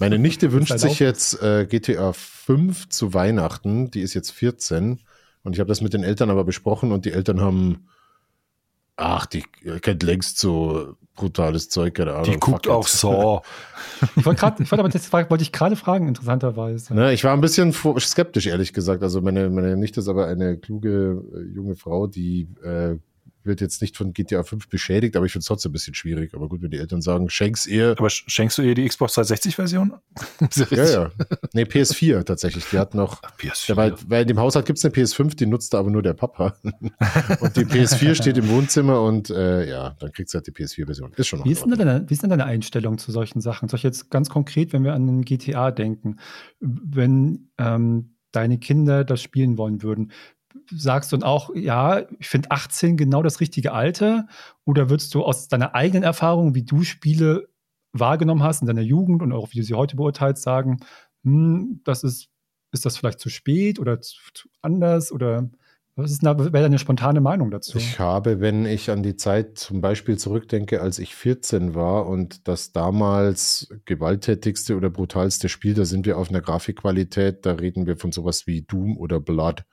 Meine 0.00 0.18
Nichte 0.18 0.52
wünscht 0.52 0.70
halt 0.70 0.80
sich 0.80 0.98
jetzt 0.98 1.42
äh, 1.42 1.66
GTA 1.66 2.12
5 2.12 2.88
zu 2.88 3.14
Weihnachten. 3.14 3.90
Die 3.90 4.00
ist 4.00 4.14
jetzt 4.14 4.30
14. 4.30 5.00
Und 5.42 5.52
ich 5.52 5.60
habe 5.60 5.68
das 5.68 5.80
mit 5.80 5.94
den 5.94 6.04
Eltern 6.04 6.30
aber 6.30 6.44
besprochen 6.44 6.92
und 6.92 7.04
die 7.04 7.12
Eltern 7.12 7.40
haben 7.40 7.86
Ach, 8.96 9.26
die 9.26 9.42
kennt 9.82 10.02
längst 10.02 10.38
so 10.38 10.96
brutales 11.16 11.68
Zeug, 11.68 11.94
keine 11.94 12.12
Ahnung. 12.12 12.24
Die 12.24 12.38
guckt 12.38 12.68
auch 12.68 12.86
so. 12.86 13.42
ich 14.16 14.24
wollte 14.24 14.40
gerade, 14.40 14.62
ich 14.62 14.70
wollte 14.70 14.84
aber 14.84 14.88
das 14.88 15.12
wollte 15.12 15.42
ich 15.42 15.52
gerade 15.52 15.74
fragen, 15.76 16.08
interessanterweise. 16.08 16.94
Ne, 16.94 17.12
ich 17.12 17.24
war 17.24 17.32
ein 17.32 17.40
bisschen 17.40 17.72
skeptisch, 17.72 18.46
ehrlich 18.46 18.72
gesagt. 18.72 19.02
Also 19.02 19.20
meine, 19.20 19.50
meine 19.50 19.76
Nichte 19.76 20.00
ist 20.00 20.08
aber 20.08 20.26
eine 20.26 20.58
kluge 20.58 21.24
äh, 21.34 21.54
junge 21.54 21.74
Frau, 21.74 22.06
die 22.06 22.48
äh, 22.62 22.96
wird 23.46 23.60
jetzt 23.60 23.80
nicht 23.80 23.96
von 23.96 24.12
GTA 24.12 24.42
5 24.42 24.68
beschädigt, 24.68 25.16
aber 25.16 25.26
ich 25.26 25.32
finde 25.32 25.42
es 25.42 25.46
trotzdem 25.46 25.70
ein 25.70 25.72
bisschen 25.72 25.94
schwierig. 25.94 26.34
Aber 26.34 26.48
gut, 26.48 26.62
wenn 26.62 26.70
die 26.70 26.78
Eltern 26.78 27.00
sagen, 27.00 27.30
schenk's 27.30 27.66
ihr. 27.66 27.94
Aber 27.98 28.10
schenkst 28.10 28.58
du 28.58 28.62
ihr 28.62 28.74
die 28.74 28.86
Xbox 28.86 29.16
360-Version? 29.16 29.94
ja, 30.70 30.84
ja. 30.84 31.10
Nee, 31.52 31.62
PS4 31.62 32.24
tatsächlich. 32.24 32.64
Die 32.70 32.78
hat 32.78 32.94
noch. 32.94 33.20
Ach, 33.22 33.36
PS4. 33.38 33.76
weil, 33.76 33.94
weil 34.08 34.22
in 34.22 34.28
dem 34.28 34.38
Haushalt 34.38 34.66
gibt 34.66 34.78
es 34.78 34.84
eine 34.84 34.94
PS5, 34.94 35.36
die 35.36 35.46
nutzt 35.46 35.74
aber 35.74 35.90
nur 35.90 36.02
der 36.02 36.14
Papa. 36.14 36.56
und 36.62 37.56
die 37.56 37.64
PS4 37.64 38.14
steht 38.14 38.36
im 38.38 38.48
Wohnzimmer 38.48 39.02
und 39.02 39.30
äh, 39.30 39.68
ja, 39.68 39.96
dann 39.98 40.12
kriegt 40.12 40.30
sie 40.30 40.38
halt 40.38 40.46
die 40.46 40.52
PS4-Version. 40.52 41.12
Ist 41.16 41.28
schon 41.28 41.40
noch 41.40 41.46
wie 41.46 41.52
ist, 41.52 41.64
denn 41.64 41.70
deine, 41.70 42.04
wie 42.08 42.14
ist 42.14 42.22
denn 42.22 42.30
deine 42.30 42.44
Einstellung 42.44 42.98
zu 42.98 43.12
solchen 43.12 43.40
Sachen? 43.40 43.68
Soll 43.68 43.78
ich 43.78 43.84
jetzt 43.84 44.10
ganz 44.10 44.28
konkret, 44.28 44.72
wenn 44.72 44.84
wir 44.84 44.94
an 44.94 45.06
den 45.06 45.22
GTA 45.22 45.70
denken, 45.70 46.16
wenn 46.60 47.50
ähm, 47.58 48.16
deine 48.32 48.58
Kinder 48.58 49.04
das 49.04 49.22
spielen 49.22 49.56
wollen 49.56 49.82
würden, 49.82 50.12
sagst 50.70 51.12
du 51.12 51.16
dann 51.16 51.28
auch, 51.28 51.54
ja, 51.54 52.02
ich 52.18 52.28
finde 52.28 52.50
18 52.50 52.96
genau 52.96 53.22
das 53.22 53.40
richtige 53.40 53.72
Alter? 53.72 54.26
Oder 54.64 54.90
würdest 54.90 55.14
du 55.14 55.22
aus 55.22 55.48
deiner 55.48 55.74
eigenen 55.74 56.02
Erfahrung, 56.02 56.54
wie 56.54 56.64
du 56.64 56.82
Spiele 56.82 57.48
wahrgenommen 57.92 58.42
hast 58.42 58.60
in 58.60 58.66
deiner 58.66 58.82
Jugend 58.82 59.22
und 59.22 59.32
auch 59.32 59.52
wie 59.52 59.58
du 59.58 59.64
sie 59.64 59.74
heute 59.74 59.96
beurteilst, 59.96 60.42
sagen, 60.42 60.78
hm, 61.24 61.80
das 61.84 62.04
ist, 62.04 62.28
ist 62.72 62.84
das 62.84 62.96
vielleicht 62.96 63.20
zu 63.20 63.28
spät 63.28 63.78
oder 63.78 64.00
zu, 64.00 64.16
zu 64.34 64.48
anders 64.62 65.12
oder 65.12 65.48
was 65.98 66.22
wäre 66.22 66.50
deine 66.50 66.78
spontane 66.78 67.22
Meinung 67.22 67.50
dazu? 67.50 67.78
Ich 67.78 67.98
habe, 67.98 68.40
wenn 68.40 68.66
ich 68.66 68.90
an 68.90 69.02
die 69.02 69.16
Zeit 69.16 69.56
zum 69.56 69.80
Beispiel 69.80 70.18
zurückdenke, 70.18 70.82
als 70.82 70.98
ich 70.98 71.14
14 71.14 71.74
war 71.74 72.06
und 72.06 72.46
das 72.48 72.72
damals 72.72 73.74
gewalttätigste 73.86 74.76
oder 74.76 74.90
brutalste 74.90 75.48
Spiel, 75.48 75.72
da 75.72 75.86
sind 75.86 76.04
wir 76.04 76.18
auf 76.18 76.28
einer 76.28 76.42
Grafikqualität, 76.42 77.46
da 77.46 77.52
reden 77.52 77.86
wir 77.86 77.96
von 77.96 78.12
sowas 78.12 78.46
wie 78.46 78.60
Doom 78.60 78.98
oder 78.98 79.20
Blood. 79.20 79.64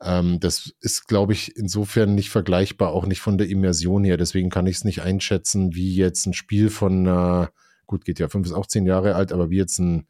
Ähm, 0.00 0.40
das 0.40 0.72
ist, 0.80 1.08
glaube 1.08 1.32
ich, 1.32 1.56
insofern 1.56 2.14
nicht 2.14 2.30
vergleichbar, 2.30 2.92
auch 2.92 3.06
nicht 3.06 3.20
von 3.20 3.38
der 3.38 3.48
Immersion 3.48 4.04
her. 4.04 4.16
Deswegen 4.16 4.50
kann 4.50 4.66
ich 4.66 4.76
es 4.76 4.84
nicht 4.84 5.02
einschätzen, 5.02 5.74
wie 5.74 5.94
jetzt 5.94 6.26
ein 6.26 6.34
Spiel 6.34 6.70
von, 6.70 7.06
äh, 7.06 7.46
gut, 7.86 8.04
geht 8.04 8.18
ja 8.18 8.28
fünf 8.28 8.44
bis 8.44 8.52
auch 8.52 8.66
zehn 8.66 8.86
Jahre 8.86 9.14
alt, 9.14 9.32
aber 9.32 9.50
wie 9.50 9.56
jetzt 9.56 9.78
ein 9.78 10.06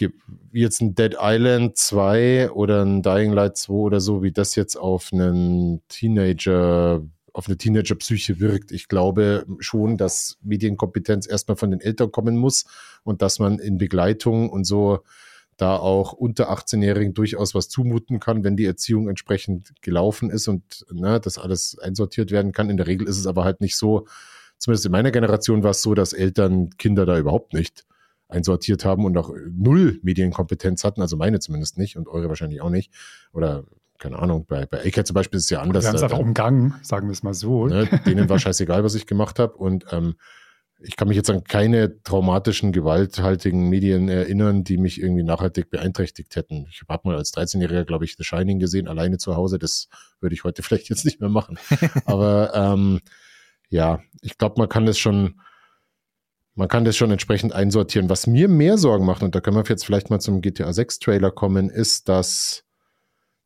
wie 0.00 0.60
jetzt 0.60 0.80
ein 0.80 0.94
Dead 0.94 1.16
Island 1.20 1.76
2 1.76 2.52
oder 2.52 2.84
ein 2.84 3.02
Dying 3.02 3.32
Light 3.32 3.56
2 3.56 3.72
oder 3.72 4.00
so, 4.00 4.22
wie 4.22 4.32
das 4.32 4.54
jetzt 4.54 4.76
auf 4.76 5.12
einen 5.12 5.82
Teenager, 5.88 7.02
auf 7.32 7.46
eine 7.48 7.56
Teenager-Psyche 7.56 8.40
wirkt. 8.40 8.72
Ich 8.72 8.88
glaube 8.88 9.44
schon, 9.58 9.96
dass 9.96 10.38
Medienkompetenz 10.42 11.28
erstmal 11.28 11.56
von 11.56 11.70
den 11.70 11.80
Eltern 11.80 12.12
kommen 12.12 12.36
muss 12.36 12.64
und 13.02 13.22
dass 13.22 13.38
man 13.38 13.58
in 13.58 13.78
Begleitung 13.78 14.50
und 14.50 14.64
so 14.64 15.00
da 15.58 15.76
auch 15.76 16.12
unter 16.12 16.50
18-Jährigen 16.50 17.14
durchaus 17.14 17.54
was 17.54 17.68
zumuten 17.68 18.20
kann, 18.20 18.44
wenn 18.44 18.56
die 18.56 18.64
Erziehung 18.64 19.08
entsprechend 19.08 19.72
gelaufen 19.82 20.30
ist 20.30 20.48
und 20.48 20.86
ne, 20.90 21.20
das 21.20 21.36
alles 21.36 21.76
einsortiert 21.78 22.30
werden 22.30 22.52
kann. 22.52 22.70
In 22.70 22.76
der 22.76 22.86
Regel 22.86 23.06
ist 23.08 23.18
es 23.18 23.26
aber 23.26 23.44
halt 23.44 23.60
nicht 23.60 23.76
so, 23.76 24.06
zumindest 24.56 24.86
in 24.86 24.92
meiner 24.92 25.10
Generation 25.10 25.64
war 25.64 25.72
es 25.72 25.82
so, 25.82 25.94
dass 25.94 26.12
Eltern 26.12 26.70
Kinder 26.78 27.04
da 27.04 27.18
überhaupt 27.18 27.54
nicht 27.54 27.84
einsortiert 28.28 28.84
haben 28.84 29.04
und 29.04 29.16
auch 29.18 29.34
null 29.50 29.98
Medienkompetenz 30.02 30.84
hatten, 30.84 31.02
also 31.02 31.16
meine 31.16 31.40
zumindest 31.40 31.76
nicht 31.76 31.96
und 31.96 32.08
eure 32.08 32.28
wahrscheinlich 32.28 32.60
auch 32.60 32.70
nicht. 32.70 32.92
Oder 33.32 33.64
keine 33.98 34.20
Ahnung, 34.20 34.46
bei, 34.46 34.64
bei 34.64 34.86
AK 34.86 35.06
zum 35.06 35.14
Beispiel 35.14 35.38
ist 35.38 35.44
es 35.44 35.50
ja 35.50 35.60
anders. 35.60 35.82
Wir 35.82 35.88
haben 35.88 35.96
es 35.96 36.02
einfach 36.04 36.18
umgangen, 36.20 36.74
sagen 36.82 37.08
wir 37.08 37.12
es 37.12 37.24
mal 37.24 37.34
so. 37.34 37.66
Ne, 37.66 37.88
denen 38.06 38.28
war 38.28 38.38
scheißegal, 38.38 38.84
was 38.84 38.94
ich 38.94 39.06
gemacht 39.06 39.40
habe. 39.40 39.54
Und 39.54 39.86
ähm, 39.90 40.14
ich 40.80 40.96
kann 40.96 41.08
mich 41.08 41.16
jetzt 41.16 41.30
an 41.30 41.42
keine 41.42 42.02
traumatischen, 42.02 42.70
gewalthaltigen 42.70 43.68
Medien 43.68 44.08
erinnern, 44.08 44.62
die 44.62 44.78
mich 44.78 45.00
irgendwie 45.00 45.24
nachhaltig 45.24 45.70
beeinträchtigt 45.70 46.36
hätten. 46.36 46.66
Ich 46.70 46.82
habe 46.88 47.08
mal 47.08 47.16
als 47.16 47.34
13-Jähriger, 47.34 47.84
glaube 47.84 48.04
ich, 48.04 48.16
The 48.16 48.24
Shining 48.24 48.60
gesehen, 48.60 48.86
alleine 48.86 49.18
zu 49.18 49.34
Hause. 49.34 49.58
Das 49.58 49.88
würde 50.20 50.34
ich 50.34 50.44
heute 50.44 50.62
vielleicht 50.64 50.88
jetzt 50.88 51.04
nicht 51.04 51.20
mehr 51.20 51.30
machen. 51.30 51.58
Aber 52.04 52.52
ähm, 52.54 53.00
ja, 53.68 54.00
ich 54.22 54.38
glaube, 54.38 54.54
man 54.58 54.68
kann 54.68 54.86
das 54.86 54.98
schon, 54.98 55.40
man 56.54 56.68
kann 56.68 56.84
das 56.84 56.96
schon 56.96 57.10
entsprechend 57.10 57.52
einsortieren. 57.52 58.08
Was 58.08 58.28
mir 58.28 58.48
mehr 58.48 58.78
Sorgen 58.78 59.04
macht, 59.04 59.22
und 59.22 59.34
da 59.34 59.40
können 59.40 59.56
wir 59.56 59.64
jetzt 59.68 59.84
vielleicht 59.84 60.10
mal 60.10 60.20
zum 60.20 60.40
GTA 60.40 60.72
6 60.72 61.00
Trailer 61.00 61.32
kommen, 61.32 61.70
ist, 61.70 62.08
dass 62.08 62.64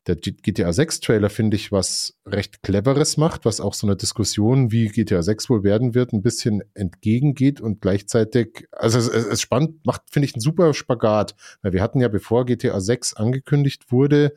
der 0.07 0.17
GTA 0.17 0.73
6 0.73 1.01
Trailer, 1.01 1.31
finde 1.31 1.57
ich, 1.57 1.71
was 1.71 2.19
recht 2.27 2.63
Cleveres 2.63 3.17
macht, 3.17 3.45
was 3.45 3.61
auch 3.61 3.75
so 3.75 3.87
einer 3.87 3.95
Diskussion, 3.95 4.73
wie 4.73 4.89
GTA 4.89 5.23
6 5.23 5.49
wohl 5.49 5.63
werden 5.63 5.95
wird, 5.95 6.13
ein 6.13 6.23
bisschen 6.23 6.63
entgegengeht 6.75 7.61
und 7.61 7.81
gleichzeitig, 7.81 8.67
also 8.73 8.99
es, 8.99 9.09
es 9.09 9.41
spannend, 9.41 9.87
macht, 9.87 10.03
finde 10.11 10.27
ich, 10.27 10.35
einen 10.35 10.41
super 10.41 10.75
Spagat, 10.75 11.37
weil 11.63 11.73
wir 11.73 11.83
hatten 11.83 12.01
ja, 12.01 12.09
bevor 12.09 12.47
GTA 12.47 12.81
6 12.81 13.15
angekündigt 13.15 13.93
wurde, 13.93 14.35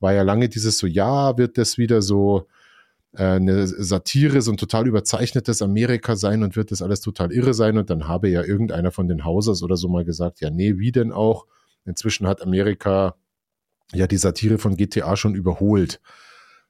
war 0.00 0.14
ja 0.14 0.22
lange 0.22 0.48
dieses 0.48 0.78
so, 0.78 0.86
ja, 0.86 1.36
wird 1.36 1.58
das 1.58 1.76
wieder 1.76 2.00
so 2.00 2.48
äh, 3.12 3.22
eine 3.22 3.66
Satire, 3.66 4.40
so 4.40 4.50
ein 4.50 4.56
total 4.56 4.86
überzeichnetes 4.86 5.60
Amerika 5.60 6.16
sein 6.16 6.42
und 6.42 6.56
wird 6.56 6.70
das 6.70 6.80
alles 6.80 7.02
total 7.02 7.32
irre 7.32 7.52
sein 7.52 7.76
und 7.76 7.90
dann 7.90 8.08
habe 8.08 8.30
ja 8.30 8.42
irgendeiner 8.42 8.90
von 8.90 9.08
den 9.08 9.24
Hausers 9.26 9.62
oder 9.62 9.76
so 9.76 9.88
mal 9.88 10.04
gesagt, 10.06 10.40
ja, 10.40 10.48
nee, 10.48 10.78
wie 10.78 10.92
denn 10.92 11.12
auch? 11.12 11.46
Inzwischen 11.84 12.26
hat 12.26 12.40
Amerika 12.42 13.16
ja 13.92 14.06
die 14.06 14.16
Satire 14.16 14.58
von 14.58 14.76
GTA 14.76 15.16
schon 15.16 15.34
überholt. 15.34 16.00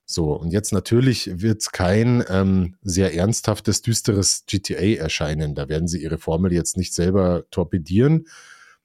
So, 0.04 0.32
und 0.32 0.52
jetzt 0.52 0.72
natürlich 0.72 1.30
wird 1.40 1.72
kein 1.72 2.24
ähm, 2.28 2.74
sehr 2.82 3.14
ernsthaftes, 3.14 3.82
düsteres 3.82 4.44
GTA 4.46 5.00
erscheinen. 5.00 5.54
Da 5.54 5.68
werden 5.68 5.88
sie 5.88 6.02
ihre 6.02 6.18
Formel 6.18 6.52
jetzt 6.52 6.76
nicht 6.76 6.92
selber 6.92 7.44
torpedieren. 7.50 8.26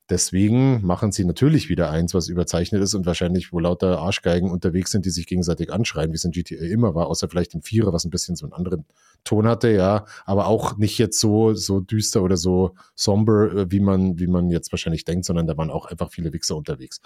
Deswegen 0.09 0.85
machen 0.85 1.11
sie 1.11 1.25
natürlich 1.25 1.67
wieder 1.67 1.89
eins, 1.89 2.13
was 2.13 2.29
überzeichnet 2.29 2.81
ist 2.81 2.93
und 2.93 3.05
wahrscheinlich, 3.05 3.51
wo 3.51 3.59
lauter 3.59 3.99
Arschgeigen 3.99 4.49
unterwegs 4.49 4.91
sind, 4.91 5.05
die 5.05 5.09
sich 5.09 5.27
gegenseitig 5.27 5.73
anschreien, 5.73 6.11
wie 6.11 6.15
es 6.15 6.23
in 6.23 6.31
GTA 6.31 6.63
immer 6.63 6.95
war, 6.95 7.07
außer 7.07 7.27
vielleicht 7.27 7.53
im 7.55 7.61
Vierer, 7.61 7.91
was 7.91 8.05
ein 8.05 8.09
bisschen 8.09 8.37
so 8.37 8.45
einen 8.45 8.53
anderen 8.53 8.85
Ton 9.25 9.47
hatte, 9.47 9.69
ja, 9.69 10.05
aber 10.25 10.47
auch 10.47 10.77
nicht 10.77 10.97
jetzt 10.97 11.19
so, 11.19 11.53
so 11.53 11.81
düster 11.81 12.23
oder 12.23 12.37
so 12.37 12.75
somber, 12.95 13.51
äh, 13.53 13.65
wie 13.71 13.81
man, 13.81 14.17
wie 14.17 14.27
man 14.27 14.49
jetzt 14.49 14.71
wahrscheinlich 14.71 15.03
denkt, 15.03 15.25
sondern 15.25 15.45
da 15.45 15.57
waren 15.57 15.69
auch 15.69 15.87
einfach 15.87 16.09
viele 16.09 16.31
Wichser 16.31 16.55
unterwegs. 16.55 17.01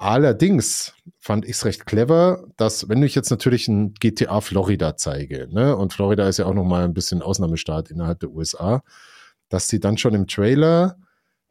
Allerdings 0.00 0.94
fand 1.18 1.44
ich 1.44 1.50
es 1.50 1.66
recht 1.66 1.84
clever, 1.84 2.46
dass, 2.56 2.88
wenn 2.88 3.02
ich 3.02 3.14
jetzt 3.14 3.28
natürlich 3.28 3.68
ein 3.68 3.92
GTA 3.92 4.40
Florida 4.40 4.96
zeige, 4.96 5.46
ne, 5.52 5.76
und 5.76 5.92
Florida 5.92 6.26
ist 6.26 6.38
ja 6.38 6.46
auch 6.46 6.54
nochmal 6.54 6.84
ein 6.84 6.94
bisschen 6.94 7.20
Ausnahmestaat 7.20 7.90
innerhalb 7.90 8.18
der 8.20 8.30
USA, 8.30 8.82
dass 9.50 9.68
sie 9.68 9.78
dann 9.78 9.98
schon 9.98 10.14
im 10.14 10.26
Trailer 10.26 10.96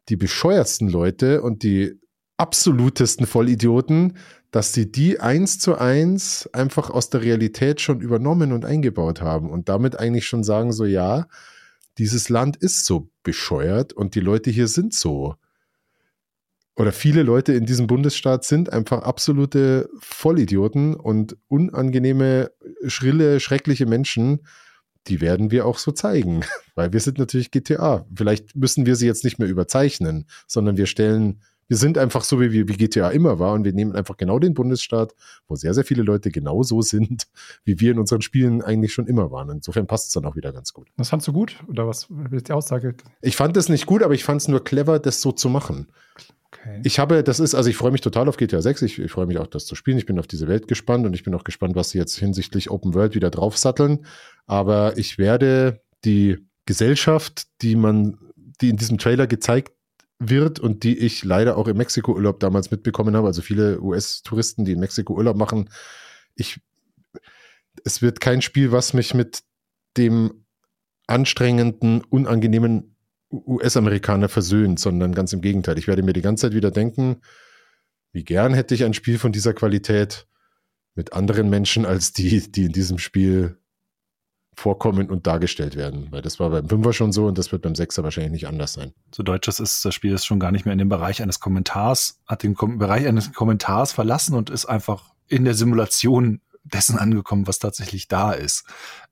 die 0.08 0.16
bescheuertsten 0.16 0.88
Leute 0.88 1.42
und 1.42 1.62
die 1.62 2.00
absolutesten 2.38 3.24
Vollidioten, 3.24 4.16
dass 4.50 4.72
sie 4.72 4.90
die 4.90 5.20
eins 5.20 5.60
zu 5.60 5.78
eins 5.78 6.50
einfach 6.52 6.90
aus 6.90 7.08
der 7.08 7.22
Realität 7.22 7.80
schon 7.80 8.00
übernommen 8.00 8.50
und 8.50 8.64
eingebaut 8.64 9.20
haben 9.20 9.48
und 9.48 9.68
damit 9.68 9.96
eigentlich 9.96 10.26
schon 10.26 10.42
sagen, 10.42 10.72
so 10.72 10.86
ja, 10.86 11.28
dieses 11.98 12.28
Land 12.28 12.56
ist 12.56 12.84
so 12.84 13.10
bescheuert 13.22 13.92
und 13.92 14.16
die 14.16 14.20
Leute 14.20 14.50
hier 14.50 14.66
sind 14.66 14.92
so. 14.92 15.36
Oder 16.76 16.92
viele 16.92 17.22
Leute 17.22 17.52
in 17.52 17.66
diesem 17.66 17.86
Bundesstaat 17.86 18.44
sind 18.44 18.72
einfach 18.72 19.02
absolute 19.02 19.90
Vollidioten 19.98 20.94
und 20.94 21.36
unangenehme, 21.48 22.50
schrille, 22.86 23.40
schreckliche 23.40 23.86
Menschen, 23.86 24.46
die 25.06 25.20
werden 25.20 25.50
wir 25.50 25.66
auch 25.66 25.78
so 25.78 25.92
zeigen, 25.92 26.42
weil 26.74 26.92
wir 26.92 27.00
sind 27.00 27.18
natürlich 27.18 27.50
GTA. 27.50 28.06
Vielleicht 28.14 28.54
müssen 28.56 28.86
wir 28.86 28.96
sie 28.96 29.06
jetzt 29.06 29.24
nicht 29.24 29.38
mehr 29.38 29.48
überzeichnen, 29.48 30.26
sondern 30.46 30.76
wir 30.76 30.86
stellen 30.86 31.40
wir 31.70 31.76
sind 31.76 31.98
einfach 31.98 32.24
so, 32.24 32.40
wie, 32.40 32.66
wie 32.66 32.76
GTA 32.76 33.10
immer 33.10 33.38
war 33.38 33.52
und 33.52 33.64
wir 33.64 33.72
nehmen 33.72 33.92
einfach 33.92 34.16
genau 34.16 34.40
den 34.40 34.54
Bundesstaat, 34.54 35.14
wo 35.46 35.54
sehr, 35.54 35.72
sehr 35.72 35.84
viele 35.84 36.02
Leute 36.02 36.32
genauso 36.32 36.82
sind, 36.82 37.28
wie 37.64 37.78
wir 37.78 37.92
in 37.92 38.00
unseren 38.00 38.22
Spielen 38.22 38.60
eigentlich 38.60 38.92
schon 38.92 39.06
immer 39.06 39.30
waren. 39.30 39.50
Insofern 39.50 39.86
passt 39.86 40.08
es 40.08 40.12
dann 40.12 40.24
auch 40.24 40.34
wieder 40.34 40.52
ganz 40.52 40.72
gut. 40.72 40.88
Das 40.96 41.10
fandst 41.10 41.28
du 41.28 41.32
gut? 41.32 41.62
Oder 41.68 41.86
was 41.86 42.08
ist 42.32 42.48
die 42.48 42.52
Aussage? 42.52 42.96
Ich 43.22 43.36
fand 43.36 43.56
es 43.56 43.68
nicht 43.68 43.86
gut, 43.86 44.02
aber 44.02 44.14
ich 44.14 44.24
fand 44.24 44.40
es 44.40 44.48
nur 44.48 44.64
clever, 44.64 44.98
das 44.98 45.20
so 45.20 45.30
zu 45.30 45.48
machen. 45.48 45.86
Okay. 46.52 46.80
Ich 46.84 46.98
habe, 46.98 47.22
das 47.22 47.38
ist, 47.38 47.54
also 47.54 47.70
ich 47.70 47.76
freue 47.76 47.92
mich 47.92 48.00
total 48.00 48.28
auf 48.28 48.36
GTA 48.36 48.60
6. 48.60 48.82
Ich, 48.82 48.98
ich 48.98 49.12
freue 49.12 49.26
mich 49.26 49.38
auch, 49.38 49.46
das 49.46 49.66
zu 49.66 49.74
spielen. 49.76 49.98
Ich 49.98 50.06
bin 50.06 50.18
auf 50.18 50.26
diese 50.26 50.48
Welt 50.48 50.66
gespannt 50.66 51.06
und 51.06 51.14
ich 51.14 51.22
bin 51.22 51.34
auch 51.34 51.44
gespannt, 51.44 51.76
was 51.76 51.90
sie 51.90 51.98
jetzt 51.98 52.16
hinsichtlich 52.18 52.70
Open 52.70 52.94
World 52.94 53.14
wieder 53.14 53.30
draufsatteln. 53.30 54.04
Aber 54.46 54.98
ich 54.98 55.16
werde 55.16 55.80
die 56.04 56.38
Gesellschaft, 56.66 57.46
die 57.62 57.76
man, 57.76 58.18
die 58.60 58.70
in 58.70 58.76
diesem 58.76 58.98
Trailer 58.98 59.26
gezeigt 59.26 59.72
wird 60.18 60.58
und 60.58 60.82
die 60.82 60.98
ich 60.98 61.24
leider 61.24 61.56
auch 61.56 61.68
im 61.68 61.76
Mexiko-Urlaub 61.76 62.40
damals 62.40 62.70
mitbekommen 62.70 63.16
habe. 63.16 63.28
Also 63.28 63.42
viele 63.42 63.80
US-Touristen, 63.80 64.64
die 64.64 64.72
in 64.72 64.80
Mexiko 64.80 65.14
Urlaub 65.14 65.36
machen. 65.36 65.70
Ich, 66.34 66.60
es 67.84 68.02
wird 68.02 68.20
kein 68.20 68.42
Spiel, 68.42 68.72
was 68.72 68.92
mich 68.92 69.14
mit 69.14 69.42
dem 69.96 70.44
anstrengenden, 71.06 72.02
unangenehmen 72.04 72.96
US-Amerikaner 73.32 74.28
versöhnt, 74.28 74.78
sondern 74.80 75.14
ganz 75.14 75.32
im 75.32 75.40
Gegenteil. 75.40 75.78
Ich 75.78 75.86
werde 75.86 76.02
mir 76.02 76.12
die 76.12 76.22
ganze 76.22 76.42
Zeit 76.42 76.54
wieder 76.54 76.70
denken, 76.70 77.20
wie 78.12 78.24
gern 78.24 78.54
hätte 78.54 78.74
ich 78.74 78.84
ein 78.84 78.94
Spiel 78.94 79.18
von 79.18 79.32
dieser 79.32 79.54
Qualität 79.54 80.26
mit 80.94 81.12
anderen 81.12 81.48
Menschen 81.48 81.86
als 81.86 82.12
die, 82.12 82.50
die 82.50 82.64
in 82.64 82.72
diesem 82.72 82.98
Spiel 82.98 83.56
vorkommen 84.54 85.10
und 85.10 85.26
dargestellt 85.26 85.76
werden. 85.76 86.08
Weil 86.10 86.22
das 86.22 86.40
war 86.40 86.50
beim 86.50 86.68
Fünfer 86.68 86.92
schon 86.92 87.12
so 87.12 87.26
und 87.26 87.38
das 87.38 87.52
wird 87.52 87.62
beim 87.62 87.74
Sechser 87.74 88.02
wahrscheinlich 88.02 88.32
nicht 88.32 88.48
anders 88.48 88.74
sein. 88.74 88.92
So 89.14 89.22
deutsch 89.22 89.46
das 89.46 89.60
ist, 89.60 89.84
das 89.84 89.94
Spiel 89.94 90.12
ist 90.12 90.26
schon 90.26 90.40
gar 90.40 90.50
nicht 90.50 90.64
mehr 90.64 90.72
in 90.72 90.78
dem 90.78 90.88
Bereich 90.88 91.22
eines 91.22 91.40
Kommentars, 91.40 92.20
hat 92.26 92.42
den 92.42 92.54
Kom 92.54 92.78
Bereich 92.78 93.06
eines 93.06 93.32
Kommentars 93.32 93.92
verlassen 93.92 94.34
und 94.34 94.50
ist 94.50 94.66
einfach 94.66 95.14
in 95.28 95.44
der 95.44 95.54
Simulation 95.54 96.40
dessen 96.64 96.98
angekommen, 96.98 97.46
was 97.46 97.58
tatsächlich 97.58 98.08
da 98.08 98.32
ist. 98.32 98.64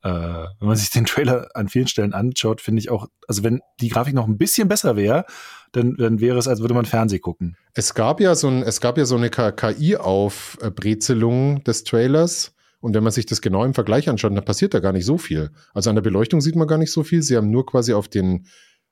Äh, 0.02 0.10
wenn 0.10 0.68
man 0.68 0.76
sich 0.76 0.90
den 0.90 1.06
Trailer 1.06 1.48
an 1.54 1.68
vielen 1.68 1.86
Stellen 1.86 2.12
anschaut, 2.12 2.60
finde 2.60 2.80
ich 2.80 2.90
auch, 2.90 3.06
also 3.26 3.42
wenn 3.42 3.60
die 3.80 3.88
Grafik 3.88 4.12
noch 4.14 4.26
ein 4.26 4.36
bisschen 4.38 4.68
besser 4.68 4.96
wäre, 4.96 5.24
dann, 5.72 5.96
dann 5.96 6.20
wäre 6.20 6.38
es, 6.38 6.46
als 6.48 6.60
würde 6.60 6.74
man 6.74 6.84
Fernseh 6.84 7.18
gucken. 7.18 7.56
Es 7.74 7.94
gab 7.94 8.20
ja 8.20 8.34
so 8.34 8.48
ein, 8.48 8.62
es 8.62 8.80
gab 8.80 8.98
ja 8.98 9.04
so 9.04 9.16
eine 9.16 9.30
KI-Aufbrezelung 9.30 11.62
des 11.64 11.84
Trailers 11.84 12.54
und 12.80 12.94
wenn 12.94 13.02
man 13.02 13.12
sich 13.12 13.26
das 13.26 13.40
genau 13.40 13.64
im 13.64 13.74
Vergleich 13.74 14.08
anschaut, 14.08 14.36
dann 14.36 14.44
passiert 14.44 14.74
da 14.74 14.80
gar 14.80 14.92
nicht 14.92 15.04
so 15.04 15.18
viel. 15.18 15.50
Also 15.74 15.90
an 15.90 15.96
der 15.96 16.02
Beleuchtung 16.02 16.40
sieht 16.40 16.56
man 16.56 16.68
gar 16.68 16.78
nicht 16.78 16.92
so 16.92 17.02
viel. 17.02 17.22
Sie 17.22 17.36
haben 17.36 17.50
nur 17.50 17.66
quasi 17.66 17.92
auf 17.92 18.08
den, 18.08 18.46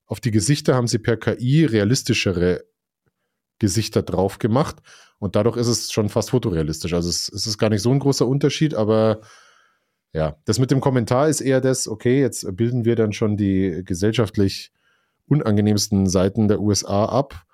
auf 0.07 0.20
die 0.20 0.32
Gesichter 0.32 0.74
haben 0.74 0.88
sie 0.88 0.98
per 0.98 1.16
KI 1.16 1.64
realistischere 1.64 2.64
Gesichter 3.59 4.02
drauf 4.02 4.38
gemacht. 4.38 4.76
Und 5.18 5.36
dadurch 5.36 5.57
ist 5.57 5.68
es 5.68 5.92
schon 5.92 6.09
fast 6.09 6.30
fotorealistisch. 6.30 6.92
Also 6.92 7.09
es, 7.09 7.28
es 7.28 7.46
ist 7.46 7.59
gar 7.59 7.70
nicht 7.70 7.82
so 7.82 7.90
ein 7.90 7.98
großer 7.98 8.26
Unterschied, 8.26 8.74
aber 8.74 9.20
ja, 10.12 10.36
das 10.44 10.59
mit 10.59 10.70
dem 10.70 10.80
Kommentar 10.80 11.28
ist 11.28 11.40
eher 11.40 11.61
das, 11.61 11.88
okay, 11.88 12.20
jetzt 12.20 12.57
bilden 12.57 12.84
wir 12.84 12.96
dann 12.96 13.12
schon 13.12 13.36
die 13.36 13.82
gesellschaftlich 13.84 14.72
unangenehmsten 15.26 16.07
Seiten 16.07 16.48
der 16.48 16.61
USA 16.61 17.07
ab 17.07 17.46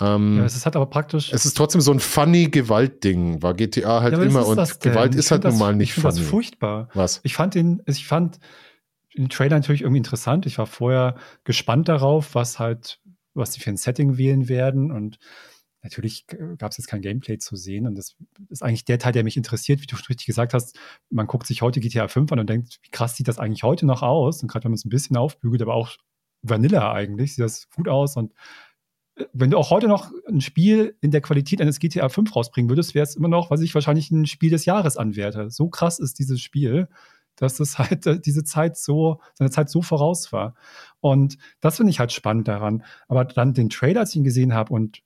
ähm, 0.00 0.38
ja, 0.38 0.44
es 0.44 0.56
ist 0.56 0.66
halt 0.66 0.76
aber 0.76 0.86
praktisch. 0.86 1.32
Es 1.32 1.46
ist 1.46 1.56
trotzdem 1.56 1.80
so 1.80 1.90
ein 1.90 2.00
funny 2.00 2.48
Gewaltding, 2.48 3.42
war 3.42 3.54
GTA 3.54 4.02
halt 4.02 4.14
ja, 4.14 4.22
immer 4.22 4.46
und 4.46 4.80
Gewalt 4.80 5.14
ist 5.14 5.30
halt 5.30 5.44
nun 5.44 5.58
mal 5.58 5.74
nicht 5.74 5.96
ich 5.96 6.02
funny. 6.02 6.18
Das 6.18 6.26
furchtbar. 6.26 6.88
Was? 6.94 7.20
Ich 7.22 7.34
fand 7.34 7.54
den, 7.54 7.82
ich 7.86 8.06
fand 8.06 8.38
den 9.16 9.30
Trailer 9.30 9.56
natürlich 9.56 9.82
irgendwie 9.82 9.98
interessant. 9.98 10.44
Ich 10.44 10.58
war 10.58 10.66
vorher 10.66 11.16
gespannt 11.44 11.88
darauf, 11.88 12.34
was 12.34 12.58
halt, 12.58 13.00
was 13.36 13.50
die 13.50 13.60
für 13.60 13.70
ein 13.70 13.76
Setting 13.76 14.18
wählen 14.18 14.48
werden 14.48 14.90
und 14.90 15.18
Natürlich 15.86 16.26
gab 16.58 16.72
es 16.72 16.78
jetzt 16.78 16.88
kein 16.88 17.00
Gameplay 17.00 17.38
zu 17.38 17.54
sehen 17.54 17.86
und 17.86 17.94
das 17.96 18.16
ist 18.48 18.64
eigentlich 18.64 18.84
der 18.84 18.98
Teil, 18.98 19.12
der 19.12 19.22
mich 19.22 19.36
interessiert, 19.36 19.80
wie 19.80 19.86
du 19.86 19.94
richtig 19.94 20.26
gesagt 20.26 20.52
hast. 20.52 20.76
Man 21.10 21.28
guckt 21.28 21.46
sich 21.46 21.62
heute 21.62 21.78
GTA 21.78 22.08
5 22.08 22.32
an 22.32 22.40
und 22.40 22.50
denkt, 22.50 22.80
wie 22.82 22.90
krass 22.90 23.14
sieht 23.14 23.28
das 23.28 23.38
eigentlich 23.38 23.62
heute 23.62 23.86
noch 23.86 24.02
aus? 24.02 24.42
Und 24.42 24.50
gerade 24.50 24.64
wenn 24.64 24.72
man 24.72 24.76
es 24.76 24.84
ein 24.84 24.90
bisschen 24.90 25.16
aufbügelt, 25.16 25.62
aber 25.62 25.74
auch 25.74 25.96
Vanilla 26.42 26.92
eigentlich, 26.92 27.36
sieht 27.36 27.44
das 27.44 27.68
gut 27.70 27.86
aus 27.86 28.16
und 28.16 28.34
wenn 29.32 29.50
du 29.50 29.58
auch 29.58 29.70
heute 29.70 29.86
noch 29.86 30.10
ein 30.28 30.40
Spiel 30.40 30.96
in 31.00 31.10
der 31.12 31.20
Qualität 31.20 31.60
eines 31.62 31.78
GTA 31.78 32.08
5 32.08 32.34
rausbringen 32.34 32.68
würdest, 32.68 32.94
wäre 32.94 33.04
es 33.04 33.14
immer 33.14 33.28
noch, 33.28 33.50
was 33.50 33.60
ich 33.60 33.72
wahrscheinlich 33.72 34.10
ein 34.10 34.26
Spiel 34.26 34.50
des 34.50 34.64
Jahres 34.64 34.96
anwerte. 34.96 35.50
So 35.50 35.68
krass 35.68 36.00
ist 36.00 36.18
dieses 36.18 36.40
Spiel, 36.40 36.88
dass 37.36 37.60
es 37.60 37.78
halt 37.78 38.06
äh, 38.06 38.20
diese 38.20 38.44
Zeit 38.44 38.76
so, 38.76 39.20
seine 39.34 39.50
Zeit 39.50 39.70
so 39.70 39.82
voraus 39.82 40.32
war. 40.32 40.54
Und 41.00 41.38
das 41.60 41.76
finde 41.76 41.90
ich 41.90 42.00
halt 42.00 42.12
spannend 42.12 42.48
daran. 42.48 42.82
Aber 43.08 43.24
dann 43.24 43.54
den 43.54 43.70
Trailer, 43.70 44.00
als 44.00 44.10
ich 44.10 44.16
ihn 44.16 44.24
gesehen 44.24 44.54
habe 44.54 44.72
und 44.72 45.02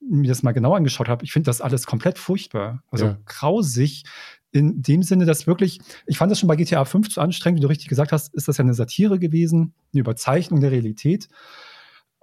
mir 0.00 0.28
das 0.28 0.42
mal 0.42 0.52
genau 0.52 0.74
angeschaut 0.74 1.08
habe, 1.08 1.24
ich 1.24 1.32
finde 1.32 1.46
das 1.46 1.60
alles 1.60 1.86
komplett 1.86 2.18
furchtbar. 2.18 2.82
Also 2.90 3.06
ja. 3.06 3.18
grausig. 3.26 4.04
In 4.50 4.82
dem 4.82 5.02
Sinne, 5.02 5.24
dass 5.24 5.46
wirklich, 5.46 5.80
ich 6.06 6.18
fand 6.18 6.30
das 6.30 6.38
schon 6.38 6.48
bei 6.48 6.56
GTA 6.56 6.84
5 6.84 7.08
zu 7.08 7.20
anstrengend, 7.20 7.58
wie 7.58 7.62
du 7.62 7.68
richtig 7.68 7.88
gesagt 7.88 8.12
hast, 8.12 8.34
ist 8.34 8.48
das 8.48 8.58
ja 8.58 8.64
eine 8.64 8.74
Satire 8.74 9.18
gewesen, 9.18 9.72
eine 9.92 10.00
Überzeichnung 10.00 10.60
der 10.60 10.72
Realität 10.72 11.28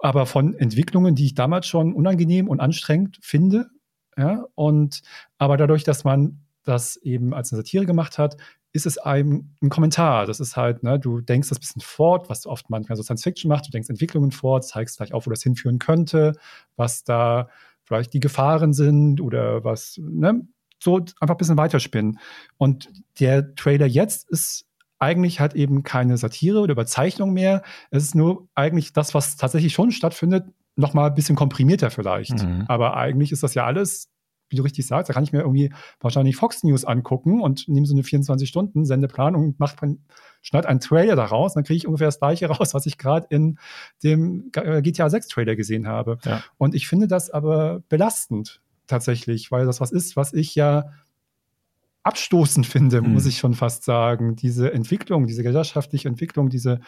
aber 0.00 0.26
von 0.26 0.54
Entwicklungen, 0.54 1.14
die 1.14 1.26
ich 1.26 1.34
damals 1.34 1.66
schon 1.66 1.92
unangenehm 1.92 2.48
und 2.48 2.60
anstrengend 2.60 3.18
finde. 3.20 3.70
Ja, 4.16 4.44
und 4.54 5.02
aber 5.38 5.56
dadurch, 5.56 5.84
dass 5.84 6.04
man 6.04 6.40
das 6.64 6.96
eben 6.96 7.34
als 7.34 7.52
eine 7.52 7.62
Satire 7.62 7.86
gemacht 7.86 8.18
hat, 8.18 8.36
ist 8.72 8.86
es 8.86 8.98
einem 8.98 9.56
ein 9.62 9.68
Kommentar. 9.68 10.26
Das 10.26 10.40
ist 10.40 10.56
halt, 10.56 10.82
ne, 10.82 10.98
du 10.98 11.20
denkst 11.20 11.48
das 11.48 11.58
bisschen 11.58 11.82
fort, 11.82 12.28
was 12.28 12.42
du 12.42 12.50
oft 12.50 12.70
manchmal 12.70 12.96
so 12.96 13.02
Science 13.02 13.22
Fiction 13.22 13.48
macht, 13.48 13.66
du 13.66 13.70
denkst 13.70 13.90
Entwicklungen 13.90 14.30
fort, 14.30 14.64
zeigst 14.64 14.98
gleich 14.98 15.12
auf, 15.12 15.26
wo 15.26 15.30
das 15.30 15.42
hinführen 15.42 15.78
könnte, 15.78 16.32
was 16.76 17.02
da 17.02 17.48
vielleicht 17.82 18.12
die 18.12 18.20
Gefahren 18.20 18.72
sind 18.72 19.20
oder 19.20 19.64
was, 19.64 19.98
ne, 20.00 20.46
so 20.78 20.96
einfach 20.96 21.34
ein 21.34 21.36
bisschen 21.36 21.56
weiterspinnen. 21.56 22.18
Und 22.56 22.90
der 23.18 23.54
Trailer 23.54 23.86
jetzt 23.86 24.28
ist 24.30 24.66
eigentlich 24.98 25.40
halt 25.40 25.54
eben 25.54 25.82
keine 25.82 26.16
Satire 26.16 26.60
oder 26.60 26.72
Überzeichnung 26.72 27.32
mehr. 27.32 27.62
Es 27.90 28.04
ist 28.04 28.14
nur 28.14 28.48
eigentlich 28.54 28.92
das, 28.92 29.14
was 29.14 29.36
tatsächlich 29.36 29.72
schon 29.72 29.90
stattfindet, 29.92 30.46
noch 30.76 30.94
mal 30.94 31.08
ein 31.08 31.14
bisschen 31.14 31.36
komprimierter 31.36 31.90
vielleicht. 31.90 32.42
Mhm. 32.44 32.64
Aber 32.68 32.96
eigentlich 32.96 33.32
ist 33.32 33.42
das 33.42 33.54
ja 33.54 33.64
alles, 33.64 34.08
wie 34.50 34.56
du 34.56 34.62
richtig 34.62 34.86
sagst, 34.86 35.08
da 35.08 35.14
kann 35.14 35.24
ich 35.24 35.32
mir 35.32 35.40
irgendwie 35.40 35.72
wahrscheinlich 36.00 36.36
Fox 36.36 36.62
News 36.62 36.84
angucken 36.84 37.40
und 37.40 37.68
nehme 37.68 37.86
so 37.86 37.94
eine 37.94 38.02
24-Stunden-Sendeplan 38.02 39.34
und 39.34 39.58
mache 39.58 39.96
schneid 40.42 40.66
einen 40.66 40.80
Trailer 40.80 41.16
daraus, 41.16 41.54
dann 41.54 41.64
kriege 41.64 41.78
ich 41.78 41.86
ungefähr 41.86 42.08
das 42.08 42.18
gleiche 42.18 42.46
raus, 42.50 42.74
was 42.74 42.84
ich 42.86 42.98
gerade 42.98 43.26
in 43.30 43.58
dem 44.02 44.50
GTA 44.52 45.08
6 45.08 45.28
Trailer 45.28 45.56
gesehen 45.56 45.86
habe. 45.86 46.18
Ja. 46.24 46.42
Und 46.58 46.74
ich 46.74 46.88
finde 46.88 47.06
das 47.06 47.30
aber 47.30 47.82
belastend 47.88 48.60
tatsächlich, 48.86 49.50
weil 49.52 49.66
das 49.66 49.80
was 49.80 49.92
ist, 49.92 50.16
was 50.16 50.32
ich 50.32 50.54
ja 50.56 50.90
abstoßend 52.02 52.66
finde, 52.66 53.02
mhm. 53.02 53.12
muss 53.12 53.26
ich 53.26 53.38
schon 53.38 53.54
fast 53.54 53.84
sagen. 53.84 54.34
Diese 54.34 54.72
Entwicklung, 54.72 55.26
diese 55.26 55.42
gesellschaftliche 55.42 56.08
Entwicklung, 56.08 56.48
diese 56.48 56.80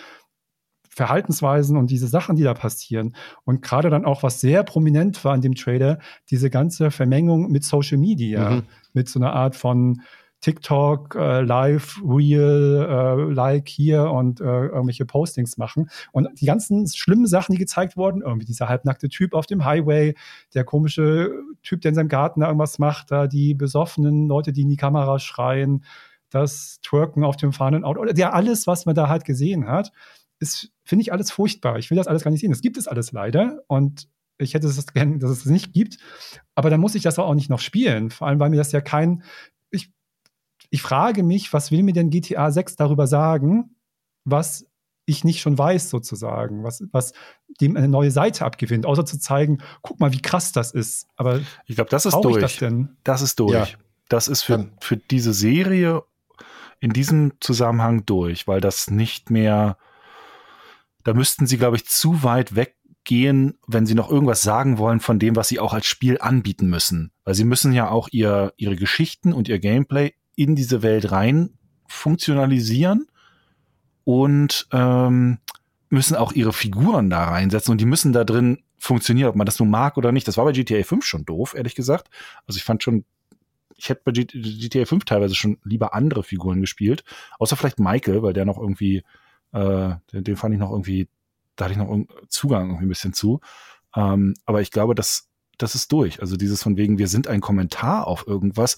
Verhaltensweisen 0.95 1.77
und 1.77 1.91
diese 1.91 2.07
Sachen, 2.07 2.37
die 2.37 2.43
da 2.43 2.55
passieren. 2.55 3.15
Und 3.45 3.63
gerade 3.63 3.89
dann 3.89 4.05
auch, 4.05 4.23
was 4.23 4.41
sehr 4.41 4.63
prominent 4.63 5.25
war 5.25 5.35
in 5.35 5.41
dem 5.41 5.55
Trailer, 5.55 5.99
diese 6.31 6.51
ganze 6.51 6.91
Vermengung 6.91 7.51
mit 7.51 7.65
Social 7.65 7.99
Media, 7.99 8.51
mhm. 8.51 8.63
mit 8.93 9.09
so 9.09 9.19
einer 9.19 9.33
Art 9.33 9.57
von 9.57 10.03
TikTok, 10.43 11.15
äh, 11.15 11.41
Live, 11.41 12.01
Real, 12.05 13.29
äh, 13.31 13.33
Like 13.33 13.69
hier 13.69 14.11
und 14.11 14.41
äh, 14.41 14.45
irgendwelche 14.45 15.07
Postings 15.07 15.57
machen. 15.57 15.89
Und 16.11 16.29
die 16.41 16.47
ganzen 16.47 16.87
schlimmen 16.89 17.27
Sachen, 17.27 17.53
die 17.53 17.59
gezeigt 17.59 17.97
wurden, 17.97 18.23
irgendwie 18.23 18.47
dieser 18.47 18.69
halbnackte 18.69 19.09
Typ 19.09 19.35
auf 19.35 19.47
dem 19.47 19.65
Highway, 19.65 20.15
der 20.53 20.65
komische 20.65 21.31
Typ, 21.63 21.81
der 21.81 21.91
in 21.91 21.95
seinem 21.95 22.09
Garten 22.09 22.41
da 22.41 22.49
irgendwas 22.49 22.81
macht, 22.81 23.13
da 23.13 23.29
die 23.29 23.55
besoffenen 23.55 24.27
Leute, 24.27 24.53
die 24.53 24.63
in 24.63 24.69
die 24.69 24.77
Kamera 24.77 25.21
schreien, 25.21 25.85
das 26.29 26.81
Twerken 26.83 27.25
auf 27.25 27.37
dem 27.37 27.53
fahrenden 27.53 27.85
Auto, 27.85 28.01
oder 28.01 28.17
ja, 28.17 28.33
alles, 28.33 28.67
was 28.67 28.85
man 28.85 28.97
da 28.97 29.09
halt 29.09 29.25
gesehen 29.25 29.69
hat, 29.69 29.93
ist, 30.41 30.72
finde 30.85 31.03
ich 31.03 31.13
alles 31.13 31.31
furchtbar. 31.31 31.79
Ich 31.79 31.91
will 31.91 31.97
das 31.97 32.07
alles 32.07 32.25
gar 32.25 32.31
nicht 32.31 32.41
sehen. 32.41 32.51
Das 32.51 32.61
gibt 32.61 32.77
es 32.77 32.89
alles 32.89 33.13
leider 33.13 33.63
und 33.67 34.09
ich 34.39 34.55
hätte 34.55 34.67
es 34.67 34.87
gern, 34.87 35.21
dass 35.21 35.31
es 35.31 35.47
nicht 35.47 35.73
gibt. 35.73 35.99
Aber 36.55 36.71
dann 36.71 36.81
muss 36.81 36.95
ich 36.95 37.03
das 37.03 37.19
auch 37.19 37.35
nicht 37.35 37.51
noch 37.51 37.61
spielen. 37.61 38.11
Vor 38.11 38.27
allem, 38.27 38.41
weil 38.41 38.51
mir 38.51 38.57
das 38.57 38.73
ja 38.73 38.81
kein, 38.81 39.23
ich, 39.71 39.93
ich 40.71 40.83
frage 40.83 41.23
mich, 41.23 41.53
was 41.53 41.71
will 41.71 41.83
mir 41.83 41.93
denn 41.93 42.11
GTA 42.11 42.51
6 42.51 42.77
darüber 42.77 43.07
sagen, 43.07 43.77
was 44.25 44.67
ich 45.05 45.25
nicht 45.25 45.41
schon 45.41 45.59
weiß, 45.59 45.91
sozusagen, 45.91 46.63
was, 46.63 46.85
was 46.93 47.13
dem 47.61 47.77
eine 47.77 47.89
neue 47.89 48.11
Seite 48.11 48.45
abgewinnt, 48.45 48.87
außer 48.87 49.05
zu 49.05 49.19
zeigen, 49.19 49.59
guck 49.83 49.99
mal, 50.01 50.13
wie 50.13 50.23
krass 50.23 50.53
das 50.53 50.73
ist. 50.73 51.09
Aber 51.17 51.41
ich 51.67 51.75
glaube, 51.75 51.91
das 51.91 52.07
ist 52.07 52.17
durch. 52.21 52.41
Das, 52.41 52.57
denn? 52.57 52.97
das 53.05 53.23
ist 53.23 53.39
durch. 53.41 53.53
Ja. 53.53 53.67
Das 54.09 54.29
ist 54.29 54.43
für, 54.43 54.69
für 54.81 54.97
diese 54.97 55.33
Serie 55.33 56.03
in 56.81 56.93
diesem 56.93 57.33
Zusammenhang 57.41 58.05
durch, 58.07 58.47
weil 58.47 58.61
das 58.61 58.91
nicht 58.91 59.31
mehr, 59.31 59.77
da 61.05 61.15
müssten 61.15 61.47
sie, 61.47 61.59
glaube 61.59 61.77
ich, 61.77 61.87
zu 61.87 62.23
weit 62.23 62.55
weggehen, 62.55 63.59
wenn 63.67 63.87
sie 63.87 63.95
noch 63.95 64.11
irgendwas 64.11 64.43
sagen 64.43 64.79
wollen 64.79 65.01
von 65.01 65.19
dem, 65.19 65.37
was 65.37 65.49
sie 65.49 65.59
auch 65.61 65.75
als 65.75 65.87
Spiel 65.87 66.19
anbieten 66.21 66.69
müssen. 66.69 67.13
Weil 67.25 67.35
sie 67.35 67.45
müssen 67.45 67.73
ja 67.73 67.89
auch 67.89 68.09
ihr, 68.13 68.53
ihre 68.57 68.77
Geschichten 68.77 69.33
und 69.33 69.49
ihr 69.49 69.59
Gameplay 69.59 70.13
in 70.37 70.57
diese 70.57 70.83
Welt 70.83 71.13
rein 71.13 71.59
funktionalisieren 71.87 73.07
und 74.05 74.67
ähm, 74.73 75.39
müssen 75.91 76.17
auch 76.17 76.33
ihre 76.33 76.53
Figuren 76.53 77.11
da 77.11 77.25
reinsetzen 77.25 77.73
und 77.73 77.81
die 77.81 77.87
müssen 77.87 78.13
da 78.13 78.25
drin 78.25 78.63
funktionieren, 78.79 79.29
ob 79.29 79.37
man 79.37 79.47
das 79.47 79.59
nun 79.61 79.71
mag 79.71 79.97
oder 79.97 80.11
nicht. 80.11 80.27
Das 80.27 80.37
war 80.37 80.45
bei 80.45 80.53
GTA 80.53 80.83
5 80.83 81.05
schon 81.05 81.25
doof, 81.25 81.55
ehrlich 81.55 81.75
gesagt. 81.75 82.09
Also 82.47 82.57
ich 82.57 82.65
fand 82.65 82.83
schon, 82.83 83.05
ich 83.77 83.89
hätte 83.89 84.03
bei 84.05 84.13
GTA 84.13 84.87
5 84.87 85.05
teilweise 85.05 85.35
schon 85.35 85.59
lieber 85.65 85.95
andere 85.95 86.25
Figuren 86.25 86.61
gespielt, 86.61 87.05
außer 87.39 87.57
vielleicht 87.57 87.79
Michael, 87.79 88.23
weil 88.23 88.33
der 88.33 88.45
noch 88.45 88.59
irgendwie, 88.59 89.05
äh, 89.53 89.95
den, 90.13 90.25
den 90.25 90.37
fand 90.37 90.55
ich 90.55 90.61
noch 90.61 90.71
irgendwie, 90.71 91.09
da 91.57 91.65
hatte 91.65 91.73
ich 91.73 91.79
noch 91.79 92.07
Zugang 92.29 92.69
irgendwie 92.69 92.87
ein 92.87 92.89
bisschen 92.89 93.13
zu. 93.13 93.41
Ähm, 93.95 94.35
aber 94.47 94.61
ich 94.61 94.71
glaube, 94.71 94.95
das, 94.95 95.29
das 95.59 95.75
ist 95.75 95.93
durch. 95.93 96.21
Also 96.21 96.37
dieses 96.37 96.63
von 96.63 96.77
wegen, 96.77 96.99
wir 96.99 97.09
sind 97.09 97.29
ein 97.29 97.41
Kommentar 97.41 98.07
auf 98.07 98.27
irgendwas, 98.27 98.77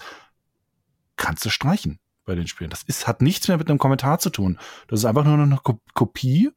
kannst 1.16 1.44
du 1.44 1.50
streichen 1.50 1.98
bei 2.24 2.34
den 2.34 2.46
Spielen. 2.46 2.70
Das 2.70 2.82
ist, 2.82 3.06
hat 3.06 3.22
nichts 3.22 3.48
mehr 3.48 3.58
mit 3.58 3.68
einem 3.68 3.78
Kommentar 3.78 4.18
zu 4.18 4.30
tun. 4.30 4.58
Das 4.88 5.00
ist 5.00 5.04
einfach 5.04 5.24
nur 5.24 5.34
eine 5.34 5.58
Kopie 5.94 6.50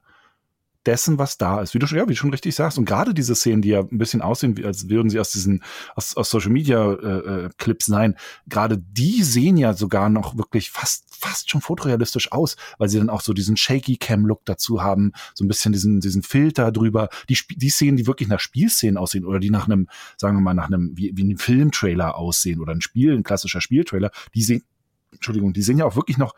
dessen, 0.88 1.18
was 1.18 1.38
da 1.38 1.62
ist. 1.62 1.74
Wie 1.74 1.80
du, 1.80 1.86
ja, 1.88 2.08
wie 2.08 2.14
du 2.14 2.16
schon 2.16 2.32
richtig 2.32 2.56
sagst. 2.56 2.78
Und 2.78 2.86
gerade 2.86 3.14
diese 3.14 3.36
Szenen, 3.36 3.62
die 3.62 3.70
ja 3.70 3.82
ein 3.82 3.98
bisschen 3.98 4.22
aussehen, 4.22 4.64
als 4.66 4.90
würden 4.90 5.10
sie 5.10 5.20
aus 5.20 5.32
diesen, 5.32 5.64
aus, 5.96 6.16
aus 6.16 6.30
Social 6.30 6.52
Media 6.52 6.94
äh, 6.94 7.46
äh, 7.46 7.50
Clips 7.58 7.86
sein, 7.86 8.16
gerade 8.48 8.78
die 8.78 9.22
sehen 9.24 9.58
ja 9.58 9.74
sogar 9.74 10.10
noch 10.10 10.38
wirklich 10.38 10.72
fast, 10.72 11.06
fast 11.10 11.52
schon 11.52 11.62
fotorealistisch 11.62 12.32
aus, 12.32 12.56
weil 12.78 12.90
sie 12.90 12.98
dann 12.98 13.10
auch 13.10 13.22
so 13.22 13.34
diesen 13.34 13.58
Shaky 13.58 13.98
Cam 13.98 14.26
Look 14.26 14.46
dazu 14.46 14.82
haben, 14.82 15.12
so 15.36 15.44
ein 15.44 15.48
bisschen 15.48 15.74
diesen, 15.74 16.00
diesen 16.00 16.24
Filter 16.24 16.72
drüber. 16.72 17.10
Die, 17.30 17.38
die 17.56 17.70
Szenen, 17.70 17.98
die 17.98 18.08
wirklich 18.08 18.30
nach 18.30 18.40
Spielszenen 18.40 18.98
aussehen 18.98 19.26
oder 19.26 19.40
die 19.40 19.50
nach 19.50 19.68
einem, 19.68 19.88
sagen 20.16 20.38
wir 20.38 20.42
mal, 20.42 20.54
nach 20.54 20.68
einem, 20.68 20.94
wie, 20.96 21.12
wie 21.16 21.24
einem 21.24 21.38
Filmtrailer 21.38 22.16
aussehen 22.16 22.62
oder 22.62 22.72
ein 22.72 22.82
Spiel, 22.82 23.14
ein 23.14 23.24
klassischer 23.24 23.62
Spieltrailer, 23.62 24.12
die 24.34 24.44
sehen 24.44 24.64
Entschuldigung, 25.12 25.54
die 25.54 25.62
sehen 25.62 25.78
ja 25.78 25.86
auch 25.86 25.96
wirklich 25.96 26.18
noch 26.18 26.34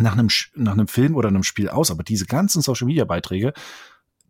nach 0.00 0.12
einem, 0.12 0.28
nach 0.54 0.72
einem 0.72 0.88
Film 0.88 1.14
oder 1.14 1.28
einem 1.28 1.42
Spiel 1.42 1.68
aus, 1.68 1.90
aber 1.90 2.02
diese 2.02 2.26
ganzen 2.26 2.62
Social 2.62 2.86
Media 2.86 3.04
Beiträge, 3.04 3.52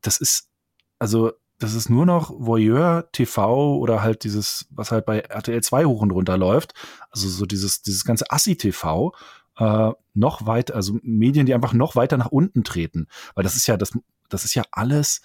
das 0.03 0.19
ist, 0.19 0.51
also, 0.99 1.33
das 1.59 1.75
ist 1.75 1.91
nur 1.91 2.07
noch 2.07 2.31
Voyeur 2.31 3.11
TV 3.13 3.77
oder 3.77 4.03
halt 4.03 4.25
dieses, 4.25 4.67
was 4.71 4.93
halt 4.93 5.05
bei 5.05 5.21
RTL 5.21 5.63
2 5.63 5.85
hoch 5.85 6.01
und 6.01 6.11
runter 6.11 6.39
läuft. 6.39 6.73
Also 7.11 7.29
so 7.29 7.45
dieses, 7.45 7.83
dieses 7.83 8.05
ganze 8.07 8.31
Assi 8.31 8.57
TV, 8.57 9.13
äh, 9.59 9.91
noch 10.15 10.47
weiter, 10.47 10.75
also 10.75 10.99
Medien, 11.03 11.45
die 11.45 11.53
einfach 11.53 11.75
noch 11.75 11.97
weiter 11.97 12.17
nach 12.17 12.31
unten 12.31 12.65
treten. 12.65 13.09
Weil 13.35 13.45
das 13.45 13.57
ist 13.57 13.67
ja, 13.67 13.77
das, 13.77 13.93
das 14.31 14.47
ist 14.47 14.55
ja 14.55 14.63
alles 14.73 15.21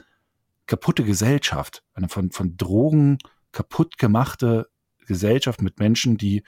kaputte 0.66 1.06
Gesellschaft. 1.06 1.84
Eine 1.94 2.10
von, 2.10 2.32
von 2.32 2.58
Drogen 2.58 3.18
kaputt 3.54 3.98
gemachte 3.98 4.68
Gesellschaft 5.08 5.62
mit 5.62 5.80
Menschen, 5.80 6.18
die 6.18 6.44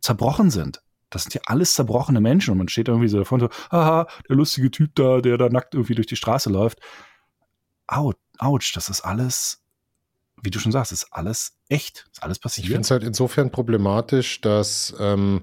zerbrochen 0.00 0.50
sind. 0.50 0.82
Das 1.10 1.24
sind 1.24 1.34
ja 1.34 1.40
alles 1.46 1.74
zerbrochene 1.74 2.20
Menschen 2.20 2.52
und 2.52 2.58
man 2.58 2.68
steht 2.68 2.88
irgendwie 2.88 3.08
so 3.08 3.18
davon 3.18 3.40
so, 3.40 3.48
haha, 3.70 4.06
der 4.28 4.36
lustige 4.36 4.70
Typ 4.70 4.94
da, 4.94 5.20
der 5.20 5.36
da 5.36 5.48
nackt 5.48 5.74
irgendwie 5.74 5.94
durch 5.94 6.06
die 6.06 6.16
Straße 6.16 6.50
läuft. 6.50 6.80
Out, 7.86 8.16
ouch, 8.38 8.72
das 8.74 8.88
ist 8.88 9.00
alles, 9.00 9.62
wie 10.42 10.50
du 10.50 10.58
schon 10.58 10.72
sagst, 10.72 10.92
ist 10.92 11.08
alles 11.10 11.58
echt, 11.68 12.08
ist 12.12 12.22
alles 12.22 12.38
passiert. 12.38 12.64
Ich 12.64 12.70
finde 12.70 12.82
es 12.82 12.90
halt 12.90 13.02
insofern 13.02 13.50
problematisch, 13.50 14.40
dass, 14.40 14.94
ähm, 14.98 15.42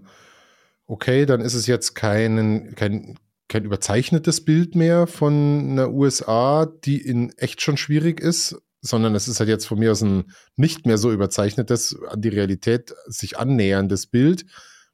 okay, 0.86 1.26
dann 1.26 1.41
ist 1.41 1.53
es 1.53 1.68
jetzt 1.68 1.93
kein, 1.93 2.74
kein, 2.76 3.20
kein 3.49 3.65
überzeichnetes 3.65 4.43
Bild 4.43 4.76
mehr 4.76 5.07
von 5.07 5.72
einer 5.72 5.91
USA, 5.91 6.65
die 6.65 7.01
in 7.01 7.32
echt 7.38 7.61
schon 7.61 7.78
schwierig 7.78 8.20
ist, 8.20 8.61
sondern 8.82 9.15
es 9.15 9.28
ist 9.28 9.39
halt 9.39 9.49
jetzt 9.49 9.65
von 9.65 9.80
mir 9.80 9.91
aus 9.91 10.01
ein 10.01 10.32
nicht 10.55 10.86
mehr 10.86 10.97
so 10.97 11.11
überzeichnetes, 11.11 11.97
an 12.09 12.22
die 12.22 12.30
Realität 12.30 12.93
sich 13.05 13.38
annäherndes 13.38 14.07
Bild, 14.07 14.45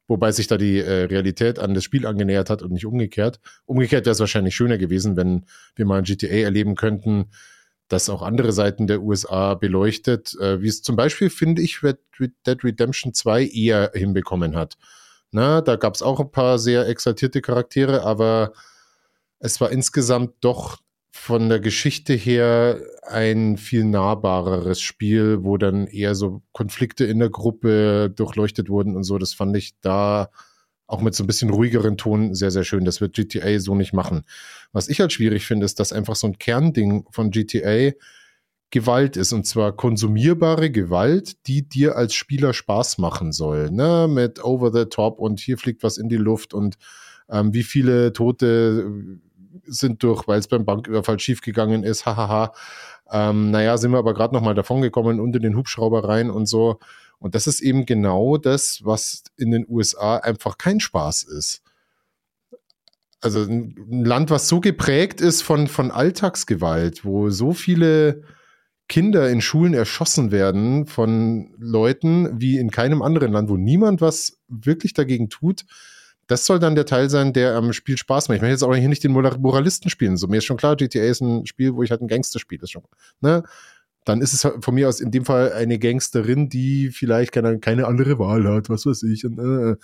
wobei 0.06 0.32
sich 0.32 0.46
da 0.46 0.56
die 0.56 0.78
äh, 0.78 1.04
Realität 1.04 1.58
an 1.58 1.74
das 1.74 1.84
Spiel 1.84 2.06
angenähert 2.06 2.50
hat 2.50 2.62
und 2.62 2.72
nicht 2.72 2.86
umgekehrt. 2.86 3.40
Umgekehrt 3.64 4.06
wäre 4.06 4.12
es 4.12 4.20
wahrscheinlich 4.20 4.54
schöner 4.54 4.78
gewesen, 4.78 5.16
wenn 5.16 5.46
wir 5.76 5.86
mal 5.86 5.98
ein 5.98 6.04
GTA 6.04 6.28
erleben 6.28 6.74
könnten, 6.74 7.30
das 7.88 8.08
auch 8.08 8.22
andere 8.22 8.52
Seiten 8.52 8.86
der 8.86 9.02
USA 9.02 9.54
beleuchtet, 9.54 10.34
äh, 10.40 10.60
wie 10.60 10.68
es 10.68 10.82
zum 10.82 10.96
Beispiel, 10.96 11.30
finde 11.30 11.62
ich, 11.62 11.80
Dead 11.80 12.64
Redemption 12.64 13.14
2 13.14 13.46
eher 13.46 13.92
hinbekommen 13.94 14.56
hat. 14.56 14.76
Na, 15.30 15.60
da 15.60 15.76
gab 15.76 15.94
es 15.94 16.02
auch 16.02 16.20
ein 16.20 16.30
paar 16.30 16.58
sehr 16.58 16.88
exaltierte 16.88 17.40
Charaktere, 17.40 18.04
aber 18.04 18.52
es 19.40 19.60
war 19.60 19.70
insgesamt 19.70 20.32
doch 20.40 20.78
von 21.16 21.48
der 21.48 21.60
Geschichte 21.60 22.12
her 22.12 22.80
ein 23.06 23.56
viel 23.56 23.84
nahbareres 23.84 24.80
Spiel, 24.80 25.44
wo 25.44 25.56
dann 25.56 25.86
eher 25.86 26.16
so 26.16 26.42
Konflikte 26.52 27.04
in 27.04 27.20
der 27.20 27.30
Gruppe 27.30 28.12
durchleuchtet 28.14 28.68
wurden 28.68 28.96
und 28.96 29.04
so. 29.04 29.16
Das 29.16 29.32
fand 29.32 29.56
ich 29.56 29.78
da 29.80 30.28
auch 30.88 31.00
mit 31.00 31.14
so 31.14 31.22
ein 31.22 31.28
bisschen 31.28 31.50
ruhigeren 31.50 31.96
Ton 31.96 32.34
sehr, 32.34 32.50
sehr 32.50 32.64
schön. 32.64 32.84
Das 32.84 33.00
wird 33.00 33.14
GTA 33.14 33.60
so 33.60 33.76
nicht 33.76 33.92
machen. 33.92 34.24
Was 34.72 34.88
ich 34.88 35.00
halt 35.00 35.12
schwierig 35.12 35.46
finde, 35.46 35.64
ist, 35.64 35.78
dass 35.78 35.92
einfach 35.92 36.16
so 36.16 36.26
ein 36.26 36.38
Kernding 36.38 37.06
von 37.10 37.30
GTA 37.30 37.92
Gewalt 38.70 39.16
ist 39.16 39.32
und 39.32 39.46
zwar 39.46 39.70
konsumierbare 39.70 40.72
Gewalt, 40.72 41.46
die 41.46 41.66
dir 41.66 41.96
als 41.96 42.14
Spieler 42.14 42.52
Spaß 42.52 42.98
machen 42.98 43.30
soll. 43.30 43.70
Ne? 43.70 44.08
Mit 44.10 44.44
Over 44.44 44.72
the 44.72 44.86
Top 44.86 45.20
und 45.20 45.38
hier 45.38 45.58
fliegt 45.58 45.84
was 45.84 45.96
in 45.96 46.08
die 46.08 46.16
Luft 46.16 46.52
und 46.54 46.76
ähm, 47.30 47.54
wie 47.54 47.62
viele 47.62 48.12
Tote 48.12 49.20
sind 49.64 50.02
durch, 50.02 50.26
weil 50.26 50.38
es 50.38 50.48
beim 50.48 50.64
Banküberfall 50.64 51.18
schiefgegangen 51.18 51.84
ist, 51.84 52.06
hahaha. 52.06 52.52
Ähm, 53.10 53.50
naja, 53.50 53.76
sind 53.76 53.92
wir 53.92 53.98
aber 53.98 54.14
gerade 54.14 54.34
nochmal 54.34 54.54
davongekommen 54.54 55.20
unter 55.20 55.38
den 55.38 55.56
Hubschrauber 55.56 56.04
rein 56.08 56.30
und 56.30 56.46
so. 56.46 56.78
Und 57.18 57.34
das 57.34 57.46
ist 57.46 57.60
eben 57.60 57.86
genau 57.86 58.36
das, 58.36 58.80
was 58.84 59.24
in 59.36 59.50
den 59.50 59.66
USA 59.68 60.16
einfach 60.16 60.58
kein 60.58 60.80
Spaß 60.80 61.24
ist. 61.24 61.62
Also 63.20 63.40
ein 63.42 64.04
Land, 64.04 64.30
was 64.30 64.48
so 64.48 64.60
geprägt 64.60 65.20
ist 65.20 65.42
von, 65.42 65.66
von 65.66 65.90
Alltagsgewalt, 65.90 67.04
wo 67.04 67.30
so 67.30 67.52
viele 67.52 68.22
Kinder 68.88 69.30
in 69.30 69.40
Schulen 69.40 69.72
erschossen 69.72 70.30
werden 70.30 70.86
von 70.86 71.54
Leuten 71.58 72.38
wie 72.38 72.58
in 72.58 72.70
keinem 72.70 73.00
anderen 73.00 73.32
Land, 73.32 73.48
wo 73.48 73.56
niemand 73.56 74.02
was 74.02 74.38
wirklich 74.48 74.92
dagegen 74.92 75.30
tut, 75.30 75.64
das 76.26 76.46
soll 76.46 76.58
dann 76.58 76.74
der 76.74 76.86
Teil 76.86 77.10
sein, 77.10 77.32
der 77.32 77.54
am 77.54 77.72
Spiel 77.72 77.96
Spaß 77.96 78.28
macht. 78.28 78.36
Ich 78.36 78.42
möchte 78.42 78.52
jetzt 78.52 78.62
auch 78.62 78.74
hier 78.74 78.88
nicht 78.88 79.04
den 79.04 79.12
Moralisten 79.12 79.90
spielen. 79.90 80.16
So, 80.16 80.26
mir 80.26 80.38
ist 80.38 80.44
schon 80.44 80.56
klar, 80.56 80.76
GTA 80.76 81.02
ist 81.02 81.20
ein 81.20 81.46
Spiel, 81.46 81.74
wo 81.74 81.82
ich 81.82 81.90
halt 81.90 82.00
ein 82.00 82.08
Gangster 82.08 82.38
spiele. 82.38 82.64
Ne? 83.20 83.42
Dann 84.04 84.20
ist 84.20 84.32
es 84.32 84.44
halt 84.44 84.64
von 84.64 84.74
mir 84.74 84.88
aus 84.88 85.00
in 85.00 85.10
dem 85.10 85.24
Fall 85.24 85.52
eine 85.52 85.78
Gangsterin, 85.78 86.48
die 86.48 86.90
vielleicht 86.90 87.32
keine, 87.32 87.58
keine 87.58 87.86
andere 87.86 88.18
Wahl 88.18 88.46
hat, 88.48 88.68
was 88.68 88.86
weiß 88.86 89.02
ich. 89.04 89.24
Und, 89.24 89.38
äh, 89.38 89.76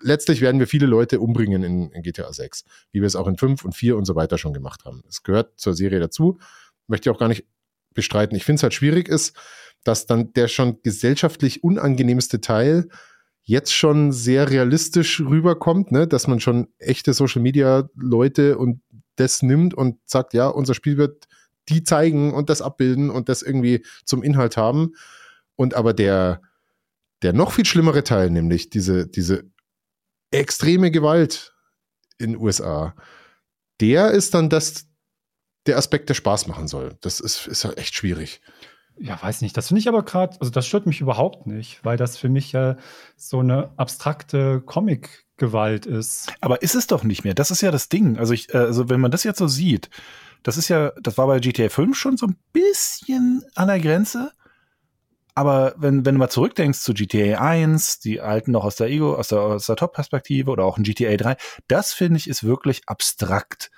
letztlich 0.00 0.40
werden 0.40 0.58
wir 0.58 0.66
viele 0.66 0.86
Leute 0.86 1.20
umbringen 1.20 1.62
in, 1.62 1.90
in, 1.90 2.02
GTA 2.02 2.32
6, 2.32 2.64
wie 2.92 3.00
wir 3.00 3.06
es 3.06 3.16
auch 3.16 3.28
in 3.28 3.36
5 3.36 3.64
und 3.64 3.74
4 3.74 3.96
und 3.96 4.04
so 4.04 4.14
weiter 4.14 4.38
schon 4.38 4.54
gemacht 4.54 4.84
haben. 4.84 5.02
Es 5.08 5.22
gehört 5.22 5.58
zur 5.58 5.74
Serie 5.74 6.00
dazu. 6.00 6.38
Möchte 6.88 7.08
ich 7.08 7.14
auch 7.14 7.20
gar 7.20 7.28
nicht 7.28 7.46
bestreiten. 7.94 8.36
Ich 8.36 8.44
finde 8.44 8.56
es 8.56 8.62
halt 8.62 8.74
schwierig 8.74 9.08
ist, 9.08 9.36
dass 9.84 10.06
dann 10.06 10.32
der 10.32 10.48
schon 10.48 10.82
gesellschaftlich 10.82 11.62
unangenehmste 11.62 12.40
Teil 12.40 12.88
jetzt 13.46 13.72
schon 13.72 14.12
sehr 14.12 14.50
realistisch 14.50 15.20
rüberkommt, 15.20 15.92
ne? 15.92 16.06
dass 16.06 16.26
man 16.26 16.40
schon 16.40 16.68
echte 16.78 17.14
Social 17.14 17.40
Media 17.40 17.88
Leute 17.94 18.58
und 18.58 18.82
das 19.14 19.40
nimmt 19.40 19.72
und 19.72 19.98
sagt, 20.04 20.34
ja, 20.34 20.48
unser 20.48 20.74
Spiel 20.74 20.98
wird 20.98 21.26
die 21.68 21.84
zeigen 21.84 22.34
und 22.34 22.50
das 22.50 22.60
abbilden 22.60 23.08
und 23.08 23.28
das 23.28 23.42
irgendwie 23.42 23.84
zum 24.04 24.22
Inhalt 24.22 24.56
haben. 24.56 24.94
Und 25.54 25.74
aber 25.74 25.94
der, 25.94 26.42
der 27.22 27.32
noch 27.32 27.52
viel 27.52 27.64
schlimmere 27.64 28.04
Teil, 28.04 28.30
nämlich 28.30 28.68
diese, 28.68 29.06
diese 29.06 29.44
extreme 30.32 30.90
Gewalt 30.90 31.54
in 32.18 32.32
den 32.32 32.40
USA, 32.40 32.96
der 33.80 34.10
ist 34.10 34.34
dann 34.34 34.50
das, 34.50 34.86
der 35.66 35.78
Aspekt, 35.78 36.08
der 36.08 36.14
Spaß 36.14 36.48
machen 36.48 36.66
soll. 36.66 36.96
Das 37.00 37.20
ist, 37.20 37.46
ist 37.46 37.64
halt 37.64 37.78
echt 37.78 37.94
schwierig. 37.94 38.40
Ja, 38.98 39.20
weiß 39.22 39.42
nicht. 39.42 39.56
Das 39.56 39.68
finde 39.68 39.80
ich 39.80 39.88
aber 39.88 40.02
gerade, 40.02 40.36
also 40.40 40.50
das 40.50 40.66
stört 40.66 40.86
mich 40.86 41.00
überhaupt 41.00 41.46
nicht, 41.46 41.84
weil 41.84 41.96
das 41.96 42.16
für 42.16 42.28
mich 42.28 42.52
ja 42.52 42.76
so 43.16 43.40
eine 43.40 43.70
abstrakte 43.76 44.62
Comic-Gewalt 44.62 45.84
ist. 45.84 46.32
Aber 46.40 46.62
ist 46.62 46.74
es 46.74 46.86
doch 46.86 47.04
nicht 47.04 47.22
mehr. 47.22 47.34
Das 47.34 47.50
ist 47.50 47.60
ja 47.60 47.70
das 47.70 47.88
Ding. 47.88 48.18
Also, 48.18 48.32
ich, 48.32 48.54
äh, 48.54 48.58
also 48.58 48.88
wenn 48.88 49.00
man 49.00 49.10
das 49.10 49.24
jetzt 49.24 49.38
so 49.38 49.48
sieht, 49.48 49.90
das 50.42 50.56
ist 50.56 50.68
ja, 50.68 50.92
das 51.02 51.18
war 51.18 51.26
bei 51.26 51.40
GTA 51.40 51.68
5 51.68 51.96
schon 51.96 52.16
so 52.16 52.26
ein 52.26 52.36
bisschen 52.52 53.44
an 53.54 53.68
der 53.68 53.80
Grenze. 53.80 54.32
Aber 55.34 55.74
wenn, 55.76 56.06
wenn 56.06 56.14
du 56.14 56.18
mal 56.18 56.30
zurückdenkst 56.30 56.80
zu 56.80 56.94
GTA 56.94 57.38
1, 57.38 57.98
die 58.00 58.22
alten 58.22 58.52
noch 58.52 58.64
aus 58.64 58.76
der 58.76 58.86
Ego, 58.86 59.16
aus 59.16 59.28
der, 59.28 59.40
aus 59.40 59.66
der 59.66 59.76
Top-Perspektive 59.76 60.50
oder 60.50 60.64
auch 60.64 60.78
in 60.78 60.84
GTA 60.84 61.14
3, 61.14 61.36
das 61.68 61.92
finde 61.92 62.16
ich 62.16 62.28
ist 62.28 62.44
wirklich 62.44 62.82
abstrakt 62.86 63.70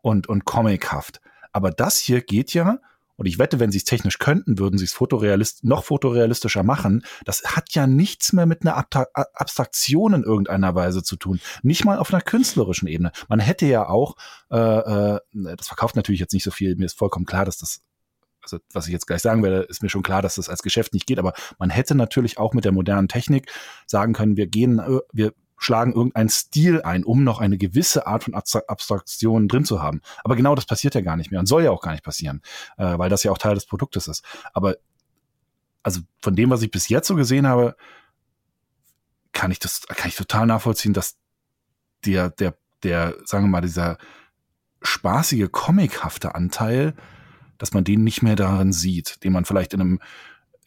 und, 0.00 0.26
und 0.28 0.46
comichaft. 0.46 1.20
Aber 1.52 1.70
das 1.70 1.98
hier 1.98 2.22
geht 2.22 2.54
ja, 2.54 2.78
und 3.22 3.28
ich 3.28 3.38
wette, 3.38 3.60
wenn 3.60 3.70
sie 3.70 3.78
es 3.78 3.84
technisch 3.84 4.18
könnten, 4.18 4.58
würden 4.58 4.78
sie 4.78 4.84
es 4.84 4.94
fotorealist 4.94 5.62
noch 5.62 5.84
fotorealistischer 5.84 6.64
machen. 6.64 7.04
Das 7.24 7.44
hat 7.44 7.72
ja 7.72 7.86
nichts 7.86 8.32
mehr 8.32 8.46
mit 8.46 8.62
einer 8.62 8.76
Abstraktion 9.14 10.12
in 10.12 10.24
irgendeiner 10.24 10.74
Weise 10.74 11.04
zu 11.04 11.14
tun. 11.14 11.38
Nicht 11.62 11.84
mal 11.84 11.98
auf 11.98 12.12
einer 12.12 12.20
künstlerischen 12.20 12.88
Ebene. 12.88 13.12
Man 13.28 13.38
hätte 13.38 13.66
ja 13.66 13.88
auch, 13.88 14.16
äh, 14.50 14.56
äh, 14.56 15.20
das 15.30 15.68
verkauft 15.68 15.94
natürlich 15.94 16.20
jetzt 16.20 16.32
nicht 16.32 16.42
so 16.42 16.50
viel, 16.50 16.74
mir 16.74 16.86
ist 16.86 16.98
vollkommen 16.98 17.24
klar, 17.24 17.44
dass 17.44 17.58
das 17.58 17.82
also 18.42 18.58
was 18.72 18.88
ich 18.88 18.92
jetzt 18.92 19.06
gleich 19.06 19.22
sagen 19.22 19.44
werde, 19.44 19.60
ist 19.60 19.84
mir 19.84 19.88
schon 19.88 20.02
klar, 20.02 20.20
dass 20.20 20.34
das 20.34 20.48
als 20.48 20.62
Geschäft 20.62 20.94
nicht 20.94 21.06
geht, 21.06 21.20
aber 21.20 21.32
man 21.60 21.70
hätte 21.70 21.94
natürlich 21.94 22.38
auch 22.38 22.54
mit 22.54 22.64
der 22.64 22.72
modernen 22.72 23.06
Technik 23.06 23.52
sagen 23.86 24.14
können, 24.14 24.36
wir 24.36 24.48
gehen, 24.48 24.80
äh, 24.80 24.98
wir 25.12 25.32
schlagen 25.62 25.92
irgendeinen 25.92 26.28
Stil 26.28 26.82
ein, 26.82 27.04
um 27.04 27.24
noch 27.24 27.40
eine 27.40 27.56
gewisse 27.56 28.06
Art 28.06 28.24
von 28.24 28.34
Abstraktion 28.34 29.48
drin 29.48 29.64
zu 29.64 29.80
haben. 29.80 30.00
Aber 30.24 30.36
genau 30.36 30.54
das 30.54 30.66
passiert 30.66 30.94
ja 30.94 31.00
gar 31.00 31.16
nicht 31.16 31.30
mehr 31.30 31.40
und 31.40 31.46
soll 31.46 31.64
ja 31.64 31.70
auch 31.70 31.82
gar 31.82 31.92
nicht 31.92 32.04
passieren, 32.04 32.42
äh, 32.78 32.98
weil 32.98 33.10
das 33.10 33.22
ja 33.22 33.30
auch 33.30 33.38
Teil 33.38 33.54
des 33.54 33.66
Produktes 33.66 34.08
ist. 34.08 34.24
Aber 34.52 34.76
also 35.82 36.00
von 36.20 36.36
dem, 36.36 36.50
was 36.50 36.62
ich 36.62 36.70
bis 36.70 36.88
jetzt 36.88 37.08
so 37.08 37.14
gesehen 37.14 37.46
habe, 37.46 37.76
kann 39.32 39.50
ich 39.50 39.58
das, 39.58 39.82
kann 39.86 40.08
ich 40.08 40.16
total 40.16 40.46
nachvollziehen, 40.46 40.92
dass 40.92 41.16
der, 42.04 42.30
der, 42.30 42.56
der, 42.82 43.16
sagen 43.24 43.44
wir 43.44 43.50
mal, 43.50 43.60
dieser 43.60 43.98
spaßige, 44.82 45.48
comichafte 45.50 46.34
Anteil, 46.34 46.94
dass 47.58 47.72
man 47.72 47.84
den 47.84 48.02
nicht 48.02 48.22
mehr 48.22 48.36
darin 48.36 48.72
sieht, 48.72 49.22
den 49.22 49.32
man 49.32 49.44
vielleicht 49.44 49.74
in 49.74 49.80
einem 49.80 50.00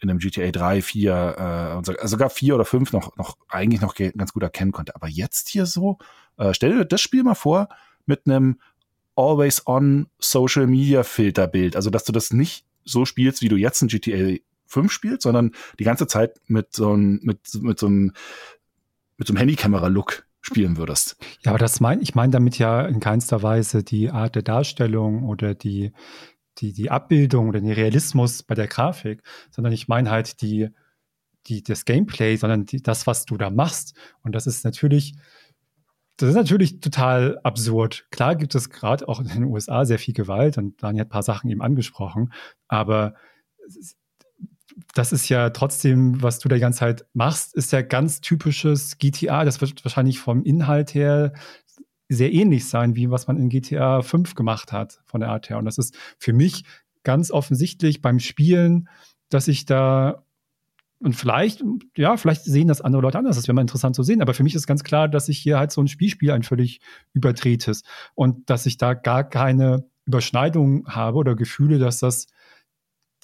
in 0.01 0.09
einem 0.09 0.19
GTA 0.19 0.51
3, 0.51 0.81
4 0.81 1.11
äh, 1.11 1.41
also 1.41 1.93
sogar 2.03 2.29
4 2.29 2.55
oder 2.55 2.65
5 2.65 2.91
noch, 2.93 3.15
noch 3.17 3.37
eigentlich 3.47 3.81
noch 3.81 3.95
ganz 3.95 4.33
gut 4.33 4.43
erkennen 4.43 4.71
konnte. 4.71 4.95
Aber 4.95 5.07
jetzt 5.07 5.49
hier 5.49 5.65
so, 5.65 5.97
äh, 6.37 6.53
stell 6.53 6.75
dir 6.75 6.85
das 6.85 7.01
Spiel 7.01 7.23
mal 7.23 7.35
vor 7.35 7.69
mit 8.05 8.27
einem 8.27 8.59
Always 9.15 9.65
on 9.65 10.07
Social 10.19 10.67
Media 10.67 11.03
Filterbild. 11.03 11.75
Also, 11.75 11.89
dass 11.89 12.03
du 12.03 12.11
das 12.11 12.31
nicht 12.31 12.65
so 12.83 13.05
spielst, 13.05 13.41
wie 13.41 13.47
du 13.47 13.55
jetzt 13.55 13.81
in 13.81 13.87
GTA 13.87 14.37
5 14.67 14.91
spielst, 14.91 15.21
sondern 15.23 15.51
die 15.79 15.83
ganze 15.83 16.07
Zeit 16.07 16.39
mit 16.47 16.73
so 16.73 16.91
einem, 16.91 17.19
mit, 17.23 17.39
mit 17.61 17.79
so 17.79 17.87
einem, 17.87 18.13
mit 19.17 19.27
so 19.27 19.31
einem 19.31 19.37
Handykamera-Look 19.37 20.25
spielen 20.41 20.77
würdest. 20.77 21.17
Ja, 21.41 21.51
aber 21.51 21.57
das 21.57 21.79
meine 21.79 22.03
ich 22.03 22.13
meine 22.13 22.31
damit 22.31 22.59
ja 22.59 22.85
in 22.85 22.99
keinster 22.99 23.41
Weise 23.41 23.83
die 23.83 24.11
Art 24.11 24.35
der 24.35 24.43
Darstellung 24.43 25.23
oder 25.23 25.55
die 25.55 25.91
die, 26.57 26.73
die 26.73 26.91
Abbildung 26.91 27.49
oder 27.49 27.59
den 27.59 27.71
Realismus 27.71 28.43
bei 28.43 28.55
der 28.55 28.67
Grafik, 28.67 29.23
sondern 29.51 29.73
ich 29.73 29.87
meine 29.87 30.09
halt 30.09 30.41
die, 30.41 30.69
die, 31.47 31.63
das 31.63 31.85
Gameplay, 31.85 32.35
sondern 32.35 32.65
die, 32.65 32.81
das, 32.81 33.07
was 33.07 33.25
du 33.25 33.37
da 33.37 33.49
machst. 33.49 33.95
Und 34.21 34.33
das 34.33 34.47
ist 34.47 34.63
natürlich, 34.63 35.15
das 36.17 36.29
ist 36.29 36.35
natürlich 36.35 36.79
total 36.79 37.39
absurd. 37.43 38.07
Klar 38.11 38.35
gibt 38.35 38.55
es 38.55 38.69
gerade 38.69 39.07
auch 39.07 39.19
in 39.19 39.27
den 39.27 39.43
USA 39.45 39.85
sehr 39.85 39.99
viel 39.99 40.13
Gewalt 40.13 40.57
und 40.57 40.81
Daniel 40.81 41.01
hat 41.01 41.07
ein 41.07 41.11
paar 41.11 41.23
Sachen 41.23 41.49
eben 41.49 41.61
angesprochen, 41.61 42.31
aber 42.67 43.15
das 44.93 45.11
ist 45.11 45.29
ja 45.29 45.49
trotzdem, 45.51 46.21
was 46.21 46.39
du 46.39 46.49
da 46.49 46.55
die 46.55 46.61
ganze 46.61 46.79
Zeit 46.79 47.05
machst, 47.13 47.55
ist 47.55 47.71
ja 47.71 47.81
ganz 47.81 48.21
typisches 48.21 48.97
GTA. 48.97 49.45
Das 49.45 49.61
wird 49.61 49.83
wahrscheinlich 49.85 50.19
vom 50.19 50.43
Inhalt 50.43 50.93
her 50.93 51.33
sehr 52.09 52.33
ähnlich 52.33 52.67
sein, 52.67 52.95
wie 52.95 53.09
was 53.09 53.27
man 53.27 53.37
in 53.37 53.49
GTA 53.49 54.01
5 54.01 54.35
gemacht 54.35 54.71
hat 54.71 54.99
von 55.05 55.21
der 55.21 55.29
Art 55.29 55.49
her. 55.49 55.57
Und 55.57 55.65
das 55.65 55.77
ist 55.77 55.95
für 56.17 56.33
mich 56.33 56.63
ganz 57.03 57.31
offensichtlich 57.31 58.01
beim 58.01 58.19
Spielen, 58.19 58.89
dass 59.29 59.47
ich 59.47 59.65
da 59.65 60.25
und 60.99 61.13
vielleicht, 61.13 61.63
ja, 61.97 62.15
vielleicht 62.15 62.45
sehen 62.45 62.67
das 62.67 62.81
andere 62.81 63.01
Leute 63.01 63.17
anders. 63.17 63.35
Das 63.35 63.47
wäre 63.47 63.53
mal 63.53 63.61
interessant 63.61 63.95
zu 63.95 64.03
sehen. 64.03 64.21
Aber 64.21 64.33
für 64.33 64.43
mich 64.43 64.55
ist 64.55 64.65
ganz 64.65 64.83
klar, 64.83 65.09
dass 65.09 65.27
ich 65.29 65.37
hier 65.37 65.59
halt 65.59 65.71
so 65.71 65.81
ein 65.81 65.87
Spiel 65.87 66.09
spiele, 66.09 66.33
ein 66.33 66.43
völlig 66.43 66.79
überdrehtes. 67.13 67.83
Und 68.15 68.49
dass 68.49 68.65
ich 68.65 68.77
da 68.77 68.93
gar 68.93 69.23
keine 69.23 69.85
Überschneidung 70.05 70.87
habe 70.87 71.17
oder 71.17 71.35
Gefühle, 71.35 71.79
dass 71.79 71.99
das 71.99 72.27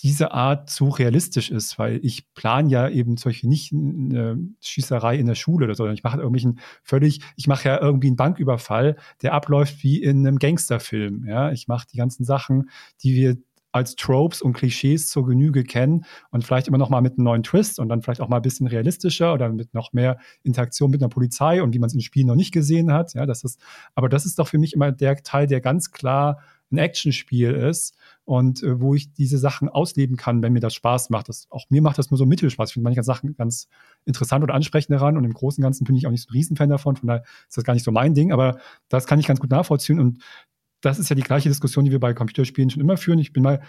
diese 0.03 0.31
Art 0.31 0.69
zu 0.69 0.89
realistisch 0.89 1.51
ist, 1.51 1.77
weil 1.77 1.99
ich 2.03 2.33
plane 2.33 2.69
ja 2.69 2.89
eben 2.89 3.17
solche 3.17 3.47
nicht 3.47 3.71
eine 3.71 4.39
Schießerei 4.59 5.17
in 5.17 5.27
der 5.27 5.35
Schule 5.35 5.65
oder 5.65 5.75
so, 5.75 5.83
sondern 5.83 5.95
ich 5.95 6.03
mache 6.03 6.17
irgendwelchen 6.17 6.59
völlig, 6.83 7.21
ich 7.35 7.47
mache 7.47 7.69
ja 7.69 7.79
irgendwie 7.79 8.07
einen 8.07 8.15
Banküberfall, 8.15 8.97
der 9.21 9.33
abläuft 9.33 9.83
wie 9.83 10.01
in 10.01 10.25
einem 10.25 10.39
Gangsterfilm. 10.39 11.25
Ja, 11.27 11.51
ich 11.51 11.67
mache 11.67 11.87
die 11.91 11.97
ganzen 11.97 12.23
Sachen, 12.23 12.69
die 13.03 13.15
wir 13.15 13.37
als 13.71 13.95
Tropes 13.95 14.41
und 14.41 14.53
Klischees 14.53 15.07
zur 15.07 15.25
Genüge 15.25 15.63
kennen 15.63 16.05
und 16.29 16.43
vielleicht 16.43 16.67
immer 16.67 16.77
noch 16.77 16.89
mal 16.89 17.01
mit 17.01 17.13
einem 17.13 17.23
neuen 17.23 17.43
Twist 17.43 17.79
und 17.79 17.87
dann 17.89 18.01
vielleicht 18.01 18.21
auch 18.21 18.27
mal 18.27 18.37
ein 18.37 18.41
bisschen 18.41 18.67
realistischer 18.67 19.33
oder 19.33 19.49
mit 19.49 19.73
noch 19.73 19.93
mehr 19.93 20.17
Interaktion 20.43 20.91
mit 20.91 21.01
einer 21.01 21.09
Polizei 21.09 21.63
und 21.63 21.73
wie 21.73 21.79
man 21.79 21.87
es 21.87 21.93
in 21.93 22.01
Spielen 22.01 22.27
noch 22.27 22.35
nicht 22.35 22.51
gesehen 22.51 22.91
hat. 22.91 23.13
Ja, 23.13 23.25
das 23.25 23.43
ist, 23.43 23.61
aber 23.95 24.09
das 24.09 24.25
ist 24.25 24.39
doch 24.39 24.47
für 24.47 24.57
mich 24.57 24.73
immer 24.73 24.91
der 24.91 25.15
Teil, 25.23 25.47
der 25.47 25.61
ganz 25.61 25.91
klar 25.91 26.39
ein 26.71 26.77
Actionspiel 26.77 27.51
ist 27.51 27.95
und 28.25 28.63
äh, 28.63 28.79
wo 28.79 28.95
ich 28.95 29.13
diese 29.13 29.37
Sachen 29.37 29.69
ausleben 29.69 30.17
kann, 30.17 30.41
wenn 30.41 30.53
mir 30.53 30.59
das 30.59 30.73
Spaß 30.73 31.09
macht. 31.09 31.29
Das, 31.29 31.47
auch 31.49 31.65
mir 31.69 31.81
macht 31.81 31.97
das 31.97 32.11
nur 32.11 32.17
so 32.17 32.25
Mittelspaß. 32.25 32.69
Ich 32.69 32.73
finde 32.73 32.85
manche 32.85 33.03
Sachen 33.03 33.35
ganz 33.35 33.67
interessant 34.05 34.43
und 34.43 34.51
ansprechend 34.51 34.93
daran 34.93 35.17
und 35.17 35.23
im 35.23 35.33
Großen 35.33 35.61
und 35.61 35.65
Ganzen 35.65 35.83
bin 35.85 35.95
ich 35.95 36.07
auch 36.07 36.11
nicht 36.11 36.23
so 36.23 36.29
ein 36.29 36.33
Riesenfan 36.33 36.69
davon, 36.69 36.95
von 36.95 37.07
daher 37.07 37.23
ist 37.47 37.57
das 37.57 37.63
gar 37.63 37.73
nicht 37.73 37.83
so 37.83 37.91
mein 37.91 38.13
Ding, 38.13 38.31
aber 38.31 38.59
das 38.89 39.05
kann 39.05 39.19
ich 39.19 39.27
ganz 39.27 39.39
gut 39.39 39.51
nachvollziehen 39.51 39.99
und 39.99 40.23
das 40.81 40.97
ist 40.97 41.09
ja 41.09 41.15
die 41.15 41.21
gleiche 41.21 41.47
Diskussion, 41.47 41.85
die 41.85 41.91
wir 41.91 41.99
bei 41.99 42.13
Computerspielen 42.13 42.69
schon 42.69 42.81
immer 42.81 42.97
führen. 42.97 43.19
Ich 43.19 43.33
bin 43.33 43.43
mal, 43.43 43.61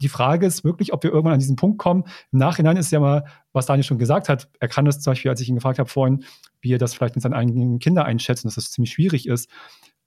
die 0.00 0.08
Frage 0.08 0.46
ist 0.46 0.64
wirklich, 0.64 0.92
ob 0.92 1.02
wir 1.02 1.10
irgendwann 1.10 1.34
an 1.34 1.40
diesen 1.40 1.56
Punkt 1.56 1.78
kommen. 1.78 2.04
Im 2.32 2.38
Nachhinein 2.38 2.76
ist 2.76 2.92
ja 2.92 3.00
mal, 3.00 3.24
was 3.52 3.66
Daniel 3.66 3.84
schon 3.84 3.98
gesagt 3.98 4.28
hat, 4.28 4.48
er 4.60 4.68
kann 4.68 4.84
das 4.84 5.00
zum 5.00 5.10
Beispiel, 5.10 5.30
als 5.30 5.40
ich 5.40 5.48
ihn 5.48 5.56
gefragt 5.56 5.78
habe 5.78 5.90
vorhin, 5.90 6.24
wie 6.60 6.72
er 6.72 6.78
das 6.78 6.94
vielleicht 6.94 7.16
mit 7.16 7.22
seinen 7.22 7.34
eigenen 7.34 7.80
Kindern 7.80 8.06
einschätzt, 8.06 8.44
dass 8.44 8.54
das 8.54 8.70
ziemlich 8.70 8.92
schwierig 8.92 9.26
ist. 9.26 9.50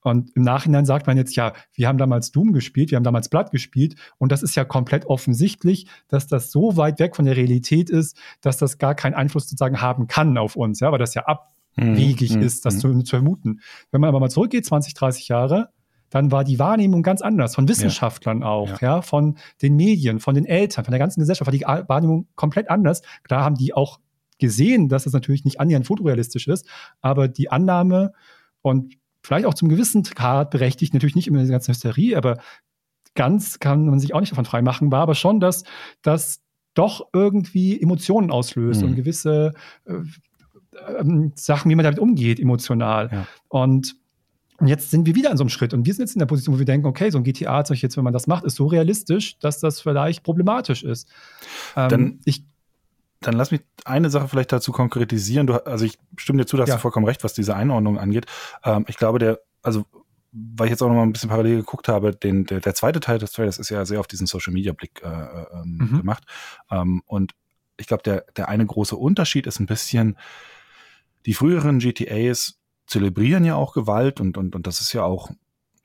Und 0.08 0.36
im 0.36 0.42
Nachhinein 0.42 0.86
sagt 0.86 1.08
man 1.08 1.18
jetzt, 1.18 1.36
ja, 1.36 1.54
wir 1.74 1.88
haben 1.88 1.98
damals 1.98 2.32
Doom 2.32 2.54
gespielt, 2.54 2.92
wir 2.92 2.96
haben 2.96 3.04
damals 3.04 3.30
Blood 3.30 3.52
gespielt 3.52 3.96
und 4.18 4.32
das 4.32 4.44
ist 4.44 4.56
ja 4.56 4.66
komplett 4.66 5.06
offensichtlich, 5.06 5.88
dass 6.08 6.28
das 6.28 6.52
so 6.52 6.78
weit 6.78 7.00
weg 7.00 7.16
von 7.16 7.26
der 7.26 7.38
Realität 7.38 7.90
ist, 7.90 8.18
dass 8.42 8.58
das 8.58 8.78
gar 8.78 8.96
keinen 8.96 9.14
Einfluss 9.14 9.44
sozusagen 9.44 9.82
haben 9.82 10.08
kann 10.08 10.38
auf 10.38 10.56
uns, 10.56 10.80
ja, 10.80 10.92
weil 10.92 11.00
das 11.00 11.14
ja 11.14 11.26
abwegig 11.26 12.36
mhm. 12.36 12.42
ist, 12.42 12.66
das 12.66 12.76
mhm. 12.76 12.80
zu, 12.80 13.04
zu 13.04 13.16
vermuten. 13.18 13.60
Wenn 13.92 14.02
man 14.02 14.10
aber 14.10 14.20
mal 14.20 14.30
zurückgeht, 14.30 14.66
20, 14.66 14.94
30 14.94 15.28
Jahre, 15.28 15.70
dann 16.10 16.32
war 16.32 16.44
die 16.44 16.60
Wahrnehmung 16.60 17.04
ganz 17.04 17.22
anders, 17.22 17.56
von 17.56 17.68
Wissenschaftlern 17.68 18.42
ja. 18.42 18.48
auch, 18.48 18.82
ja. 18.82 18.96
ja. 18.96 19.02
von 19.02 19.38
den 19.62 19.76
Medien, 19.76 20.20
von 20.20 20.36
den 20.36 20.46
Eltern, 20.46 20.86
von 20.86 20.92
der 20.92 21.00
ganzen 21.00 21.20
Gesellschaft 21.20 21.48
war 21.48 21.54
die 21.54 21.88
Wahrnehmung 21.90 22.28
komplett 22.36 22.70
anders. 22.70 23.02
Klar 23.24 23.44
haben 23.44 23.56
die 23.56 23.74
auch 23.74 24.00
gesehen, 24.40 24.88
dass 24.88 25.06
es 25.06 25.14
natürlich 25.14 25.46
nicht 25.46 25.60
annähernd 25.60 25.88
fotorealistisch 25.88 26.48
ist, 26.48 26.68
aber 27.02 27.28
die 27.28 27.50
Annahme 27.50 28.14
und 28.62 28.96
vielleicht 29.28 29.46
auch 29.46 29.54
zum 29.54 29.68
gewissen 29.68 30.04
Grad 30.04 30.52
berechtigt, 30.52 30.94
natürlich 30.94 31.16
nicht 31.16 31.28
immer 31.28 31.40
diese 31.40 31.52
ganze 31.52 31.72
Hysterie, 31.72 32.16
aber 32.16 32.38
ganz 33.14 33.60
kann 33.60 33.86
man 33.86 34.00
sich 34.00 34.14
auch 34.14 34.22
nicht 34.22 34.32
davon 34.32 34.46
freimachen, 34.46 34.92
war 34.92 35.02
aber 35.02 35.16
schon, 35.16 35.42
dass 35.42 35.64
das 36.02 36.42
doch 36.74 37.08
irgendwie 37.12 37.82
Emotionen 37.82 38.32
auslöst 38.32 38.82
mhm. 38.82 38.90
und 38.90 38.96
gewisse 38.96 39.54
äh, 39.86 39.94
äh, 39.94 41.30
Sachen, 41.36 41.70
wie 41.70 41.76
man 41.76 41.84
damit 41.84 42.00
umgeht, 42.00 42.40
emotional. 42.40 43.10
Ja. 43.12 43.28
Und 43.50 43.96
und 44.60 44.66
jetzt 44.66 44.90
sind 44.90 45.06
wir 45.06 45.14
wieder 45.14 45.30
an 45.30 45.38
so 45.38 45.44
einem 45.44 45.50
Schritt 45.50 45.76
und 45.76 45.86
wir 45.86 45.94
sind 45.94 46.02
jetzt 46.02 46.16
in 46.16 46.20
der 46.20 46.26
Position, 46.26 46.56
wo 46.56 46.60
wir 46.60 46.66
denken, 46.66 46.88
okay, 46.88 47.12
so 47.12 47.20
ein 47.20 47.24
GTA, 47.24 47.64
jetzt, 47.74 47.96
wenn 47.96 48.04
man 48.04 48.14
das 48.14 48.26
macht, 48.26 48.44
ist 48.44 48.56
so 48.56 48.66
realistisch, 48.66 49.38
dass 49.38 49.60
das 49.60 49.80
vielleicht 49.80 50.24
problematisch 50.24 50.84
ist. 50.84 51.08
Ähm, 51.76 51.90
Dann 51.90 52.20
ich 52.26 52.44
dann 53.22 53.34
lass 53.34 53.52
mich 53.52 53.62
eine 53.86 54.10
Sache 54.10 54.28
vielleicht 54.28 54.52
dazu 54.52 54.72
konkretisieren. 54.72 55.48
Du, 55.48 55.66
also 55.66 55.86
ich 55.86 55.98
stimme 56.18 56.40
dir 56.40 56.46
zu, 56.46 56.58
dass 56.58 56.70
ja. 56.70 56.76
du 56.76 56.82
vollkommen 56.82 57.06
recht, 57.06 57.24
was 57.24 57.34
diese 57.34 57.56
Einordnung 57.56 57.98
angeht. 57.98 58.26
Ähm, 58.64 58.86
ich 58.88 58.98
glaube, 58.98 59.20
der, 59.20 59.40
also 59.64 59.86
weil 60.32 60.68
ich 60.68 60.72
jetzt 60.72 60.84
auch 60.84 60.88
noch 60.88 60.96
mal 60.96 61.04
ein 61.04 61.14
bisschen 61.14 61.30
parallel 61.30 61.58
geguckt 61.58 61.88
habe, 61.88 62.16
den, 62.16 62.46
der, 62.46 62.60
der 62.60 62.76
zweite 62.76 63.00
Teil 63.00 63.18
des 63.18 63.32
Trailers 63.32 63.58
ist 63.58 63.70
ja 63.70 63.86
sehr 63.86 64.00
auf 64.00 64.08
diesen 64.08 64.28
Social 64.28 64.54
Media 64.54 64.74
Blick 64.74 65.02
äh, 65.04 65.08
ähm, 65.08 65.78
mhm. 65.80 65.98
gemacht. 66.00 66.24
Ähm, 66.70 67.02
und 67.06 67.34
ich 67.78 67.88
glaube, 67.88 68.04
der, 68.04 68.26
der 68.36 68.50
eine 68.50 68.66
große 68.66 68.96
Unterschied 68.96 69.48
ist 69.48 69.60
ein 69.60 69.66
bisschen, 69.66 70.18
die 71.26 71.34
früheren 71.34 71.80
GTAs 71.80 72.60
zelebrieren 72.86 73.46
ja 73.46 73.56
auch 73.56 73.74
Gewalt 73.74 74.20
und, 74.22 74.38
und, 74.38 74.56
und 74.56 74.68
das 74.68 74.82
ist 74.82 74.94
ja 74.94 75.04
auch 75.04 75.32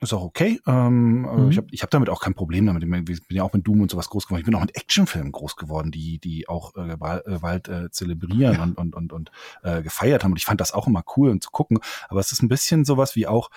ist 0.03 0.13
auch 0.13 0.23
okay. 0.23 0.59
Ähm, 0.67 1.21
mhm. 1.21 1.51
Ich 1.51 1.57
habe 1.57 1.67
ich 1.71 1.83
hab 1.83 1.89
damit 1.89 2.09
auch 2.09 2.21
kein 2.21 2.33
Problem 2.33 2.65
damit. 2.65 2.83
Ich 3.09 3.27
bin 3.27 3.37
ja 3.37 3.43
auch 3.43 3.53
mit 3.53 3.65
Doom 3.65 3.81
und 3.81 3.91
sowas 3.91 4.09
groß 4.09 4.25
geworden. 4.25 4.41
Ich 4.41 4.45
bin 4.45 4.55
auch 4.55 4.61
mit 4.61 4.75
Actionfilmen 4.75 5.31
groß 5.31 5.55
geworden, 5.55 5.91
die, 5.91 6.19
die 6.19 6.47
auch 6.47 6.75
äh, 6.75 6.87
Gewalt 6.87 7.67
äh, 7.67 7.89
zelebrieren 7.91 8.55
ja. 8.55 8.63
und, 8.63 8.77
und, 8.77 8.95
und, 8.95 9.13
und 9.13 9.31
äh, 9.63 9.81
gefeiert 9.81 10.23
haben. 10.23 10.31
Und 10.31 10.37
ich 10.37 10.45
fand 10.45 10.61
das 10.61 10.73
auch 10.73 10.87
immer 10.87 11.03
cool 11.17 11.29
um 11.29 11.41
zu 11.41 11.49
gucken. 11.51 11.79
Aber 12.09 12.19
es 12.19 12.31
ist 12.31 12.43
ein 12.43 12.49
bisschen 12.49 12.85
sowas 12.85 13.15
wie 13.15 13.27
auch, 13.27 13.49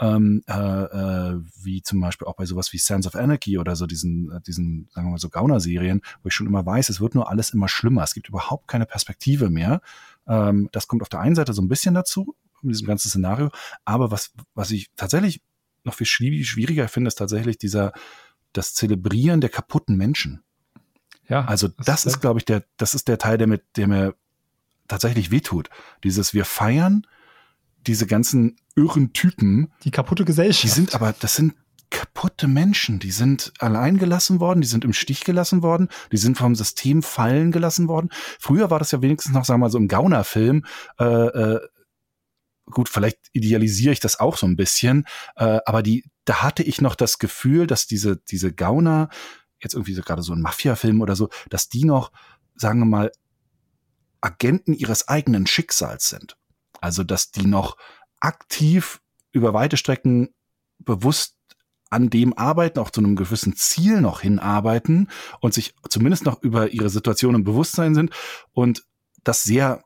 ähm, 0.00 0.42
äh, 0.48 0.52
äh, 0.54 1.40
wie 1.62 1.82
zum 1.82 2.00
Beispiel 2.00 2.26
auch 2.26 2.36
bei 2.36 2.46
sowas 2.46 2.72
wie 2.72 2.78
Sands 2.78 3.06
of 3.06 3.16
Anarchy 3.16 3.58
oder 3.58 3.76
so 3.76 3.86
diesen, 3.86 4.30
äh, 4.30 4.40
diesen, 4.40 4.88
sagen 4.92 5.08
wir 5.08 5.12
mal 5.12 5.18
so 5.18 5.28
Gauner-Serien, 5.28 6.02
wo 6.22 6.28
ich 6.28 6.34
schon 6.34 6.46
immer 6.46 6.64
weiß, 6.64 6.88
es 6.88 7.00
wird 7.00 7.14
nur 7.14 7.30
alles 7.30 7.50
immer 7.50 7.68
schlimmer. 7.68 8.02
Es 8.02 8.14
gibt 8.14 8.28
überhaupt 8.28 8.68
keine 8.68 8.86
Perspektive 8.86 9.50
mehr. 9.50 9.80
Ähm, 10.26 10.68
das 10.72 10.88
kommt 10.88 11.02
auf 11.02 11.08
der 11.08 11.20
einen 11.20 11.34
Seite 11.34 11.52
so 11.52 11.62
ein 11.62 11.68
bisschen 11.68 11.94
dazu, 11.94 12.34
mit 12.62 12.74
diesem 12.74 12.86
ganzen 12.86 13.08
Szenario. 13.08 13.50
Aber 13.84 14.10
was, 14.10 14.32
was 14.54 14.70
ich 14.70 14.90
tatsächlich 14.96 15.42
noch 15.84 15.94
viel 15.94 16.06
schwieriger 16.06 16.88
finde, 16.88 17.08
ist 17.08 17.16
tatsächlich 17.16 17.58
dieser, 17.58 17.92
das 18.52 18.74
Zelebrieren 18.74 19.40
der 19.40 19.50
kaputten 19.50 19.96
Menschen. 19.96 20.42
Ja. 21.28 21.44
Also 21.44 21.68
das, 21.68 21.86
das 21.86 22.06
ist, 22.06 22.20
glaube 22.20 22.38
ich, 22.38 22.44
der, 22.44 22.64
das 22.76 22.94
ist 22.94 23.08
der 23.08 23.18
Teil, 23.18 23.38
der 23.38 23.46
mit, 23.46 23.62
der 23.76 23.88
mir 23.88 24.14
tatsächlich 24.88 25.30
wehtut. 25.30 25.70
Dieses, 26.02 26.34
wir 26.34 26.44
feiern 26.44 27.06
diese 27.86 28.06
ganzen 28.06 28.56
irren 28.76 29.12
Typen. 29.12 29.72
Die 29.84 29.90
kaputte 29.90 30.24
Gesellschaft. 30.24 30.64
Die 30.64 30.68
sind 30.68 30.94
aber, 30.94 31.14
das 31.18 31.36
sind 31.36 31.54
kaputte 31.90 32.48
Menschen. 32.48 32.98
Die 32.98 33.10
sind 33.10 33.52
allein 33.60 33.98
gelassen 33.98 34.40
worden, 34.40 34.60
die 34.60 34.66
sind 34.66 34.84
im 34.84 34.92
Stich 34.92 35.24
gelassen 35.24 35.62
worden, 35.62 35.88
die 36.10 36.16
sind 36.16 36.36
vom 36.36 36.54
System 36.56 37.02
fallen 37.02 37.52
gelassen 37.52 37.88
worden. 37.88 38.10
Früher 38.40 38.70
war 38.70 38.78
das 38.78 38.90
ja 38.90 39.00
wenigstens 39.00 39.32
noch, 39.32 39.44
sagen 39.44 39.60
wir 39.60 39.66
mal, 39.66 39.70
so 39.70 39.78
im 39.78 39.88
Gaunerfilm, 39.88 40.64
äh, 40.98 41.04
äh, 41.04 41.60
gut, 42.66 42.88
vielleicht 42.88 43.18
idealisiere 43.32 43.92
ich 43.92 44.00
das 44.00 44.18
auch 44.20 44.36
so 44.36 44.46
ein 44.46 44.56
bisschen, 44.56 45.06
äh, 45.36 45.58
aber 45.66 45.82
die, 45.82 46.04
da 46.24 46.42
hatte 46.42 46.62
ich 46.62 46.80
noch 46.80 46.94
das 46.94 47.18
Gefühl, 47.18 47.66
dass 47.66 47.86
diese, 47.86 48.16
diese 48.16 48.52
Gauner, 48.52 49.08
jetzt 49.60 49.74
irgendwie 49.74 49.94
so 49.94 50.02
gerade 50.02 50.22
so 50.22 50.32
ein 50.32 50.40
Mafia-Film 50.40 51.00
oder 51.00 51.16
so, 51.16 51.28
dass 51.50 51.68
die 51.68 51.84
noch, 51.84 52.12
sagen 52.54 52.80
wir 52.80 52.86
mal, 52.86 53.12
Agenten 54.20 54.72
ihres 54.72 55.08
eigenen 55.08 55.46
Schicksals 55.46 56.08
sind. 56.08 56.36
Also, 56.80 57.04
dass 57.04 57.30
die 57.30 57.46
noch 57.46 57.76
aktiv 58.20 59.00
über 59.32 59.52
weite 59.52 59.76
Strecken 59.76 60.30
bewusst 60.78 61.36
an 61.90 62.10
dem 62.10 62.36
arbeiten, 62.36 62.78
auch 62.78 62.90
zu 62.90 63.00
einem 63.00 63.16
gewissen 63.16 63.54
Ziel 63.54 64.00
noch 64.00 64.20
hinarbeiten 64.20 65.10
und 65.40 65.54
sich 65.54 65.74
zumindest 65.88 66.24
noch 66.24 66.42
über 66.42 66.70
ihre 66.70 66.90
Situation 66.90 67.34
im 67.34 67.44
Bewusstsein 67.44 67.94
sind 67.94 68.10
und 68.52 68.84
das 69.22 69.42
sehr 69.42 69.84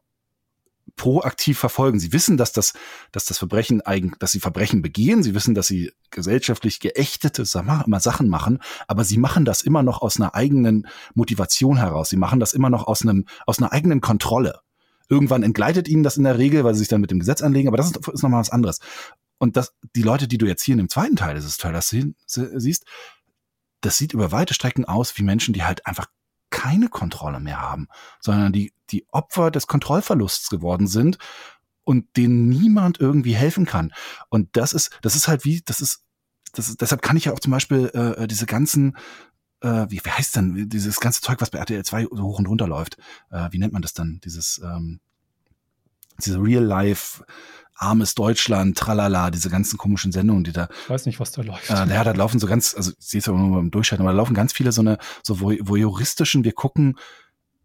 proaktiv 0.97 1.59
verfolgen. 1.59 1.99
Sie 1.99 2.13
wissen, 2.13 2.37
dass 2.37 2.53
das, 2.53 2.73
dass 3.13 3.25
das 3.25 3.39
Verbrechen 3.39 3.81
eigen, 3.83 4.15
dass 4.19 4.33
sie 4.33 4.41
Verbrechen 4.41 4.83
begehen. 4.83 5.23
Sie 5.23 5.35
wissen, 5.35 5.55
dass 5.55 5.67
sie 5.67 5.93
gesellschaftlich 6.11 6.81
geächtete 6.81 7.45
Sachen 7.45 8.29
machen, 8.29 8.59
aber 8.87 9.05
sie 9.05 9.19
machen 9.19 9.45
das 9.45 9.63
immer 9.63 9.83
noch 9.83 10.03
aus 10.03 10.17
einer 10.17 10.35
eigenen 10.35 10.87
Motivation 11.15 11.77
heraus. 11.77 12.09
Sie 12.11 12.17
machen 12.17 12.41
das 12.41 12.53
immer 12.53 12.71
noch 12.71 12.87
aus 12.87 13.03
einem, 13.03 13.27
aus 13.47 13.59
einer 13.59 13.73
eigenen 13.73 14.01
Kontrolle. 14.01 14.61
Irgendwann 15.09 15.43
entgleitet 15.43 15.89
ihnen 15.89 16.03
das 16.03 16.17
in 16.17 16.25
der 16.25 16.39
Regel, 16.39 16.65
weil 16.65 16.75
sie 16.75 16.81
sich 16.81 16.89
dann 16.89 17.01
mit 17.01 17.11
dem 17.11 17.19
Gesetz 17.19 17.43
anlegen, 17.43 17.69
aber 17.69 17.79
das 17.79 17.91
ist, 17.91 18.09
ist 18.09 18.23
nochmal 18.23 18.41
was 18.41 18.51
anderes. 18.51 18.81
Und 19.39 19.57
das, 19.57 19.73
die 19.97 20.03
Leute, 20.03 20.29
die 20.29 20.39
du 20.39 20.47
jetzt 20.47 20.63
hier 20.63 20.73
in 20.73 20.79
dem 20.79 20.89
zweiten 20.89 21.17
Teil 21.17 21.37
dieses 21.37 21.57
Trailers 21.57 21.89
siehst, 21.89 22.85
das 23.81 23.97
sieht 23.97 24.13
über 24.13 24.33
weite 24.33 24.55
Strecken 24.55 24.85
aus 24.85 25.17
wie 25.17 25.23
Menschen, 25.23 25.55
die 25.55 25.63
halt 25.63 25.87
einfach 25.87 26.07
keine 26.59 26.89
Kontrolle 26.89 27.39
mehr 27.39 27.61
haben, 27.61 27.87
sondern 28.19 28.53
die, 28.53 28.73
die 28.91 29.07
Opfer 29.13 29.53
des 29.53 29.69
Kontrollverlusts 29.69 30.49
geworden 30.49 30.89
sind 30.89 31.17
und 31.85 32.17
denen 32.17 32.49
niemand 32.49 32.99
irgendwie 32.99 33.37
helfen 33.37 33.65
kann. 33.65 33.93
Und 34.29 34.57
das 34.57 34.73
ist, 34.73 34.91
das 35.03 35.15
ist 35.15 35.29
halt 35.29 35.45
wie, 35.45 35.63
das 35.65 35.81
ist, 35.81 36.03
das 36.53 36.69
ist, 36.69 36.81
deshalb 36.81 37.01
kann 37.01 37.17
ich 37.17 37.27
ja 37.27 37.33
auch 37.33 37.39
zum 37.39 37.53
Beispiel 37.53 37.87
äh, 37.95 38.27
diese 38.27 38.47
ganzen, 38.47 38.97
äh, 39.61 39.87
wie, 39.89 40.01
wie 40.05 40.11
heißt 40.11 40.35
denn, 40.35 40.69
dieses 40.69 40.99
ganze 40.99 41.21
Zeug, 41.21 41.41
was 41.41 41.51
bei 41.51 41.59
RTL 41.59 41.85
2 41.85 42.09
so 42.11 42.25
hoch 42.25 42.41
und 42.41 42.49
runter 42.49 42.67
läuft, 42.67 42.97
äh, 43.31 43.47
wie 43.53 43.59
nennt 43.59 43.73
man 43.73 43.83
das 43.83 43.93
dann? 43.93 44.21
Dieses, 44.25 44.61
ähm, 44.65 44.99
diese 46.25 46.43
Real-Life 46.43 47.25
armes 47.79 48.15
Deutschland, 48.15 48.77
tralala, 48.77 49.31
diese 49.31 49.51
ganzen 49.51 49.79
komischen 49.79 50.13
Sendungen, 50.13 50.45
die 50.45 50.53
da. 50.53 50.69
Ich 50.85 50.91
weiß 50.91 51.07
nicht, 51.07 51.21
was 51.21 51.33
da 51.33 51.43
läuft. 51.43 51.71
Äh, 51.71 51.87
ja, 51.87 52.05
da 52.05 52.13
laufen 52.13 52.39
so 52.39 52.47
ganz, 52.47 52.75
also 52.75 52.91
ich 52.99 53.07
sehe 53.07 53.21
es 53.21 53.27
ja 53.27 53.33
nur 53.33 53.57
beim 53.57 53.71
Durchschalten, 53.71 54.05
aber 54.05 54.13
da 54.13 54.19
laufen 54.19 54.35
ganz 54.35 54.53
viele 54.53 54.73
so 54.73 54.81
eine, 54.81 54.99
so 55.23 55.41
voyeuristischen, 55.41 56.45
wir 56.45 56.53
gucken, 56.53 56.99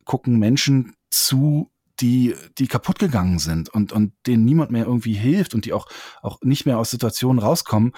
gucken 0.05 0.37
Menschen 0.37 0.95
zu, 1.09 1.71
die, 1.99 2.35
die 2.57 2.67
kaputt 2.67 2.99
gegangen 2.99 3.39
sind 3.39 3.69
und, 3.69 3.91
und 3.91 4.13
denen 4.25 4.45
niemand 4.45 4.71
mehr 4.71 4.85
irgendwie 4.85 5.13
hilft 5.13 5.53
und 5.53 5.65
die 5.65 5.73
auch, 5.73 5.87
auch 6.21 6.39
nicht 6.41 6.65
mehr 6.65 6.77
aus 6.77 6.89
Situationen 6.89 7.41
rauskommen 7.41 7.93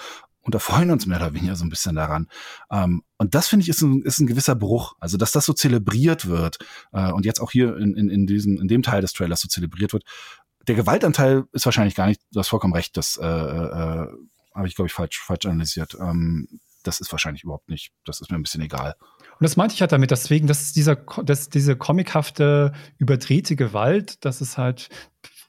und 0.46 0.54
da 0.54 0.60
freuen 0.60 0.92
uns 0.92 1.06
mehr 1.06 1.16
oder 1.16 1.34
weniger 1.34 1.56
so 1.56 1.64
ein 1.64 1.70
bisschen 1.70 1.96
daran. 1.96 2.28
Ähm, 2.70 3.02
und 3.18 3.34
das 3.34 3.48
finde 3.48 3.64
ich 3.64 3.68
ist 3.68 3.82
ein, 3.82 4.02
ist 4.02 4.20
ein 4.20 4.28
gewisser 4.28 4.54
Bruch. 4.54 4.94
Also, 5.00 5.16
dass 5.16 5.32
das 5.32 5.44
so 5.44 5.52
zelebriert 5.52 6.28
wird 6.28 6.58
äh, 6.92 7.10
und 7.10 7.26
jetzt 7.26 7.40
auch 7.40 7.50
hier 7.50 7.76
in, 7.76 7.96
in, 7.96 8.08
in, 8.08 8.26
diesem, 8.28 8.60
in 8.60 8.68
dem 8.68 8.82
Teil 8.82 9.00
des 9.00 9.12
Trailers 9.12 9.40
so 9.40 9.48
zelebriert 9.48 9.92
wird, 9.92 10.04
der 10.66 10.74
Gewaltanteil 10.74 11.44
ist 11.52 11.64
wahrscheinlich 11.64 11.94
gar 11.94 12.06
nicht, 12.06 12.20
du 12.32 12.40
hast 12.40 12.48
vollkommen 12.48 12.74
recht, 12.74 12.96
das 12.96 13.16
äh, 13.16 13.26
äh, 13.26 14.06
habe 14.54 14.66
ich, 14.66 14.74
glaube 14.74 14.86
ich, 14.86 14.92
falsch, 14.92 15.20
falsch 15.20 15.46
analysiert. 15.46 15.96
Ähm, 16.00 16.48
das 16.82 17.00
ist 17.00 17.10
wahrscheinlich 17.12 17.44
überhaupt 17.44 17.68
nicht, 17.68 17.92
das 18.04 18.20
ist 18.20 18.30
mir 18.30 18.38
ein 18.38 18.42
bisschen 18.42 18.62
egal. 18.62 18.94
Und 19.38 19.42
das 19.42 19.56
meinte 19.56 19.74
ich 19.74 19.80
halt 19.80 19.92
damit, 19.92 20.10
deswegen, 20.10 20.46
dass 20.46 20.72
dieser, 20.72 20.96
dass 20.96 21.48
diese 21.48 21.76
comichafte, 21.76 22.72
überdrehte 22.98 23.56
Gewalt, 23.56 24.24
das 24.24 24.40
ist 24.40 24.56
halt 24.56 24.88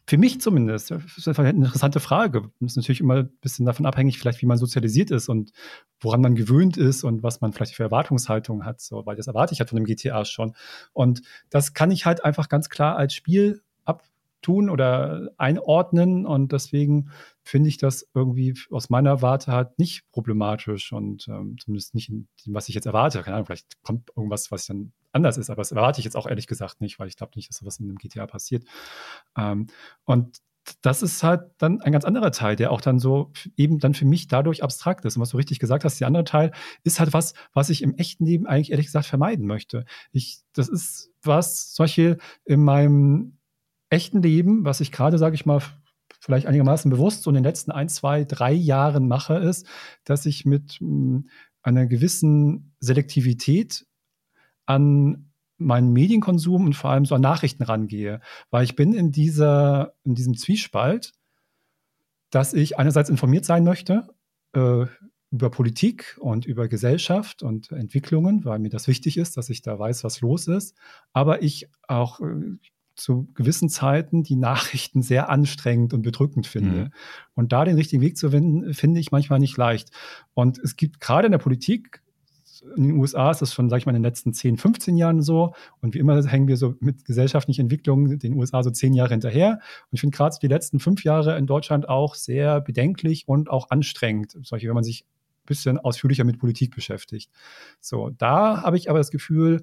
für 0.10 0.18
mich 0.18 0.40
zumindest, 0.40 0.92
eine 0.92 1.50
interessante 1.50 2.00
Frage. 2.00 2.50
Das 2.60 2.72
ist 2.72 2.78
natürlich 2.78 3.02
immer 3.02 3.16
ein 3.16 3.38
bisschen 3.42 3.66
davon 3.66 3.86
abhängig, 3.86 4.20
vielleicht 4.20 4.42
wie 4.42 4.46
man 4.46 4.58
sozialisiert 4.58 5.12
ist 5.12 5.28
und 5.28 5.52
woran 6.00 6.22
man 6.22 6.36
gewöhnt 6.36 6.78
ist 6.78 7.04
und 7.04 7.24
was 7.24 7.42
man 7.42 7.52
vielleicht 7.54 7.76
für 7.76 7.84
Erwartungshaltung 7.84 8.66
hat, 8.66 8.80
so, 8.80 9.06
weil 9.06 9.18
das 9.18 9.28
erwarte 9.28 9.54
ich 9.54 9.60
halt 9.60 9.70
von 9.70 9.76
dem 9.76 9.86
GTA 9.86 10.24
schon. 10.24 10.56
Und 10.94 11.22
das 11.50 11.74
kann 11.74 11.92
ich 11.92 12.06
halt 12.06 12.24
einfach 12.24 12.48
ganz 12.48 12.70
klar 12.70 12.96
als 12.96 13.14
Spiel 13.14 13.62
tun 14.42 14.70
oder 14.70 15.30
einordnen. 15.38 16.26
Und 16.26 16.52
deswegen 16.52 17.10
finde 17.44 17.70
ich 17.70 17.78
das 17.78 18.08
irgendwie 18.14 18.56
aus 18.72 18.90
meiner 18.90 19.22
Warte 19.22 19.52
halt 19.52 19.78
nicht 19.80 20.04
problematisch 20.12 20.92
und 20.94 21.28
ähm, 21.28 21.58
zumindest 21.60 21.96
nicht 21.96 22.10
in 22.10 22.28
dem, 22.46 22.54
was 22.54 22.70
ich 22.70 22.76
jetzt 22.76 22.86
erwarte. 22.86 23.22
Keine 23.24 23.36
Ahnung, 23.36 23.46
vielleicht 23.46 23.82
kommt 23.84 24.12
irgendwas, 24.16 24.52
was 24.52 24.66
dann 24.66 24.92
anders 25.12 25.38
ist, 25.38 25.50
aber 25.50 25.62
das 25.62 25.72
erwarte 25.72 26.00
ich 26.00 26.06
jetzt 26.06 26.16
auch 26.16 26.28
ehrlich 26.28 26.48
gesagt 26.48 26.82
nicht, 26.82 27.00
weil 27.00 27.08
ich 27.08 27.16
glaube 27.16 27.32
nicht, 27.36 27.50
dass 27.50 27.58
sowas 27.58 27.80
in 27.80 27.86
einem 27.86 27.98
GTA 27.98 28.28
passiert. 28.28 28.66
Ähm, 29.36 29.68
und 30.06 30.42
das 30.82 31.02
ist 31.02 31.24
halt 31.24 31.42
dann 31.58 31.82
ein 31.82 31.92
ganz 31.92 32.06
anderer 32.06 32.32
Teil, 32.32 32.56
der 32.56 32.72
auch 32.72 32.82
dann 32.82 33.00
so 33.00 33.32
eben 33.56 33.80
dann 33.80 33.94
für 33.94 34.06
mich 34.06 34.28
dadurch 34.28 34.64
abstrakt 34.64 35.06
ist. 35.06 35.16
Und 35.16 35.22
was 35.22 35.30
du 35.30 35.38
richtig 35.38 35.60
gesagt 35.60 35.86
hast, 35.86 36.00
der 36.00 36.08
andere 36.08 36.24
Teil 36.24 36.52
ist 36.84 37.00
halt 37.00 37.14
was, 37.14 37.34
was 37.54 37.70
ich 37.70 37.82
im 37.82 37.96
echten 37.96 38.26
Leben 38.26 38.46
eigentlich 38.48 38.72
ehrlich 38.72 38.88
gesagt 38.88 39.06
vermeiden 39.06 39.46
möchte. 39.46 39.86
Ich, 40.12 40.40
das 40.54 40.68
ist 40.68 41.12
was, 41.24 41.74
solche 41.74 42.18
in 42.46 42.64
meinem 42.64 43.37
echten 43.90 44.22
Leben, 44.22 44.66
was 44.66 44.82
ich 44.82 44.92
gerade, 44.92 45.18
sage 45.18 45.36
ich 45.36 45.46
mal, 45.46 45.62
vielleicht 46.20 46.48
einigermaßen 46.48 46.90
bewusst 46.90 47.24
so 47.24 47.30
in 47.30 47.36
den 47.36 47.44
letzten 47.44 47.72
ein, 47.72 47.90
zwei, 47.90 48.24
drei 48.24 48.54
Jahren 48.54 49.08
mache, 49.08 49.36
ist, 49.36 49.66
dass 50.04 50.26
ich 50.26 50.46
mit 50.46 50.74
hm, 50.80 51.30
einer 51.62 51.86
gewissen 51.86 52.76
Selektivität 52.80 53.86
an 54.66 55.32
meinen 55.58 55.92
Medienkonsum 55.92 56.66
und 56.66 56.76
vor 56.76 56.92
allem 56.92 57.06
so 57.06 57.16
an 57.16 57.22
Nachrichten 57.22 57.64
rangehe. 57.64 58.22
Weil 58.52 58.64
ich 58.64 58.76
bin 58.76 58.94
in 58.94 59.12
dieser, 59.12 59.94
in 60.04 60.16
diesem 60.16 60.38
Zwiespalt, 60.38 61.14
dass 62.30 62.54
ich 62.54 62.78
einerseits 62.78 63.10
informiert 63.10 63.46
sein 63.46 63.64
möchte, 63.64 64.08
äh, 64.54 64.86
über 65.32 65.50
Politik 65.50 66.18
und 66.22 66.46
über 66.46 66.68
Gesellschaft 66.68 67.44
und 67.44 67.72
Entwicklungen, 67.72 68.46
weil 68.46 68.60
mir 68.60 68.70
das 68.70 68.88
wichtig 68.88 69.18
ist, 69.18 69.36
dass 69.36 69.50
ich 69.50 69.62
da 69.62 69.78
weiß, 69.78 70.04
was 70.04 70.22
los 70.22 70.48
ist. 70.48 70.78
Aber 71.12 71.42
ich 71.44 71.70
auch, 71.88 72.22
äh, 72.22 72.58
zu 72.98 73.30
gewissen 73.36 73.70
Zeiten 73.70 74.24
die 74.24 74.36
Nachrichten 74.36 75.02
sehr 75.02 75.30
anstrengend 75.30 75.94
und 75.94 76.02
bedrückend 76.02 76.48
finde. 76.48 76.86
Mhm. 76.86 76.90
Und 77.36 77.54
da 77.54 77.64
den 77.64 77.76
richtigen 77.76 78.02
Weg 78.02 78.18
zu 78.18 78.32
finden, 78.32 78.74
finde 78.74 79.00
ich 79.00 79.12
manchmal 79.12 79.40
nicht 79.40 79.56
leicht. 79.56 79.92
Und 80.34 80.58
es 80.58 80.76
gibt 80.76 81.00
gerade 81.00 81.28
in 81.28 81.32
der 81.32 81.40
Politik, 81.40 82.02
in 82.76 82.84
den 82.84 82.98
USA 82.98 83.32
ist 83.32 83.42
das 83.42 83.54
schon, 83.54 83.70
sag 83.70 83.78
ich 83.78 83.86
mal, 83.86 83.92
in 83.92 84.02
den 84.02 84.04
letzten 84.04 84.34
10, 84.34 84.58
15 84.58 84.98
Jahren 84.98 85.22
so. 85.22 85.54
Und 85.80 85.94
wie 85.94 86.00
immer 86.00 86.22
hängen 86.26 86.48
wir 86.48 86.58
so 86.58 86.76
mit 86.80 87.06
gesellschaftlichen 87.06 87.62
Entwicklungen 87.62 88.20
den 88.20 88.34
USA 88.34 88.64
so 88.64 88.72
zehn 88.72 88.94
Jahre 88.94 89.12
hinterher. 89.12 89.54
Und 89.54 89.94
ich 89.94 90.02
finde 90.02 90.18
gerade 90.18 90.36
die 90.42 90.48
letzten 90.48 90.80
fünf 90.80 91.04
Jahre 91.04 91.38
in 91.38 91.46
Deutschland 91.46 91.88
auch 91.88 92.16
sehr 92.16 92.62
bedenklich 92.62 93.28
und 93.28 93.50
auch 93.50 93.70
anstrengend. 93.70 94.38
Solche, 94.42 94.68
wenn 94.68 94.76
man 94.76 94.84
sich 94.84 95.04
ein 95.04 95.46
bisschen 95.46 95.78
ausführlicher 95.78 96.24
mit 96.24 96.40
Politik 96.40 96.76
beschäftigt. 96.76 97.32
So, 97.80 98.10
da 98.10 98.64
habe 98.64 98.78
ich 98.78 98.90
aber 98.90 99.00
das 99.00 99.12
Gefühl, 99.12 99.62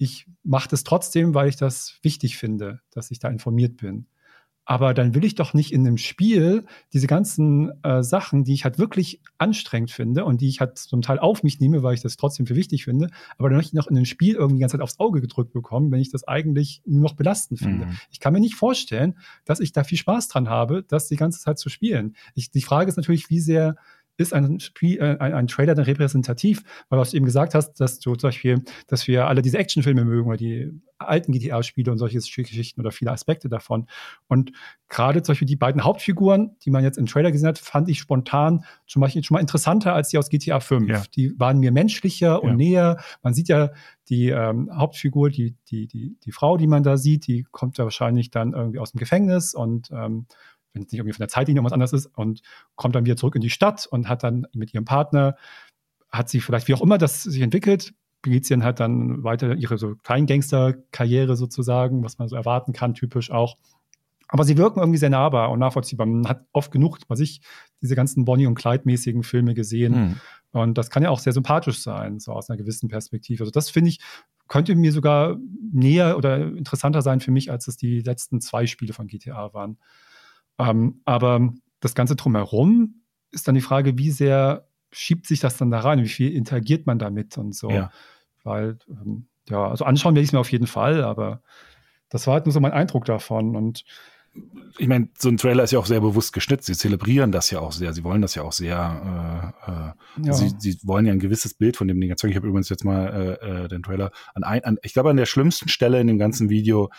ich 0.00 0.26
mache 0.42 0.70
das 0.70 0.82
trotzdem, 0.82 1.34
weil 1.34 1.50
ich 1.50 1.56
das 1.56 1.98
wichtig 2.02 2.38
finde, 2.38 2.80
dass 2.90 3.10
ich 3.10 3.18
da 3.18 3.28
informiert 3.28 3.76
bin. 3.76 4.06
Aber 4.64 4.94
dann 4.94 5.14
will 5.14 5.24
ich 5.24 5.34
doch 5.34 5.52
nicht 5.52 5.72
in 5.72 5.86
einem 5.86 5.98
Spiel 5.98 6.64
diese 6.92 7.06
ganzen 7.06 7.72
äh, 7.82 8.02
Sachen, 8.02 8.44
die 8.44 8.54
ich 8.54 8.64
halt 8.64 8.78
wirklich 8.78 9.20
anstrengend 9.36 9.90
finde 9.90 10.24
und 10.24 10.40
die 10.40 10.48
ich 10.48 10.60
halt 10.60 10.78
zum 10.78 11.02
Teil 11.02 11.18
auf 11.18 11.42
mich 11.42 11.60
nehme, 11.60 11.82
weil 11.82 11.94
ich 11.94 12.00
das 12.00 12.16
trotzdem 12.16 12.46
für 12.46 12.56
wichtig 12.56 12.84
finde, 12.84 13.08
aber 13.36 13.50
dann 13.50 13.58
nicht 13.58 13.74
noch 13.74 13.88
in 13.88 13.96
einem 13.96 14.06
Spiel 14.06 14.36
irgendwie 14.36 14.56
die 14.56 14.60
ganze 14.60 14.78
Zeit 14.78 14.82
aufs 14.82 15.00
Auge 15.00 15.20
gedrückt 15.20 15.52
bekommen, 15.52 15.90
wenn 15.90 16.00
ich 16.00 16.10
das 16.10 16.26
eigentlich 16.26 16.82
nur 16.86 17.02
noch 17.02 17.14
belastend 17.16 17.58
finde. 17.58 17.86
Mhm. 17.86 17.98
Ich 18.10 18.20
kann 18.20 18.32
mir 18.32 18.40
nicht 18.40 18.54
vorstellen, 18.54 19.18
dass 19.44 19.60
ich 19.60 19.72
da 19.72 19.84
viel 19.84 19.98
Spaß 19.98 20.28
dran 20.28 20.48
habe, 20.48 20.82
das 20.82 21.08
die 21.08 21.16
ganze 21.16 21.40
Zeit 21.40 21.58
zu 21.58 21.68
spielen. 21.68 22.16
Ich, 22.34 22.50
die 22.50 22.62
Frage 22.62 22.88
ist 22.88 22.96
natürlich, 22.96 23.28
wie 23.28 23.40
sehr 23.40 23.76
ist 24.20 24.34
ein, 24.34 24.60
Spiel, 24.60 24.98
äh, 24.98 25.16
ein, 25.18 25.32
ein 25.32 25.46
Trailer 25.46 25.74
dann 25.74 25.84
repräsentativ? 25.84 26.62
Weil 26.88 26.98
was 26.98 27.10
du 27.10 27.16
eben 27.16 27.26
gesagt 27.26 27.54
hast, 27.54 27.74
dass 27.74 27.98
du 27.98 28.14
zum 28.14 28.28
Beispiel, 28.28 28.62
dass 28.86 29.08
wir 29.08 29.26
alle 29.26 29.42
diese 29.42 29.58
Actionfilme 29.58 30.04
mögen 30.04 30.28
oder 30.28 30.36
die 30.36 30.70
alten 30.98 31.32
GTA-Spiele 31.32 31.90
und 31.90 31.98
solche 31.98 32.18
Geschichten 32.18 32.80
oder 32.80 32.90
viele 32.90 33.10
Aspekte 33.10 33.48
davon. 33.48 33.86
Und 34.28 34.52
gerade 34.88 35.22
zum 35.22 35.32
Beispiel 35.32 35.48
die 35.48 35.56
beiden 35.56 35.82
Hauptfiguren, 35.82 36.56
die 36.62 36.70
man 36.70 36.84
jetzt 36.84 36.98
im 36.98 37.06
Trailer 37.06 37.32
gesehen 37.32 37.48
hat, 37.48 37.58
fand 37.58 37.88
ich 37.88 37.98
spontan 37.98 38.64
zum 38.86 39.00
Beispiel 39.00 39.24
schon 39.24 39.36
mal 39.36 39.40
interessanter 39.40 39.94
als 39.94 40.10
die 40.10 40.18
aus 40.18 40.28
GTA 40.28 40.60
5. 40.60 40.88
Ja. 40.88 41.02
Die 41.16 41.38
waren 41.38 41.58
mir 41.58 41.72
menschlicher 41.72 42.42
und 42.42 42.50
ja. 42.50 42.56
näher. 42.56 42.96
Man 43.22 43.32
sieht 43.32 43.48
ja 43.48 43.70
die 44.08 44.28
ähm, 44.28 44.70
Hauptfigur, 44.74 45.30
die, 45.30 45.56
die, 45.70 45.86
die, 45.86 46.16
die 46.22 46.32
Frau, 46.32 46.56
die 46.56 46.66
man 46.66 46.82
da 46.82 46.96
sieht, 46.96 47.26
die 47.26 47.46
kommt 47.50 47.78
ja 47.78 47.84
wahrscheinlich 47.84 48.30
dann 48.30 48.52
irgendwie 48.52 48.78
aus 48.78 48.92
dem 48.92 48.98
Gefängnis 48.98 49.54
und 49.54 49.90
ähm, 49.92 50.26
wenn 50.72 50.82
es 50.82 50.92
nicht 50.92 50.98
irgendwie 50.98 51.12
von 51.12 51.22
der 51.22 51.28
Zeitlinie 51.28 51.64
was 51.64 51.72
anderes 51.72 51.92
ist, 51.92 52.06
und 52.06 52.42
kommt 52.76 52.94
dann 52.94 53.04
wieder 53.04 53.16
zurück 53.16 53.34
in 53.34 53.40
die 53.40 53.50
Stadt 53.50 53.86
und 53.86 54.08
hat 54.08 54.22
dann 54.22 54.46
mit 54.52 54.72
ihrem 54.74 54.84
Partner, 54.84 55.36
hat 56.10 56.28
sie 56.28 56.40
vielleicht, 56.40 56.68
wie 56.68 56.74
auch 56.74 56.82
immer 56.82 56.98
das 56.98 57.22
sich 57.22 57.42
entwickelt, 57.42 57.94
begeht 58.22 58.44
sie 58.44 58.56
dann 58.56 58.74
dann 58.74 59.24
weiter 59.24 59.54
ihre 59.54 59.78
so 59.78 59.94
Kleingangster-Karriere 60.02 61.36
sozusagen, 61.36 62.04
was 62.04 62.18
man 62.18 62.28
so 62.28 62.36
erwarten 62.36 62.72
kann, 62.72 62.94
typisch 62.94 63.30
auch. 63.30 63.56
Aber 64.28 64.44
sie 64.44 64.56
wirken 64.56 64.78
irgendwie 64.78 64.98
sehr 64.98 65.10
nahbar 65.10 65.50
und 65.50 65.58
nachvollziehbar. 65.58 66.06
Man 66.06 66.28
hat 66.28 66.44
oft 66.52 66.70
genug, 66.70 66.98
was 67.08 67.18
ich, 67.18 67.40
diese 67.82 67.96
ganzen 67.96 68.24
Bonnie- 68.24 68.46
und 68.46 68.54
Clyde-mäßigen 68.54 69.24
Filme 69.24 69.54
gesehen. 69.54 69.92
Mhm. 69.92 70.16
Und 70.52 70.78
das 70.78 70.90
kann 70.90 71.02
ja 71.02 71.10
auch 71.10 71.18
sehr 71.18 71.32
sympathisch 71.32 71.80
sein, 71.80 72.20
so 72.20 72.32
aus 72.32 72.48
einer 72.48 72.56
gewissen 72.56 72.88
Perspektive. 72.88 73.42
Also 73.42 73.50
das 73.50 73.70
finde 73.70 73.90
ich, 73.90 73.98
könnte 74.46 74.74
mir 74.76 74.92
sogar 74.92 75.36
näher 75.72 76.16
oder 76.16 76.38
interessanter 76.38 77.02
sein 77.02 77.20
für 77.20 77.30
mich, 77.30 77.50
als 77.50 77.66
es 77.68 77.76
die 77.76 78.00
letzten 78.00 78.40
zwei 78.40 78.66
Spiele 78.66 78.92
von 78.92 79.06
GTA 79.08 79.52
waren. 79.52 79.78
Ähm, 80.60 81.00
aber 81.04 81.52
das 81.80 81.94
Ganze 81.94 82.16
drumherum 82.16 83.02
ist 83.30 83.48
dann 83.48 83.54
die 83.54 83.60
Frage, 83.60 83.96
wie 83.98 84.10
sehr 84.10 84.66
schiebt 84.92 85.26
sich 85.26 85.40
das 85.40 85.56
dann 85.56 85.70
da 85.70 85.80
rein? 85.80 86.02
Wie 86.02 86.08
viel 86.08 86.34
interagiert 86.34 86.86
man 86.86 86.98
damit 86.98 87.38
und 87.38 87.54
so? 87.54 87.70
Ja. 87.70 87.90
Weil, 88.42 88.78
ähm, 88.88 89.26
ja, 89.48 89.68
also 89.68 89.84
anschauen 89.84 90.14
werde 90.14 90.22
ich 90.22 90.30
es 90.30 90.32
mir 90.32 90.40
auf 90.40 90.52
jeden 90.52 90.66
Fall, 90.66 91.04
aber 91.04 91.42
das 92.08 92.26
war 92.26 92.34
halt 92.34 92.46
nur 92.46 92.52
so 92.52 92.60
mein 92.60 92.72
Eindruck 92.72 93.04
davon. 93.04 93.56
Und 93.56 93.84
ich 94.78 94.88
meine, 94.88 95.08
so 95.18 95.28
ein 95.28 95.36
Trailer 95.36 95.64
ist 95.64 95.72
ja 95.72 95.78
auch 95.78 95.86
sehr 95.86 96.00
bewusst 96.00 96.32
geschnitten. 96.32 96.62
Sie 96.62 96.76
zelebrieren 96.76 97.32
das 97.32 97.50
ja 97.50 97.60
auch 97.60 97.72
sehr. 97.72 97.92
Sie 97.92 98.04
wollen 98.04 98.22
das 98.22 98.34
ja 98.34 98.42
auch 98.42 98.52
sehr. 98.52 99.54
Äh, 99.66 99.70
äh, 99.70 100.26
ja. 100.26 100.32
sie, 100.32 100.52
sie 100.58 100.78
wollen 100.84 101.06
ja 101.06 101.12
ein 101.12 101.18
gewisses 101.18 101.54
Bild 101.54 101.76
von 101.76 101.88
dem 101.88 102.00
Ding 102.00 102.10
erzeugen. 102.10 102.32
Ich 102.32 102.36
habe 102.36 102.46
übrigens 102.46 102.68
jetzt 102.68 102.84
mal 102.84 103.38
äh, 103.42 103.64
äh, 103.64 103.68
den 103.68 103.82
Trailer 103.82 104.10
an, 104.34 104.44
ein, 104.44 104.64
an, 104.64 104.78
ich 104.82 104.92
glaube, 104.92 105.10
an 105.10 105.16
der 105.16 105.26
schlimmsten 105.26 105.68
Stelle 105.68 106.00
in 106.00 106.06
dem 106.06 106.18
ganzen 106.18 106.48
Video 106.48 106.90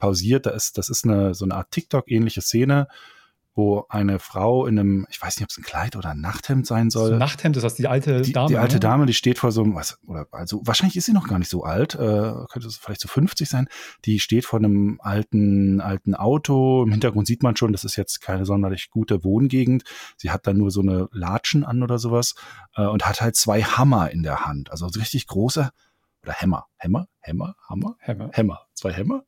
pausiert. 0.00 0.46
Da 0.46 0.50
ist, 0.50 0.78
das 0.78 0.88
ist 0.88 1.04
eine 1.04 1.34
so 1.34 1.44
eine 1.44 1.54
Art 1.54 1.70
TikTok-ähnliche 1.70 2.42
Szene 2.42 2.88
wo 3.54 3.84
eine 3.88 4.18
Frau 4.20 4.66
in 4.66 4.78
einem, 4.78 5.06
ich 5.10 5.20
weiß 5.20 5.36
nicht, 5.36 5.44
ob 5.44 5.50
es 5.50 5.58
ein 5.58 5.64
Kleid 5.64 5.96
oder 5.96 6.10
ein 6.10 6.20
Nachthemd 6.20 6.66
sein 6.66 6.88
soll. 6.88 7.10
So 7.10 7.16
Nachthemd 7.16 7.56
ist 7.56 7.62
das 7.62 7.74
die 7.74 7.88
alte 7.88 8.22
die, 8.22 8.32
Dame. 8.32 8.48
Die 8.48 8.56
alte 8.56 8.76
ne? 8.76 8.80
Dame, 8.80 9.06
die 9.06 9.14
steht 9.14 9.38
vor 9.38 9.50
so 9.50 9.62
einem, 9.62 9.74
was, 9.74 9.98
oder 10.06 10.26
also 10.30 10.62
wahrscheinlich 10.64 10.96
ist 10.96 11.06
sie 11.06 11.12
noch 11.12 11.26
gar 11.26 11.38
nicht 11.38 11.50
so 11.50 11.64
alt, 11.64 11.94
äh, 11.94 12.32
könnte 12.50 12.68
es 12.68 12.76
vielleicht 12.76 13.00
so 13.00 13.08
50 13.08 13.48
sein. 13.48 13.68
Die 14.04 14.20
steht 14.20 14.46
vor 14.46 14.58
einem 14.60 15.00
alten, 15.02 15.80
alten 15.80 16.14
Auto. 16.14 16.84
Im 16.84 16.92
Hintergrund 16.92 17.26
sieht 17.26 17.42
man 17.42 17.56
schon, 17.56 17.72
das 17.72 17.84
ist 17.84 17.96
jetzt 17.96 18.20
keine 18.20 18.46
sonderlich 18.46 18.90
gute 18.90 19.24
Wohngegend. 19.24 19.82
Sie 20.16 20.30
hat 20.30 20.46
dann 20.46 20.56
nur 20.56 20.70
so 20.70 20.80
eine 20.80 21.08
Latschen 21.12 21.64
an 21.64 21.82
oder 21.82 21.98
sowas 21.98 22.34
äh, 22.76 22.86
und 22.86 23.06
hat 23.06 23.20
halt 23.20 23.36
zwei 23.36 23.62
Hammer 23.62 24.10
in 24.10 24.22
der 24.22 24.46
Hand. 24.46 24.70
Also 24.70 24.86
richtig 24.86 25.26
große 25.26 25.70
oder 26.22 26.32
Hämmer. 26.32 26.66
Hämmer? 26.76 27.08
Hämmer? 27.20 27.56
Hammer? 27.68 27.96
Hämmer. 27.98 28.30
Hämmer. 28.32 28.60
Zwei 28.74 28.92
Hämmer 28.92 29.24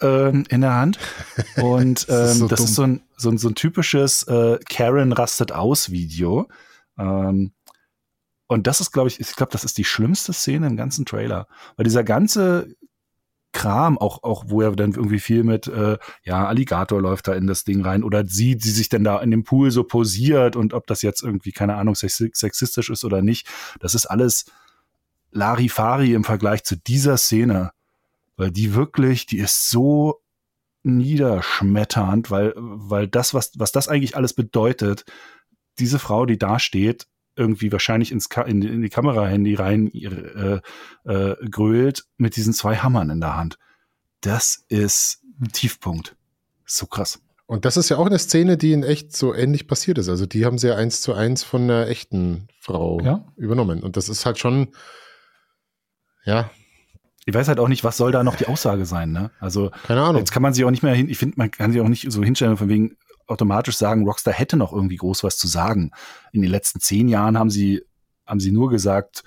ähm, 0.00 0.44
in 0.48 0.60
der 0.60 0.74
Hand. 0.74 0.98
Und 1.56 2.06
ähm, 2.08 2.16
das, 2.16 2.30
ist, 2.32 2.38
so, 2.38 2.48
das 2.48 2.60
ist 2.60 2.74
so, 2.74 2.82
ein, 2.82 3.02
so, 3.16 3.30
ein, 3.30 3.38
so 3.38 3.48
ein 3.48 3.54
typisches 3.54 4.22
äh, 4.24 4.58
Karen 4.68 5.12
rastet 5.12 5.52
aus 5.52 5.90
Video. 5.90 6.48
Ähm, 6.98 7.52
und 8.48 8.66
das 8.66 8.80
ist, 8.80 8.92
glaube 8.92 9.08
ich, 9.08 9.18
ich 9.18 9.34
glaube, 9.34 9.52
das 9.52 9.64
ist 9.64 9.76
die 9.76 9.84
schlimmste 9.84 10.32
Szene 10.32 10.68
im 10.68 10.76
ganzen 10.76 11.04
Trailer. 11.04 11.48
Weil 11.76 11.84
dieser 11.84 12.04
ganze 12.04 12.76
Kram, 13.52 13.98
auch, 13.98 14.22
auch 14.22 14.44
wo 14.48 14.60
er 14.60 14.72
dann 14.72 14.92
irgendwie 14.92 15.18
viel 15.18 15.42
mit, 15.42 15.66
äh, 15.66 15.98
ja, 16.22 16.46
Alligator 16.46 17.00
läuft 17.00 17.26
da 17.26 17.34
in 17.34 17.46
das 17.46 17.64
Ding 17.64 17.82
rein 17.82 18.04
oder 18.04 18.26
sieht, 18.26 18.62
sie 18.62 18.70
sich 18.70 18.88
denn 18.88 19.02
da 19.02 19.18
in 19.20 19.30
dem 19.30 19.44
Pool 19.44 19.70
so 19.70 19.82
posiert 19.82 20.56
und 20.56 20.74
ob 20.74 20.86
das 20.86 21.02
jetzt 21.02 21.22
irgendwie, 21.22 21.52
keine 21.52 21.76
Ahnung, 21.76 21.94
sexistisch 21.94 22.90
ist 22.90 23.04
oder 23.04 23.22
nicht. 23.22 23.48
Das 23.80 23.94
ist 23.94 24.06
alles 24.06 24.44
Larifari 25.30 26.12
im 26.12 26.22
Vergleich 26.22 26.64
zu 26.64 26.76
dieser 26.76 27.16
Szene 27.16 27.72
weil 28.36 28.50
die 28.50 28.74
wirklich, 28.74 29.26
die 29.26 29.38
ist 29.38 29.70
so 29.70 30.22
niederschmetternd, 30.82 32.30
weil, 32.30 32.52
weil 32.56 33.08
das, 33.08 33.34
was, 33.34 33.52
was 33.56 33.72
das 33.72 33.88
eigentlich 33.88 34.16
alles 34.16 34.34
bedeutet, 34.34 35.04
diese 35.78 35.98
Frau, 35.98 36.26
die 36.26 36.38
da 36.38 36.58
steht, 36.58 37.06
irgendwie 37.34 37.70
wahrscheinlich 37.70 38.12
ins 38.12 38.28
Ka 38.28 38.42
in, 38.42 38.62
in 38.62 38.82
die 38.82 38.88
Kamera-Handy 38.88 39.54
rein 39.54 39.92
äh, 39.92 40.60
äh, 41.04 41.48
grölt 41.48 42.04
mit 42.16 42.36
diesen 42.36 42.54
zwei 42.54 42.76
Hammern 42.76 43.10
in 43.10 43.20
der 43.20 43.36
Hand. 43.36 43.58
Das 44.22 44.64
ist 44.68 45.22
ein 45.40 45.48
Tiefpunkt. 45.52 46.16
So 46.64 46.86
krass. 46.86 47.20
Und 47.46 47.64
das 47.64 47.76
ist 47.76 47.90
ja 47.90 47.98
auch 47.98 48.06
eine 48.06 48.18
Szene, 48.18 48.56
die 48.56 48.72
in 48.72 48.82
echt 48.82 49.14
so 49.14 49.34
ähnlich 49.34 49.68
passiert 49.68 49.98
ist. 49.98 50.08
Also 50.08 50.26
die 50.26 50.44
haben 50.44 50.58
sie 50.58 50.68
ja 50.68 50.76
eins 50.76 51.00
zu 51.00 51.14
eins 51.14 51.44
von 51.44 51.62
einer 51.62 51.86
echten 51.86 52.48
Frau 52.58 53.00
ja? 53.02 53.24
übernommen. 53.36 53.82
Und 53.82 53.96
das 53.96 54.08
ist 54.08 54.26
halt 54.26 54.38
schon, 54.38 54.68
ja, 56.24 56.50
ich 57.26 57.34
weiß 57.34 57.48
halt 57.48 57.58
auch 57.58 57.68
nicht, 57.68 57.82
was 57.82 57.96
soll 57.96 58.12
da 58.12 58.22
noch 58.22 58.36
die 58.36 58.46
Aussage 58.46 58.86
sein, 58.86 59.10
ne? 59.10 59.32
Also, 59.40 59.70
keine 59.86 60.00
Ahnung. 60.02 60.20
Jetzt 60.20 60.30
kann 60.30 60.42
man 60.42 60.54
sich 60.54 60.64
auch 60.64 60.70
nicht 60.70 60.84
mehr 60.84 60.94
hin, 60.94 61.08
ich 61.08 61.18
finde, 61.18 61.34
man 61.36 61.50
kann 61.50 61.72
sich 61.72 61.80
auch 61.80 61.88
nicht 61.88 62.10
so 62.10 62.22
hinstellen, 62.22 62.56
von 62.56 62.68
wegen 62.68 62.96
automatisch 63.26 63.76
sagen, 63.76 64.06
Rockstar 64.06 64.32
hätte 64.32 64.56
noch 64.56 64.72
irgendwie 64.72 64.96
groß 64.96 65.24
was 65.24 65.36
zu 65.36 65.48
sagen. 65.48 65.90
In 66.32 66.40
den 66.40 66.50
letzten 66.50 66.78
zehn 66.78 67.08
Jahren 67.08 67.36
haben 67.36 67.50
sie, 67.50 67.82
haben 68.24 68.38
sie 68.38 68.52
nur 68.52 68.70
gesagt, 68.70 69.24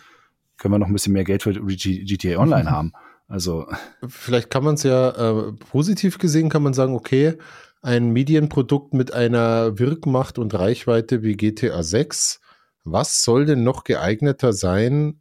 können 0.58 0.74
wir 0.74 0.80
noch 0.80 0.88
ein 0.88 0.93
bisschen 0.93 1.12
mehr 1.12 1.26
Geld 1.26 1.43
für 1.43 1.54
GTA 1.54 2.39
Online 2.39 2.72
haben. 2.72 2.93
Also. 3.28 3.68
Vielleicht 4.08 4.50
kann 4.50 4.64
man 4.64 4.76
es 4.76 4.84
ja 4.84 5.10
äh, 5.10 5.52
positiv 5.52 6.20
gesehen, 6.20 6.50
kann 6.50 6.64
man 6.64 6.74
sagen, 6.74 6.95
okay, 6.95 7.38
ein 7.82 8.12
Medienprodukt 8.12 8.93
mit 8.93 9.14
einer 9.14 9.78
Wirkmacht 9.78 10.39
und 10.39 10.54
Reichweite 10.54 11.22
wie 11.22 11.36
GTA 11.36 11.84
6, 11.84 12.39
was 12.86 13.24
soll 13.24 13.45
denn 13.45 13.64
noch 13.64 13.84
geeigneter 13.84 14.54
sein, 14.54 15.20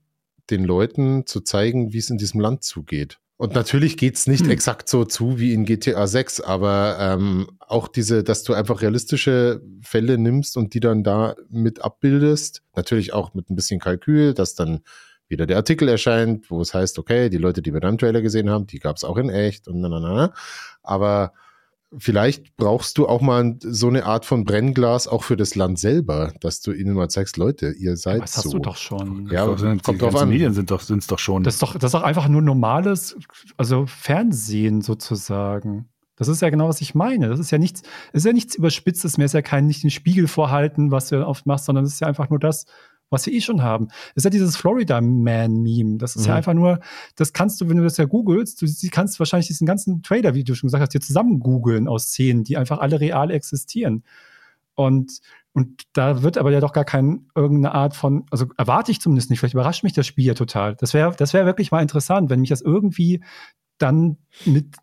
den 0.51 0.65
Leuten 0.65 1.27
zu 1.27 1.41
zeigen, 1.41 1.93
wie 1.93 1.99
es 1.99 2.11
in 2.11 2.19
diesem 2.19 2.41
Land 2.41 2.65
zugeht. 2.65 3.19
Und 3.37 3.55
natürlich 3.55 3.97
geht's 3.97 4.27
nicht 4.27 4.45
hm. 4.45 4.51
exakt 4.51 4.89
so 4.89 5.05
zu 5.05 5.39
wie 5.39 5.55
in 5.55 5.65
GTA 5.65 6.09
6, 6.09 6.41
aber 6.41 6.97
ähm, 6.99 7.47
auch 7.61 7.87
diese, 7.87 8.25
dass 8.25 8.43
du 8.43 8.53
einfach 8.53 8.83
realistische 8.83 9.63
Fälle 9.81 10.19
nimmst 10.19 10.57
und 10.57 10.75
die 10.75 10.81
dann 10.81 11.05
da 11.05 11.37
mit 11.49 11.81
abbildest, 11.81 12.63
natürlich 12.75 13.13
auch 13.13 13.35
mit 13.35 13.49
ein 13.49 13.55
bisschen 13.55 13.79
Kalkül, 13.79 14.35
dass 14.35 14.57
dann 14.57 14.81
wieder 15.29 15.47
der 15.47 15.57
Artikel 15.57 15.89
erscheint, 15.89 16.51
wo 16.51 16.61
es 16.61 16.75
heißt, 16.75 16.99
okay, 16.99 17.29
die 17.29 17.39
Leute, 17.39 17.63
die 17.63 17.73
wir 17.73 17.81
da 17.81 17.89
im 17.89 17.99
Trailer 17.99 18.23
gesehen 18.23 18.51
haben, 18.51 18.67
die 18.67 18.81
gab's 18.81 19.05
auch 19.05 19.17
in 19.19 19.31
echt 19.31 19.69
und 19.69 19.81
na, 19.81 19.89
na, 19.89 20.01
na. 20.01 20.33
Aber 20.83 21.33
vielleicht 21.97 22.57
brauchst 22.57 22.99
du 22.99 23.09
auch 23.09 23.21
mal 23.21 23.57
so 23.61 23.89
eine 23.89 24.05
Art 24.05 24.25
von 24.25 24.45
Brennglas 24.45 25.09
auch 25.09 25.23
für 25.23 25.37
das 25.37 25.55
Land 25.55 25.79
selber, 25.79 26.33
dass 26.41 26.61
du 26.61 26.73
ihnen 26.73 26.95
mal 26.95 27.09
zeigst, 27.09 27.37
Leute, 27.37 27.71
ihr 27.71 27.97
seid 27.97 28.23
das 28.23 28.35
so. 28.35 28.37
Das 28.37 28.45
hast 28.45 28.55
du 28.55 28.59
doch 28.59 28.77
schon. 28.77 29.29
Ja, 29.31 29.45
aber 29.45 29.59
sind, 29.59 29.83
kommt 29.83 30.03
drauf 30.03 30.17
an. 30.17 30.29
Medien 30.29 30.53
sind 30.53 30.71
doch, 30.71 30.81
sind's 30.81 31.07
doch 31.07 31.19
schon. 31.19 31.45
Das 31.45 31.55
ist 31.55 31.63
doch, 31.63 31.75
das 31.75 31.85
ist 31.85 31.95
doch 31.95 32.03
einfach 32.03 32.29
nur 32.29 32.43
normales, 32.43 33.17
also 33.57 33.87
Fernsehen 33.87 34.83
sozusagen. 34.83 35.89
Das 36.17 36.29
ist 36.29 36.43
ja 36.43 36.51
genau, 36.51 36.69
was 36.69 36.81
ich 36.81 36.95
meine. 36.95 37.29
Das 37.29 37.39
ist 37.39 37.53
ja 37.53 37.59
nichts, 37.59 37.83
ist 38.13 38.27
ja 38.27 38.33
nichts 38.33 38.57
Überspitztes 38.57 39.17
mehr, 39.17 39.27
ist 39.27 39.35
ja 39.35 39.43
kein, 39.43 39.67
nicht 39.67 39.85
den 39.85 39.91
Spiegel 39.91 40.27
vorhalten, 40.27 40.91
was 40.91 41.09
du 41.09 41.25
oft 41.25 41.47
machst, 41.47 41.67
sondern 41.67 41.85
es 41.85 41.95
ist 41.95 42.01
ja 42.01 42.09
einfach 42.09 42.29
nur 42.29 42.41
das, 42.41 42.67
was 43.11 43.27
wir 43.27 43.33
eh 43.33 43.41
schon 43.41 43.63
haben. 43.63 43.89
Das 43.89 44.17
ist 44.17 44.25
ja 44.25 44.31
dieses 44.31 44.57
Florida 44.57 45.01
Man-Meme. 45.01 45.99
Das 45.99 46.17
ist 46.17 46.23
mhm. 46.23 46.29
ja 46.29 46.35
einfach 46.37 46.55
nur, 46.55 46.81
das 47.17 47.33
kannst 47.33 47.61
du, 47.61 47.69
wenn 47.69 47.77
du 47.77 47.85
das 47.85 47.97
ja 47.97 48.05
googelst, 48.05 48.61
du 48.61 48.67
kannst 48.91 49.19
wahrscheinlich 49.19 49.49
diesen 49.49 49.67
ganzen 49.67 50.03
Trailer, 50.03 50.35
wie 50.35 50.45
du 50.45 50.55
schon 50.55 50.69
gesagt 50.69 50.83
hast, 50.83 50.95
dir 50.95 51.01
zusammen 51.01 51.41
googeln 51.41 51.89
aus 51.89 52.09
Szenen, 52.09 52.45
die 52.45 52.57
einfach 52.57 52.79
alle 52.79 53.01
real 53.01 53.31
existieren. 53.31 54.05
Und, 54.75 55.21
und 55.53 55.83
da 55.93 56.23
wird 56.23 56.39
aber 56.39 56.53
ja 56.53 56.61
doch 56.61 56.73
gar 56.73 56.85
keine 56.85 57.21
irgendeine 57.35 57.75
Art 57.75 57.97
von, 57.97 58.27
also 58.31 58.47
erwarte 58.57 58.93
ich 58.93 59.01
zumindest 59.01 59.31
nicht, 59.31 59.41
vielleicht 59.41 59.55
überrascht 59.55 59.83
mich 59.83 59.93
das 59.93 60.07
Spiel 60.07 60.27
ja 60.27 60.35
total. 60.35 60.77
Das 60.77 60.95
wäre 60.95 61.15
das 61.17 61.33
wäre 61.33 61.47
wirklich 61.47 61.73
mal 61.73 61.83
interessant, 61.83 62.31
wenn 62.31 62.41
mich 62.41 62.51
das 62.51 62.61
irgendwie 62.61 63.25
dann 63.79 64.19
mit 64.45 64.77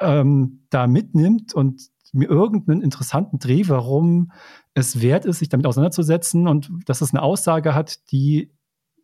ähm, 0.00 0.64
da 0.70 0.86
mitnimmt 0.86 1.54
und 1.54 1.92
mir 2.12 2.28
irgendeinen 2.28 2.82
interessanten 2.82 3.38
Dreh, 3.38 3.64
warum 3.68 4.32
es 4.74 5.00
wert 5.02 5.24
ist, 5.24 5.38
sich 5.38 5.48
damit 5.48 5.66
auseinanderzusetzen 5.66 6.48
und 6.48 6.70
dass 6.86 7.00
es 7.00 7.12
eine 7.12 7.22
Aussage 7.22 7.74
hat, 7.74 8.10
die 8.10 8.52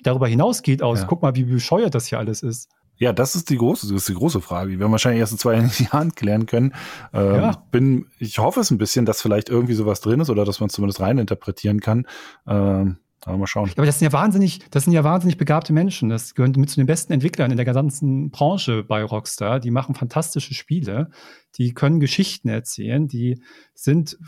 darüber 0.03 0.29
hinausgeht 0.29 0.83
aus, 0.83 1.01
ja. 1.01 1.07
guck 1.07 1.23
mal, 1.23 1.35
wie 1.35 1.45
bescheuert 1.45 1.95
das 1.95 2.07
hier 2.07 2.19
alles 2.19 2.43
ist. 2.43 2.71
Ja, 2.97 3.13
das 3.13 3.37
ist 3.37 3.49
die 3.49 3.57
große, 3.57 3.87
das 3.87 4.03
ist 4.03 4.09
die 4.09 4.15
große 4.15 4.41
Frage. 4.41 4.73
Die 4.73 4.81
werden 4.81 4.91
wahrscheinlich 4.91 5.21
erst 5.21 5.33
in 5.33 5.39
zwei 5.39 5.55
Jahren 5.93 6.15
klären 6.15 6.47
können. 6.47 6.75
Ähm, 7.13 7.35
ja. 7.35 7.63
bin, 7.71 8.07
ich 8.19 8.39
hoffe 8.39 8.61
es 8.61 8.71
ein 8.71 8.79
bisschen, 8.79 9.07
dass 9.07 9.23
vielleicht 9.23 9.49
irgendwie 9.49 9.75
sowas 9.75 10.01
drin 10.01 10.21
ist 10.21 10.31
oder 10.31 10.45
dass 10.45 10.59
man 10.61 10.67
es 10.67 10.75
zumindest 10.75 11.01
reininterpretieren 11.01 11.81
kann. 11.81 12.07
Ähm, 12.47 12.99
aber 13.25 13.37
mal 13.37 13.47
schauen. 13.47 13.71
Aber 13.77 13.87
das 13.87 13.99
sind 13.99 14.07
ja 14.07 14.13
wahnsinnig, 14.13 14.61
das 14.71 14.85
sind 14.85 14.93
ja 14.93 15.05
wahnsinnig 15.05 15.39
begabte 15.39 15.73
Menschen. 15.73 16.09
Das 16.09 16.35
gehören 16.35 16.55
mit 16.57 16.71
zu 16.71 16.77
den 16.77 16.87
besten 16.87 17.13
Entwicklern 17.13 17.51
in 17.51 17.57
der 17.57 17.67
ganzen 17.67 18.31
Branche 18.31 18.83
bei 18.85 19.03
Rockstar. 19.03 19.61
Die 19.61 19.71
machen 19.71 19.95
fantastische 19.95 20.55
Spiele. 20.55 21.11
Die 21.57 21.75
können 21.75 22.01
Geschichten 22.01 22.49
erzählen. 22.49 23.07
Die 23.07 23.43
sind 23.75 24.19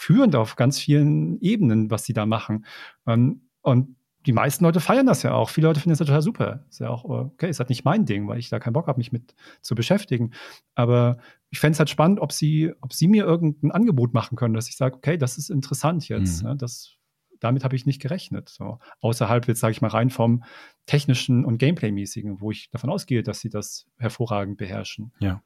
führend 0.00 0.34
auf 0.34 0.56
ganz 0.56 0.78
vielen 0.78 1.38
Ebenen, 1.42 1.90
was 1.90 2.04
sie 2.04 2.14
da 2.14 2.24
machen. 2.24 2.64
Ähm, 3.06 3.42
und 3.60 3.96
die 4.24 4.32
meisten 4.32 4.64
Leute 4.64 4.80
feiern 4.80 5.04
das 5.04 5.22
ja 5.22 5.34
auch. 5.34 5.50
Viele 5.50 5.66
Leute 5.66 5.80
finden 5.80 5.90
das 5.90 5.98
total 5.98 6.22
super. 6.22 6.64
Ist 6.70 6.80
ja 6.80 6.88
auch, 6.88 7.04
okay, 7.04 7.50
ist 7.50 7.58
halt 7.58 7.68
nicht 7.68 7.84
mein 7.84 8.06
Ding, 8.06 8.26
weil 8.26 8.38
ich 8.38 8.48
da 8.48 8.58
keinen 8.58 8.72
Bock 8.72 8.86
habe, 8.86 8.98
mich 8.98 9.12
mit 9.12 9.34
zu 9.60 9.74
beschäftigen. 9.74 10.32
Aber 10.74 11.18
ich 11.50 11.60
fände 11.60 11.74
es 11.74 11.78
halt 11.78 11.90
spannend, 11.90 12.20
ob 12.20 12.32
sie, 12.32 12.72
ob 12.80 12.94
sie 12.94 13.08
mir 13.08 13.24
irgendein 13.24 13.72
Angebot 13.72 14.14
machen 14.14 14.36
können, 14.36 14.54
dass 14.54 14.68
ich 14.68 14.76
sage, 14.76 14.96
okay, 14.96 15.18
das 15.18 15.36
ist 15.36 15.50
interessant 15.50 16.08
jetzt. 16.08 16.42
Mhm. 16.42 16.48
Ne? 16.48 16.56
Das 16.56 16.96
damit 17.38 17.64
habe 17.64 17.76
ich 17.76 17.84
nicht 17.84 18.00
gerechnet. 18.00 18.48
So. 18.48 18.78
Außerhalb 19.00 19.48
jetzt, 19.48 19.60
sage 19.60 19.72
ich 19.72 19.82
mal, 19.82 19.88
rein 19.88 20.10
vom 20.10 20.44
technischen 20.86 21.44
und 21.44 21.58
Gameplay-mäßigen, 21.58 22.40
wo 22.40 22.50
ich 22.50 22.70
davon 22.70 22.90
ausgehe, 22.90 23.22
dass 23.22 23.40
sie 23.40 23.48
das 23.50 23.86
hervorragend 23.98 24.56
beherrschen. 24.58 25.12
Ja. 25.20 25.42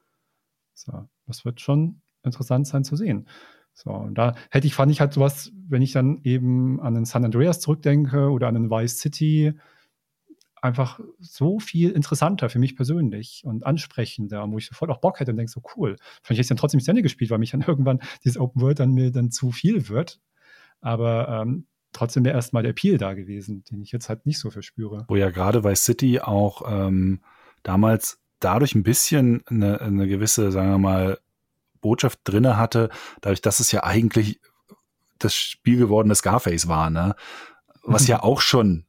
So. 0.73 1.07
Das 1.25 1.45
wird 1.45 1.61
schon 1.61 2.01
interessant 2.23 2.67
sein 2.67 2.83
zu 2.83 2.95
sehen. 2.95 3.27
So, 3.75 3.91
und 3.91 4.17
da 4.17 4.35
hätte 4.49 4.67
ich, 4.67 4.73
fand 4.73 4.91
ich 4.91 5.01
halt 5.01 5.13
sowas, 5.13 5.51
wenn 5.67 5.81
ich 5.81 5.91
dann 5.91 6.21
eben 6.23 6.79
an 6.79 6.95
den 6.95 7.03
San 7.05 7.25
Andreas 7.25 7.59
zurückdenke 7.59 8.29
oder 8.31 8.47
an 8.47 8.53
den 8.53 8.71
Vice 8.71 8.97
City, 8.97 9.53
einfach 10.61 10.99
so 11.19 11.59
viel 11.59 11.91
interessanter 11.91 12.49
für 12.49 12.57
mich 12.57 12.75
persönlich 12.75 13.43
und 13.45 13.65
ansprechender, 13.65 14.49
wo 14.49 14.57
ich 14.57 14.65
sofort 14.65 14.89
auch 14.89 15.01
Bock 15.01 15.19
hätte 15.19 15.31
und 15.31 15.37
denke 15.37 15.51
so, 15.51 15.61
cool. 15.75 15.97
Vielleicht 16.23 16.29
hätte 16.29 16.41
ich 16.41 16.47
dann 16.47 16.57
trotzdem 16.57 16.77
nicht 16.77 16.87
Ende 16.87 17.03
gespielt, 17.03 17.29
weil 17.29 17.37
mich 17.37 17.51
dann 17.51 17.61
irgendwann 17.67 17.99
dieses 18.23 18.39
Open 18.39 18.61
World 18.61 18.79
dann 18.79 18.93
mir 18.93 19.11
dann 19.11 19.29
zu 19.29 19.51
viel 19.51 19.89
wird. 19.89 20.21
Aber 20.79 21.27
ähm, 21.27 21.67
trotzdem 21.91 22.23
wäre 22.23 22.35
erstmal 22.35 22.63
der 22.63 22.71
Appeal 22.71 22.97
da 22.97 23.13
gewesen, 23.13 23.63
den 23.65 23.81
ich 23.81 23.91
jetzt 23.91 24.07
halt 24.07 24.25
nicht 24.25 24.39
so 24.39 24.49
verspüre. 24.49 25.05
Wo 25.09 25.17
ja 25.17 25.29
gerade 25.29 25.63
Vice 25.65 25.83
City 25.83 26.21
auch 26.21 26.63
ähm, 26.65 27.19
damals 27.61 28.19
dadurch 28.39 28.73
ein 28.73 28.83
bisschen 28.83 29.43
eine, 29.47 29.81
eine 29.81 30.07
gewisse, 30.07 30.51
sagen 30.51 30.71
wir 30.71 30.77
mal, 30.77 31.19
Botschaft 31.85 32.19
drinne 32.23 32.57
hatte, 32.57 32.89
dadurch, 33.21 33.41
dass 33.41 33.59
es 33.59 33.71
ja 33.71 33.83
eigentlich 33.83 34.41
das 35.19 35.35
Spiel 35.35 35.77
gewordene 35.77 36.15
Scarface 36.15 36.67
war, 36.67 36.89
ne? 36.89 37.15
Was 37.83 38.03
mhm. 38.03 38.09
ja 38.09 38.23
auch 38.23 38.41
schon 38.41 38.85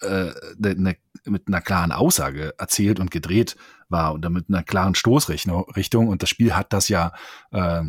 äh, 0.00 0.32
ne, 0.58 0.74
ne, 0.74 0.96
mit 1.24 1.46
einer 1.46 1.60
klaren 1.60 1.92
Aussage 1.92 2.54
erzählt 2.58 2.98
und 2.98 3.12
gedreht 3.12 3.56
war 3.88 4.12
und 4.12 4.22
damit 4.22 4.46
einer 4.48 4.64
klaren 4.64 4.94
Stoßrichtung. 4.94 6.08
Und 6.08 6.22
das 6.22 6.28
Spiel 6.28 6.54
hat 6.54 6.72
das 6.72 6.88
ja 6.88 7.12
äh, 7.52 7.82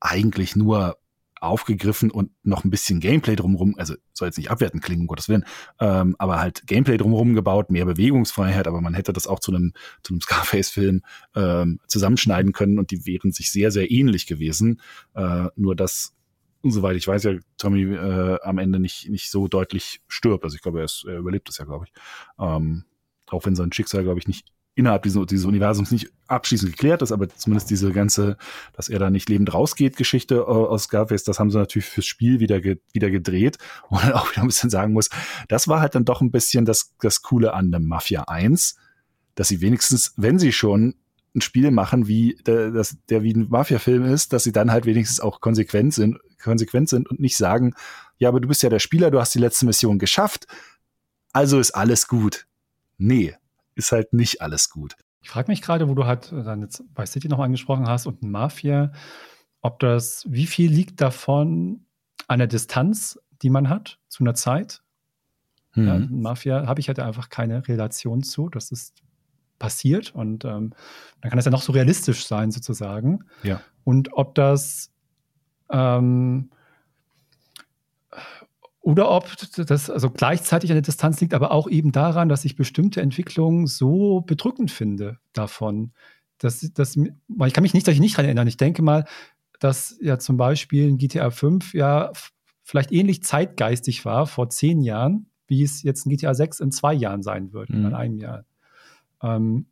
eigentlich 0.00 0.56
nur 0.56 0.99
aufgegriffen 1.40 2.10
und 2.10 2.30
noch 2.42 2.64
ein 2.64 2.70
bisschen 2.70 3.00
Gameplay 3.00 3.34
drumherum, 3.34 3.74
also 3.78 3.94
soll 4.12 4.28
jetzt 4.28 4.38
nicht 4.38 4.50
abwerten 4.50 4.80
klingen, 4.80 5.02
um 5.02 5.06
Gottes 5.06 5.28
Willen, 5.28 5.44
ähm, 5.80 6.14
aber 6.18 6.38
halt 6.38 6.66
Gameplay 6.66 6.98
drumherum 6.98 7.34
gebaut, 7.34 7.70
mehr 7.70 7.86
Bewegungsfreiheit, 7.86 8.68
aber 8.68 8.80
man 8.80 8.94
hätte 8.94 9.12
das 9.12 9.26
auch 9.26 9.40
zu 9.40 9.52
einem, 9.52 9.72
zu 10.02 10.12
einem 10.12 10.20
Scarface-Film 10.22 11.02
ähm, 11.34 11.80
zusammenschneiden 11.86 12.52
können 12.52 12.78
und 12.78 12.90
die 12.90 13.06
wären 13.06 13.32
sich 13.32 13.50
sehr, 13.50 13.70
sehr 13.70 13.90
ähnlich 13.90 14.26
gewesen. 14.26 14.80
Äh, 15.14 15.46
nur 15.56 15.74
dass, 15.74 16.14
soweit 16.62 16.96
ich 16.96 17.08
weiß, 17.08 17.24
ja 17.24 17.32
Tommy 17.56 17.82
äh, 17.94 18.38
am 18.42 18.58
Ende 18.58 18.78
nicht, 18.78 19.08
nicht 19.08 19.30
so 19.30 19.48
deutlich 19.48 20.00
stirbt. 20.08 20.44
Also 20.44 20.56
ich 20.56 20.62
glaube, 20.62 20.80
er, 20.80 20.84
ist, 20.84 21.04
er 21.06 21.18
überlebt 21.18 21.48
es 21.48 21.58
ja, 21.58 21.64
glaube 21.64 21.86
ich. 21.86 21.92
Ähm, 22.38 22.84
auch 23.28 23.46
wenn 23.46 23.54
sein 23.54 23.72
Schicksal, 23.72 24.02
glaube 24.02 24.18
ich, 24.18 24.28
nicht 24.28 24.52
innerhalb 24.74 25.02
dieses, 25.02 25.26
dieses 25.26 25.44
Universums 25.44 25.90
nicht 25.90 26.10
abschließend 26.28 26.72
geklärt 26.72 27.02
ist, 27.02 27.12
aber 27.12 27.28
zumindest 27.28 27.70
diese 27.70 27.92
ganze, 27.92 28.36
dass 28.72 28.88
er 28.88 28.98
da 28.98 29.10
nicht 29.10 29.28
lebend 29.28 29.52
rausgeht, 29.52 29.96
Geschichte 29.96 30.36
äh, 30.36 30.40
aus 30.40 30.84
Scarface, 30.84 31.24
das 31.24 31.38
haben 31.38 31.50
sie 31.50 31.58
natürlich 31.58 31.86
fürs 31.86 32.06
Spiel 32.06 32.40
wieder, 32.40 32.60
ge, 32.60 32.78
wieder 32.92 33.10
gedreht, 33.10 33.58
wo 33.88 33.96
man 33.96 34.12
auch 34.12 34.30
wieder 34.30 34.42
ein 34.42 34.46
bisschen 34.48 34.70
sagen 34.70 34.92
muss, 34.92 35.10
das 35.48 35.68
war 35.68 35.80
halt 35.80 35.94
dann 35.94 36.04
doch 36.04 36.20
ein 36.20 36.30
bisschen 36.30 36.64
das, 36.64 36.94
das 37.00 37.22
Coole 37.22 37.52
an 37.54 37.72
dem 37.72 37.86
Mafia 37.86 38.22
1, 38.22 38.76
dass 39.34 39.48
sie 39.48 39.60
wenigstens, 39.60 40.14
wenn 40.16 40.38
sie 40.38 40.52
schon 40.52 40.94
ein 41.34 41.40
Spiel 41.40 41.70
machen, 41.70 42.08
wie 42.08 42.36
der, 42.46 42.70
das, 42.70 42.96
der 43.08 43.22
wie 43.22 43.34
ein 43.34 43.48
Mafia-Film 43.48 44.04
ist, 44.04 44.32
dass 44.32 44.44
sie 44.44 44.52
dann 44.52 44.72
halt 44.72 44.86
wenigstens 44.86 45.20
auch 45.20 45.40
konsequent 45.40 45.94
sind, 45.94 46.18
konsequent 46.42 46.88
sind 46.88 47.08
und 47.08 47.20
nicht 47.20 47.36
sagen, 47.36 47.74
ja, 48.18 48.28
aber 48.28 48.40
du 48.40 48.48
bist 48.48 48.62
ja 48.62 48.68
der 48.68 48.80
Spieler, 48.80 49.10
du 49.10 49.20
hast 49.20 49.34
die 49.34 49.38
letzte 49.38 49.66
Mission 49.66 49.98
geschafft, 49.98 50.46
also 51.32 51.60
ist 51.60 51.72
alles 51.72 52.08
gut. 52.08 52.46
Nee, 52.98 53.36
ist 53.74 53.92
halt 53.92 54.12
nicht 54.12 54.42
alles 54.42 54.70
gut. 54.70 54.96
Ich 55.22 55.30
frage 55.30 55.50
mich 55.50 55.62
gerade, 55.62 55.88
wo 55.88 55.94
du 55.94 56.06
halt 56.06 56.32
äh, 56.32 56.42
dann 56.42 56.62
jetzt 56.62 56.82
bei 56.94 57.06
City 57.06 57.28
noch 57.28 57.38
angesprochen 57.38 57.86
hast 57.86 58.06
und 58.06 58.22
Mafia, 58.22 58.92
ob 59.60 59.78
das, 59.80 60.24
wie 60.28 60.46
viel 60.46 60.70
liegt 60.70 61.00
davon 61.00 61.84
an 62.28 62.38
der 62.38 62.48
Distanz, 62.48 63.18
die 63.42 63.50
man 63.50 63.68
hat 63.68 63.98
zu 64.08 64.24
einer 64.24 64.34
Zeit? 64.34 64.82
Mhm. 65.74 65.86
Ja, 65.86 65.98
Mafia 65.98 66.66
habe 66.66 66.80
ich 66.80 66.88
halt 66.88 66.98
einfach 66.98 67.28
keine 67.28 67.66
Relation 67.68 68.22
zu. 68.22 68.48
Das 68.48 68.72
ist 68.72 69.02
passiert 69.58 70.14
und 70.14 70.44
ähm, 70.44 70.72
dann 71.20 71.30
kann 71.30 71.36
das 71.36 71.44
ja 71.44 71.50
noch 71.50 71.62
so 71.62 71.72
realistisch 71.72 72.26
sein, 72.26 72.50
sozusagen. 72.50 73.24
Ja. 73.42 73.60
Und 73.84 74.14
ob 74.14 74.34
das 74.34 74.90
ähm, 75.70 76.50
oder 78.82 79.10
ob 79.10 79.28
das 79.56 79.90
also 79.90 80.10
gleichzeitig 80.10 80.70
an 80.70 80.76
der 80.76 80.82
Distanz 80.82 81.20
liegt, 81.20 81.34
aber 81.34 81.50
auch 81.50 81.68
eben 81.68 81.92
daran, 81.92 82.28
dass 82.28 82.44
ich 82.44 82.56
bestimmte 82.56 83.02
Entwicklungen 83.02 83.66
so 83.66 84.22
bedrückend 84.22 84.70
finde 84.70 85.18
davon. 85.32 85.92
Dass, 86.38 86.60
dass, 86.72 86.96
ich 86.96 87.52
kann 87.52 87.62
mich 87.62 87.74
nicht, 87.74 87.86
dass 87.86 87.94
ich 87.94 88.00
nicht 88.00 88.14
daran 88.14 88.24
erinnern. 88.24 88.48
Ich 88.48 88.56
denke 88.56 88.80
mal, 88.80 89.04
dass 89.58 89.98
ja 90.00 90.18
zum 90.18 90.38
Beispiel 90.38 90.88
in 90.88 90.96
GTA 90.96 91.30
5 91.30 91.74
ja 91.74 92.10
vielleicht 92.62 92.92
ähnlich 92.92 93.22
zeitgeistig 93.22 94.04
war 94.06 94.26
vor 94.26 94.48
zehn 94.48 94.80
Jahren, 94.80 95.26
wie 95.46 95.62
es 95.62 95.82
jetzt 95.82 96.06
in 96.06 96.12
GTA 96.12 96.32
6 96.32 96.60
in 96.60 96.72
zwei 96.72 96.94
Jahren 96.94 97.22
sein 97.22 97.52
wird, 97.52 97.68
mhm. 97.68 97.86
in 97.86 97.94
einem 97.94 98.16
Jahr. 98.16 98.44
Ähm, 99.22 99.66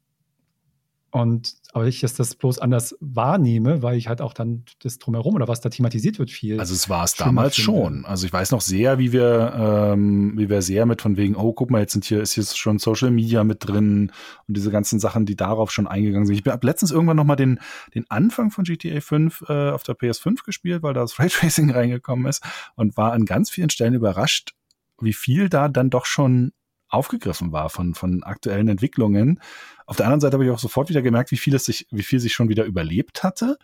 und 1.11 1.57
aber 1.73 1.87
ich 1.87 2.01
dass 2.01 2.15
das 2.15 2.35
bloß 2.35 2.59
anders 2.59 2.97
wahrnehme, 3.01 3.83
weil 3.83 3.97
ich 3.97 4.09
halt 4.09 4.21
auch 4.21 4.35
dann 4.35 4.65
das 4.83 4.99
drumherum 4.99 5.35
oder 5.35 5.49
was 5.49 5.61
da 5.61 5.69
thematisiert 5.69 6.19
wird 6.19 6.31
viel. 6.31 6.59
Also 6.59 6.75
es 6.75 6.89
war 6.89 7.05
es 7.05 7.15
damals 7.15 7.55
finde. 7.55 7.65
schon. 7.65 8.05
Also 8.05 8.27
ich 8.27 8.33
weiß 8.33 8.51
noch 8.51 8.61
sehr, 8.61 8.99
wie 8.99 9.13
wir, 9.13 9.55
ähm, 9.57 10.35
wie 10.37 10.51
wir 10.51 10.61
sehr 10.61 10.87
mit 10.87 11.01
von 11.01 11.17
wegen, 11.17 11.35
oh, 11.35 11.53
guck 11.53 11.71
mal, 11.71 11.81
jetzt 11.81 11.93
sind 11.93 12.05
hier, 12.05 12.21
ist 12.21 12.35
hier 12.35 12.45
schon 12.45 12.79
Social 12.79 13.11
Media 13.11 13.45
mit 13.45 13.67
drin 13.67 14.13
und 14.47 14.57
diese 14.57 14.71
ganzen 14.71 14.99
Sachen, 14.99 15.25
die 15.25 15.37
darauf 15.37 15.71
schon 15.71 15.87
eingegangen 15.87 16.27
sind. 16.27 16.39
Ich 16.39 16.47
habe 16.51 16.67
letztens 16.67 16.91
irgendwann 16.91 17.17
noch 17.17 17.25
mal 17.25 17.37
den, 17.37 17.59
den 17.95 18.05
Anfang 18.11 18.51
von 18.51 18.65
GTA 18.65 19.01
5 19.01 19.45
äh, 19.49 19.71
auf 19.71 19.83
der 19.83 19.97
PS5 19.97 20.45
gespielt, 20.45 20.83
weil 20.83 20.95
da 20.95 21.01
das 21.01 21.19
Raytracing 21.19 21.71
reingekommen 21.71 22.27
ist 22.27 22.43
und 22.77 22.97
war 22.97 23.13
an 23.13 23.25
ganz 23.25 23.51
vielen 23.51 23.71
Stellen 23.71 23.95
überrascht, 23.95 24.55
wie 25.01 25.13
viel 25.13 25.49
da 25.49 25.69
dann 25.69 25.91
doch 25.91 26.07
schon 26.07 26.53
aufgegriffen 26.89 27.53
war 27.53 27.71
von, 27.71 27.95
von 27.95 28.23
aktuellen 28.23 28.69
Entwicklungen. 28.69 29.41
Auf 29.87 29.97
der 29.97 30.07
anderen 30.07 30.21
Seite 30.21 30.35
habe 30.35 30.45
ich 30.45 30.51
auch 30.51 30.59
sofort 30.59 30.89
wieder 30.89 31.03
gemerkt, 31.03 31.31
wie 31.31 31.37
viel 31.37 31.55
es 31.55 31.65
sich, 31.65 31.87
wie 31.91 32.03
viel 32.03 32.21
sich 32.21 32.33
schon 32.33 32.49
wieder 32.49 32.65
überlebt 32.65 33.23
hatte. 33.23 33.59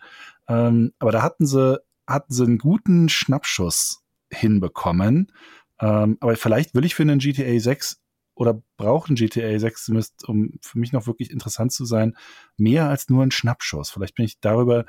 Ähm, 0.47 0.93
aber 0.99 1.11
da 1.11 1.21
hatten 1.21 1.45
sie, 1.45 1.79
hatten 2.07 2.33
sie 2.33 2.43
einen 2.43 2.57
guten 2.57 3.09
Schnappschuss 3.09 4.03
hinbekommen. 4.31 5.31
Ähm, 5.79 6.17
aber 6.19 6.35
vielleicht 6.35 6.75
will 6.75 6.85
ich 6.85 6.95
für 6.95 7.03
einen 7.03 7.19
GTA 7.19 7.59
6 7.59 8.01
oder 8.35 8.61
braucht 8.77 9.09
ein 9.09 9.15
GTA 9.15 9.57
6 9.57 9.85
zumindest, 9.85 10.27
um 10.27 10.53
für 10.61 10.77
mich 10.77 10.91
noch 10.91 11.07
wirklich 11.07 11.31
interessant 11.31 11.71
zu 11.71 11.85
sein, 11.85 12.15
mehr 12.57 12.89
als 12.89 13.09
nur 13.09 13.23
ein 13.23 13.31
Schnappschuss. 13.31 13.89
Vielleicht 13.89 14.15
bin 14.15 14.25
ich 14.25 14.39
darüber 14.39 14.85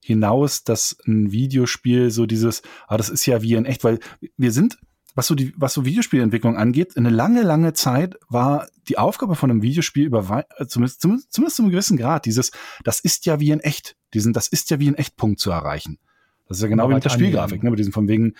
hinaus, 0.00 0.64
dass 0.64 0.96
ein 1.06 1.32
Videospiel 1.32 2.10
so 2.10 2.26
dieses, 2.26 2.62
ah, 2.86 2.96
das 2.96 3.08
ist 3.08 3.26
ja 3.26 3.42
wie 3.42 3.54
in 3.54 3.64
echt, 3.64 3.84
weil 3.84 3.98
wir 4.36 4.52
sind, 4.52 4.78
was 5.14 5.26
so 5.26 5.34
die, 5.34 5.52
was 5.56 5.74
so 5.74 5.84
Videospielentwicklung 5.84 6.56
angeht, 6.56 6.96
eine 6.96 7.10
lange, 7.10 7.42
lange 7.42 7.72
Zeit 7.72 8.16
war 8.28 8.68
die 8.88 8.98
Aufgabe 8.98 9.36
von 9.36 9.50
einem 9.50 9.62
Videospiel 9.62 10.06
über, 10.06 10.44
äh, 10.58 10.66
zumindest, 10.66 11.00
zumindest, 11.00 11.32
zumindest 11.32 11.56
zu 11.56 11.62
einem 11.62 11.70
gewissen 11.70 11.96
Grad, 11.96 12.26
dieses, 12.26 12.50
das 12.82 13.00
ist 13.00 13.26
ja 13.26 13.40
wie 13.40 13.50
in 13.50 13.60
echt, 13.60 13.96
diesen, 14.12 14.32
das 14.32 14.48
ist 14.48 14.70
ja 14.70 14.80
wie 14.80 14.88
in 14.88 14.94
Echtpunkt 14.94 15.38
zu 15.40 15.50
erreichen. 15.50 15.98
Das 16.46 16.58
ist 16.58 16.62
ja 16.62 16.68
genau 16.68 16.88
wie 16.90 16.94
mit 16.94 17.04
der 17.04 17.10
Spielgrafik, 17.10 17.62
ne, 17.62 17.70
mit 17.70 17.78
diesem 17.78 17.92
von 17.92 18.08
wegen, 18.08 18.34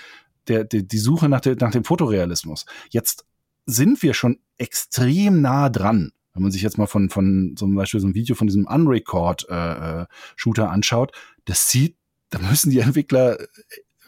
der, 0.49 0.65
der, 0.65 0.83
die 0.83 0.99
Suche 0.99 1.29
nach, 1.29 1.41
der, 1.41 1.57
nach 1.57 1.71
dem 1.71 1.85
Fotorealismus. 1.85 2.67
Jetzt 2.91 3.25
sind 3.67 4.03
wir 4.03 4.13
schon 4.13 4.39
extrem 4.59 5.41
nah 5.41 5.71
dran. 5.71 6.13
Wenn 6.35 6.43
man 6.43 6.53
sich 6.53 6.63
jetzt 6.63 6.77
mal 6.77 6.87
von, 6.87 7.09
von 7.11 7.55
zum 7.57 7.75
Beispiel 7.75 8.01
so 8.01 8.09
ein 8.09 8.15
Video 8.15 8.35
von 8.35 8.49
diesem 8.49 8.67
Unrecord-Shooter 8.67 10.63
äh, 10.63 10.67
äh 10.67 10.69
anschaut, 10.69 11.13
das 11.45 11.71
sieht, 11.71 11.97
da 12.31 12.41
müssen 12.41 12.71
die 12.71 12.81
Entwickler 12.81 13.39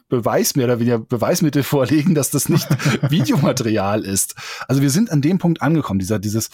Beweis 0.08 0.54
mehr 0.54 0.66
oder 0.66 0.78
weniger 0.78 0.98
Beweismittel 0.98 1.62
vorlegen, 1.64 2.14
dass 2.14 2.30
das 2.30 2.48
nicht 2.48 2.68
Videomaterial 3.10 4.04
ist. 4.04 4.34
Also 4.68 4.82
wir 4.82 4.90
sind 4.90 5.10
an 5.10 5.22
dem 5.22 5.38
Punkt 5.38 5.62
angekommen, 5.62 5.98
dieser, 5.98 6.18
dieses, 6.18 6.50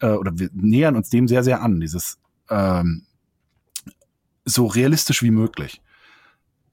äh, 0.00 0.08
oder 0.08 0.38
wir 0.38 0.50
nähern 0.52 0.96
uns 0.96 1.10
dem 1.10 1.28
sehr, 1.28 1.44
sehr 1.44 1.62
an, 1.62 1.80
dieses 1.80 2.18
ähm, 2.50 3.06
so 4.44 4.66
realistisch 4.66 5.22
wie 5.22 5.30
möglich. 5.30 5.82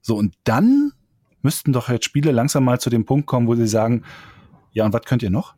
So, 0.01 0.15
und 0.15 0.35
dann 0.43 0.91
müssten 1.41 1.73
doch 1.73 1.89
jetzt 1.89 2.05
Spiele 2.05 2.31
langsam 2.31 2.63
mal 2.63 2.79
zu 2.79 2.89
dem 2.89 3.05
Punkt 3.05 3.25
kommen, 3.25 3.47
wo 3.47 3.55
sie 3.55 3.67
sagen, 3.67 4.03
ja, 4.71 4.85
und 4.85 4.93
was 4.93 5.03
könnt 5.03 5.23
ihr 5.23 5.29
noch? 5.29 5.55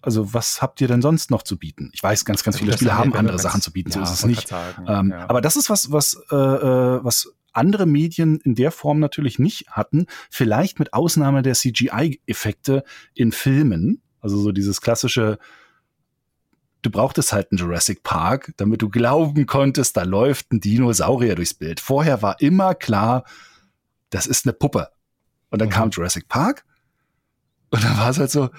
Also 0.00 0.32
was 0.32 0.62
habt 0.62 0.80
ihr 0.80 0.88
denn 0.88 1.02
sonst 1.02 1.30
noch 1.30 1.42
zu 1.42 1.58
bieten? 1.58 1.90
Ich 1.92 2.02
weiß, 2.02 2.24
ganz, 2.24 2.44
ganz 2.44 2.58
viele 2.58 2.72
Spiele 2.72 2.96
haben 2.96 3.14
andere 3.14 3.38
Sachen 3.38 3.60
zu 3.60 3.72
bieten, 3.72 3.90
so 3.90 4.00
ist 4.00 4.10
es 4.10 4.24
nicht. 4.24 4.52
ähm, 4.86 5.10
ja. 5.10 5.28
Aber 5.28 5.40
das 5.40 5.56
ist 5.56 5.70
was, 5.70 5.90
was, 5.90 6.20
äh, 6.30 6.36
äh 6.36 7.04
was 7.04 7.32
andere 7.52 7.86
Medien 7.86 8.38
in 8.40 8.54
der 8.54 8.70
Form 8.70 9.00
natürlich 9.00 9.38
nicht 9.38 9.68
hatten. 9.70 10.06
Vielleicht 10.30 10.78
mit 10.78 10.92
Ausnahme 10.92 11.42
der 11.42 11.54
CGI-Effekte 11.54 12.84
in 13.14 13.32
Filmen. 13.32 14.02
Also 14.20 14.38
so 14.38 14.52
dieses 14.52 14.80
klassische, 14.80 15.38
du 16.82 16.90
brauchtest 16.90 17.32
halt 17.32 17.50
einen 17.50 17.58
Jurassic 17.58 18.02
Park, 18.02 18.52
damit 18.56 18.82
du 18.82 18.88
glauben 18.88 19.46
konntest, 19.46 19.96
da 19.96 20.04
läuft 20.04 20.52
ein 20.52 20.60
Dinosaurier 20.60 21.34
durchs 21.34 21.54
Bild. 21.54 21.80
Vorher 21.80 22.22
war 22.22 22.40
immer 22.40 22.74
klar, 22.74 23.24
das 24.10 24.26
ist 24.26 24.46
eine 24.46 24.52
Puppe. 24.52 24.88
Und 25.50 25.60
dann 25.60 25.68
mhm. 25.68 25.72
kam 25.72 25.90
Jurassic 25.90 26.28
Park 26.28 26.64
und 27.70 27.82
dann 27.82 27.98
war 27.98 28.10
es 28.10 28.18
halt 28.18 28.30
so, 28.30 28.50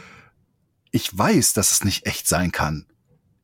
ich 0.91 1.15
weiß, 1.15 1.53
dass 1.53 1.71
es 1.71 1.83
nicht 1.83 2.05
echt 2.05 2.27
sein 2.27 2.51
kann. 2.51 2.85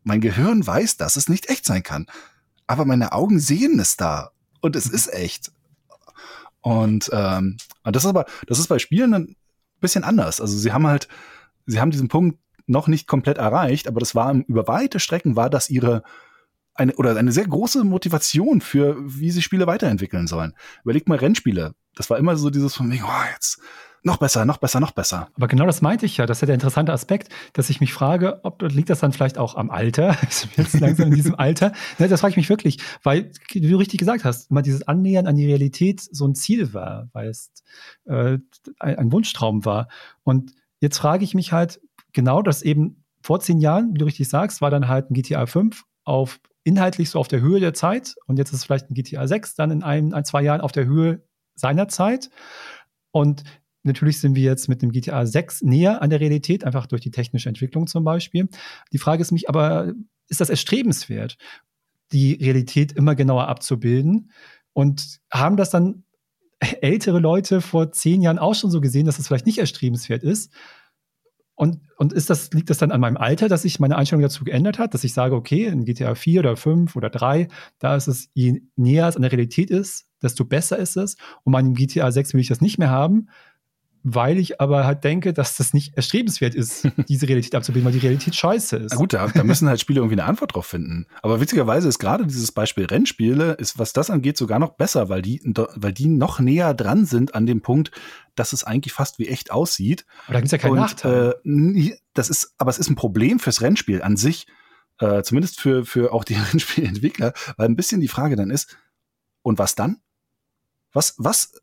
Mein 0.03 0.21
Gehirn 0.21 0.65
weiß, 0.65 0.97
dass 0.97 1.15
es 1.15 1.29
nicht 1.29 1.49
echt 1.49 1.65
sein 1.65 1.83
kann. 1.83 2.07
Aber 2.67 2.85
meine 2.85 3.11
Augen 3.11 3.39
sehen 3.39 3.79
es 3.79 3.97
da 3.97 4.31
und 4.61 4.75
es 4.75 4.87
ist 4.87 5.13
echt. 5.13 5.51
Und 6.61 7.09
ähm, 7.13 7.57
das 7.83 8.03
ist 8.03 8.09
aber, 8.09 8.25
das 8.47 8.59
ist 8.59 8.67
bei 8.67 8.79
Spielen 8.79 9.13
ein 9.13 9.35
bisschen 9.81 10.03
anders. 10.03 10.41
Also 10.41 10.57
sie 10.57 10.71
haben 10.71 10.87
halt, 10.87 11.07
sie 11.67 11.79
haben 11.79 11.91
diesen 11.91 12.07
Punkt 12.07 12.39
noch 12.65 12.87
nicht 12.87 13.07
komplett 13.07 13.37
erreicht, 13.37 13.87
aber 13.87 13.99
das 13.99 14.15
war 14.15 14.33
über 14.33 14.67
weite 14.67 14.99
Strecken 14.99 15.35
war 15.35 15.49
das 15.49 15.69
ihre 15.69 16.03
eine 16.73 16.93
oder 16.95 17.15
eine 17.15 17.31
sehr 17.31 17.47
große 17.47 17.83
Motivation 17.83 18.59
für, 18.61 18.97
wie 18.99 19.31
sich 19.31 19.45
Spiele 19.45 19.67
weiterentwickeln 19.67 20.27
sollen. 20.27 20.53
Überlegt 20.83 21.07
mal 21.07 21.17
Rennspiele. 21.17 21.73
Das 21.95 22.09
war 22.09 22.17
immer 22.17 22.35
so 22.35 22.49
dieses 22.49 22.75
von 22.75 22.87
mir, 22.87 23.03
oh, 23.05 23.31
jetzt 23.33 23.61
noch 24.05 24.17
besser, 24.17 24.45
noch 24.45 24.57
besser, 24.57 24.79
noch 24.79 24.91
besser. 24.91 25.29
Aber 25.33 25.47
genau 25.47 25.65
das 25.65 25.81
meinte 25.81 26.05
ich 26.05 26.17
ja. 26.17 26.27
Das 26.27 26.37
ist 26.37 26.41
ja 26.41 26.45
der 26.45 26.53
interessante 26.53 26.93
Aspekt, 26.93 27.29
dass 27.53 27.71
ich 27.71 27.81
mich 27.81 27.91
frage, 27.91 28.39
ob 28.43 28.61
liegt 28.61 28.91
das 28.91 28.99
dann 28.99 29.11
vielleicht 29.11 29.39
auch 29.39 29.55
am 29.55 29.71
Alter? 29.71 30.15
Ich 30.29 30.55
bin 30.55 30.63
jetzt 30.63 30.79
langsam 30.79 31.07
in 31.07 31.15
diesem 31.15 31.35
Alter. 31.35 31.71
Ne, 31.97 32.07
das 32.07 32.21
frage 32.21 32.31
ich 32.31 32.37
mich 32.37 32.49
wirklich, 32.49 32.77
weil, 33.01 33.31
wie 33.51 33.61
du 33.61 33.77
richtig 33.77 33.99
gesagt 33.99 34.23
hast, 34.23 34.51
immer 34.51 34.61
dieses 34.61 34.87
Annähern 34.87 35.25
an 35.25 35.35
die 35.35 35.45
Realität 35.45 36.01
so 36.01 36.27
ein 36.27 36.35
Ziel 36.35 36.73
war, 36.73 37.09
weil 37.13 37.29
es 37.29 37.51
äh, 38.05 38.37
ein, 38.79 39.11
Wunschtraum 39.11 39.65
war. 39.65 39.87
Und 40.23 40.53
jetzt 40.81 40.99
frage 40.99 41.23
ich 41.23 41.33
mich 41.33 41.51
halt 41.51 41.81
genau, 42.13 42.43
dass 42.43 42.61
eben 42.61 43.03
vor 43.23 43.39
zehn 43.39 43.59
Jahren, 43.59 43.93
wie 43.95 43.97
du 43.97 44.05
richtig 44.05 44.29
sagst, 44.29 44.61
war 44.61 44.69
dann 44.69 44.87
halt 44.87 45.09
ein 45.09 45.15
GTA 45.15 45.47
5 45.47 45.83
auf 46.03 46.39
inhaltlich 46.63 47.09
so 47.09 47.19
auf 47.19 47.27
der 47.27 47.41
Höhe 47.41 47.59
der 47.59 47.73
Zeit 47.73 48.15
und 48.27 48.37
jetzt 48.37 48.49
ist 48.49 48.59
es 48.59 48.63
vielleicht 48.65 48.89
ein 48.89 48.93
GTA 48.93 49.27
6 49.27 49.55
dann 49.55 49.71
in 49.71 49.83
ein, 49.83 50.13
ein 50.13 50.25
zwei 50.25 50.43
Jahren 50.43 50.61
auf 50.61 50.71
der 50.71 50.85
Höhe 50.85 51.23
seiner 51.55 51.87
Zeit. 51.87 52.29
Und 53.11 53.43
Natürlich 53.85 54.19
sind 54.19 54.35
wir 54.35 54.43
jetzt 54.43 54.67
mit 54.67 54.81
dem 54.81 54.91
GTA 54.91 55.25
6 55.25 55.61
näher 55.61 56.01
an 56.01 56.09
der 56.09 56.19
Realität, 56.19 56.63
einfach 56.63 56.87
durch 56.87 57.01
die 57.01 57.11
technische 57.11 57.49
Entwicklung 57.49 57.87
zum 57.87 58.03
Beispiel. 58.03 58.49
Die 58.91 58.97
Frage 58.97 59.21
ist 59.21 59.31
mich 59.31 59.47
aber, 59.47 59.93
ist 60.27 60.41
das 60.41 60.49
erstrebenswert, 60.49 61.37
die 62.11 62.33
Realität 62.33 62.91
immer 62.93 63.15
genauer 63.15 63.47
abzubilden? 63.47 64.31
Und 64.73 65.19
haben 65.31 65.55
das 65.55 65.69
dann 65.69 66.03
ältere 66.81 67.19
Leute 67.19 67.61
vor 67.61 67.91
zehn 67.91 68.21
Jahren 68.21 68.39
auch 68.39 68.55
schon 68.55 68.71
so 68.71 68.81
gesehen, 68.81 69.05
dass 69.05 69.17
das 69.17 69.27
vielleicht 69.27 69.45
nicht 69.45 69.59
erstrebenswert 69.59 70.23
ist? 70.23 70.51
Und, 71.53 71.79
und 71.97 72.11
ist 72.11 72.29
das, 72.29 72.51
liegt 72.51 72.69
das 72.69 72.79
dann 72.79 72.91
an 72.91 72.99
meinem 72.99 73.15
Alter, 73.15 73.47
dass 73.47 73.61
sich 73.61 73.79
meine 73.79 73.95
Einstellung 73.95 74.23
dazu 74.23 74.43
geändert 74.43 74.77
hat, 74.77 74.93
dass 74.93 75.05
ich 75.05 75.13
sage, 75.13 75.35
okay, 75.35 75.67
in 75.67 75.85
GTA 75.85 76.15
4 76.15 76.41
oder 76.41 76.57
5 76.57 76.95
oder 76.97 77.09
3, 77.09 77.47
da 77.79 77.95
ist 77.95 78.07
es, 78.07 78.29
je 78.33 78.61
näher 78.75 79.07
es 79.07 79.15
an 79.15 79.21
der 79.21 79.31
Realität 79.31 79.69
ist, 79.69 80.05
desto 80.21 80.43
besser 80.43 80.77
ist 80.77 80.97
es. 80.97 81.15
Und 81.43 81.53
meinem 81.53 81.73
GTA 81.73 82.11
6 82.11 82.33
will 82.33 82.41
ich 82.41 82.49
das 82.49 82.59
nicht 82.59 82.77
mehr 82.77 82.89
haben 82.89 83.29
weil 84.07 84.37
ich 84.37 84.61
aber 84.61 84.85
halt 84.85 85.03
denke, 85.03 85.33
dass 85.33 85.57
das 85.57 85.73
nicht 85.73 85.97
erstrebenswert 85.97 86.53
ist, 86.53 86.87
diese 87.09 87.27
Realität 87.27 87.55
abzubilden, 87.55 87.85
weil 87.85 87.99
die 87.99 88.05
Realität 88.05 88.35
scheiße 88.35 88.77
ist. 88.77 88.91
Na 88.91 88.97
gut, 88.97 89.13
da, 89.13 89.27
da 89.27 89.43
müssen 89.43 89.67
halt 89.67 89.81
Spiele 89.81 89.99
irgendwie 89.99 90.13
eine 90.13 90.25
Antwort 90.29 90.53
drauf 90.53 90.67
finden. 90.67 91.07
Aber 91.23 91.41
witzigerweise 91.41 91.89
ist 91.89 91.97
gerade 91.97 92.27
dieses 92.27 92.51
Beispiel 92.51 92.85
Rennspiele, 92.85 93.53
ist, 93.53 93.79
was 93.79 93.93
das 93.93 94.11
angeht, 94.11 94.37
sogar 94.37 94.59
noch 94.59 94.73
besser, 94.73 95.09
weil 95.09 95.23
die, 95.23 95.41
weil 95.75 95.91
die 95.91 96.07
noch 96.07 96.39
näher 96.39 96.75
dran 96.75 97.05
sind 97.05 97.33
an 97.33 97.47
dem 97.47 97.61
Punkt, 97.61 97.89
dass 98.35 98.53
es 98.53 98.63
eigentlich 98.63 98.93
fast 98.93 99.17
wie 99.17 99.27
echt 99.27 99.51
aussieht. 99.51 100.05
Aber 100.25 100.33
da 100.33 100.39
gibt 100.39 100.45
es 100.45 100.51
ja 100.51 100.59
keinen 100.59 100.73
Und, 100.73 100.77
Nachteil. 100.77 101.35
Äh, 101.43 101.97
das 102.13 102.29
ist, 102.29 102.53
aber 102.59 102.69
es 102.69 102.77
ist 102.77 102.91
ein 102.91 102.95
Problem 102.95 103.39
fürs 103.39 103.61
Rennspiel 103.61 104.03
an 104.03 104.17
sich, 104.17 104.45
äh, 104.99 105.23
zumindest 105.23 105.59
für, 105.59 105.83
für 105.83 106.13
auch 106.13 106.23
die 106.23 106.35
Rennspielentwickler, 106.51 107.33
weil 107.57 107.67
ein 107.67 107.75
bisschen 107.75 108.01
die 108.01 108.07
Frage 108.07 108.35
dann 108.35 108.51
ist, 108.51 108.77
und 109.41 109.57
was 109.57 109.73
dann? 109.73 109.97
Was, 110.93 111.15
was 111.17 111.53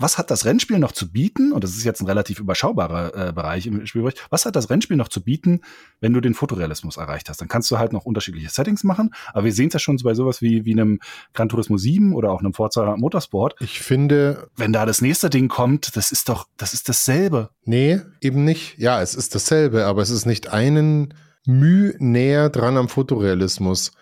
was 0.00 0.16
hat 0.16 0.30
das 0.30 0.46
Rennspiel 0.46 0.78
noch 0.78 0.92
zu 0.92 1.12
bieten? 1.12 1.52
Und 1.52 1.62
das 1.62 1.76
ist 1.76 1.84
jetzt 1.84 2.00
ein 2.00 2.06
relativ 2.06 2.40
überschaubarer 2.40 3.28
äh, 3.28 3.32
Bereich 3.32 3.66
im 3.66 3.86
Spielbereich. 3.86 4.14
Was 4.30 4.46
hat 4.46 4.56
das 4.56 4.70
Rennspiel 4.70 4.96
noch 4.96 5.08
zu 5.08 5.22
bieten, 5.22 5.60
wenn 6.00 6.14
du 6.14 6.20
den 6.20 6.34
Fotorealismus 6.34 6.96
erreicht 6.96 7.28
hast? 7.28 7.40
Dann 7.40 7.48
kannst 7.48 7.70
du 7.70 7.78
halt 7.78 7.92
noch 7.92 8.06
unterschiedliche 8.06 8.48
Settings 8.48 8.82
machen. 8.82 9.14
Aber 9.32 9.44
wir 9.44 9.52
sehen 9.52 9.68
es 9.68 9.74
ja 9.74 9.78
schon 9.78 9.98
so 9.98 10.04
bei 10.04 10.14
sowas 10.14 10.40
wie, 10.40 10.64
wie 10.64 10.72
einem 10.72 11.00
Gran 11.34 11.50
Turismo 11.50 11.76
7 11.76 12.14
oder 12.14 12.32
auch 12.32 12.40
einem 12.40 12.54
Forza 12.54 12.96
Motorsport. 12.96 13.56
Ich 13.60 13.80
finde. 13.80 14.48
Wenn 14.56 14.72
da 14.72 14.86
das 14.86 15.02
nächste 15.02 15.28
Ding 15.28 15.48
kommt, 15.48 15.96
das 15.96 16.12
ist 16.12 16.30
doch, 16.30 16.48
das 16.56 16.72
ist 16.72 16.88
dasselbe. 16.88 17.50
Nee, 17.64 18.00
eben 18.22 18.44
nicht. 18.44 18.78
Ja, 18.78 19.02
es 19.02 19.14
ist 19.14 19.34
dasselbe, 19.34 19.84
aber 19.84 20.00
es 20.00 20.10
ist 20.10 20.24
nicht 20.24 20.48
einen 20.48 21.12
Mühe 21.44 21.94
näher 21.98 22.48
dran 22.48 22.78
am 22.78 22.88
Fotorealismus. 22.88 23.92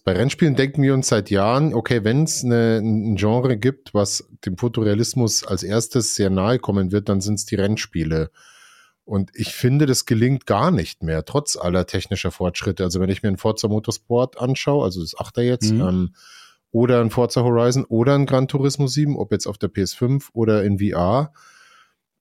Bei 0.00 0.12
Rennspielen 0.12 0.56
denken 0.56 0.82
wir 0.82 0.94
uns 0.94 1.08
seit 1.08 1.30
Jahren, 1.30 1.74
okay, 1.74 2.02
wenn 2.02 2.24
es 2.24 2.42
ein 2.42 3.16
Genre 3.16 3.58
gibt, 3.58 3.92
was 3.92 4.28
dem 4.46 4.56
Fotorealismus 4.56 5.44
als 5.44 5.62
erstes 5.62 6.14
sehr 6.14 6.30
nahe 6.30 6.58
kommen 6.58 6.92
wird, 6.92 7.08
dann 7.08 7.20
sind 7.20 7.34
es 7.34 7.44
die 7.44 7.56
Rennspiele. 7.56 8.30
Und 9.04 9.30
ich 9.34 9.52
finde, 9.52 9.84
das 9.86 10.06
gelingt 10.06 10.46
gar 10.46 10.70
nicht 10.70 11.02
mehr, 11.02 11.24
trotz 11.24 11.56
aller 11.56 11.86
technischer 11.86 12.30
Fortschritte. 12.30 12.84
Also 12.84 13.00
wenn 13.00 13.10
ich 13.10 13.22
mir 13.22 13.28
einen 13.28 13.36
Forza 13.36 13.68
Motorsport 13.68 14.40
anschaue, 14.40 14.84
also 14.84 15.02
das 15.02 15.18
Achter 15.18 15.42
jetzt, 15.42 15.72
mhm. 15.72 15.80
ähm, 15.80 16.14
oder 16.70 17.00
ein 17.00 17.10
Forza 17.10 17.42
Horizon 17.42 17.84
oder 17.84 18.14
ein 18.14 18.24
Gran 18.24 18.48
Turismo 18.48 18.86
7, 18.86 19.16
ob 19.16 19.30
jetzt 19.30 19.46
auf 19.46 19.58
der 19.58 19.68
PS5 19.68 20.28
oder 20.32 20.64
in 20.64 20.78
VR, 20.78 21.34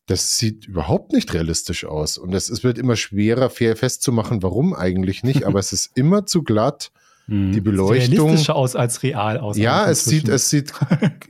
das 0.08 0.38
sieht 0.38 0.68
überhaupt 0.68 1.14
nicht 1.14 1.34
realistisch 1.34 1.86
aus. 1.86 2.18
Und 2.18 2.34
es, 2.34 2.50
es 2.50 2.64
wird 2.64 2.78
immer 2.78 2.98
schwerer, 2.98 3.50
fair 3.50 3.78
festzumachen, 3.78 4.44
warum 4.44 4.74
eigentlich 4.74 5.24
nicht, 5.24 5.44
aber 5.46 5.60
es 5.60 5.72
ist 5.72 5.92
immer 5.96 6.26
zu 6.26 6.44
glatt 6.44 6.92
die 7.28 7.58
hm. 7.58 7.64
Beleuchtung. 7.64 8.18
Realistischer 8.18 8.56
aus 8.56 8.76
als 8.76 9.04
real 9.04 9.38
aus. 9.38 9.58
Ja, 9.58 9.90
es 9.90 10.06
sieht, 10.06 10.28
es 10.28 10.50
sieht, 10.52 10.74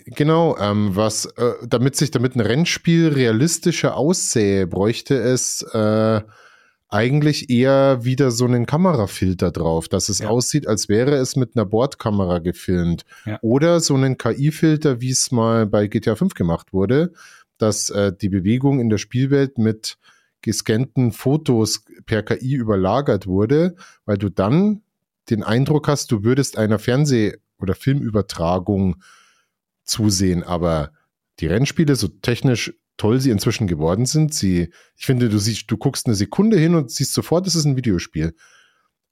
genau, 0.05 0.57
ähm, 0.57 0.95
was, 0.95 1.25
äh, 1.25 1.53
damit 1.67 1.95
sich 1.95 2.11
damit 2.11 2.35
ein 2.35 2.41
Rennspiel 2.41 3.09
realistischer 3.09 3.95
aussähe, 3.95 4.67
bräuchte 4.67 5.15
es 5.15 5.61
äh, 5.73 6.21
eigentlich 6.91 7.49
eher 7.49 8.03
wieder 8.03 8.31
so 8.31 8.45
einen 8.45 8.65
Kamerafilter 8.65 9.51
drauf, 9.51 9.87
dass 9.87 10.09
es 10.09 10.19
ja. 10.19 10.27
aussieht, 10.27 10.67
als 10.67 10.89
wäre 10.89 11.15
es 11.15 11.37
mit 11.37 11.55
einer 11.55 11.65
Bordkamera 11.65 12.39
gefilmt. 12.39 13.05
Ja. 13.25 13.39
Oder 13.41 13.79
so 13.79 13.95
einen 13.95 14.17
KI-Filter, 14.17 14.99
wie 14.99 15.11
es 15.11 15.31
mal 15.31 15.65
bei 15.65 15.87
GTA 15.87 16.15
5 16.15 16.33
gemacht 16.33 16.73
wurde, 16.73 17.13
dass 17.57 17.89
äh, 17.91 18.11
die 18.11 18.27
Bewegung 18.27 18.79
in 18.81 18.89
der 18.89 18.97
Spielwelt 18.97 19.57
mit 19.57 19.97
gescannten 20.41 21.11
Fotos 21.13 21.85
per 22.05 22.23
KI 22.23 22.55
überlagert 22.55 23.25
wurde, 23.25 23.75
weil 24.05 24.17
du 24.17 24.29
dann 24.29 24.81
den 25.31 25.43
Eindruck 25.43 25.87
hast, 25.87 26.11
du 26.11 26.23
würdest 26.23 26.57
einer 26.57 26.79
Fernseh- 26.79 27.37
oder 27.59 27.75
Filmübertragung 27.75 29.01
zusehen, 29.83 30.43
aber 30.43 30.91
die 31.39 31.47
Rennspiele, 31.47 31.95
so 31.95 32.07
technisch 32.07 32.73
toll 32.97 33.19
sie 33.19 33.31
inzwischen 33.31 33.67
geworden 33.67 34.05
sind, 34.05 34.33
sie, 34.33 34.71
ich 34.95 35.05
finde, 35.05 35.29
du 35.29 35.39
siehst, 35.39 35.71
du 35.71 35.77
guckst 35.77 36.05
eine 36.05 36.15
Sekunde 36.15 36.57
hin 36.57 36.75
und 36.75 36.91
siehst 36.91 37.13
sofort, 37.13 37.47
es 37.47 37.55
ist 37.55 37.65
ein 37.65 37.75
Videospiel. 37.75 38.35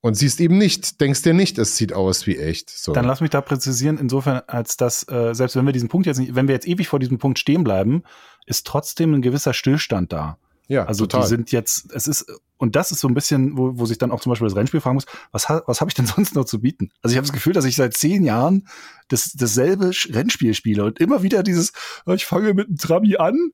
Und 0.01 0.13
siehst 0.13 0.39
eben 0.39 0.57
nicht, 0.57 1.01
denkst 1.01 1.23
dir 1.23 1.33
nicht, 1.33 1.57
es 1.57 1.75
sieht 1.75 1.91
aus 1.91 2.25
wie 2.25 2.37
echt. 2.37 2.69
So. 2.69 2.93
Dann 2.93 3.05
lass 3.05 3.19
mich 3.19 3.31
da 3.31 3.41
präzisieren, 3.41 3.97
insofern, 3.97 4.41
als 4.47 4.77
dass, 4.77 5.05
äh, 5.09 5.33
selbst 5.33 5.57
wenn 5.57 5.65
wir 5.65 5.73
diesen 5.73 5.89
Punkt 5.89 6.07
jetzt 6.07 6.19
nicht, 6.19 6.35
wenn 6.35 6.47
wir 6.47 6.55
jetzt 6.55 6.67
ewig 6.67 6.87
vor 6.87 6.99
diesem 6.99 7.17
Punkt 7.17 7.37
stehen 7.37 7.65
bleiben, 7.65 8.03
ist 8.45 8.65
trotzdem 8.65 9.13
ein 9.13 9.21
gewisser 9.21 9.53
Stillstand 9.53 10.13
da. 10.13 10.37
Ja, 10.69 10.85
also 10.85 11.05
total. 11.05 11.23
die 11.23 11.27
sind 11.27 11.51
jetzt, 11.51 11.91
es 11.91 12.07
ist, 12.07 12.31
und 12.59 12.75
das 12.75 12.91
ist 12.91 12.99
so 12.99 13.07
ein 13.07 13.13
bisschen, 13.13 13.57
wo, 13.57 13.77
wo 13.79 13.85
sich 13.85 13.97
dann 13.97 14.11
auch 14.11 14.19
zum 14.19 14.31
Beispiel 14.31 14.47
das 14.47 14.55
Rennspiel 14.55 14.81
fragen 14.81 14.95
muss, 14.95 15.05
was, 15.31 15.49
was 15.49 15.79
habe 15.79 15.89
ich 15.89 15.95
denn 15.95 16.05
sonst 16.15 16.35
noch 16.35 16.45
zu 16.45 16.59
bieten? 16.59 16.91
Also 17.01 17.13
ich 17.13 17.17
habe 17.17 17.25
das 17.25 17.33
Gefühl, 17.33 17.53
dass 17.53 17.65
ich 17.65 17.75
seit 17.75 17.95
zehn 17.95 18.23
Jahren 18.23 18.67
das, 19.07 19.31
dasselbe 19.33 19.91
Rennspiel 20.09 20.53
spiele 20.53 20.83
und 20.83 20.99
immer 20.99 21.23
wieder 21.23 21.41
dieses, 21.41 21.71
ich 22.05 22.25
fange 22.25 22.53
mit 22.53 22.67
einem 22.67 22.77
Trabi 22.77 23.17
an 23.17 23.51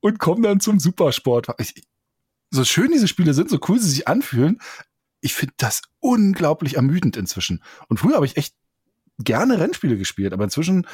und 0.00 0.18
komme 0.18 0.42
dann 0.42 0.60
zum 0.60 0.78
Supersport. 0.78 1.48
Ich, 1.58 1.82
so 2.50 2.62
schön 2.64 2.92
diese 2.92 3.08
Spiele 3.08 3.34
sind, 3.34 3.50
so 3.50 3.58
cool 3.68 3.80
sie 3.80 3.88
sich 3.88 4.06
anfühlen, 4.06 4.60
ich 5.22 5.34
finde 5.34 5.54
das 5.56 5.82
unglaublich 5.98 6.76
ermüdend 6.76 7.16
inzwischen. 7.16 7.64
Und 7.88 7.98
früher 7.98 8.16
habe 8.16 8.26
ich 8.26 8.36
echt 8.36 8.54
gerne 9.18 9.58
Rennspiele 9.58 9.96
gespielt, 9.96 10.34
aber 10.34 10.44
inzwischen 10.44 10.86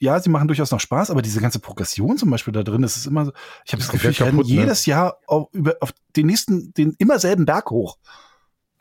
ja, 0.00 0.18
sie 0.18 0.30
machen 0.30 0.48
durchaus 0.48 0.70
noch 0.70 0.80
Spaß, 0.80 1.10
aber 1.10 1.22
diese 1.22 1.40
ganze 1.40 1.60
Progression 1.60 2.16
zum 2.16 2.30
Beispiel 2.30 2.52
da 2.52 2.62
drin, 2.62 2.82
das 2.82 2.96
ist 2.96 3.06
immer 3.06 3.26
so, 3.26 3.32
ich 3.64 3.72
habe 3.72 3.80
das, 3.80 3.86
das 3.86 3.90
Gefühl, 3.90 4.10
ich 4.10 4.22
renne 4.22 4.38
ne? 4.38 4.42
jedes 4.44 4.86
Jahr 4.86 5.18
auf, 5.26 5.48
über, 5.52 5.76
auf 5.80 5.92
den 6.16 6.26
nächsten, 6.26 6.72
den 6.72 6.94
immer 6.98 7.18
selben 7.18 7.44
Berg 7.44 7.70
hoch. 7.70 7.96
Ja. 7.96 8.06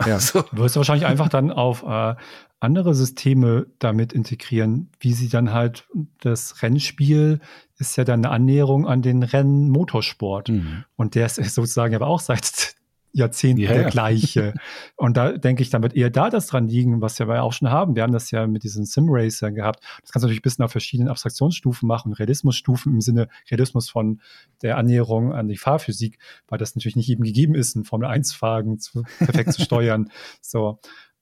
Also. 0.02 0.44
Du 0.54 0.64
wirst 0.64 0.78
wahrscheinlich 0.78 1.06
einfach 1.06 1.28
dann 1.28 1.52
auf 1.52 1.84
äh, 1.84 2.16
andere 2.62 2.96
Systeme 2.96 3.68
damit 3.80 4.14
integrieren, 4.14 4.90
wie 5.02 5.12
sie 5.12 5.28
dann 5.28 5.52
halt 5.52 5.88
das 6.22 6.62
Rennspiel 6.62 7.42
ist 7.78 7.98
ja 7.98 8.06
dann 8.06 8.26
eine 8.26 8.34
Annäherung 8.34 8.88
an 8.88 9.02
den 9.02 9.24
Rennmotorsport. 9.24 10.50
Mhm. 10.50 10.86
Und 10.96 11.16
der 11.16 11.26
ist 11.26 11.36
sozusagen 11.36 11.96
aber 11.96 12.08
auch 12.08 12.20
seit 12.20 12.76
Jahrzehnten 13.12 13.64
yeah. 13.64 13.74
der 13.74 13.84
gleiche. 13.86 14.54
Und 14.96 15.18
da 15.18 15.32
denke 15.38 15.62
ich, 15.62 15.70
dann 15.70 15.82
wird 15.82 15.96
eher 15.96 16.10
da 16.10 16.30
das 16.30 16.48
dran 16.48 16.68
liegen, 16.68 17.02
was 17.02 17.20
wir 17.20 17.28
ja 17.28 17.42
auch 17.42 17.54
schon 17.54 17.70
haben. 17.70 17.96
Wir 17.96 18.04
haben 18.04 18.14
das 18.14 18.32
ja 18.32 18.48
mit 18.48 18.64
diesen 18.64 18.86
Sim-Racern 18.86 19.56
gehabt. 19.56 19.84
Das 20.02 20.12
kannst 20.12 20.24
du 20.24 20.28
natürlich 20.28 20.40
ein 20.40 20.44
bisschen 20.44 20.66
auf 20.66 20.72
verschiedenen 20.72 21.10
Abstraktionsstufen 21.10 21.88
machen, 21.88 22.14
Realismusstufen 22.14 22.94
im 22.94 23.02
Sinne 23.02 23.28
Realismus 23.50 23.90
von 23.90 24.22
der 24.62 24.78
Annäherung 24.78 25.34
an 25.34 25.48
die 25.48 25.58
Fahrphysik, 25.58 26.20
weil 26.48 26.60
das 26.60 26.76
natürlich 26.76 26.96
nicht 26.96 27.10
eben 27.10 27.24
gegeben 27.24 27.56
ist, 27.56 27.76
einen 27.76 27.86
Formel-1-Wagen 27.86 28.80
perfekt 29.18 29.54
zu 29.54 29.62
steuern. 29.62 30.10
So. 30.42 30.80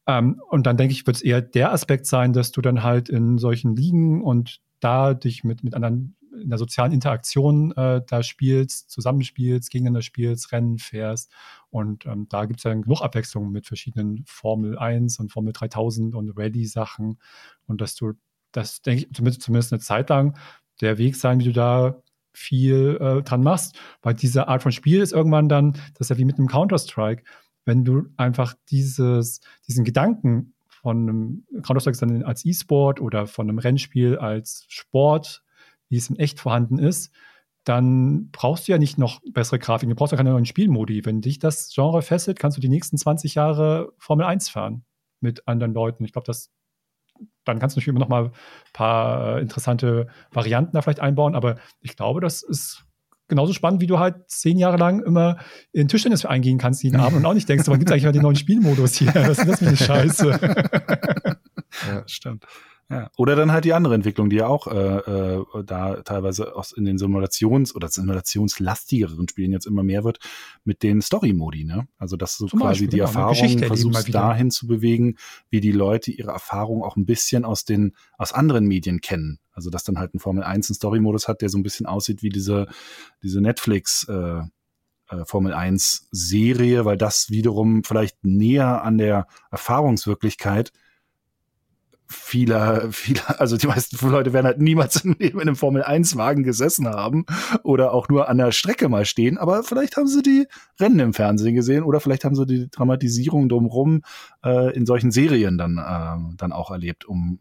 Ähm, 0.07 0.41
und 0.49 0.65
dann 0.65 0.77
denke 0.77 0.93
ich, 0.93 1.05
wird 1.05 1.17
es 1.17 1.21
eher 1.21 1.41
der 1.41 1.71
Aspekt 1.71 2.05
sein, 2.05 2.33
dass 2.33 2.51
du 2.51 2.61
dann 2.61 2.83
halt 2.83 3.09
in 3.09 3.37
solchen 3.37 3.75
Ligen 3.75 4.21
und 4.21 4.61
da 4.79 5.13
dich 5.13 5.43
mit, 5.43 5.63
mit 5.63 5.73
anderen 5.73 6.15
in 6.41 6.49
der 6.49 6.57
sozialen 6.57 6.91
Interaktion 6.91 7.71
äh, 7.73 8.01
da 8.05 8.23
spielst, 8.23 8.89
zusammenspielst, 8.89 9.69
gegeneinander 9.71 10.01
spielst, 10.01 10.51
Rennen 10.51 10.77
fährst. 10.77 11.31
Und 11.69 12.05
ähm, 12.05 12.27
da 12.29 12.45
gibt 12.45 12.59
es 12.59 12.63
ja 12.63 12.73
genug 12.73 13.01
Abwechslung 13.01 13.51
mit 13.51 13.67
verschiedenen 13.67 14.23
Formel 14.25 14.77
1 14.77 15.19
und 15.19 15.31
Formel 15.31 15.53
3000 15.53 16.15
und 16.15 16.37
Rallye-Sachen. 16.37 17.19
Und 17.65 17.81
dass 17.81 17.95
du, 17.95 18.13
das 18.51 18.81
denke 18.81 19.05
ich, 19.05 19.13
zumindest, 19.13 19.41
zumindest 19.41 19.73
eine 19.73 19.81
Zeit 19.81 20.09
lang 20.09 20.37
der 20.81 20.97
Weg 20.97 21.15
sein, 21.15 21.39
wie 21.39 21.45
du 21.45 21.53
da 21.53 22.01
viel 22.33 22.97
äh, 23.01 23.23
dran 23.23 23.41
machst. 23.41 23.79
Weil 24.01 24.13
diese 24.13 24.47
Art 24.47 24.63
von 24.63 24.71
Spiel 24.71 25.01
ist 25.01 25.13
irgendwann 25.13 25.49
dann, 25.49 25.73
das 25.93 26.01
ist 26.01 26.09
ja 26.09 26.17
wie 26.17 26.25
mit 26.25 26.37
einem 26.37 26.47
Counter-Strike, 26.47 27.23
wenn 27.65 27.83
du 27.83 28.05
einfach 28.15 28.53
dieses, 28.69 29.41
diesen 29.67 29.83
Gedanken 29.83 30.53
von 30.67 31.09
einem 31.09 31.63
Counter-Strike 31.63 32.25
als 32.25 32.45
E-Sport 32.45 33.01
oder 33.01 33.27
von 33.27 33.49
einem 33.49 33.59
Rennspiel 33.59 34.17
als 34.17 34.65
Sport, 34.69 35.43
wie 35.89 35.97
es 35.97 36.09
in 36.09 36.17
echt 36.17 36.39
vorhanden 36.39 36.79
ist, 36.79 37.13
dann 37.63 38.29
brauchst 38.31 38.67
du 38.67 38.71
ja 38.71 38.77
nicht 38.77 38.97
noch 38.97 39.21
bessere 39.31 39.59
Grafiken, 39.59 39.89
du 39.89 39.95
brauchst 39.95 40.11
ja 40.11 40.17
keine 40.17 40.31
neuen 40.31 40.45
Spielmodi. 40.45 41.05
Wenn 41.05 41.21
dich 41.21 41.39
das 41.39 41.69
Genre 41.73 42.01
fesselt, 42.01 42.39
kannst 42.39 42.57
du 42.57 42.61
die 42.61 42.69
nächsten 42.69 42.97
20 42.97 43.35
Jahre 43.35 43.91
Formel 43.97 44.25
1 44.25 44.49
fahren 44.49 44.85
mit 45.19 45.47
anderen 45.47 45.73
Leuten. 45.73 46.05
Ich 46.05 46.13
glaube, 46.13 46.25
das 46.25 46.51
dann 47.45 47.59
kannst 47.59 47.75
du 47.75 47.79
natürlich 47.79 47.95
immer 47.95 47.99
noch 47.99 48.09
mal 48.09 48.25
ein 48.25 48.31
paar 48.73 49.37
äh, 49.37 49.41
interessante 49.41 50.07
Varianten 50.31 50.73
da 50.73 50.81
vielleicht 50.81 50.99
einbauen, 50.99 51.35
aber 51.35 51.57
ich 51.81 51.95
glaube, 51.95 52.21
das 52.21 52.43
ist 52.43 52.85
genauso 53.27 53.53
spannend, 53.53 53.81
wie 53.81 53.87
du 53.87 53.99
halt 53.99 54.29
zehn 54.29 54.57
Jahre 54.57 54.77
lang 54.77 55.01
immer 55.03 55.37
in 55.71 55.87
Tischtennis 55.87 56.25
eingehen 56.25 56.57
kannst 56.57 56.83
jeden 56.83 56.99
Abend 56.99 57.17
und 57.17 57.25
auch 57.25 57.33
nicht 57.33 57.49
denkst, 57.49 57.67
wann 57.67 57.79
gibt 57.79 57.89
es 57.89 57.93
eigentlich 57.93 58.05
mal 58.05 58.11
den 58.11 58.21
neuen 58.21 58.35
Spielmodus 58.35 58.95
hier? 58.95 59.13
Was 59.13 59.39
ist 59.39 59.47
das 59.47 59.59
für 59.59 59.67
eine 59.67 59.77
Scheiße? 59.77 60.29
ja, 61.87 62.03
stimmt. 62.07 62.45
Ja. 62.89 63.11
Oder 63.17 63.35
dann 63.35 63.51
halt 63.51 63.65
die 63.65 63.73
andere 63.73 63.95
Entwicklung, 63.95 64.29
die 64.29 64.37
ja 64.37 64.47
auch 64.47 64.67
äh, 64.67 64.97
äh, 64.97 65.45
da 65.65 66.01
teilweise 66.03 66.55
aus 66.55 66.71
in 66.71 66.85
den 66.85 66.97
Simulations- 66.97 67.75
oder 67.75 67.89
simulationslastigeren 67.89 69.27
Spielen 69.27 69.51
jetzt 69.51 69.67
immer 69.67 69.83
mehr 69.83 70.05
wird, 70.05 70.19
mit 70.63 70.83
den 70.83 71.01
Story-Modi, 71.01 71.65
ne? 71.65 71.87
Also 71.97 72.15
dass 72.15 72.37
du 72.37 72.47
Zum 72.47 72.59
quasi 72.59 72.69
Beispiel, 72.69 72.87
die 72.87 72.97
genau, 72.97 73.07
Erfahrung 73.07 73.59
versuchst 73.59 74.13
dahin 74.13 74.51
zu 74.51 74.67
bewegen, 74.67 75.17
wie 75.49 75.59
die 75.59 75.73
Leute 75.73 76.11
ihre 76.11 76.31
Erfahrung 76.31 76.81
auch 76.81 76.95
ein 76.95 77.05
bisschen 77.05 77.43
aus 77.43 77.65
den, 77.65 77.93
aus 78.17 78.31
anderen 78.31 78.65
Medien 78.65 79.01
kennen. 79.01 79.39
Also 79.51 79.69
dass 79.69 79.83
dann 79.83 79.99
halt 79.99 80.13
ein 80.13 80.19
Formel 80.19 80.43
1 80.43 80.69
einen 80.69 80.75
Story-Modus 80.75 81.27
hat, 81.27 81.41
der 81.41 81.49
so 81.49 81.57
ein 81.57 81.63
bisschen 81.63 81.87
aussieht 81.87 82.23
wie 82.23 82.29
diese, 82.29 82.67
diese 83.21 83.41
Netflix 83.41 84.07
äh, 84.07 84.41
äh, 85.09 85.25
Formel 85.25 85.53
1 85.53 86.07
Serie, 86.11 86.85
weil 86.85 86.97
das 86.97 87.31
wiederum 87.31 87.83
vielleicht 87.83 88.23
näher 88.23 88.83
an 88.83 88.97
der 88.97 89.27
Erfahrungswirklichkeit 89.51 90.71
vieler, 92.07 92.91
vieler, 92.91 93.39
also 93.39 93.57
die 93.57 93.67
meisten 93.67 94.09
Leute 94.09 94.33
werden 94.33 94.45
halt 94.45 94.59
niemals 94.59 95.03
in 95.05 95.39
einem 95.39 95.55
Formel-1-Wagen 95.55 96.43
gesessen 96.43 96.87
haben 96.87 97.25
oder 97.63 97.93
auch 97.93 98.09
nur 98.09 98.29
an 98.29 98.37
der 98.37 98.51
Strecke 98.51 98.89
mal 98.89 99.05
stehen, 99.05 99.37
aber 99.37 99.63
vielleicht 99.63 99.97
haben 99.97 100.07
sie 100.07 100.21
die 100.21 100.47
Rennen 100.79 100.99
im 100.99 101.13
Fernsehen 101.13 101.55
gesehen 101.55 101.83
oder 101.83 101.99
vielleicht 101.99 102.23
haben 102.23 102.35
sie 102.35 102.45
die 102.45 102.69
Dramatisierung 102.69 103.49
drumherum 103.49 104.01
äh, 104.43 104.75
in 104.75 104.85
solchen 104.85 105.11
Serien 105.11 105.57
dann, 105.57 105.77
äh, 105.77 106.35
dann 106.37 106.51
auch 106.51 106.71
erlebt, 106.71 107.05
um 107.05 107.39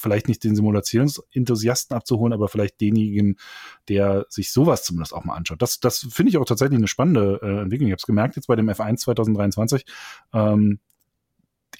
vielleicht 0.00 0.28
nicht 0.28 0.42
den 0.44 0.56
Simulationsenthusiasten 0.56 1.96
abzuholen, 1.96 2.32
aber 2.32 2.48
vielleicht 2.48 2.80
denjenigen, 2.80 3.36
der 3.88 4.26
sich 4.28 4.52
sowas 4.52 4.82
zumindest 4.82 5.14
auch 5.14 5.24
mal 5.24 5.36
anschaut. 5.36 5.60
Das, 5.62 5.78
das 5.80 6.06
finde 6.10 6.30
ich 6.30 6.38
auch 6.38 6.44
tatsächlich 6.44 6.78
eine 6.78 6.88
spannende 6.88 7.40
äh, 7.42 7.62
Entwicklung. 7.62 7.88
Ich 7.88 7.92
habe 7.92 8.00
es 8.00 8.06
gemerkt 8.06 8.36
jetzt 8.36 8.46
bei 8.46 8.56
dem 8.56 8.68
F1 8.68 8.96
2023. 8.96 9.84
Ähm, 10.32 10.80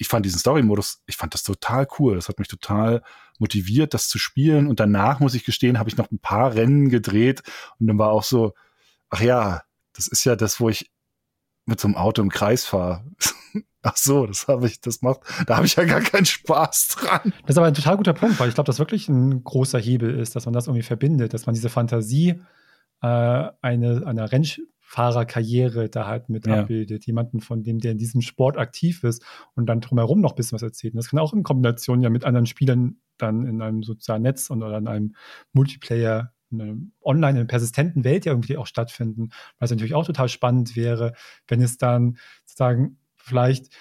ich 0.01 0.07
fand 0.07 0.25
diesen 0.25 0.39
Story-Modus, 0.39 1.03
ich 1.05 1.15
fand 1.15 1.35
das 1.35 1.43
total 1.43 1.87
cool. 1.99 2.15
Das 2.15 2.27
hat 2.27 2.39
mich 2.39 2.47
total 2.47 3.03
motiviert, 3.37 3.93
das 3.93 4.09
zu 4.09 4.17
spielen. 4.17 4.65
Und 4.65 4.79
danach, 4.79 5.19
muss 5.19 5.35
ich 5.35 5.45
gestehen, 5.45 5.77
habe 5.77 5.89
ich 5.89 5.97
noch 5.97 6.09
ein 6.09 6.17
paar 6.17 6.55
Rennen 6.55 6.89
gedreht. 6.89 7.43
Und 7.79 7.85
dann 7.85 7.99
war 7.99 8.09
auch 8.09 8.23
so, 8.23 8.53
ach 9.11 9.21
ja, 9.21 9.61
das 9.93 10.07
ist 10.07 10.23
ja 10.23 10.35
das, 10.35 10.59
wo 10.59 10.69
ich 10.69 10.89
mit 11.67 11.79
so 11.79 11.87
einem 11.87 11.97
Auto 11.97 12.23
im 12.23 12.29
Kreis 12.29 12.65
fahre. 12.65 13.05
Ach 13.83 13.97
so, 13.97 14.27
das 14.27 14.47
habe 14.47 14.67
ich, 14.67 14.79
das 14.79 15.01
macht, 15.01 15.21
da 15.47 15.57
habe 15.57 15.65
ich 15.65 15.75
ja 15.75 15.83
gar 15.85 16.01
keinen 16.01 16.25
Spaß 16.25 16.89
dran. 16.89 17.33
Das 17.41 17.51
ist 17.51 17.57
aber 17.57 17.65
ein 17.65 17.73
total 17.73 17.97
guter 17.97 18.13
Punkt, 18.13 18.39
weil 18.39 18.49
ich 18.49 18.53
glaube, 18.53 18.67
das 18.67 18.77
wirklich 18.77 19.09
ein 19.09 19.43
großer 19.43 19.79
Hebel 19.79 20.19
ist, 20.19 20.35
dass 20.35 20.45
man 20.45 20.53
das 20.53 20.67
irgendwie 20.67 20.83
verbindet, 20.83 21.33
dass 21.33 21.47
man 21.47 21.55
diese 21.55 21.69
Fantasie 21.69 22.41
äh, 23.01 23.07
eine, 23.61 24.03
einer 24.05 24.31
Renn, 24.31 24.45
Fahrerkarriere 24.91 25.89
da 25.89 26.05
halt 26.05 26.27
mit 26.27 26.45
ja. 26.45 26.59
abbildet. 26.61 27.05
Jemanden 27.05 27.39
von 27.39 27.63
dem, 27.63 27.79
der 27.79 27.93
in 27.93 27.97
diesem 27.97 28.19
Sport 28.19 28.57
aktiv 28.57 29.05
ist 29.05 29.23
und 29.55 29.67
dann 29.67 29.79
drumherum 29.79 30.19
noch 30.19 30.33
ein 30.33 30.35
bisschen 30.35 30.57
was 30.57 30.63
erzählt. 30.63 30.93
Und 30.93 30.97
das 30.97 31.09
kann 31.09 31.19
auch 31.19 31.31
in 31.31 31.43
Kombination 31.43 32.01
ja 32.01 32.09
mit 32.09 32.25
anderen 32.25 32.45
Spielern 32.45 32.97
dann 33.17 33.45
in 33.45 33.61
einem 33.61 33.83
sozialen 33.83 34.23
Netz 34.23 34.51
oder 34.51 34.77
in 34.77 34.89
einem 34.89 35.15
Multiplayer 35.53 36.33
in 36.51 36.61
einem 36.61 36.91
online, 37.01 37.31
in 37.31 37.37
einer 37.37 37.45
persistenten 37.45 38.03
Welt 38.03 38.25
ja 38.25 38.33
irgendwie 38.33 38.57
auch 38.57 38.67
stattfinden. 38.67 39.29
Was 39.59 39.71
natürlich 39.71 39.93
auch 39.93 40.05
total 40.05 40.27
spannend 40.27 40.75
wäre, 40.75 41.13
wenn 41.47 41.61
es 41.61 41.77
dann 41.77 42.17
sozusagen 42.43 42.97
vielleicht 43.15 43.73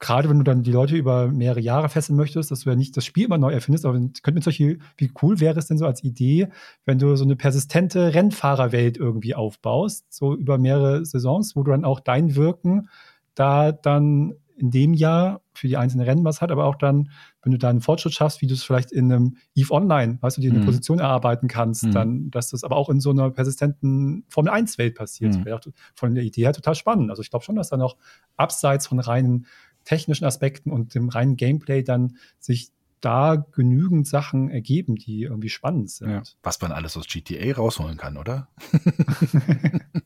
gerade 0.00 0.30
wenn 0.30 0.38
du 0.38 0.44
dann 0.44 0.62
die 0.62 0.72
Leute 0.72 0.96
über 0.96 1.28
mehrere 1.28 1.60
Jahre 1.60 1.90
fesseln 1.90 2.16
möchtest, 2.16 2.50
dass 2.50 2.60
du 2.60 2.70
ja 2.70 2.76
nicht 2.76 2.96
das 2.96 3.04
Spiel 3.04 3.26
immer 3.26 3.38
neu 3.38 3.52
erfindest, 3.52 3.84
aber 3.84 3.98
könnte 3.98 4.32
mir 4.32 4.42
solche, 4.42 4.78
wie 4.96 5.12
cool 5.22 5.40
wäre 5.40 5.58
es 5.58 5.66
denn 5.66 5.78
so 5.78 5.86
als 5.86 6.02
Idee, 6.02 6.48
wenn 6.86 6.98
du 6.98 7.14
so 7.16 7.24
eine 7.24 7.36
persistente 7.36 8.14
Rennfahrerwelt 8.14 8.96
irgendwie 8.96 9.34
aufbaust, 9.34 10.06
so 10.12 10.34
über 10.34 10.58
mehrere 10.58 11.04
Saisons, 11.04 11.54
wo 11.54 11.62
du 11.62 11.70
dann 11.70 11.84
auch 11.84 12.00
dein 12.00 12.34
Wirken 12.34 12.88
da 13.34 13.72
dann 13.72 14.34
in 14.60 14.70
dem 14.70 14.92
Jahr 14.92 15.40
für 15.54 15.68
die 15.68 15.76
einzelnen 15.76 16.06
Rennen 16.06 16.24
was 16.24 16.42
hat, 16.42 16.50
aber 16.50 16.66
auch 16.66 16.76
dann, 16.76 17.10
wenn 17.42 17.52
du 17.52 17.58
da 17.58 17.70
einen 17.70 17.80
Fortschritt 17.80 18.12
schaffst, 18.12 18.42
wie 18.42 18.46
du 18.46 18.54
es 18.54 18.62
vielleicht 18.62 18.92
in 18.92 19.10
einem 19.10 19.36
EVE 19.54 19.72
Online, 19.72 20.18
weißt 20.20 20.36
du, 20.36 20.42
dir 20.42 20.50
eine 20.50 20.60
mhm. 20.60 20.66
Position 20.66 20.98
erarbeiten 20.98 21.48
kannst, 21.48 21.84
mhm. 21.84 21.92
dann, 21.92 22.30
dass 22.30 22.50
das 22.50 22.62
aber 22.62 22.76
auch 22.76 22.90
in 22.90 23.00
so 23.00 23.10
einer 23.10 23.30
persistenten 23.30 24.24
Formel 24.28 24.52
1 24.52 24.76
Welt 24.76 24.94
passiert. 24.94 25.34
Mhm. 25.34 25.44
Wäre 25.46 25.60
von 25.94 26.14
der 26.14 26.24
Idee 26.24 26.42
her 26.42 26.52
total 26.52 26.74
spannend. 26.74 27.10
Also 27.10 27.22
ich 27.22 27.30
glaube 27.30 27.44
schon, 27.44 27.56
dass 27.56 27.70
da 27.70 27.78
noch 27.78 27.96
abseits 28.36 28.86
von 28.86 29.00
reinen 29.00 29.46
technischen 29.90 30.24
Aspekten 30.24 30.70
und 30.70 30.94
dem 30.94 31.08
reinen 31.08 31.36
Gameplay 31.36 31.82
dann 31.82 32.16
sich 32.38 32.70
da 33.00 33.34
genügend 33.34 34.06
Sachen 34.06 34.48
ergeben, 34.48 34.94
die 34.94 35.22
irgendwie 35.22 35.48
spannend 35.48 35.90
sind. 35.90 36.10
Ja, 36.10 36.22
was 36.44 36.60
man 36.60 36.70
alles 36.70 36.96
aus 36.96 37.08
GTA 37.08 37.52
rausholen 37.56 37.96
kann, 37.96 38.16
oder? 38.16 38.46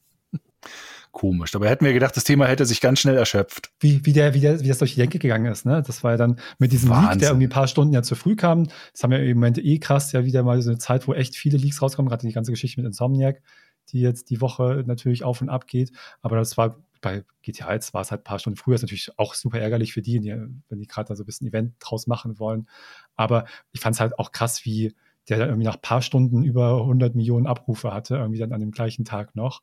Komisch. 1.12 1.51
Dabei 1.51 1.69
hätten 1.69 1.85
wir 1.85 1.93
gedacht, 1.93 2.16
das 2.16 2.24
Thema 2.24 2.47
hätte 2.47 2.65
sich 2.65 2.81
ganz 2.81 3.01
schnell 3.01 3.16
erschöpft. 3.16 3.73
Wie, 3.78 4.06
wie, 4.06 4.15
der, 4.15 4.32
wie, 4.32 4.40
der, 4.40 4.61
wie 4.61 4.69
das 4.69 4.78
durch 4.78 4.94
die 4.94 5.01
Denke 5.01 5.19
gegangen 5.19 5.52
ist, 5.52 5.66
ne? 5.66 5.82
Das 5.86 6.02
war 6.02 6.12
ja 6.12 6.16
dann 6.16 6.40
mit 6.59 6.73
diesem 6.73 6.89
Wahnsinn. 6.89 7.11
Leak, 7.11 7.19
der 7.19 7.28
irgendwie 7.28 7.47
ein 7.48 7.51
paar 7.51 7.69
Stunden 7.69 7.93
ja 7.93 8.02
zu 8.02 8.15
früh 8.15 8.36
kam. 8.36 8.69
Das 8.93 9.02
haben 9.02 9.11
wir 9.11 9.23
im 9.23 9.36
Moment 9.36 9.59
eh 9.59 9.78
krass, 9.78 10.12
ja 10.12 10.24
wieder 10.24 10.43
mal 10.43 10.62
so 10.62 10.70
eine 10.70 10.78
Zeit, 10.78 11.06
wo 11.06 11.12
echt 11.12 11.36
viele 11.36 11.59
Leaks 11.59 11.82
rauskommen, 11.82 12.09
gerade 12.09 12.27
die 12.27 12.32
ganze 12.32 12.52
Geschichte 12.52 12.81
mit 12.81 12.86
Insomniac, 12.86 13.43
die 13.90 14.01
jetzt 14.01 14.31
die 14.31 14.40
Woche 14.40 14.82
natürlich 14.86 15.24
auf 15.24 15.43
und 15.43 15.51
ab 15.51 15.66
geht. 15.66 15.93
Aber 16.23 16.36
das 16.36 16.56
war 16.56 16.78
bei 17.05 17.22
GTA 17.43 17.74
jetzt 17.74 17.94
war 17.94 18.01
es 18.01 18.10
halt 18.10 18.22
ein 18.22 18.24
paar 18.24 18.39
Stunden 18.39 18.56
früher, 18.56 18.74
ist 18.74 18.82
natürlich 18.82 19.16
auch 19.18 19.35
super 19.35 19.60
ärgerlich 19.60 19.93
für 19.93 20.02
die, 20.02 20.20
wenn 20.24 20.78
die 20.78 20.86
gerade 20.86 21.09
da 21.09 21.14
so 21.14 21.22
ein 21.22 21.26
bisschen 21.26 21.47
Event 21.47 21.74
draus 21.78 22.06
machen 22.06 22.39
wollen. 22.39 22.66
Aber 23.14 23.44
ich 23.72 23.81
fand 23.81 23.94
es 23.94 24.01
halt 24.01 24.18
auch 24.18 24.32
krass, 24.32 24.64
wie 24.64 24.94
der 25.28 25.39
dann 25.39 25.48
irgendwie 25.48 25.66
nach 25.66 25.76
ein 25.76 25.82
paar 25.82 26.02
Stunden 26.02 26.43
über 26.43 26.81
100 26.81 27.14
Millionen 27.14 27.47
Abrufe 27.47 27.93
hatte, 27.93 28.16
irgendwie 28.16 28.39
dann 28.39 28.52
an 28.52 28.60
dem 28.60 28.72
gleichen 28.72 29.05
Tag 29.05 29.36
noch. 29.36 29.62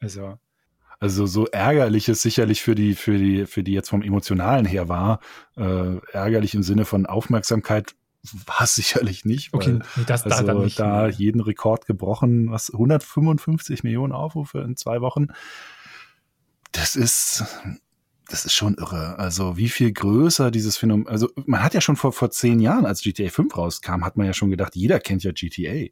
Also. 0.00 0.38
Also 0.98 1.26
so 1.26 1.46
ärgerlich 1.46 2.08
es 2.08 2.22
sicherlich 2.22 2.62
für 2.62 2.74
die, 2.74 2.94
für 2.94 3.18
die, 3.18 3.46
für 3.46 3.62
die 3.62 3.72
jetzt 3.72 3.90
vom 3.90 4.02
Emotionalen 4.02 4.64
her 4.64 4.88
war, 4.88 5.20
äh, 5.56 5.96
ärgerlich 6.12 6.54
im 6.54 6.62
Sinne 6.62 6.84
von 6.84 7.06
Aufmerksamkeit 7.06 7.94
war 8.46 8.62
es 8.62 8.74
sicherlich 8.74 9.24
nicht. 9.24 9.52
Weil, 9.52 9.76
okay, 9.76 10.04
das 10.06 10.24
also 10.24 10.44
da, 10.44 10.54
nicht, 10.54 10.78
da 10.78 11.08
jeden 11.08 11.40
Rekord 11.40 11.86
gebrochen, 11.86 12.50
was 12.50 12.70
155 12.70 13.82
Millionen 13.82 14.12
Aufrufe 14.12 14.60
in 14.60 14.76
zwei 14.76 15.00
Wochen 15.00 15.28
das 16.72 16.96
ist, 16.96 17.44
das 18.28 18.44
ist 18.44 18.54
schon 18.54 18.74
irre. 18.74 19.18
Also 19.18 19.56
wie 19.56 19.68
viel 19.68 19.92
größer 19.92 20.50
dieses 20.50 20.76
Phänomen, 20.76 21.06
also 21.08 21.28
man 21.46 21.62
hat 21.62 21.74
ja 21.74 21.80
schon 21.80 21.96
vor, 21.96 22.12
vor 22.12 22.30
zehn 22.30 22.60
Jahren, 22.60 22.86
als 22.86 23.02
GTA 23.02 23.28
5 23.28 23.56
rauskam, 23.56 24.04
hat 24.04 24.16
man 24.16 24.26
ja 24.26 24.32
schon 24.32 24.50
gedacht, 24.50 24.76
jeder 24.76 25.00
kennt 25.00 25.24
ja 25.24 25.32
GTA. 25.32 25.90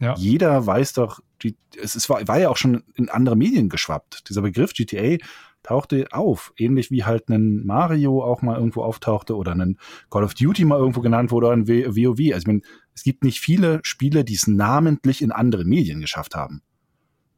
Ja. 0.00 0.14
Jeder 0.16 0.64
weiß 0.64 0.92
doch, 0.92 1.20
es 1.80 1.96
ist, 1.96 2.08
war, 2.08 2.26
war 2.28 2.38
ja 2.38 2.50
auch 2.50 2.56
schon 2.56 2.84
in 2.94 3.08
andere 3.08 3.36
Medien 3.36 3.68
geschwappt. 3.68 4.28
Dieser 4.28 4.42
Begriff 4.42 4.72
GTA 4.72 5.16
tauchte 5.62 6.06
auf, 6.12 6.52
ähnlich 6.56 6.90
wie 6.90 7.04
halt 7.04 7.28
ein 7.28 7.66
Mario 7.66 8.22
auch 8.22 8.42
mal 8.42 8.56
irgendwo 8.56 8.82
auftauchte 8.82 9.36
oder 9.36 9.52
ein 9.52 9.78
Call 10.08 10.22
of 10.22 10.34
Duty 10.34 10.64
mal 10.64 10.78
irgendwo 10.78 11.00
genannt 11.00 11.30
wurde 11.30 11.48
oder 11.48 11.56
ein 11.56 11.68
WoW. 11.68 12.32
Also 12.32 12.38
ich 12.38 12.46
meine, 12.46 12.60
es 12.94 13.02
gibt 13.02 13.24
nicht 13.24 13.40
viele 13.40 13.80
Spiele, 13.82 14.24
die 14.24 14.34
es 14.34 14.46
namentlich 14.46 15.20
in 15.20 15.32
andere 15.32 15.64
Medien 15.64 16.00
geschafft 16.00 16.34
haben. 16.34 16.62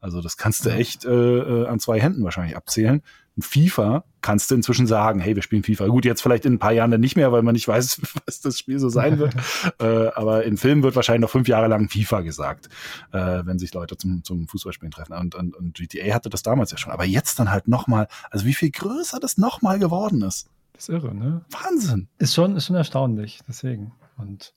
Also 0.01 0.21
das 0.23 0.37
kannst 0.37 0.65
du 0.65 0.71
echt 0.71 1.05
äh, 1.05 1.11
äh, 1.11 1.67
an 1.67 1.79
zwei 1.79 2.01
Händen 2.01 2.25
wahrscheinlich 2.25 2.57
abzählen. 2.57 3.03
In 3.37 3.43
FIFA 3.43 4.05
kannst 4.23 4.51
du 4.51 4.55
inzwischen 4.55 4.87
sagen, 4.87 5.21
hey, 5.21 5.35
wir 5.35 5.43
spielen 5.43 5.63
FIFA. 5.63 5.87
Gut, 5.87 6.05
jetzt 6.05 6.23
vielleicht 6.23 6.47
in 6.47 6.55
ein 6.55 6.59
paar 6.59 6.73
Jahren 6.73 6.91
dann 6.91 7.01
nicht 7.01 7.17
mehr, 7.17 7.33
weil 7.33 7.43
man 7.43 7.53
nicht 7.53 7.69
weiß, 7.69 8.01
was 8.27 8.41
das 8.41 8.59
Spiel 8.59 8.79
so 8.79 8.89
sein 8.89 9.19
wird. 9.19 9.35
äh, 9.79 10.09
aber 10.15 10.45
in 10.45 10.57
Filmen 10.57 10.83
wird 10.83 10.97
wahrscheinlich 10.97 11.23
noch 11.23 11.31
fünf 11.31 11.49
Jahre 11.49 11.69
lang 11.69 11.89
FIFA 11.89 12.23
gesagt, 12.23 12.69
äh, 13.13 13.43
wenn 13.45 13.59
sich 13.59 13.73
Leute 13.75 13.97
zum, 13.97 14.25
zum 14.25 14.49
Fußballspielen 14.49 14.91
treffen. 14.91 15.13
Und, 15.13 15.35
und, 15.35 15.55
und 15.55 15.75
GTA 15.75 16.15
hatte 16.15 16.31
das 16.31 16.43
damals 16.43 16.71
ja 16.71 16.79
schon. 16.79 16.93
Aber 16.93 17.05
jetzt 17.05 17.39
dann 17.39 17.51
halt 17.51 17.69
nochmal, 17.69 18.09
also 18.31 18.47
wie 18.47 18.55
viel 18.55 18.71
größer 18.71 19.21
das 19.21 19.37
nochmal 19.39 19.79
geworden 19.79 20.23
ist. 20.23 20.49
Das 20.73 20.89
ist 20.89 20.95
irre, 20.95 21.15
ne? 21.15 21.45
Wahnsinn. 21.51 22.09
Ist 22.19 22.35
schon, 22.35 22.57
ist 22.57 22.67
schon 22.67 22.77
erstaunlich, 22.77 23.41
deswegen. 23.47 23.93
Und 24.17 24.55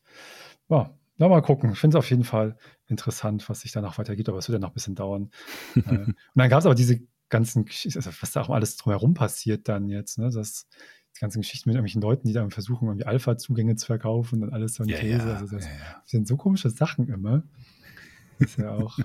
ja, 0.69 0.89
na, 1.17 1.27
mal 1.27 1.41
gucken. 1.41 1.71
Ich 1.73 1.79
finde 1.79 1.97
es 1.97 1.99
auf 1.99 2.09
jeden 2.09 2.23
Fall 2.23 2.57
interessant, 2.87 3.47
was 3.49 3.61
sich 3.61 3.71
danach 3.71 3.97
weitergeht, 3.97 4.29
aber 4.29 4.39
es 4.39 4.47
wird 4.47 4.55
ja 4.55 4.59
noch 4.59 4.71
ein 4.71 4.73
bisschen 4.73 4.95
dauern. 4.95 5.29
äh, 5.75 5.79
und 5.79 6.15
dann 6.35 6.49
gab 6.49 6.59
es 6.59 6.65
aber 6.65 6.75
diese 6.75 7.01
ganzen 7.29 7.65
Geschichten, 7.65 7.99
also 7.99 8.11
was 8.19 8.31
da 8.31 8.41
auch 8.41 8.49
alles 8.49 8.77
drumherum 8.77 9.13
passiert 9.13 9.67
dann 9.67 9.89
jetzt, 9.89 10.17
ne? 10.17 10.29
Das, 10.29 10.67
die 11.15 11.19
ganzen 11.19 11.41
Geschichten 11.41 11.69
mit 11.69 11.75
irgendwelchen 11.75 12.01
Leuten, 12.01 12.27
die 12.27 12.33
dann 12.33 12.49
versuchen, 12.49 12.87
irgendwie 12.87 13.05
Alpha-Zugänge 13.05 13.75
zu 13.75 13.85
verkaufen 13.85 14.43
und 14.43 14.51
alles 14.51 14.75
so 14.75 14.83
ein 14.83 14.89
ja, 14.89 14.97
Käse. 14.97 15.27
Ja, 15.27 15.35
also 15.35 15.55
das, 15.55 15.65
ja, 15.65 15.71
sind 16.05 16.27
so 16.27 16.37
komische 16.37 16.69
Sachen 16.69 17.07
immer. 17.07 17.43
Das 18.39 18.49
ist 18.49 18.57
ja 18.57 18.71
auch. 18.71 18.97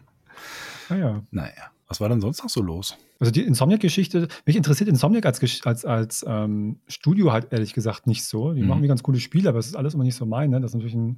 naja. 0.90 1.22
Naja. 1.30 1.70
Was 1.86 2.00
war 2.00 2.08
denn 2.08 2.20
sonst 2.20 2.42
noch 2.42 2.50
so 2.50 2.62
los? 2.62 2.96
Also 3.24 3.32
die 3.32 3.46
Insomniac-Geschichte, 3.46 4.28
mich 4.44 4.56
interessiert 4.56 4.88
Insomniac 4.88 5.24
als, 5.24 5.40
als, 5.64 5.84
als 5.84 6.24
ähm, 6.28 6.80
Studio 6.88 7.32
halt 7.32 7.52
ehrlich 7.52 7.72
gesagt 7.72 8.06
nicht 8.06 8.24
so. 8.24 8.52
Die 8.52 8.62
mhm. 8.62 8.68
machen 8.68 8.80
mir 8.82 8.88
ganz 8.88 9.02
coole 9.02 9.18
Spiele, 9.18 9.48
aber 9.48 9.58
es 9.58 9.66
ist 9.66 9.76
alles 9.76 9.94
immer 9.94 10.04
nicht 10.04 10.14
so 10.14 10.26
mein. 10.26 10.50
Ne? 10.50 10.60
Das 10.60 10.72
ist 10.72 10.74
natürlich 10.74 10.94
eine 10.94 11.16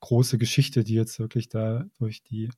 große 0.00 0.38
Geschichte, 0.38 0.82
die 0.82 0.94
jetzt 0.94 1.18
wirklich 1.18 1.48
da 1.48 1.84
durch 1.98 2.24
die, 2.24 2.50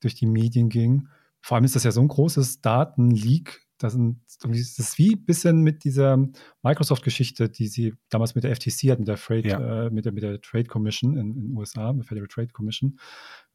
durch 0.00 0.14
die 0.14 0.26
Medien 0.26 0.68
ging. 0.68 1.08
Vor 1.40 1.54
allem 1.56 1.64
ist 1.64 1.76
das 1.76 1.84
ja 1.84 1.92
so 1.92 2.00
ein 2.00 2.08
großes 2.08 2.60
Datenleak. 2.60 3.62
Das, 3.78 3.92
sind, 3.92 4.20
das 4.42 4.78
ist 4.78 4.98
wie 4.98 5.14
ein 5.14 5.24
bisschen 5.24 5.62
mit 5.62 5.84
dieser 5.84 6.16
Microsoft-Geschichte, 6.62 7.48
die 7.48 7.68
sie 7.68 7.94
damals 8.08 8.34
mit 8.34 8.44
der 8.44 8.54
FTC 8.56 8.90
hat, 8.90 8.98
mit 8.98 9.08
der, 9.08 9.16
Freight, 9.16 9.46
ja. 9.46 9.86
äh, 9.86 9.90
mit 9.90 10.06
der, 10.06 10.12
mit 10.12 10.22
der 10.22 10.40
Trade 10.40 10.64
Commission 10.64 11.16
in 11.16 11.34
den 11.34 11.56
USA, 11.56 11.92
mit 11.92 12.02
der 12.02 12.08
Federal 12.08 12.28
Trade 12.28 12.48
Commission. 12.48 12.98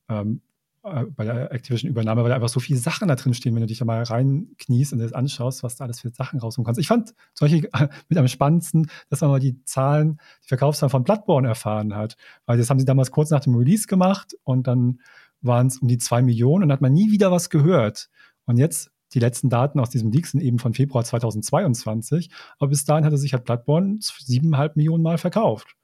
Ähm, 0.07 0.41
äh, 0.83 1.05
bei 1.05 1.25
der 1.25 1.51
Activision-Übernahme, 1.51 2.23
weil 2.23 2.29
da 2.29 2.35
einfach 2.35 2.49
so 2.49 2.59
viele 2.59 2.79
Sachen 2.79 3.07
da 3.07 3.15
drin 3.15 3.33
stehen, 3.33 3.53
wenn 3.55 3.61
du 3.61 3.67
dich 3.67 3.79
da 3.79 3.85
mal 3.85 4.01
reinkniest 4.03 4.93
und 4.93 4.99
das 4.99 5.13
anschaust, 5.13 5.63
was 5.63 5.75
da 5.75 5.85
alles 5.85 5.99
für 5.99 6.09
Sachen 6.09 6.39
rauskommen 6.39 6.65
kannst. 6.65 6.79
Ich 6.79 6.87
fand 6.87 7.13
zum 7.33 7.47
Beispiel 7.49 7.69
mit 8.07 8.17
am 8.17 8.27
spannendsten, 8.27 8.89
dass 9.09 9.21
man 9.21 9.29
mal 9.29 9.39
die 9.39 9.63
Zahlen, 9.65 10.19
die 10.43 10.47
Verkaufszahlen 10.47 10.91
von 10.91 11.03
Bloodborne 11.03 11.47
erfahren 11.47 11.95
hat, 11.95 12.15
weil 12.45 12.57
das 12.57 12.69
haben 12.69 12.79
sie 12.79 12.85
damals 12.85 13.11
kurz 13.11 13.29
nach 13.29 13.41
dem 13.41 13.55
Release 13.55 13.87
gemacht 13.87 14.35
und 14.43 14.67
dann 14.67 14.99
waren 15.41 15.67
es 15.67 15.77
um 15.77 15.87
die 15.87 15.97
zwei 15.97 16.21
Millionen 16.21 16.65
und 16.65 16.71
hat 16.71 16.81
man 16.81 16.93
nie 16.93 17.11
wieder 17.11 17.31
was 17.31 17.49
gehört. 17.49 18.09
Und 18.45 18.57
jetzt 18.57 18.91
die 19.13 19.19
letzten 19.19 19.49
Daten 19.49 19.79
aus 19.79 19.89
diesem 19.89 20.11
Leak 20.11 20.27
sind 20.27 20.41
eben 20.41 20.59
von 20.59 20.73
Februar 20.73 21.03
2022, 21.03 22.29
aber 22.57 22.69
bis 22.69 22.85
dahin 22.85 23.05
hatte 23.05 23.17
sich 23.17 23.33
halt 23.33 23.43
Bloodborne 23.43 23.97
siebeneinhalb 24.01 24.75
Millionen 24.75 25.03
Mal 25.03 25.17
verkauft. 25.17 25.75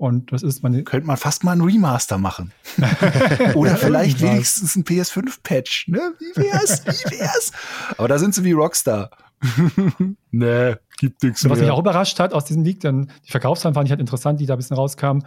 Und 0.00 0.32
das 0.32 0.42
ist 0.42 0.62
meine. 0.62 0.82
Könnte 0.82 1.06
man 1.06 1.18
fast 1.18 1.44
mal 1.44 1.52
ein 1.52 1.60
Remaster 1.60 2.16
machen. 2.16 2.52
Oder 3.54 3.76
vielleicht 3.76 4.22
wenigstens 4.22 4.74
ein 4.74 4.84
PS5-Patch, 4.84 5.88
ne? 5.88 6.14
Wie 6.18 6.42
wär's? 6.42 6.86
Wie 6.86 7.18
wär's? 7.18 7.52
Aber 7.98 8.08
da 8.08 8.18
sind 8.18 8.34
sie 8.34 8.42
wie 8.42 8.52
Rockstar. 8.52 9.10
nee, 10.30 10.76
gibt 10.96 11.22
nichts 11.22 11.44
mehr. 11.44 11.50
Was 11.50 11.60
mich 11.60 11.68
auch 11.68 11.78
überrascht 11.78 12.18
hat 12.18 12.32
aus 12.32 12.46
diesem 12.46 12.64
Leak, 12.64 12.80
denn 12.80 13.12
die 13.26 13.30
Verkaufszahlen 13.30 13.74
fand 13.74 13.88
ich 13.88 13.90
halt 13.90 14.00
interessant, 14.00 14.40
die 14.40 14.46
da 14.46 14.54
ein 14.54 14.56
bisschen 14.56 14.78
rauskamen, 14.78 15.26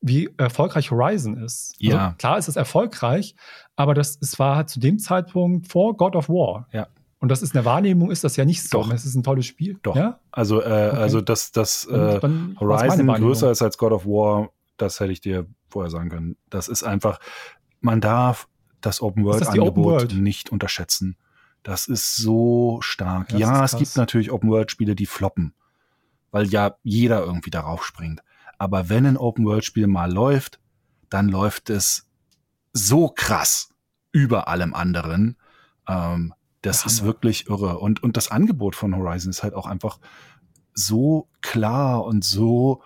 wie 0.00 0.30
erfolgreich 0.38 0.90
Horizon 0.90 1.36
ist. 1.36 1.74
Also 1.82 1.94
ja. 1.94 2.14
klar 2.16 2.38
ist 2.38 2.48
es 2.48 2.56
erfolgreich, 2.56 3.34
aber 3.76 3.92
das, 3.92 4.16
es 4.22 4.38
war 4.38 4.56
halt 4.56 4.70
zu 4.70 4.80
dem 4.80 4.98
Zeitpunkt 4.98 5.68
vor 5.68 5.98
God 5.98 6.16
of 6.16 6.30
War. 6.30 6.66
Ja. 6.72 6.86
Und 7.18 7.30
das 7.30 7.42
ist 7.42 7.54
eine 7.54 7.64
Wahrnehmung, 7.64 8.10
ist 8.10 8.24
das 8.24 8.36
ja 8.36 8.44
nicht 8.44 8.62
so. 8.62 8.82
Doch. 8.82 8.92
Es 8.92 9.04
ist 9.04 9.14
ein 9.14 9.22
tolles 9.22 9.46
Spiel. 9.46 9.78
Doch. 9.82 9.96
Ja? 9.96 10.20
Also, 10.30 10.60
äh, 10.60 10.64
okay. 10.64 10.96
also 10.96 11.20
dass 11.20 11.52
das 11.52 11.86
äh, 11.86 12.20
Horizon 12.60 13.06
größer 13.06 13.50
ist 13.50 13.62
als 13.62 13.78
God 13.78 13.92
of 13.92 14.04
War, 14.04 14.50
das 14.76 15.00
hätte 15.00 15.12
ich 15.12 15.20
dir 15.20 15.46
vorher 15.68 15.90
sagen 15.90 16.10
können. 16.10 16.36
Das 16.50 16.68
ist 16.68 16.82
einfach, 16.82 17.20
man 17.80 18.00
darf 18.00 18.48
das 18.80 19.00
Open 19.00 19.24
World 19.24 19.46
Angebot 19.46 20.12
nicht 20.12 20.50
unterschätzen. 20.50 21.16
Das 21.62 21.86
ist 21.86 22.16
so 22.16 22.78
stark. 22.82 23.28
Das 23.28 23.40
ja, 23.40 23.64
es 23.64 23.76
gibt 23.76 23.96
natürlich 23.96 24.30
Open 24.30 24.50
World 24.50 24.70
Spiele, 24.70 24.94
die 24.94 25.06
floppen, 25.06 25.54
weil 26.30 26.46
ja 26.46 26.76
jeder 26.82 27.24
irgendwie 27.24 27.50
darauf 27.50 27.84
springt. 27.84 28.22
Aber 28.58 28.88
wenn 28.88 29.06
ein 29.06 29.16
Open 29.16 29.46
World 29.46 29.64
Spiel 29.64 29.86
mal 29.86 30.12
läuft, 30.12 30.60
dann 31.08 31.28
läuft 31.28 31.70
es 31.70 32.06
so 32.72 33.08
krass 33.08 33.70
über 34.12 34.48
allem 34.48 34.74
anderen. 34.74 35.36
Ähm, 35.88 36.34
das 36.64 36.82
ja, 36.82 36.86
ist 36.86 37.04
wirklich 37.04 37.48
irre. 37.48 37.78
Und, 37.78 38.02
und 38.02 38.16
das 38.16 38.30
Angebot 38.30 38.76
von 38.76 38.96
Horizon 38.96 39.30
ist 39.30 39.42
halt 39.42 39.54
auch 39.54 39.66
einfach 39.66 39.98
so 40.72 41.28
klar 41.40 42.04
und 42.04 42.24
so 42.24 42.82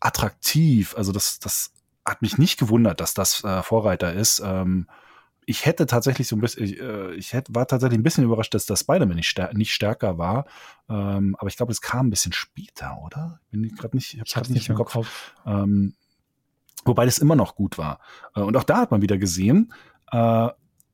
attraktiv. 0.00 0.94
Also 0.96 1.12
das, 1.12 1.38
das 1.38 1.72
hat 2.04 2.22
mich 2.22 2.38
nicht 2.38 2.58
gewundert, 2.58 3.00
dass 3.00 3.14
das 3.14 3.44
äh, 3.44 3.62
Vorreiter 3.62 4.12
ist. 4.12 4.42
Ähm, 4.44 4.88
ich 5.46 5.64
hätte 5.66 5.86
tatsächlich 5.86 6.28
so 6.28 6.36
ein 6.36 6.40
bisschen, 6.40 6.64
ich, 6.64 6.80
äh, 6.80 7.14
ich 7.14 7.32
hätte, 7.32 7.54
war 7.54 7.66
tatsächlich 7.66 7.98
ein 7.98 8.02
bisschen 8.02 8.24
überrascht, 8.24 8.54
dass 8.54 8.66
das 8.66 8.80
Spider-Man 8.80 9.16
nicht, 9.16 9.28
stär 9.28 9.52
nicht 9.54 9.72
stärker 9.72 10.18
war. 10.18 10.46
Ähm, 10.88 11.36
aber 11.38 11.48
ich 11.48 11.56
glaube, 11.56 11.72
es 11.72 11.80
kam 11.80 12.06
ein 12.06 12.10
bisschen 12.10 12.32
später, 12.32 12.98
oder? 13.04 13.40
Bin 13.50 13.64
ich 13.64 13.76
gerade 13.76 13.96
nicht, 13.96 14.14
ich 14.14 14.20
habe 14.20 14.30
gerade 14.30 14.52
nicht 14.52 14.68
im 14.68 14.76
Kopf. 14.76 14.92
Kopf. 14.92 15.34
Ähm, 15.46 15.94
wobei 16.84 17.04
das 17.04 17.18
immer 17.18 17.36
noch 17.36 17.54
gut 17.54 17.78
war. 17.78 18.00
Äh, 18.34 18.40
und 18.40 18.56
auch 18.56 18.64
da 18.64 18.78
hat 18.78 18.90
man 18.90 19.02
wieder 19.02 19.18
gesehen, 19.18 19.72
äh, 20.10 20.48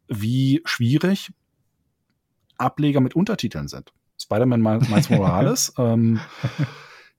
wie 0.08 0.62
schwierig 0.64 1.32
Ableger 2.58 3.00
mit 3.00 3.14
Untertiteln 3.14 3.68
sind. 3.68 3.92
Spider-Man 4.18 4.60
Miles 4.60 5.10
Morales. 5.10 5.72
ähm, 5.78 6.20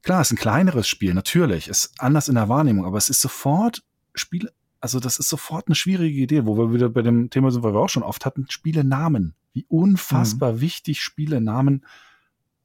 klar, 0.02 0.22
ist 0.22 0.32
ein 0.32 0.38
kleineres 0.38 0.88
Spiel, 0.88 1.14
natürlich. 1.14 1.68
Ist 1.68 1.94
anders 2.00 2.28
in 2.28 2.36
der 2.36 2.50
Wahrnehmung, 2.50 2.86
aber 2.86 2.98
es 2.98 3.10
ist 3.10 3.22
sofort 3.22 3.84
Spiel, 4.16 4.50
also 4.80 5.00
das 5.00 5.20
ist 5.20 5.30
sofort 5.30 5.68
eine 5.68 5.76
schwierige 5.76 6.20
Idee, 6.20 6.46
wo 6.46 6.58
wir 6.58 6.74
wieder 6.74 6.90
bei 6.90 7.02
dem 7.02 7.30
Thema 7.30 7.52
sind, 7.52 7.64
weil 7.64 7.74
wir 7.74 7.80
auch 7.80 7.90
schon 7.90 8.04
oft 8.04 8.26
hatten, 8.26 8.46
Spielenamen. 8.50 9.36
Wie 9.54 9.66
unfassbar 9.70 10.54
mhm. 10.54 10.62
wichtig 10.62 11.02
Spielenamen 11.02 11.86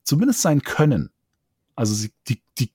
zumindest 0.03 0.43
sein 0.43 0.63
können. 0.63 1.11
Also 1.75 1.95
sie, 1.95 2.13
die, 2.29 2.43
die 2.59 2.71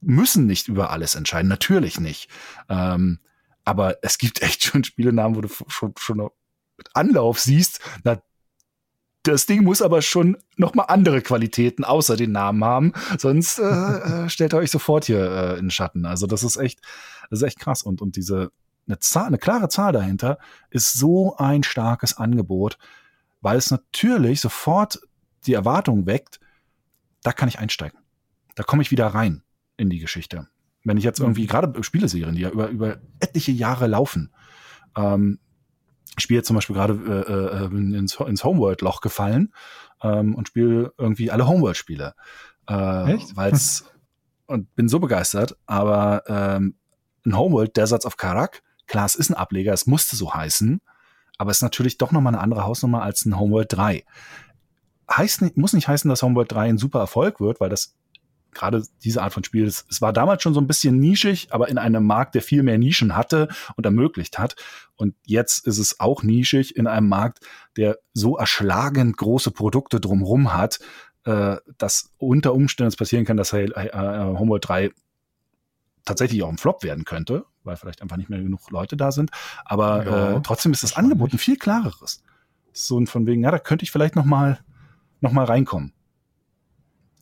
müssen 0.00 0.46
nicht 0.46 0.68
über 0.68 0.90
alles 0.90 1.14
entscheiden, 1.14 1.48
natürlich 1.48 2.00
nicht. 2.00 2.28
Ähm, 2.68 3.20
aber 3.64 3.96
es 4.02 4.18
gibt 4.18 4.42
echt 4.42 4.64
schon 4.64 4.84
Spielenamen, 4.84 5.36
wo 5.36 5.40
du 5.40 5.48
schon, 5.68 5.94
schon 5.98 6.18
mit 6.76 6.88
Anlauf 6.94 7.40
siehst, 7.40 7.80
na, 8.02 8.20
das 9.24 9.46
Ding 9.46 9.64
muss 9.64 9.82
aber 9.82 10.02
schon 10.02 10.36
noch 10.56 10.74
mal 10.74 10.84
andere 10.84 11.22
Qualitäten 11.22 11.84
außer 11.84 12.16
den 12.16 12.32
Namen 12.32 12.64
haben, 12.64 12.92
sonst 13.18 13.58
äh, 13.58 13.64
äh, 13.64 14.28
stellt 14.28 14.52
er 14.52 14.60
euch 14.60 14.70
sofort 14.70 15.06
hier 15.06 15.20
äh, 15.20 15.52
in 15.54 15.66
den 15.66 15.70
Schatten. 15.70 16.06
Also 16.06 16.26
das 16.26 16.44
ist 16.44 16.56
echt, 16.56 16.80
das 17.30 17.40
ist 17.40 17.46
echt 17.46 17.58
krass 17.58 17.82
und 17.82 18.00
und 18.02 18.16
diese 18.16 18.50
eine 18.86 18.98
Zahl, 18.98 19.26
eine 19.26 19.38
klare 19.38 19.68
Zahl 19.68 19.92
dahinter 19.92 20.38
ist 20.70 20.92
so 20.92 21.36
ein 21.36 21.62
starkes 21.62 22.16
Angebot, 22.18 22.78
weil 23.40 23.56
es 23.56 23.70
natürlich 23.70 24.40
sofort 24.40 25.00
die 25.46 25.54
Erwartung 25.54 26.06
weckt, 26.06 26.38
da 27.22 27.32
kann 27.32 27.48
ich 27.48 27.58
einsteigen, 27.58 27.98
da 28.54 28.62
komme 28.62 28.82
ich 28.82 28.90
wieder 28.90 29.06
rein 29.06 29.42
in 29.76 29.88
die 29.88 29.98
Geschichte. 30.00 30.48
Wenn 30.84 30.98
ich 30.98 31.04
jetzt 31.04 31.18
irgendwie 31.18 31.44
mhm. 31.44 31.48
gerade 31.48 31.82
Spieleserien, 31.82 32.34
die 32.34 32.42
ja 32.42 32.50
über 32.50 32.68
über 32.68 32.98
etliche 33.20 33.52
Jahre 33.52 33.86
laufen, 33.86 34.34
ähm, 34.96 35.38
spiele 36.18 36.42
zum 36.42 36.56
Beispiel 36.56 36.74
gerade 36.74 36.94
äh, 36.94 37.64
äh, 37.64 37.96
ins, 37.96 38.14
ins 38.16 38.44
Homeworld-Loch 38.44 39.00
gefallen 39.00 39.52
ähm, 40.02 40.34
und 40.34 40.48
spiele 40.48 40.92
irgendwie 40.98 41.30
alle 41.30 41.46
Homeworld-Spiele. 41.46 42.14
Äh, 42.68 43.12
Echt? 43.14 43.36
Weil's, 43.36 43.84
und 44.46 44.74
bin 44.74 44.88
so 44.88 45.00
begeistert, 45.00 45.56
aber 45.66 46.22
ähm, 46.26 46.76
ein 47.24 47.36
Homeworld 47.36 47.76
Deserts 47.76 48.06
of 48.06 48.16
Karak, 48.16 48.62
klar, 48.86 49.06
es 49.06 49.14
ist 49.14 49.30
ein 49.30 49.34
Ableger, 49.34 49.72
es 49.72 49.86
musste 49.86 50.16
so 50.16 50.34
heißen, 50.34 50.80
aber 51.38 51.50
es 51.50 51.58
ist 51.58 51.62
natürlich 51.62 51.98
doch 51.98 52.12
nochmal 52.12 52.34
eine 52.34 52.42
andere 52.42 52.64
Hausnummer 52.64 53.02
als 53.02 53.24
ein 53.24 53.38
Homeworld 53.38 53.72
3. 53.72 54.04
Heißt, 55.10 55.56
muss 55.56 55.72
nicht 55.72 55.88
heißen, 55.88 56.08
dass 56.08 56.22
Homeworld 56.22 56.52
3 56.52 56.68
ein 56.68 56.78
super 56.78 57.00
Erfolg 57.00 57.40
wird, 57.40 57.60
weil 57.60 57.70
das 57.70 57.94
gerade 58.54 58.82
diese 59.02 59.22
Art 59.22 59.32
von 59.32 59.44
Spiel, 59.44 59.66
es, 59.66 59.84
es 59.90 60.00
war 60.00 60.12
damals 60.12 60.42
schon 60.42 60.54
so 60.54 60.60
ein 60.60 60.66
bisschen 60.66 60.98
nischig, 60.98 61.48
aber 61.50 61.68
in 61.68 61.78
einem 61.78 62.04
Markt, 62.06 62.34
der 62.34 62.42
viel 62.42 62.62
mehr 62.62 62.78
Nischen 62.78 63.16
hatte 63.16 63.48
und 63.76 63.84
ermöglicht 63.84 64.38
hat. 64.38 64.56
Und 64.96 65.14
jetzt 65.26 65.66
ist 65.66 65.78
es 65.78 66.00
auch 66.00 66.22
nischig 66.22 66.76
in 66.76 66.86
einem 66.86 67.08
Markt, 67.08 67.40
der 67.76 67.98
so 68.12 68.36
erschlagend 68.36 69.16
große 69.16 69.50
Produkte 69.50 70.00
drumherum 70.00 70.54
hat, 70.54 70.78
äh, 71.24 71.56
dass 71.78 72.10
unter 72.18 72.54
Umständen 72.54 72.88
es 72.88 72.96
passieren 72.96 73.24
kann, 73.24 73.36
dass 73.36 73.52
äh, 73.52 73.64
äh, 73.64 74.38
Homeworld 74.38 74.68
3 74.68 74.90
tatsächlich 76.04 76.42
auch 76.42 76.50
ein 76.50 76.58
Flop 76.58 76.82
werden 76.82 77.04
könnte, 77.04 77.46
weil 77.64 77.76
vielleicht 77.76 78.02
einfach 78.02 78.16
nicht 78.16 78.30
mehr 78.30 78.42
genug 78.42 78.70
Leute 78.70 78.96
da 78.96 79.10
sind. 79.10 79.30
Aber 79.64 80.04
ja, 80.04 80.32
äh, 80.32 80.42
trotzdem 80.42 80.72
ist 80.72 80.82
das 80.82 80.96
Angebot 80.96 81.32
ein 81.32 81.38
viel 81.38 81.56
klareres. 81.56 82.22
So 82.72 83.04
von 83.06 83.26
wegen, 83.26 83.42
ja, 83.42 83.50
da 83.50 83.58
könnte 83.58 83.84
ich 83.84 83.90
vielleicht 83.90 84.16
noch 84.16 84.24
mal, 84.24 84.58
noch 85.20 85.32
mal 85.32 85.44
reinkommen. 85.44 85.92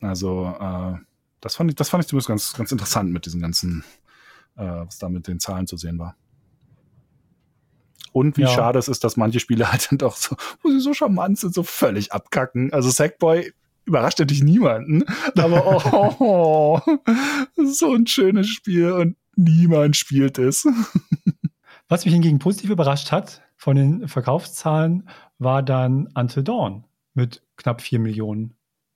Also 0.00 0.52
äh, 0.58 0.94
das 1.42 1.56
fand 1.56 1.70
ich, 1.70 1.76
das 1.76 1.90
fand 1.90 2.04
ich 2.04 2.08
zumindest 2.08 2.28
ganz, 2.28 2.52
ganz 2.54 2.72
interessant 2.72 3.12
mit 3.12 3.26
diesen 3.26 3.42
ganzen, 3.42 3.84
äh, 4.56 4.62
was 4.64 4.98
da 4.98 5.10
mit 5.10 5.28
den 5.28 5.40
Zahlen 5.40 5.66
zu 5.66 5.76
sehen 5.76 5.98
war. 5.98 6.16
Und 8.12 8.36
wie 8.36 8.42
ja. 8.42 8.48
schade 8.48 8.78
es 8.78 8.88
ist, 8.88 9.04
dass 9.04 9.16
manche 9.16 9.40
Spiele 9.40 9.70
halt 9.72 9.90
dann 9.90 9.98
doch 9.98 10.16
so, 10.16 10.36
wo 10.62 10.70
sie 10.70 10.80
so 10.80 10.94
charmant 10.94 11.38
sind, 11.38 11.52
so 11.52 11.62
völlig 11.62 12.12
abkacken. 12.12 12.72
Also 12.72 12.88
Sackboy 12.88 13.52
überrascht 13.84 14.20
natürlich 14.20 14.44
niemanden, 14.44 15.04
aber 15.36 16.20
oh, 16.20 16.80
so 17.56 17.92
ein 17.92 18.06
schönes 18.06 18.48
Spiel 18.48 18.92
und 18.92 19.16
niemand 19.36 19.96
spielt 19.96 20.38
es. 20.38 20.66
Was 21.88 22.04
mich 22.04 22.14
hingegen 22.14 22.38
positiv 22.38 22.70
überrascht 22.70 23.10
hat 23.12 23.42
von 23.56 23.76
den 23.76 24.08
Verkaufszahlen, 24.08 25.08
war 25.38 25.62
dann 25.62 26.08
Until 26.14 26.44
Dawn 26.44 26.84
mit 27.14 27.42
knapp 27.56 27.82
4 27.82 27.98
Millionen. 27.98 28.54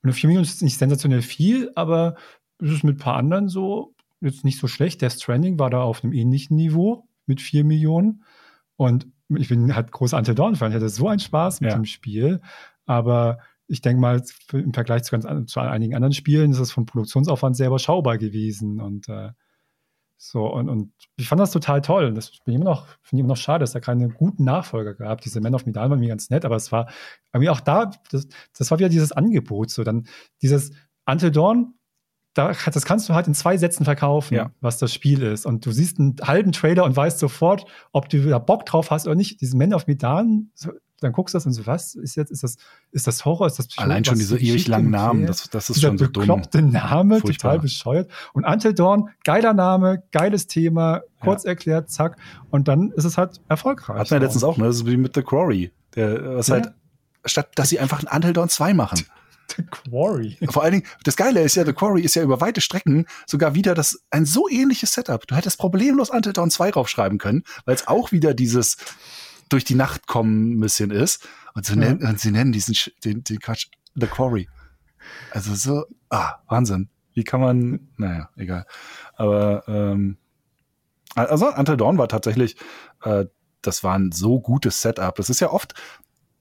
Und 0.08 0.14
4 0.14 0.28
Millionen 0.28 0.44
ist 0.44 0.62
nicht 0.62 0.78
sensationell 0.78 1.22
viel, 1.22 1.70
aber 1.74 2.16
es 2.58 2.70
ist 2.70 2.84
mit 2.84 2.96
ein 2.96 3.00
paar 3.00 3.16
anderen 3.16 3.48
so 3.48 3.94
jetzt 4.20 4.44
nicht 4.44 4.58
so 4.58 4.66
schlecht. 4.66 5.02
Der 5.02 5.10
Stranding 5.10 5.58
war 5.58 5.70
da 5.70 5.82
auf 5.82 6.02
einem 6.02 6.12
ähnlichen 6.12 6.56
Niveau 6.56 7.08
mit 7.26 7.40
4 7.40 7.64
Millionen. 7.64 8.24
Und 8.76 9.06
ich 9.28 9.48
bin 9.48 9.74
halt 9.74 9.92
großer 9.92 10.16
Until 10.16 10.34
Dawn-Fan. 10.34 10.70
Ich 10.70 10.76
hatte 10.76 10.88
so 10.88 11.08
einen 11.08 11.20
Spaß 11.20 11.60
mit 11.60 11.70
ja. 11.70 11.76
dem 11.76 11.84
Spiel. 11.84 12.40
Aber 12.84 13.38
ich 13.66 13.80
denke 13.80 14.00
mal, 14.00 14.22
im 14.52 14.72
Vergleich 14.72 15.02
zu, 15.02 15.18
ganz, 15.18 15.52
zu 15.52 15.60
einigen 15.60 15.94
anderen 15.94 16.12
Spielen 16.12 16.52
ist 16.52 16.60
es 16.60 16.70
vom 16.70 16.86
Produktionsaufwand 16.86 17.56
sehr 17.56 17.68
überschaubar 17.68 18.18
gewesen. 18.18 18.80
Und 18.80 19.08
äh, 19.08 19.30
So, 20.18 20.46
und, 20.46 20.68
und 20.68 20.92
ich 21.16 21.28
fand 21.28 21.40
das 21.40 21.50
total 21.50 21.82
toll. 21.82 22.12
Das 22.14 22.30
bin 22.44 22.54
ich 22.54 22.60
immer 22.60 22.70
noch, 22.70 22.86
finde 23.02 23.16
ich 23.16 23.20
immer 23.20 23.28
noch 23.28 23.36
schade, 23.36 23.62
dass 23.62 23.72
da 23.72 23.80
keine 23.80 24.08
guten 24.08 24.44
Nachfolger 24.44 24.94
gab. 24.94 25.20
Diese 25.20 25.40
Men 25.40 25.54
of 25.54 25.66
Medan 25.66 25.90
waren 25.90 26.00
mir 26.00 26.08
ganz 26.08 26.30
nett, 26.30 26.44
aber 26.44 26.56
es 26.56 26.72
war 26.72 26.88
irgendwie 27.32 27.50
auch 27.50 27.60
da, 27.60 27.90
das, 28.10 28.26
das 28.56 28.70
war 28.70 28.78
wieder 28.78 28.88
dieses 28.88 29.12
Angebot. 29.12 29.70
So, 29.70 29.84
dann 29.84 30.06
dieses 30.40 30.72
Until 31.04 31.30
Dawn, 31.30 31.74
da, 32.32 32.52
das 32.52 32.84
kannst 32.84 33.08
du 33.08 33.14
halt 33.14 33.26
in 33.26 33.34
zwei 33.34 33.56
Sätzen 33.56 33.84
verkaufen, 33.84 34.34
ja. 34.34 34.50
was 34.60 34.78
das 34.78 34.92
Spiel 34.92 35.22
ist. 35.22 35.46
Und 35.46 35.64
du 35.64 35.72
siehst 35.72 35.98
einen 35.98 36.16
halben 36.22 36.52
Trailer 36.52 36.84
und 36.84 36.96
weißt 36.96 37.18
sofort, 37.18 37.66
ob 37.92 38.08
du 38.08 38.22
da 38.22 38.38
Bock 38.38 38.66
drauf 38.66 38.90
hast 38.90 39.06
oder 39.06 39.16
nicht. 39.16 39.40
Diesen 39.40 39.58
Men 39.58 39.74
of 39.74 39.86
Medan, 39.86 40.50
dann 41.00 41.12
guckst 41.12 41.34
du 41.34 41.36
das 41.36 41.46
und 41.46 41.52
so, 41.52 41.66
was 41.66 41.94
ist 41.94 42.16
jetzt, 42.16 42.30
ist 42.30 42.42
das, 42.42 42.56
ist 42.90 43.06
das 43.06 43.24
Horror, 43.24 43.46
ist 43.46 43.58
das 43.58 43.68
Psycho, 43.68 43.82
Allein 43.82 44.04
schon 44.04 44.18
diese 44.18 44.38
ewig 44.38 44.66
langen 44.66 44.90
Namen, 44.90 45.26
das, 45.26 45.48
das 45.50 45.68
ist 45.68 45.80
schon 45.80 45.98
so 45.98 46.06
dumm. 46.06 46.22
bekloppte 46.22 46.62
Name, 46.62 47.20
Furchtbar. 47.20 47.52
total 47.52 47.58
bescheuert. 47.60 48.10
Und 48.32 48.44
Until 48.44 48.72
Dawn, 48.72 49.10
geiler 49.24 49.52
Name, 49.52 50.02
geiles 50.12 50.46
Thema, 50.46 51.02
kurz 51.20 51.44
ja. 51.44 51.50
erklärt, 51.50 51.90
zack. 51.90 52.16
Und 52.50 52.68
dann 52.68 52.92
ist 52.92 53.04
es 53.04 53.18
halt 53.18 53.40
erfolgreich. 53.48 53.98
Hatten 53.98 54.10
wir 54.10 54.20
letztens 54.20 54.44
auch, 54.44 54.56
ne? 54.56 54.64
Das 54.64 54.76
ist 54.76 54.86
wie 54.86 54.96
mit 54.96 55.14
The 55.14 55.22
Quarry. 55.22 55.72
Der, 55.94 56.36
was 56.36 56.48
ja. 56.48 56.54
halt, 56.54 56.72
statt, 57.26 57.50
dass 57.56 57.68
sie 57.68 57.78
einfach 57.78 58.02
ein 58.02 58.14
Until 58.14 58.32
Dawn 58.32 58.48
2 58.48 58.72
machen. 58.72 59.04
The 59.56 59.62
Quarry. 59.62 60.38
Vor 60.50 60.62
allen 60.62 60.72
Dingen, 60.72 60.86
das 61.04 61.16
Geile 61.16 61.42
ist 61.42 61.54
ja, 61.54 61.64
The 61.64 61.72
Quarry 61.72 62.02
ist 62.02 62.16
ja 62.16 62.22
über 62.22 62.40
weite 62.40 62.60
Strecken 62.60 63.06
sogar 63.26 63.54
wieder 63.54 63.74
das, 63.74 64.00
ein 64.10 64.24
so 64.24 64.48
ähnliches 64.48 64.92
Setup. 64.92 65.26
Du 65.26 65.36
hättest 65.36 65.58
problemlos 65.58 66.10
Until 66.10 66.32
Dawn 66.32 66.50
2 66.50 66.72
draufschreiben 66.72 67.18
können, 67.18 67.44
weil 67.64 67.74
es 67.74 67.86
auch 67.86 68.12
wieder 68.12 68.34
dieses, 68.34 68.76
durch 69.48 69.64
die 69.64 69.74
Nacht 69.74 70.06
kommen 70.06 70.52
ein 70.52 70.60
bisschen 70.60 70.90
ist. 70.90 71.28
Und, 71.54 71.66
so 71.66 71.74
ja. 71.74 71.80
nennen, 71.80 72.06
und 72.06 72.20
sie 72.20 72.30
nennen 72.30 72.52
diesen 72.52 72.74
den, 73.04 73.24
den 73.24 73.38
Quatsch 73.38 73.68
The 73.94 74.06
Quarry. 74.06 74.48
Also 75.30 75.54
so, 75.54 75.84
ah, 76.10 76.36
Wahnsinn. 76.48 76.88
Wie 77.14 77.24
kann 77.24 77.40
man, 77.40 77.88
naja, 77.96 78.28
egal. 78.36 78.66
Aber 79.14 79.66
ähm, 79.68 80.18
also 81.14 81.48
Until 81.54 81.76
Dawn 81.78 81.96
war 81.96 82.08
tatsächlich, 82.08 82.56
äh, 83.02 83.24
das 83.62 83.82
war 83.82 83.94
ein 83.94 84.12
so 84.12 84.40
gutes 84.40 84.82
Setup. 84.82 85.14
Das 85.14 85.30
ist 85.30 85.40
ja 85.40 85.50
oft, 85.50 85.74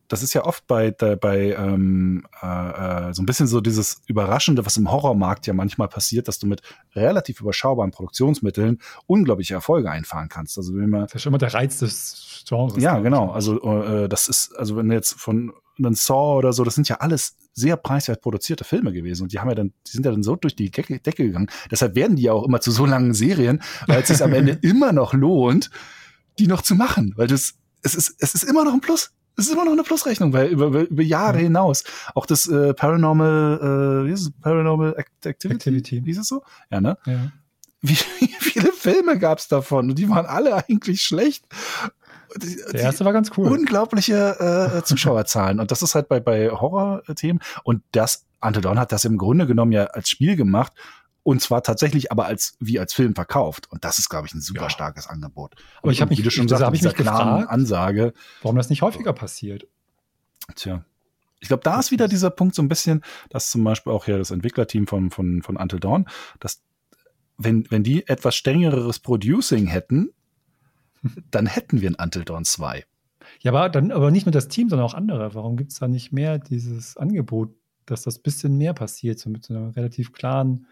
das 0.07 0.23
ist 0.23 0.33
ja 0.33 0.45
oft 0.45 0.67
bei, 0.67 0.91
bei 0.91 1.55
ähm, 1.57 2.25
äh, 2.41 3.09
äh, 3.09 3.13
so 3.13 3.21
ein 3.21 3.25
bisschen 3.25 3.47
so 3.47 3.61
dieses 3.61 4.01
Überraschende, 4.07 4.65
was 4.65 4.77
im 4.77 4.91
Horrormarkt 4.91 5.47
ja 5.47 5.53
manchmal 5.53 5.87
passiert, 5.87 6.27
dass 6.27 6.39
du 6.39 6.47
mit 6.47 6.61
relativ 6.95 7.41
überschaubaren 7.41 7.91
Produktionsmitteln 7.91 8.79
unglaubliche 9.07 9.55
Erfolge 9.55 9.89
einfahren 9.89 10.29
kannst. 10.29 10.57
Also 10.57 10.75
wenn 10.75 10.89
man, 10.89 11.01
das 11.01 11.15
ist 11.15 11.21
schon 11.23 11.31
immer 11.31 11.37
der 11.37 11.53
Reiz 11.53 11.79
des 11.79 12.43
Genres. 12.47 12.81
Ja, 12.81 12.99
genau. 12.99 13.31
Also 13.31 13.61
äh, 13.63 14.07
das 14.07 14.27
ist, 14.27 14.55
also 14.55 14.75
wenn 14.77 14.91
jetzt 14.91 15.13
von 15.13 15.53
einem 15.77 15.93
Saw 15.93 16.37
oder 16.37 16.53
so, 16.53 16.63
das 16.63 16.75
sind 16.75 16.87
ja 16.87 16.97
alles 16.97 17.35
sehr 17.53 17.75
preiswert 17.77 18.21
produzierte 18.21 18.63
Filme 18.63 18.93
gewesen 18.93 19.23
und 19.23 19.33
die 19.33 19.39
haben 19.39 19.49
ja 19.49 19.55
dann, 19.55 19.73
die 19.87 19.91
sind 19.91 20.05
ja 20.05 20.11
dann 20.11 20.23
so 20.23 20.35
durch 20.35 20.55
die 20.55 20.69
Decke, 20.69 20.99
Decke 20.99 21.25
gegangen. 21.25 21.49
Deshalb 21.71 21.95
werden 21.95 22.15
die 22.15 22.23
ja 22.23 22.33
auch 22.33 22.43
immer 22.43 22.61
zu 22.61 22.71
so 22.71 22.85
langen 22.85 23.13
Serien, 23.13 23.61
weil 23.87 24.01
es 24.01 24.09
sich 24.09 24.23
am 24.23 24.33
Ende 24.33 24.51
immer 24.61 24.91
noch 24.91 25.13
lohnt, 25.13 25.69
die 26.37 26.47
noch 26.47 26.61
zu 26.61 26.75
machen, 26.75 27.13
weil 27.15 27.27
das 27.27 27.55
es 27.81 27.93
ist, 27.93 28.15
es 28.19 28.33
ist 28.33 28.43
immer 28.43 28.65
noch 28.65 28.73
ein 28.73 28.81
Plus. 28.81 29.11
Es 29.37 29.47
ist 29.47 29.53
immer 29.53 29.65
noch 29.65 29.73
eine 29.73 29.83
Plusrechnung, 29.83 30.33
weil 30.33 30.47
über, 30.47 30.67
über 30.67 31.03
Jahre 31.03 31.39
hinaus. 31.39 31.83
Auch 32.13 32.25
das 32.25 32.47
äh, 32.47 32.73
Paranormal, 32.73 34.03
äh, 34.03 34.07
wie 34.07 34.13
ist 34.13 34.21
es? 34.21 34.31
Paranormal 34.41 34.95
Activity? 34.97 35.53
Activity. 35.53 36.05
Wie 36.05 36.11
ist 36.11 36.19
es 36.19 36.27
so? 36.27 36.43
Ja, 36.69 36.79
ne? 36.79 36.97
Ja. 37.05 37.31
Wie, 37.81 37.93
wie 38.19 38.35
viele 38.39 38.71
Filme 38.71 39.19
gab 39.19 39.39
es 39.39 39.47
davon? 39.47 39.89
Und 39.89 39.99
die 39.99 40.09
waren 40.09 40.25
alle 40.25 40.55
eigentlich 40.55 41.01
schlecht. 41.01 41.45
Die, 42.37 42.55
Der 42.71 42.81
erste 42.81 43.05
war 43.05 43.13
ganz 43.13 43.31
cool. 43.37 43.51
Unglaubliche 43.51 44.79
äh, 44.79 44.83
Zuschauerzahlen. 44.85 45.59
Und 45.59 45.71
das 45.71 45.81
ist 45.81 45.95
halt 45.95 46.07
bei, 46.07 46.19
bei 46.19 46.49
Horror-Themen. 46.49 47.39
Und 47.63 47.83
das, 47.91 48.25
Ante 48.39 48.61
Dawn 48.61 48.79
hat 48.79 48.91
das 48.91 49.05
im 49.05 49.17
Grunde 49.17 49.47
genommen 49.47 49.71
ja 49.71 49.85
als 49.85 50.09
Spiel 50.09 50.35
gemacht 50.35 50.73
und 51.25 51.41
zwar 51.41 51.63
tatsächlich 51.63 52.11
aber 52.11 52.27
als 52.27 52.55
wie 52.59 52.79
als 52.79 52.93
Film 52.93 53.15
verkauft 53.15 53.71
und 53.71 53.83
das 53.83 53.97
ist 53.97 54.09
glaube 54.09 54.27
ich 54.27 54.33
ein 54.35 54.41
super 54.41 54.63
ja. 54.63 54.69
starkes 54.69 55.07
Angebot. 55.07 55.55
Aber 55.81 55.91
ich 55.91 55.99
habe 55.99 56.09
mich, 56.09 56.19
schon 56.31 56.45
gesagt, 56.45 56.61
hab 56.61 56.73
ich 56.75 56.83
mich 56.83 56.93
gefragt, 56.93 57.49
Ansage, 57.49 58.13
warum 58.43 58.55
das 58.55 58.69
nicht 58.69 58.83
häufiger 58.83 59.11
passiert. 59.11 59.67
Tja. 60.53 60.85
Ich 61.39 61.47
glaube, 61.47 61.63
da 61.63 61.79
ist 61.79 61.89
wieder 61.89 62.07
dieser 62.07 62.29
Punkt 62.29 62.53
so 62.53 62.61
ein 62.61 62.69
bisschen, 62.69 63.03
dass 63.29 63.49
zum 63.49 63.63
Beispiel 63.63 63.91
auch 63.91 64.05
hier 64.05 64.19
das 64.19 64.29
Entwicklerteam 64.29 64.85
von, 64.85 65.09
von, 65.09 65.41
von 65.41 65.57
Until 65.57 65.79
Dawn, 65.79 66.05
dass 66.39 66.61
wenn, 67.37 67.69
wenn 67.71 67.83
die 67.83 68.07
etwas 68.07 68.35
strengeres 68.35 68.99
Producing 68.99 69.65
hätten, 69.65 70.11
dann 71.31 71.47
hätten 71.47 71.81
wir 71.81 71.89
ein 71.89 71.95
Until 71.95 72.23
Dawn 72.23 72.45
2. 72.45 72.85
Ja, 73.39 73.51
aber 73.51 73.69
dann 73.69 73.91
aber 73.91 74.11
nicht 74.11 74.27
nur 74.27 74.31
das 74.31 74.47
Team, 74.47 74.69
sondern 74.69 74.85
auch 74.85 74.93
andere. 74.93 75.33
Warum 75.33 75.57
gibt 75.57 75.71
es 75.71 75.79
da 75.79 75.87
nicht 75.87 76.11
mehr 76.11 76.37
dieses 76.37 76.97
Angebot, 76.97 77.55
dass 77.87 78.03
das 78.03 78.19
bisschen 78.19 78.57
mehr 78.57 78.73
passiert, 78.73 79.17
so 79.17 79.31
mit 79.31 79.43
so 79.43 79.55
einer 79.55 79.75
relativ 79.75 80.13
klaren 80.13 80.67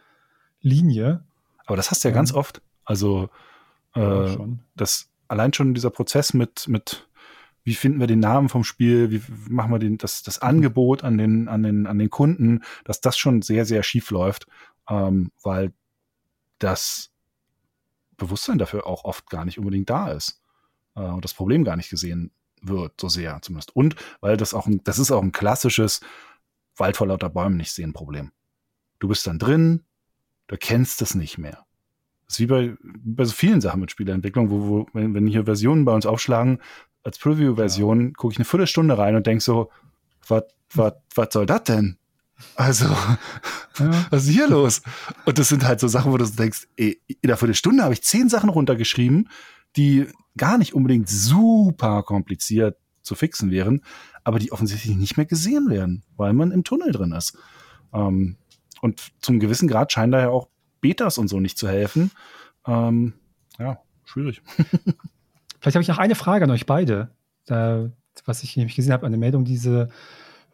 Linie. 0.64 1.24
Aber 1.66 1.78
das 1.78 1.92
hast 1.92 2.04
du 2.04 2.08
ja 2.08 2.12
ähm, 2.12 2.16
ganz 2.16 2.34
oft. 2.34 2.62
Also 2.84 3.30
äh, 3.94 4.36
das 4.76 5.12
allein 5.28 5.54
schon 5.54 5.74
dieser 5.74 5.92
Prozess 5.92 6.34
mit, 6.34 6.68
mit 6.68 7.08
wie 7.64 7.76
finden 7.76 8.00
wir 8.00 8.08
den 8.08 8.20
Namen 8.20 8.50
vom 8.50 8.64
Spiel, 8.64 9.12
wie 9.12 9.22
machen 9.50 9.72
wir 9.72 9.80
den, 9.80 9.98
das, 9.98 10.24
das 10.24 10.40
Angebot 10.40 11.04
an 11.04 11.18
den, 11.18 11.48
an 11.48 11.64
den, 11.64 11.88
an 11.88 11.98
den 11.98 12.10
Kunden, 12.10 12.64
dass 12.84 13.02
das 13.02 13.18
schon 13.18 13.42
sehr, 13.42 13.66
sehr 13.66 13.84
schief 13.84 14.12
läuft, 14.12 14.48
ähm, 14.90 15.32
weil 15.44 15.74
das 16.60 17.12
Bewusstsein 18.18 18.58
dafür 18.58 18.88
auch 18.88 19.06
oft 19.06 19.30
gar 19.30 19.46
nicht 19.46 19.60
unbedingt 19.60 19.90
da 19.90 20.12
ist 20.12 20.42
äh, 20.96 21.02
und 21.02 21.24
das 21.24 21.34
Problem 21.34 21.64
gar 21.64 21.76
nicht 21.76 21.90
gesehen 21.90 22.32
wird, 22.62 23.00
so 23.00 23.10
sehr 23.10 23.42
zumindest. 23.42 23.76
Und 23.76 23.96
weil 24.22 24.38
das 24.38 24.54
auch 24.54 24.68
ein, 24.68 24.82
das 24.84 25.00
ist 25.00 25.12
auch 25.12 25.22
ein 25.22 25.32
klassisches 25.32 26.02
Wald 26.76 26.98
vor 26.98 27.08
lauter 27.08 27.30
Bäumen 27.30 27.58
nicht 27.58 27.72
sehen 27.72 27.94
Problem. 27.94 28.32
Du 29.00 29.08
bist 29.08 29.28
dann 29.28 29.40
drin, 29.40 29.84
du 30.54 30.58
kennst 30.60 31.02
es 31.02 31.16
nicht 31.16 31.40
mehr. 31.40 31.66
Das 32.28 32.36
ist 32.36 32.40
wie 32.40 32.46
bei, 32.46 32.76
bei 32.84 33.26
so 33.26 33.34
vielen 33.34 33.60
Sachen 33.60 33.82
mit 33.82 33.90
Spieleentwicklung, 33.90 34.52
wo, 34.52 34.68
wo 34.68 34.88
wenn, 34.94 35.16
wenn 35.16 35.26
hier 35.26 35.46
Versionen 35.46 35.84
bei 35.84 35.94
uns 35.94 36.06
aufschlagen, 36.06 36.60
als 37.04 37.18
Preview-Version, 37.18 38.02
ja. 38.02 38.12
gucke 38.16 38.34
ich 38.34 38.38
eine 38.38 38.46
Viertelstunde 38.46 38.98
rein 38.98 39.16
und 39.16 39.26
denke 39.26 39.44
so, 39.44 39.72
was 40.28 40.44
was 40.76 41.28
soll 41.32 41.46
das 41.48 41.64
denn? 41.64 41.98
Also, 42.56 42.86
ja. 42.86 44.06
was 44.12 44.26
ist 44.26 44.30
hier 44.30 44.48
los? 44.48 44.82
Und 45.26 45.40
das 45.40 45.50
sind 45.50 45.66
halt 45.66 45.80
so 45.80 45.88
Sachen, 45.88 46.12
wo 46.12 46.18
du 46.18 46.26
denkst, 46.26 46.68
ey, 46.78 47.02
in 47.08 47.28
der 47.28 47.38
Viertelstunde 47.38 47.84
habe 47.84 47.94
ich 47.94 48.04
zehn 48.04 48.30
Sachen 48.30 48.50
runtergeschrieben, 48.50 49.30
die 49.76 50.06
gar 50.38 50.60
nicht 50.60 50.74
unbedingt 50.74 51.10
super 51.10 52.04
kompliziert 52.04 52.78
zu 53.02 53.16
fixen 53.16 53.50
wären, 53.50 53.82
aber 54.24 54.38
die 54.38 54.52
offensichtlich 54.52 54.96
nicht 54.96 55.18
mehr 55.18 55.26
gesehen 55.26 55.70
werden, 55.70 56.04
weil 56.16 56.34
man 56.34 56.52
im 56.52 56.64
Tunnel 56.64 56.92
drin 56.92 57.12
ist. 57.12 57.38
Ähm, 57.92 58.38
und 58.84 59.14
zum 59.22 59.40
gewissen 59.40 59.70
Grad 59.70 59.94
scheinen 59.94 60.12
da 60.12 60.20
ja 60.20 60.30
auch 60.30 60.50
Betas 60.82 61.18
und 61.18 61.30
so 61.30 61.40
nicht 61.40 61.58
zu 61.58 61.70
helfen. 61.70 62.12
Ähm, 62.68 63.14
ja, 63.58 63.80
schwierig. 64.04 64.42
Vielleicht 65.62 65.76
habe 65.76 65.82
ich 65.82 65.88
noch 65.88 66.00
eine 66.00 66.16
Frage 66.16 66.44
an 66.44 66.52
euch 66.52 66.66
beide. 66.66 67.12
Da, 67.46 67.90
was 68.26 68.44
ich 68.44 68.58
nämlich 68.58 68.76
gesehen 68.76 68.92
habe, 68.92 69.06
eine 69.06 69.16
Meldung 69.16 69.46
diese 69.46 69.88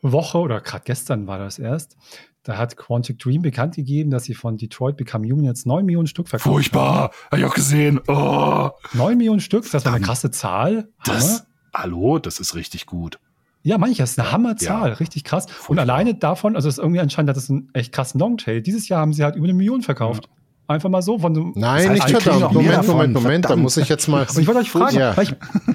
Woche 0.04 0.38
oder 0.38 0.62
gerade 0.62 0.84
gestern 0.86 1.26
war 1.26 1.40
das 1.40 1.58
erst. 1.58 1.98
Da 2.44 2.58
hat 2.58 2.78
Quantic 2.78 3.18
Dream 3.18 3.42
bekannt 3.42 3.76
gegeben, 3.76 4.12
dass 4.12 4.26
sie 4.26 4.36
von 4.36 4.58
Detroit 4.58 4.96
Become 4.96 5.28
Human 5.28 5.46
jetzt 5.46 5.66
9 5.66 5.84
Millionen 5.84 6.08
Stück 6.08 6.30
verkauft 6.30 6.54
Furchtbar! 6.54 7.12
Habe 7.32 7.40
ich 7.40 7.46
auch 7.46 7.56
gesehen. 7.56 8.00
Oh. 8.08 8.70
9 8.94 9.18
Millionen 9.18 9.42
Stück, 9.42 9.70
das 9.72 9.86
war 9.86 9.94
eine 9.96 10.06
krasse 10.06 10.30
Zahl. 10.30 10.90
Das, 11.04 11.48
hallo, 11.74 12.20
das 12.20 12.40
ist 12.40 12.54
richtig 12.54 12.86
gut. 12.86 13.20
Ja, 13.62 13.78
manche, 13.78 13.98
das 13.98 14.12
ist 14.12 14.20
eine 14.20 14.32
Hammerzahl, 14.32 14.90
ja. 14.90 14.96
richtig 14.96 15.24
krass. 15.24 15.46
Furchtbar. 15.46 15.72
Und 15.72 15.80
alleine 15.80 16.16
davon, 16.16 16.56
also 16.56 16.70
es 16.70 16.76
ist 16.76 16.80
irgendwie 16.80 17.02
anscheinend, 17.02 17.30
das 17.30 17.38
ist 17.38 17.50
ein 17.50 17.70
echt 17.74 17.92
krassen 17.92 18.20
Longtail. 18.20 18.62
Dieses 18.62 18.88
Jahr 18.88 19.02
haben 19.02 19.14
sie 19.14 19.24
halt 19.24 19.36
über 19.36 19.46
eine 19.46 19.54
Million 19.54 19.82
verkauft. 19.82 20.26
Ja. 20.26 20.32
Einfach 20.68 20.90
mal 20.90 21.02
so 21.02 21.18
von 21.18 21.34
so 21.34 21.52
Nein, 21.56 21.94
nicht 21.94 22.10
verdammt. 22.10 22.54
Moment, 22.54 22.88
Moment, 22.88 23.14
Moment, 23.14 23.46
da 23.50 23.56
muss 23.56 23.76
ich 23.78 23.90
jetzt 23.90 24.08
mal. 24.08 24.28
Und 24.30 24.40
ich 24.40 24.46
wollte 24.46 24.62
euch 24.62 24.70
fragen, 24.70 24.98
ja. 24.98 25.20
ich, 25.20 25.34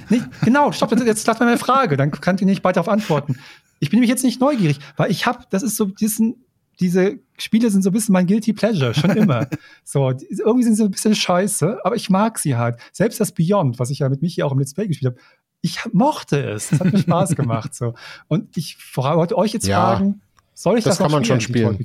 nee, 0.09 0.23
genau, 0.44 0.70
stopp, 0.70 0.93
jetzt 0.93 1.27
lasst 1.27 1.40
mal 1.40 1.47
meine 1.47 1.59
Frage, 1.59 1.97
dann 1.97 2.12
könnt 2.12 2.40
ihr 2.40 2.47
nicht 2.47 2.62
bald 2.62 2.77
darauf 2.77 2.89
antworten. 2.89 3.36
Ich 3.81 3.90
bin 3.90 3.98
nämlich 3.98 4.09
jetzt 4.09 4.23
nicht 4.23 4.40
neugierig, 4.40 4.78
weil 4.97 5.11
ich 5.11 5.27
habe, 5.27 5.40
das 5.51 5.65
ist 5.65 5.77
so 5.77 5.86
diesen, 5.86 6.44
diese 6.78 7.19
Spiele 7.39 7.70
sind 7.70 7.82
so 7.82 7.90
ein 7.90 7.93
bisschen 7.93 8.12
mein 8.12 8.27
Guilty 8.27 8.52
Pleasure, 8.52 8.94
schon 8.94 9.11
immer. 9.11 9.48
so, 9.85 10.11
irgendwie 10.11 10.62
sind 10.62 10.77
sie 10.77 10.85
ein 10.85 10.90
bisschen 10.93 11.15
scheiße, 11.15 11.78
aber 11.85 11.97
ich 11.97 12.09
mag 12.09 12.39
sie 12.39 12.56
halt. 12.56 12.77
Selbst 12.93 13.20
das 13.20 13.32
Beyond, 13.32 13.81
was 13.81 13.90
ich 13.90 13.98
ja 13.98 14.09
mit 14.09 14.23
Michi 14.23 14.43
auch 14.43 14.52
im 14.52 14.61
Let's 14.61 14.74
Play 14.74 14.86
gespielt 14.86 15.15
habe, 15.15 15.23
ich 15.65 15.81
mochte 15.93 16.45
es. 16.45 16.73
Es 16.73 16.81
hat 16.81 16.93
mir 16.93 16.99
Spaß 16.99 17.36
gemacht. 17.36 17.74
So. 17.74 17.95
Und 18.28 18.55
ich 18.57 18.77
wollte 18.97 19.36
euch 19.39 19.55
jetzt 19.55 19.66
ja. 19.66 19.97
fragen, 19.97 20.20
soll 20.53 20.77
ich 20.77 20.85
das? 20.85 20.99
Das 20.99 21.03
kann 21.03 21.11
man 21.11 21.24
schon 21.24 21.41
spielen. 21.41 21.78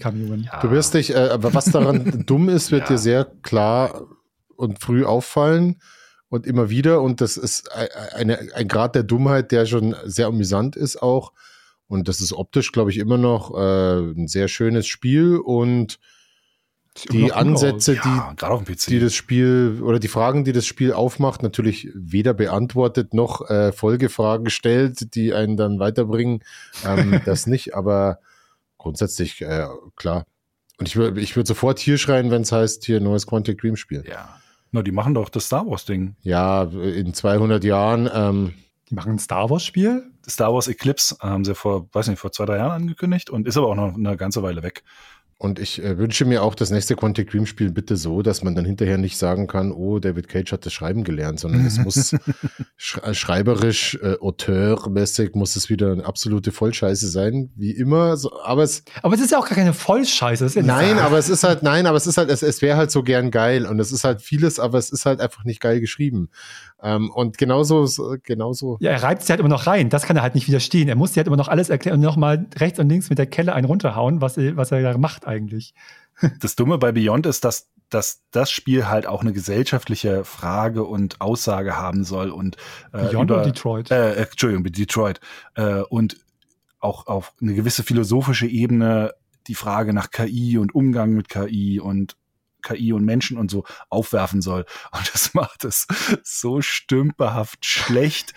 Ja. 0.44 0.60
Du 0.60 0.70
wirst 0.70 0.94
dich, 0.94 1.16
äh, 1.16 1.30
aber 1.30 1.54
was 1.54 1.66
daran 1.66 2.24
dumm 2.26 2.50
ist, 2.50 2.72
wird 2.72 2.84
ja. 2.84 2.88
dir 2.90 2.98
sehr 2.98 3.26
klar 3.42 4.06
und 4.58 4.80
früh 4.80 5.06
auffallen 5.06 5.82
und 6.28 6.46
immer 6.46 6.70
wieder. 6.70 7.02
Und 7.02 7.22
das 7.22 7.38
ist 7.38 7.72
eine, 7.72 8.50
ein 8.54 8.68
Grad 8.68 8.96
der 8.96 9.04
Dummheit, 9.04 9.54
der 9.54 9.66
schon 9.66 9.96
sehr 10.04 10.28
amüsant 10.28 10.76
ist 10.76 11.02
auch. 11.02 11.32
Und 11.88 12.10
das 12.10 12.20
ist 12.20 12.34
optisch, 12.34 12.74
glaube 12.74 12.92
ich, 12.92 12.98
immer 12.98 13.18
noch 13.18 13.58
äh, 13.58 14.00
ein 14.00 14.28
sehr 14.28 14.50
schönes 14.50 14.88
Spiel 14.88 15.38
und 15.38 16.00
die 17.12 17.32
Ansätze, 17.32 17.96
ja, 17.96 18.34
die, 18.34 18.76
die 18.88 19.00
das 19.00 19.14
Spiel 19.14 19.82
oder 19.84 20.00
die 20.00 20.08
Fragen, 20.08 20.44
die 20.44 20.52
das 20.52 20.66
Spiel 20.66 20.94
aufmacht, 20.94 21.44
natürlich 21.44 21.90
weder 21.94 22.34
beantwortet 22.34 23.14
noch 23.14 23.50
äh, 23.50 23.72
Folgefragen 23.72 24.50
stellt, 24.50 25.16
die 25.16 25.34
einen 25.34 25.58
dann 25.58 25.80
weiterbringen. 25.80 26.44
Ähm, 26.86 27.22
das 27.26 27.48
nicht, 27.48 27.76
aber 27.76 28.20
grundsätzlich 28.78 29.42
äh, 29.42 29.68
klar. 29.96 30.26
Und 30.78 30.88
ich 30.88 30.96
würde 30.96 31.20
ich 31.20 31.36
würd 31.36 31.48
sofort 31.48 31.80
hier 31.80 31.98
schreien, 31.98 32.32
wenn 32.32 32.44
es 32.44 32.52
heißt, 32.52 32.86
hier 32.86 33.02
neues 33.02 33.28
Quantic 33.28 33.60
Dream 33.60 33.76
Spiel. 33.76 34.04
Ja. 34.08 34.40
Na, 34.72 34.82
die 34.82 34.92
machen 34.92 35.14
doch 35.14 35.30
das 35.30 35.48
Star 35.48 35.66
Wars-Ding. 35.66 36.16
Ja, 36.22 36.64
in 36.64 37.14
200 37.14 37.64
Jahren. 37.64 38.10
Ähm, 38.14 38.54
die 38.90 38.96
machen 38.96 39.14
ein 39.14 39.20
Star 39.20 39.50
Wars-Spiel? 39.50 40.12
Star 40.28 40.54
Wars 40.54 40.68
Eclipse 40.68 41.18
haben 41.20 41.44
sie 41.44 41.56
vor, 41.56 41.88
weiß 41.92 42.08
nicht, 42.08 42.20
vor 42.20 42.32
zwei, 42.32 42.46
drei 42.46 42.58
Jahren 42.58 42.84
angekündigt 42.84 43.30
und 43.30 43.48
ist 43.48 43.58
aber 43.58 43.68
auch 43.68 43.76
noch 43.76 43.96
eine 43.96 44.16
ganze 44.16 44.44
Weile 44.44 44.64
weg. 44.64 44.84
Und 45.42 45.58
ich 45.58 45.82
äh, 45.82 45.98
wünsche 45.98 46.26
mir 46.26 46.44
auch 46.44 46.54
das 46.54 46.70
nächste 46.70 46.98
Quantic 46.98 47.32
Dream 47.32 47.46
Spiel 47.46 47.72
bitte 47.72 47.96
so, 47.96 48.22
dass 48.22 48.44
man 48.44 48.56
dann 48.56 48.66
hinterher 48.66 48.98
nicht 48.98 49.18
sagen 49.18 49.48
kann, 49.48 49.72
oh, 49.72 50.00
David 50.00 50.28
Cage 50.28 50.52
hat 50.52 50.66
das 50.66 50.74
Schreiben 50.74 51.06
gelernt, 51.06 51.40
sondern 51.40 51.66
es 51.66 51.78
muss 51.78 52.14
sch 52.76 52.98
äh, 52.98 53.14
schreiberisch, 53.14 53.98
äh, 54.04 54.18
auteurmäßig 54.20 55.36
muss 55.36 55.56
es 55.56 55.70
wieder 55.70 55.94
eine 55.94 56.06
absolute 56.06 56.52
Vollscheiße 56.52 57.08
sein, 57.08 57.52
wie 57.56 57.72
immer. 57.72 58.18
So, 58.18 58.38
aber 58.44 58.64
es, 58.64 58.84
aber 59.02 59.16
es 59.16 59.22
ist 59.22 59.32
ja 59.32 59.40
auch 59.40 59.48
gar 59.48 59.56
keine 59.56 59.72
Vollscheiße. 59.72 60.46
Ja 60.56 60.62
nein, 60.62 61.00
aber 61.00 61.18
es 61.18 61.30
ist 61.30 61.46
halt, 61.46 61.64
nein, 61.64 61.86
aber 61.86 61.96
es 61.96 62.06
ist 62.06 62.18
halt, 62.18 62.30
es, 62.30 62.44
es 62.44 62.62
wäre 62.62 62.76
halt 62.76 62.92
so 62.92 63.02
gern 63.02 63.32
geil 63.32 63.66
und 63.66 63.80
es 63.80 63.94
ist 63.94 64.04
halt 64.04 64.22
vieles, 64.22 64.60
aber 64.60 64.78
es 64.78 64.90
ist 64.90 65.06
halt 65.06 65.22
einfach 65.22 65.46
nicht 65.46 65.62
geil 65.62 65.80
geschrieben. 65.80 66.32
Ähm, 66.82 67.12
und 67.12 67.38
genauso, 67.38 67.88
genauso. 68.24 68.78
Ja, 68.80 68.92
er 68.92 69.04
reibt 69.04 69.24
sie 69.24 69.32
halt 69.32 69.40
immer 69.40 69.50
noch 69.50 69.68
rein. 69.68 69.90
Das 69.90 70.04
kann 70.04 70.16
er 70.16 70.22
halt 70.22 70.36
nicht 70.36 70.48
widerstehen. 70.48 70.88
Er 70.88 70.96
muss 70.96 71.14
sie 71.14 71.20
halt 71.20 71.28
immer 71.28 71.38
noch 71.38 71.50
alles 71.50 71.70
erklären 71.70 71.96
und 71.96 72.02
nochmal 72.02 72.46
rechts 72.58 72.80
und 72.80 72.90
links 72.90 73.10
mit 73.10 73.20
der 73.20 73.26
Kelle 73.26 73.54
einen 73.54 73.66
runterhauen, 73.66 74.22
was, 74.22 74.38
was 74.38 74.72
er 74.72 74.82
da 74.82 74.98
macht 74.98 75.26
eigentlich. 75.30 75.74
Das 76.42 76.56
Dumme 76.56 76.78
bei 76.78 76.92
Beyond 76.92 77.26
ist, 77.28 77.46
dass, 77.46 77.70
dass 77.90 78.24
das 78.32 78.52
Spiel 78.52 78.90
halt 78.90 79.08
auch 79.08 79.22
eine 79.22 79.32
gesellschaftliche 79.32 80.26
Frage 80.26 80.84
und 80.84 81.22
Aussage 81.22 81.78
haben 81.78 82.04
soll 82.04 82.30
und 82.30 82.58
äh, 82.92 83.10
Beyond 83.10 83.30
über, 83.30 83.36
oder 83.36 83.44
Detroit? 83.46 83.90
Äh, 83.90 84.16
Entschuldigung, 84.16 84.66
Detroit. 84.66 85.22
Äh, 85.56 85.82
und 85.84 86.18
auch 86.80 87.08
auf 87.08 87.34
eine 87.42 87.54
gewisse 87.54 87.84
philosophische 87.84 88.48
Ebene 88.48 89.14
die 89.48 89.56
Frage 89.56 89.94
nach 89.94 90.12
KI 90.12 90.58
und 90.58 90.76
Umgang 90.76 91.12
mit 91.12 91.30
KI 91.30 91.80
und 91.80 92.16
KI 92.62 92.94
und 92.94 93.06
Menschen 93.06 93.38
und 93.38 93.50
so 93.50 93.64
aufwerfen 93.90 94.42
soll. 94.42 94.66
Und 94.92 95.14
das 95.14 95.34
macht 95.34 95.64
es 95.64 95.88
so 96.24 96.62
stümperhaft 96.62 97.66
schlecht 97.66 98.34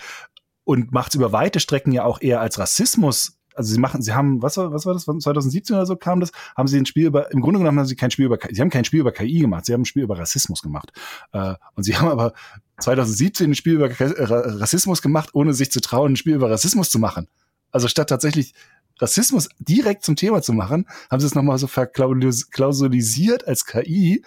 und 0.63 0.91
macht 0.93 1.09
es 1.09 1.15
über 1.15 1.31
weite 1.31 1.59
Strecken 1.59 1.91
ja 1.91 2.05
auch 2.05 2.21
eher 2.21 2.39
als 2.39 2.57
Rassismus 2.57 3.37
also 3.55 3.73
sie 3.73 3.79
machen, 3.79 4.01
sie 4.01 4.13
haben, 4.13 4.41
was 4.41 4.57
war, 4.57 4.71
was 4.71 4.85
war 4.85 4.93
das, 4.93 5.03
2017 5.05 5.75
oder 5.75 5.85
so 5.85 5.95
kam 5.95 6.19
das, 6.19 6.31
haben 6.55 6.67
sie 6.67 6.77
ein 6.77 6.85
Spiel 6.85 7.07
über, 7.07 7.31
im 7.31 7.41
Grunde 7.41 7.59
genommen 7.59 7.79
haben 7.79 7.85
sie 7.85 7.95
kein 7.95 8.11
Spiel 8.11 8.25
über, 8.25 8.37
sie 8.51 8.61
haben 8.61 8.69
kein 8.69 8.85
Spiel 8.85 8.99
über 8.99 9.11
KI 9.11 9.39
gemacht, 9.39 9.65
sie 9.65 9.73
haben 9.73 9.81
ein 9.81 9.85
Spiel 9.85 10.03
über 10.03 10.17
Rassismus 10.17 10.61
gemacht. 10.61 10.91
Äh, 11.31 11.55
und 11.75 11.83
sie 11.83 11.97
haben 11.97 12.07
aber 12.07 12.33
2017 12.79 13.51
ein 13.51 13.55
Spiel 13.55 13.73
über 13.73 13.89
Rassismus 13.89 15.01
gemacht, 15.01 15.29
ohne 15.33 15.53
sich 15.53 15.71
zu 15.71 15.81
trauen, 15.81 16.13
ein 16.13 16.15
Spiel 16.15 16.35
über 16.35 16.49
Rassismus 16.49 16.89
zu 16.89 16.99
machen. 16.99 17.27
Also 17.71 17.87
statt 17.87 18.09
tatsächlich 18.09 18.53
Rassismus 18.99 19.49
direkt 19.59 20.03
zum 20.03 20.15
Thema 20.15 20.41
zu 20.41 20.53
machen, 20.53 20.87
haben 21.09 21.19
sie 21.19 21.25
es 21.25 21.35
nochmal 21.35 21.57
so 21.57 21.67
verklausulisiert 21.67 23.47
als 23.47 23.65
KI. 23.65 24.23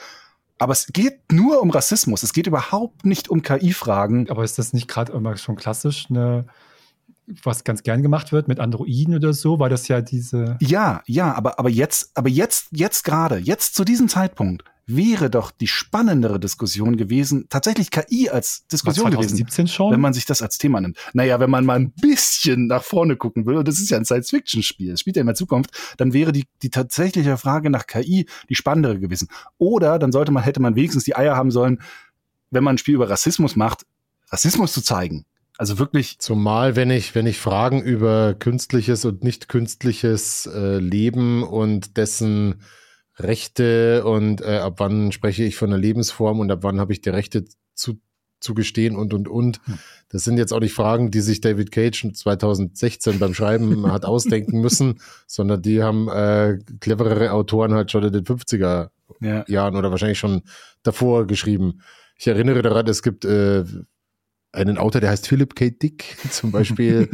Aber 0.58 0.72
es 0.72 0.86
geht 0.88 1.32
nur 1.32 1.60
um 1.60 1.70
Rassismus. 1.70 2.22
Es 2.22 2.32
geht 2.32 2.46
überhaupt 2.46 3.04
nicht 3.04 3.28
um 3.28 3.42
KI-Fragen. 3.42 4.30
Aber 4.30 4.42
ist 4.42 4.58
das 4.58 4.72
nicht 4.72 4.88
gerade 4.88 5.12
immer 5.12 5.36
schon 5.36 5.56
klassisch 5.56 6.06
eine 6.08 6.46
was 7.42 7.64
ganz 7.64 7.82
gern 7.82 8.02
gemacht 8.02 8.32
wird 8.32 8.48
mit 8.48 8.60
Androiden 8.60 9.14
oder 9.14 9.32
so, 9.32 9.58
weil 9.58 9.70
das 9.70 9.88
ja 9.88 10.00
diese. 10.00 10.56
Ja, 10.60 11.02
ja, 11.06 11.34
aber, 11.34 11.58
aber 11.58 11.68
jetzt, 11.68 12.10
aber 12.16 12.28
jetzt, 12.28 12.68
jetzt 12.72 13.04
gerade, 13.04 13.36
jetzt 13.38 13.74
zu 13.74 13.84
diesem 13.84 14.08
Zeitpunkt 14.08 14.64
wäre 14.86 15.30
doch 15.30 15.50
die 15.50 15.66
spannendere 15.66 16.38
Diskussion 16.38 16.96
gewesen, 16.96 17.46
tatsächlich 17.48 17.90
KI 17.90 18.30
als 18.30 18.66
Diskussion 18.68 19.10
2017 19.10 19.46
gewesen, 19.46 19.74
schon? 19.74 19.92
wenn 19.92 20.00
man 20.00 20.12
sich 20.12 20.26
das 20.26 20.42
als 20.42 20.58
Thema 20.58 20.80
nimmt. 20.80 20.96
Naja, 21.12 21.40
wenn 21.40 21.50
man 21.50 21.64
mal 21.64 21.74
ein 21.74 21.90
bisschen 21.90 22.68
nach 22.68 22.84
vorne 22.84 23.16
gucken 23.16 23.46
will, 23.46 23.56
und 23.56 23.66
das 23.66 23.80
ist 23.80 23.90
ja 23.90 23.96
ein 23.96 24.04
Science-Fiction-Spiel, 24.04 24.92
es 24.92 25.00
spielt 25.00 25.16
ja 25.16 25.22
in 25.22 25.26
der 25.26 25.34
Zukunft, 25.34 25.70
dann 25.96 26.12
wäre 26.12 26.30
die, 26.30 26.44
die 26.62 26.70
tatsächliche 26.70 27.36
Frage 27.36 27.68
nach 27.68 27.86
KI 27.86 28.26
die 28.48 28.54
spannendere 28.54 29.00
gewesen. 29.00 29.28
Oder 29.58 29.98
dann 29.98 30.12
sollte 30.12 30.30
man, 30.30 30.44
hätte 30.44 30.60
man 30.60 30.76
wenigstens 30.76 31.02
die 31.02 31.16
Eier 31.16 31.34
haben 31.34 31.50
sollen, 31.50 31.80
wenn 32.52 32.62
man 32.62 32.76
ein 32.76 32.78
Spiel 32.78 32.94
über 32.94 33.10
Rassismus 33.10 33.56
macht, 33.56 33.84
Rassismus 34.30 34.72
zu 34.72 34.82
zeigen. 34.82 35.24
Also 35.58 35.78
wirklich. 35.78 36.18
Zumal, 36.18 36.76
wenn 36.76 36.90
ich, 36.90 37.14
wenn 37.14 37.26
ich 37.26 37.38
Fragen 37.38 37.82
über 37.82 38.34
künstliches 38.34 39.04
und 39.04 39.24
nicht 39.24 39.48
künstliches 39.48 40.46
äh, 40.46 40.78
Leben 40.78 41.42
und 41.42 41.96
dessen 41.96 42.62
Rechte 43.18 44.04
und 44.04 44.42
äh, 44.42 44.58
ab 44.58 44.74
wann 44.78 45.12
spreche 45.12 45.44
ich 45.44 45.56
von 45.56 45.70
einer 45.70 45.80
Lebensform 45.80 46.40
und 46.40 46.50
ab 46.50 46.58
wann 46.62 46.78
habe 46.78 46.92
ich 46.92 47.00
die 47.00 47.08
Rechte 47.08 47.46
zu, 47.74 47.98
zu 48.40 48.52
gestehen 48.52 48.96
und 48.96 49.14
und 49.14 49.28
und. 49.28 49.60
Hm. 49.64 49.78
Das 50.10 50.24
sind 50.24 50.36
jetzt 50.36 50.52
auch 50.52 50.60
nicht 50.60 50.74
Fragen, 50.74 51.10
die 51.10 51.22
sich 51.22 51.40
David 51.40 51.72
Cage 51.72 52.12
2016 52.12 53.18
beim 53.18 53.32
Schreiben 53.32 53.90
hat 53.92 54.04
ausdenken 54.04 54.60
müssen, 54.60 55.00
sondern 55.26 55.62
die 55.62 55.82
haben 55.82 56.08
äh, 56.08 56.58
cleverere 56.80 57.32
Autoren 57.32 57.72
halt 57.72 57.90
schon 57.90 58.04
in 58.04 58.12
den 58.12 58.24
50er 58.24 58.90
ja. 59.20 59.44
Jahren 59.48 59.76
oder 59.76 59.90
wahrscheinlich 59.90 60.18
schon 60.18 60.42
davor 60.82 61.26
geschrieben. 61.26 61.80
Ich 62.18 62.26
erinnere 62.26 62.60
daran, 62.60 62.86
es 62.86 63.02
gibt 63.02 63.24
äh, 63.24 63.64
einen 64.56 64.78
Autor, 64.78 65.00
der 65.00 65.10
heißt 65.10 65.28
Philip 65.28 65.54
K. 65.54 65.70
Dick 65.70 66.16
zum 66.30 66.50
Beispiel. 66.50 67.08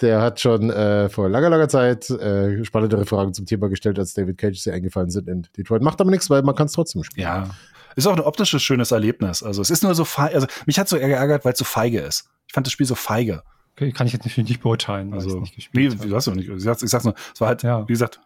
der 0.00 0.20
hat 0.20 0.40
schon 0.40 0.70
äh, 0.70 1.08
vor 1.08 1.28
langer, 1.28 1.48
langer 1.48 1.68
Zeit 1.68 2.10
äh, 2.10 2.64
spannendere 2.64 3.06
Fragen 3.06 3.32
zum 3.32 3.46
Thema 3.46 3.68
gestellt, 3.68 3.98
als 3.98 4.14
David 4.14 4.36
Cage 4.36 4.58
sie 4.58 4.70
eingefallen 4.70 5.10
sind 5.10 5.26
in 5.28 5.46
Detroit. 5.56 5.82
Macht 5.82 6.00
aber 6.00 6.10
nichts, 6.10 6.28
weil 6.28 6.42
man 6.42 6.54
kann 6.54 6.66
es 6.66 6.72
trotzdem 6.72 7.02
spielen. 7.02 7.26
Ja. 7.26 7.50
Ist 7.96 8.06
auch 8.06 8.12
ein 8.12 8.20
optisches 8.20 8.62
schönes 8.62 8.90
Erlebnis. 8.90 9.42
Also 9.42 9.62
es 9.62 9.70
ist 9.70 9.82
nur 9.82 9.94
so 9.94 10.04
feige, 10.04 10.34
also 10.34 10.46
mich 10.66 10.78
hat 10.78 10.88
so 10.88 10.98
geärgert, 10.98 11.46
weil 11.46 11.54
es 11.54 11.58
so 11.58 11.64
feige 11.64 12.00
ist. 12.00 12.28
Ich 12.46 12.52
fand 12.52 12.66
das 12.66 12.72
Spiel 12.72 12.86
so 12.86 12.94
feige. 12.94 13.42
Okay, 13.72 13.92
kann 13.92 14.06
ich 14.06 14.12
jetzt 14.12 14.24
nicht, 14.24 14.36
nicht 14.36 14.62
beurteilen, 14.62 15.12
also, 15.12 15.40
nicht 15.40 15.54
gespielt 15.54 15.92
nee, 15.92 15.98
habe. 15.98 16.08
du 16.08 16.16
hast 16.16 16.26
ja 16.26 16.34
nicht. 16.34 16.48
Ich 16.48 16.62
sag's, 16.62 16.82
ich 16.82 16.90
sag's 16.90 17.04
nur, 17.04 17.14
es 17.34 17.40
war 17.40 17.48
halt, 17.48 17.62
ja. 17.62 17.86
wie 17.88 17.92
gesagt, 17.92 18.20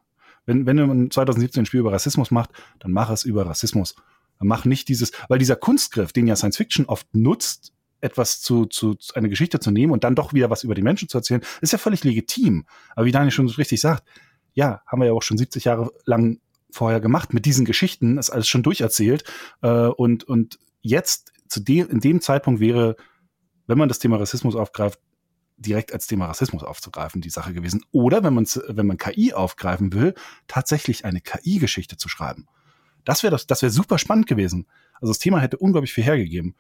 wenn, 0.47 0.67
wenn 0.67 0.77
du 0.77 1.09
2017 1.09 1.63
ein 1.63 1.67
Spiel 1.67 1.81
über 1.81 1.93
Rassismus 1.93 2.31
macht, 2.31 2.51
dann 2.79 2.93
mach 2.93 3.11
es 3.11 3.25
über 3.25 3.47
Rassismus. 3.47 3.95
Dann 4.39 4.49
mach 4.49 4.65
nicht 4.65 4.89
dieses, 4.89 5.13
weil 5.29 5.39
dieser 5.39 5.57
Kunstgriff, 5.57 6.13
den 6.13 6.27
ja 6.27 6.37
Science 6.37 6.57
Fiction 6.57 6.87
oft 6.87 7.15
nutzt, 7.15 7.70
etwas 8.01 8.41
zu, 8.41 8.67
zu, 8.67 8.97
eine 9.15 9.29
Geschichte 9.29 9.61
zu 9.61 9.71
nehmen 9.71 9.93
und 9.93 10.05
dann 10.05 10.15
doch 10.15 10.33
wieder 10.33 10.51
was 10.51 10.65
über 10.65 10.75
die 10.75 10.83
Menschen 10.83 11.09
zu 11.09 11.19
erzählen, 11.19 11.43
ist 11.61 11.73
ja 11.73 11.79
völlig 11.79 12.05
legitim. 12.05 12.67
Aber 12.95 13.07
wie 13.07 13.13
Daniel 13.13 13.31
schon 13.31 13.49
richtig 13.49 13.81
sagt, 13.81 14.05
ja, 14.55 14.83
haben 14.87 15.01
wir 15.01 15.07
ja 15.07 15.13
auch 15.13 15.23
schon 15.23 15.39
70 15.39 15.65
Jahre 15.65 15.91
lang 16.05 16.41
vorher 16.71 17.01
gemacht 17.01 17.35
mit 17.35 17.47
diesen 17.47 17.65
Geschichten, 17.65 18.19
ist 18.19 18.31
alles 18.31 18.49
schon 18.49 18.63
durcherzählt. 18.63 19.25
Äh, 19.63 19.87
und, 19.87 20.25
und 20.25 20.59
jetzt, 20.81 21.33
zu 21.49 21.61
de 21.61 21.81
in 21.81 22.01
dem 22.01 22.21
Zeitpunkt 22.21 22.61
wäre, 22.61 22.97
wenn 23.67 23.79
man 23.79 23.89
das 23.89 23.99
Thema 23.99 24.17
Rassismus 24.17 24.57
aufgreift, 24.57 24.99
direkt 25.57 25.93
als 25.93 26.07
Thema 26.07 26.27
Rassismus 26.27 26.63
aufzugreifen, 26.63 27.21
die 27.21 27.31
Sache 27.31 27.53
gewesen. 27.53 27.85
Oder 27.93 28.25
wenn 28.25 28.35
man 28.35 28.47
wenn 28.69 28.87
man 28.87 28.97
KI 28.97 29.35
aufgreifen 29.35 29.93
will, 29.93 30.15
tatsächlich 30.49 31.05
eine 31.05 31.21
KI-Geschichte 31.21 31.97
zu 31.97 32.09
schreiben. 32.09 32.47
Das 33.05 33.23
wäre 33.23 33.31
das, 33.31 33.47
das 33.47 33.63
wäre 33.63 33.71
super 33.71 33.99
spannend 33.99 34.27
gewesen. 34.27 34.67
Also 34.95 35.13
das 35.13 35.19
Thema 35.19 35.41
hätte 35.41 35.59
unglaublich 35.59 35.93
viel 35.93 36.05
hergegeben. 36.05 36.55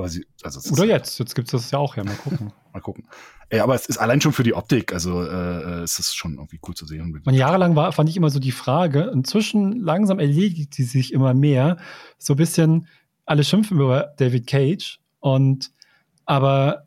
Aber 0.00 0.08
sie, 0.08 0.26
also 0.42 0.60
Oder 0.72 0.86
jetzt, 0.86 1.18
jetzt 1.18 1.34
gibt 1.34 1.48
es 1.48 1.52
das 1.52 1.70
ja 1.70 1.78
auch, 1.78 1.94
ja, 1.94 2.04
mal 2.04 2.14
gucken. 2.14 2.54
mal 2.72 2.80
gucken. 2.80 3.06
Ey, 3.50 3.60
aber 3.60 3.74
es 3.74 3.84
ist 3.84 3.98
allein 3.98 4.22
schon 4.22 4.32
für 4.32 4.44
die 4.44 4.54
Optik, 4.54 4.94
also 4.94 5.22
äh, 5.22 5.82
es 5.82 5.98
ist 5.98 6.16
schon 6.16 6.36
irgendwie 6.36 6.58
cool 6.66 6.74
zu 6.74 6.86
sehen. 6.86 7.20
Man 7.22 7.34
jahrelang 7.34 7.76
war, 7.76 7.92
fand 7.92 8.08
ich 8.08 8.16
immer 8.16 8.30
so 8.30 8.38
die 8.38 8.50
Frage, 8.50 9.10
inzwischen 9.12 9.78
langsam 9.78 10.18
erledigt 10.18 10.72
sie 10.72 10.84
sich 10.84 11.12
immer 11.12 11.34
mehr. 11.34 11.76
So 12.16 12.32
ein 12.32 12.38
bisschen, 12.38 12.88
alle 13.26 13.44
schimpfen 13.44 13.78
über 13.78 14.14
David 14.16 14.46
Cage 14.46 15.00
und 15.18 15.70
aber 16.24 16.86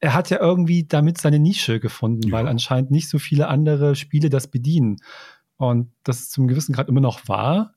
er 0.00 0.12
hat 0.12 0.28
ja 0.28 0.38
irgendwie 0.38 0.84
damit 0.84 1.18
seine 1.18 1.38
Nische 1.38 1.80
gefunden, 1.80 2.28
ja. 2.28 2.32
weil 2.32 2.48
anscheinend 2.48 2.90
nicht 2.90 3.08
so 3.08 3.18
viele 3.18 3.48
andere 3.48 3.96
Spiele 3.96 4.28
das 4.28 4.48
bedienen. 4.48 4.98
Und 5.56 5.90
das 6.02 6.20
ist 6.20 6.32
zum 6.32 6.48
gewissen 6.48 6.74
Grad 6.74 6.90
immer 6.90 7.00
noch 7.00 7.28
wahr, 7.28 7.72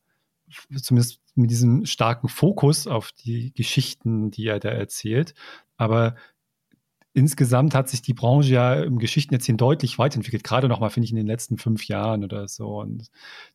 zumindest 0.76 1.19
mit 1.36 1.52
diesem 1.52 1.86
starken 1.86 2.30
Fokus 2.30 2.88
auf 2.88 3.12
die 3.12 3.54
Geschichten, 3.54 4.32
die 4.32 4.48
er 4.48 4.60
da 4.60 4.70
erzählt. 4.70 5.34
Aber 5.78 6.16
insgesamt 7.14 7.76
hat 7.76 7.90
sich 7.90 8.02
die 8.02 8.14
Branche 8.14 8.54
ja 8.54 8.74
im 8.76 9.00
Geschichtenerzählen 9.00 9.58
deutlich 9.58 9.98
weiterentwickelt, 10.00 10.44
gerade 10.44 10.68
nochmal, 10.68 10.90
finde 10.90 11.06
ich, 11.06 11.12
in 11.12 11.18
den 11.18 11.28
letzten 11.28 11.58
fünf 11.58 11.88
Jahren 11.88 12.24
oder 12.24 12.48
so. 12.48 12.80
Und 12.80 13.10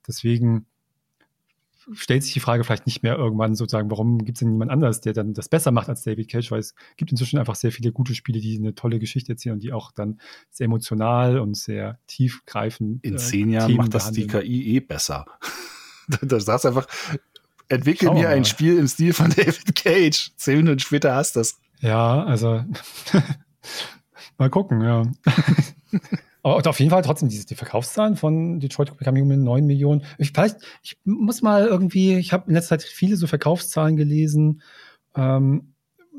deswegen 0.06 0.66
stellt 1.92 2.22
sich 2.22 2.32
die 2.32 2.40
Frage 2.40 2.64
vielleicht 2.64 2.86
nicht 2.86 3.02
mehr 3.02 3.16
irgendwann 3.16 3.55
sozusagen, 3.55 3.90
warum 3.90 4.24
gibt 4.24 4.38
es 4.38 4.40
denn 4.40 4.52
niemand 4.52 4.70
anders, 4.70 5.01
der 5.01 5.12
dann 5.12 5.34
das 5.34 5.48
besser 5.48 5.70
macht 5.70 5.88
als 5.88 6.02
David 6.02 6.30
Cage, 6.30 6.51
weil 6.51 6.60
es 6.60 6.74
gibt 6.96 7.10
inzwischen 7.10 7.38
einfach 7.38 7.56
sehr 7.56 7.72
viele 7.72 7.92
gute 7.92 8.14
Spiele, 8.14 8.40
die 8.40 8.56
eine 8.56 8.74
tolle 8.74 8.98
Geschichte 8.98 9.32
erzählen 9.32 9.55
und 9.55 9.62
die 9.62 9.72
auch 9.72 9.92
dann 9.92 10.20
sehr 10.51 10.64
emotional 10.64 11.38
und 11.38 11.56
sehr 11.56 11.98
tiefgreifend. 12.06 13.05
In 13.05 13.14
äh, 13.14 13.18
zehn 13.18 13.51
Jahren 13.51 13.66
Themen 13.66 13.78
macht 13.78 13.94
das 13.94 14.12
behandeln. 14.12 14.44
die 14.44 14.48
KI 14.48 14.76
eh 14.76 14.80
besser. 14.80 15.26
da 16.22 16.40
sagst 16.40 16.66
einfach, 16.66 16.86
entwickel 17.69 18.12
mir 18.12 18.28
ein 18.28 18.45
Spiel 18.45 18.78
im 18.78 18.89
Stil 18.89 19.12
von 19.12 19.31
David 19.36 19.74
Cage. 19.74 20.32
Zehn 20.36 20.59
Minuten 20.59 20.78
später 20.81 21.15
hast 21.15 21.36
du 21.36 21.41
das. 21.41 21.59
Ja, 21.81 22.24
also 22.24 22.65
mal 24.39 24.51
gucken, 24.51 24.82
ja. 24.82 25.03
Aber 26.43 26.69
auf 26.69 26.78
jeden 26.78 26.91
Fall 26.91 27.03
trotzdem 27.03 27.31
diese, 27.31 27.47
die 27.47 27.55
Verkaufszahlen 27.55 28.16
von 28.16 28.61
Detroit 28.61 28.95
Become 28.99 29.20
Human 29.20 29.43
9 29.43 29.65
Millionen. 29.65 30.05
Ich, 30.19 30.32
vielleicht, 30.32 30.57
ich 30.82 30.99
muss 31.05 31.41
mal 31.41 31.66
irgendwie, 31.66 32.16
ich 32.16 32.35
habe 32.35 32.49
in 32.49 32.55
letzter 32.55 32.78
Zeit 32.78 32.82
viele 32.82 33.16
so 33.16 33.27
Verkaufszahlen 33.27 33.97
gelesen. 33.97 34.61
Ähm, 35.16 35.73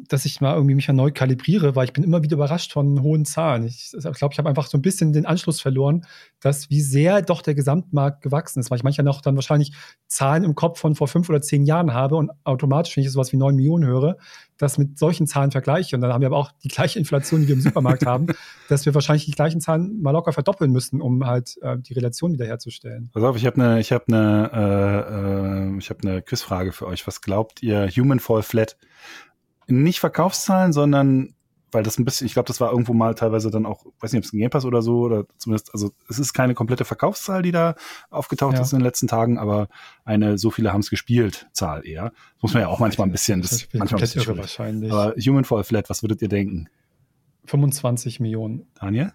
dass 0.10 0.26
ich 0.26 0.42
mal 0.42 0.56
irgendwie 0.56 0.76
mich 0.76 0.88
neu 0.88 1.12
kalibriere, 1.12 1.76
weil 1.76 1.86
ich 1.86 1.94
bin 1.94 2.04
immer 2.04 2.24
wieder 2.24 2.36
überrascht 2.36 2.74
von 2.74 3.02
hohen 3.02 3.26
Zahlen. 3.26 3.66
Ich 3.66 3.92
glaube, 3.92 4.34
ich 4.34 4.38
habe 4.38 4.50
einfach 4.50 4.68
so 4.68 4.78
ein 4.78 4.82
bisschen 4.82 5.14
den 5.14 5.26
Anschluss 5.26 5.62
verloren, 5.62 6.06
dass 6.40 6.70
wie 6.70 6.82
sehr 6.82 7.22
doch 7.22 7.42
der 7.42 7.56
Gesamtmarkt 7.56 8.22
gewachsen 8.22 8.60
ist, 8.60 8.72
weil 8.72 8.78
ich 8.78 8.84
manchmal 8.84 9.06
noch 9.06 9.22
dann 9.22 9.36
wahrscheinlich 9.36 9.74
Zahlen 10.08 10.44
im 10.44 10.56
Kopf 10.56 10.80
von 10.80 10.96
vor 10.96 11.08
fünf 11.08 11.30
oder 11.30 11.42
zehn 11.42 11.66
Jahren 11.66 11.94
habe 11.94 12.16
und 12.16 12.32
automatisch, 12.44 12.96
wenn 12.96 13.04
ich 13.04 13.12
sowas 13.12 13.32
wie 13.32 13.38
neun 13.38 13.56
Millionen 13.56 13.86
höre, 13.86 14.18
das 14.58 14.78
mit 14.78 14.98
solchen 14.98 15.28
Zahlen 15.28 15.52
vergleiche. 15.52 15.96
Und 15.96 16.02
dann 16.02 16.14
haben 16.14 16.22
wir 16.22 16.28
aber 16.28 16.38
auch 16.38 16.52
die 16.64 16.70
gleiche 16.70 17.00
Inflation, 17.00 17.42
die 17.42 17.48
wir 17.48 17.56
im 17.56 17.62
Supermarkt 17.62 18.06
haben, 18.06 18.28
dass 18.70 18.86
wir 18.86 18.94
wahrscheinlich 18.94 19.26
die 19.26 19.32
gleichen 19.32 19.62
Zahlen 19.62 20.02
mal 20.02 20.12
locker 20.12 20.32
verdoppeln 20.32 20.72
müssen, 20.72 21.02
um 21.02 21.26
halt 21.26 21.58
äh, 21.62 21.78
die 21.78 21.94
Relation 21.94 22.34
wiederherzustellen. 22.34 23.10
Pass 23.14 23.24
auf, 23.24 23.36
ich 23.36 23.46
habe 23.46 23.62
eine, 23.62 23.80
ich 23.80 23.92
habe 23.92 24.06
eine, 24.08 24.52
äh, 24.54 25.76
äh, 25.76 25.78
ich 25.78 25.90
habe 25.90 26.08
eine 26.08 26.22
Quizfrage 26.22 26.72
für 26.72 26.88
euch. 26.88 27.06
Was 27.08 27.22
glaubt 27.22 27.62
ihr? 27.64 27.90
Human 27.90 28.20
Fall 28.20 28.44
Flat 28.44 28.78
nicht 29.68 30.00
Verkaufszahlen, 30.00 30.74
sondern 30.74 31.36
weil 31.76 31.84
das 31.84 32.00
ein 32.00 32.06
bisschen, 32.06 32.26
ich 32.26 32.34
glaube, 32.34 32.48
das 32.48 32.62
war 32.62 32.72
irgendwo 32.72 32.94
mal 32.94 33.16
teilweise 33.16 33.52
dann 33.52 33.66
auch, 33.66 33.86
weiß 34.00 34.14
nicht, 34.14 34.20
ob 34.20 34.26
es 34.26 34.34
ein 34.34 34.40
Game 34.40 34.50
Pass 34.50 34.66
oder 34.66 34.82
so, 34.82 35.02
oder 35.02 35.26
zumindest, 35.38 35.74
also 35.74 35.92
es 36.10 36.18
ist 36.18 36.34
keine 36.34 36.54
komplette 36.54 36.86
Verkaufszahl, 36.86 37.42
die 37.42 37.52
da 37.52 37.76
aufgetaucht 38.10 38.56
ja. 38.56 38.62
ist 38.62 38.72
in 38.72 38.80
den 38.80 38.86
letzten 38.86 39.08
Tagen, 39.08 39.38
aber 39.38 39.68
eine 40.06 40.38
so 40.38 40.52
viele 40.52 40.72
haben 40.72 40.80
es 40.80 40.90
gespielt 40.90 41.48
Zahl 41.52 41.86
eher. 41.86 42.14
Das 42.36 42.44
muss 42.44 42.54
man 42.54 42.64
ja 42.64 42.70
auch 42.70 42.80
manchmal 42.80 43.08
ein 43.08 43.12
bisschen, 43.12 43.42
das, 43.42 43.52
das 43.52 43.68
manchmal 43.74 44.00
ein 44.00 44.02
bisschen 44.02 44.22
irre 44.22 44.38
wahrscheinlich. 44.38 44.92
Aber 44.92 45.14
Human 45.20 45.44
Fall 45.44 45.66
Flat, 45.66 45.90
was 45.90 46.02
würdet 46.02 46.22
ihr 46.22 46.30
denken? 46.30 46.70
25 47.46 48.22
Millionen. 48.22 48.68
Daniel? 48.80 49.12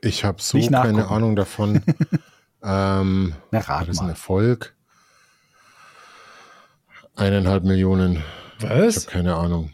Ich 0.00 0.24
habe 0.24 0.40
so 0.40 0.58
keine 0.58 1.08
Ahnung 1.08 1.36
davon. 1.36 1.82
ähm, 2.62 3.34
Na, 3.50 3.58
rat 3.58 3.82
das 3.82 3.96
ist 3.96 4.00
ein 4.00 4.08
Erfolg. 4.08 4.74
Eineinhalb 7.16 7.64
Millionen. 7.64 8.22
Was? 8.60 8.96
Ich 8.96 9.06
habe 9.06 9.12
keine 9.12 9.34
Ahnung. 9.36 9.72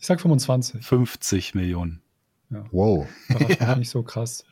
Ich 0.00 0.06
sag 0.06 0.20
25. 0.20 0.84
50 0.84 1.54
Millionen. 1.54 2.00
Ja. 2.50 2.64
Wow. 2.72 3.06
Das 3.28 3.58
ja. 3.60 3.76
nicht 3.76 3.90
so 3.90 4.02
krass. 4.02 4.44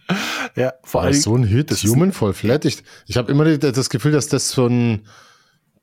Ja, 0.54 0.74
vor 0.84 1.02
allem. 1.02 1.14
So 1.14 1.34
ein 1.36 1.44
Hit, 1.44 1.70
das 1.70 1.82
Human 1.84 2.12
Fall 2.12 2.32
Flat. 2.32 2.64
Ich, 2.64 2.82
ich 3.06 3.16
habe 3.16 3.32
immer 3.32 3.56
das 3.58 3.90
Gefühl, 3.90 4.12
dass 4.12 4.28
das 4.28 4.50
so 4.50 4.66
ein, 4.66 5.06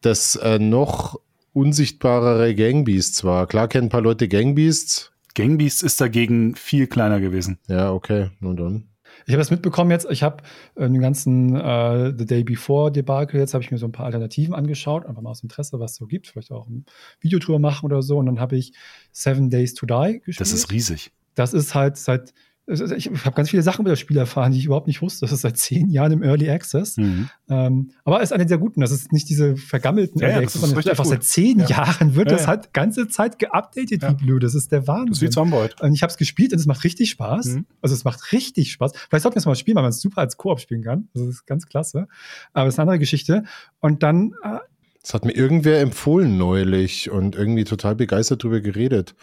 das 0.01 0.35
äh, 0.35 0.59
noch 0.59 1.19
unsichtbarere 1.53 2.53
Gangbeasts 2.53 3.23
war. 3.23 3.47
Klar 3.47 3.67
kennen 3.67 3.87
ein 3.87 3.89
paar 3.89 4.01
Leute 4.01 4.27
Gangbeasts. 4.27 5.11
Gangbeasts 5.33 5.81
ist 5.81 5.99
dagegen 5.99 6.55
viel 6.55 6.87
kleiner 6.87 7.19
gewesen. 7.19 7.59
Ja, 7.67 7.91
okay, 7.91 8.29
nun 8.39 8.57
dann. 8.57 8.87
Ich 9.25 9.33
habe 9.33 9.39
das 9.39 9.51
mitbekommen 9.51 9.91
jetzt. 9.91 10.07
Ich 10.09 10.23
habe 10.23 10.43
äh, 10.75 10.89
den 10.89 11.01
ganzen 11.01 11.55
äh, 11.55 12.13
The 12.15 12.25
Day 12.25 12.43
Before 12.43 12.91
Debakel 12.91 13.39
jetzt 13.39 13.53
habe 13.53 13.63
ich 13.63 13.71
mir 13.71 13.77
so 13.77 13.87
ein 13.87 13.91
paar 13.91 14.05
Alternativen 14.05 14.53
angeschaut, 14.53 15.05
einfach 15.05 15.21
mal 15.21 15.31
aus 15.31 15.41
Interesse, 15.43 15.79
was 15.79 15.91
es 15.91 15.97
so 15.97 16.05
gibt, 16.05 16.27
vielleicht 16.27 16.51
auch 16.51 16.67
ein 16.67 16.85
Videotour 17.19 17.59
machen 17.59 17.85
oder 17.85 18.01
so. 18.01 18.17
Und 18.17 18.27
dann 18.27 18.39
habe 18.39 18.55
ich 18.55 18.73
Seven 19.11 19.49
Days 19.49 19.73
to 19.73 19.85
Die 19.85 20.19
gespielt. 20.19 20.39
Das 20.39 20.51
ist 20.51 20.71
riesig. 20.71 21.11
Das 21.33 21.53
ist 21.53 21.73
halt 21.75 21.97
seit 21.97 22.33
ich 22.67 23.09
habe 23.25 23.35
ganz 23.35 23.51
viele 23.51 23.61
Sachen 23.61 23.81
über 23.81 23.91
das 23.91 23.99
Spiel 23.99 24.17
erfahren, 24.17 24.51
die 24.51 24.57
ich 24.57 24.65
überhaupt 24.65 24.87
nicht 24.87 25.01
wusste. 25.01 25.21
Das 25.21 25.31
ist 25.31 25.41
seit 25.41 25.57
zehn 25.57 25.89
Jahren 25.89 26.11
im 26.11 26.23
Early 26.23 26.49
Access. 26.49 26.97
Mhm. 26.97 27.29
Ähm, 27.47 27.91
aber 28.03 28.17
es 28.21 28.29
ist 28.29 28.33
eine 28.33 28.47
der 28.47 28.57
guten. 28.57 28.81
Das 28.81 28.91
ist 28.91 29.11
nicht 29.11 29.29
diese 29.29 29.55
vergammelten 29.55 30.19
ja, 30.19 30.29
Early 30.29 30.45
Access, 30.45 30.61
sondern 30.61 30.77
einfach 30.79 31.03
gut. 31.03 31.11
seit 31.11 31.23
zehn 31.23 31.59
ja. 31.59 31.67
Jahren 31.67 32.15
wird 32.15 32.31
ja, 32.31 32.37
das 32.37 32.47
halt 32.47 32.73
ganze 32.73 33.07
Zeit 33.07 33.37
geupdatet, 33.37 34.01
wie 34.01 34.13
blöd. 34.15 34.41
Das 34.41 34.55
ist 34.55 34.71
der 34.71 34.87
Wahnsinn. 34.87 35.09
Das 35.09 35.17
ist 35.17 35.21
wie 35.21 35.29
Zomboid. 35.29 35.79
Und 35.81 35.93
ich 35.93 36.01
habe 36.01 36.09
es 36.09 36.17
gespielt 36.17 36.53
und 36.53 36.59
es 36.59 36.65
macht 36.65 36.83
richtig 36.83 37.11
Spaß. 37.11 37.45
Mhm. 37.47 37.65
Also 37.81 37.93
es 37.93 38.03
macht 38.03 38.31
richtig 38.31 38.71
Spaß. 38.71 38.93
Vielleicht 39.09 39.23
sollten 39.23 39.35
wir 39.35 39.39
es 39.39 39.45
mal 39.45 39.55
spielen, 39.55 39.75
weil 39.75 39.83
man 39.83 39.91
es 39.91 40.01
super 40.01 40.21
als 40.21 40.37
Koop 40.37 40.59
spielen 40.59 40.83
kann. 40.83 41.07
Das 41.13 41.23
ist 41.23 41.45
ganz 41.45 41.67
klasse. 41.67 42.07
Aber 42.53 42.67
es 42.67 42.73
ist 42.73 42.79
eine 42.79 42.89
andere 42.89 42.99
Geschichte. 42.99 43.43
Und 43.79 44.01
dann 44.01 44.33
äh, 44.43 44.57
das 45.03 45.13
hat 45.13 45.23
mir 45.23 45.33
irgendwer 45.33 45.81
empfohlen 45.81 46.35
neulich 46.35 47.11
und 47.11 47.35
irgendwie 47.35 47.63
total 47.63 47.93
begeistert 47.93 48.41
drüber 48.41 48.59
geredet. 48.59 49.13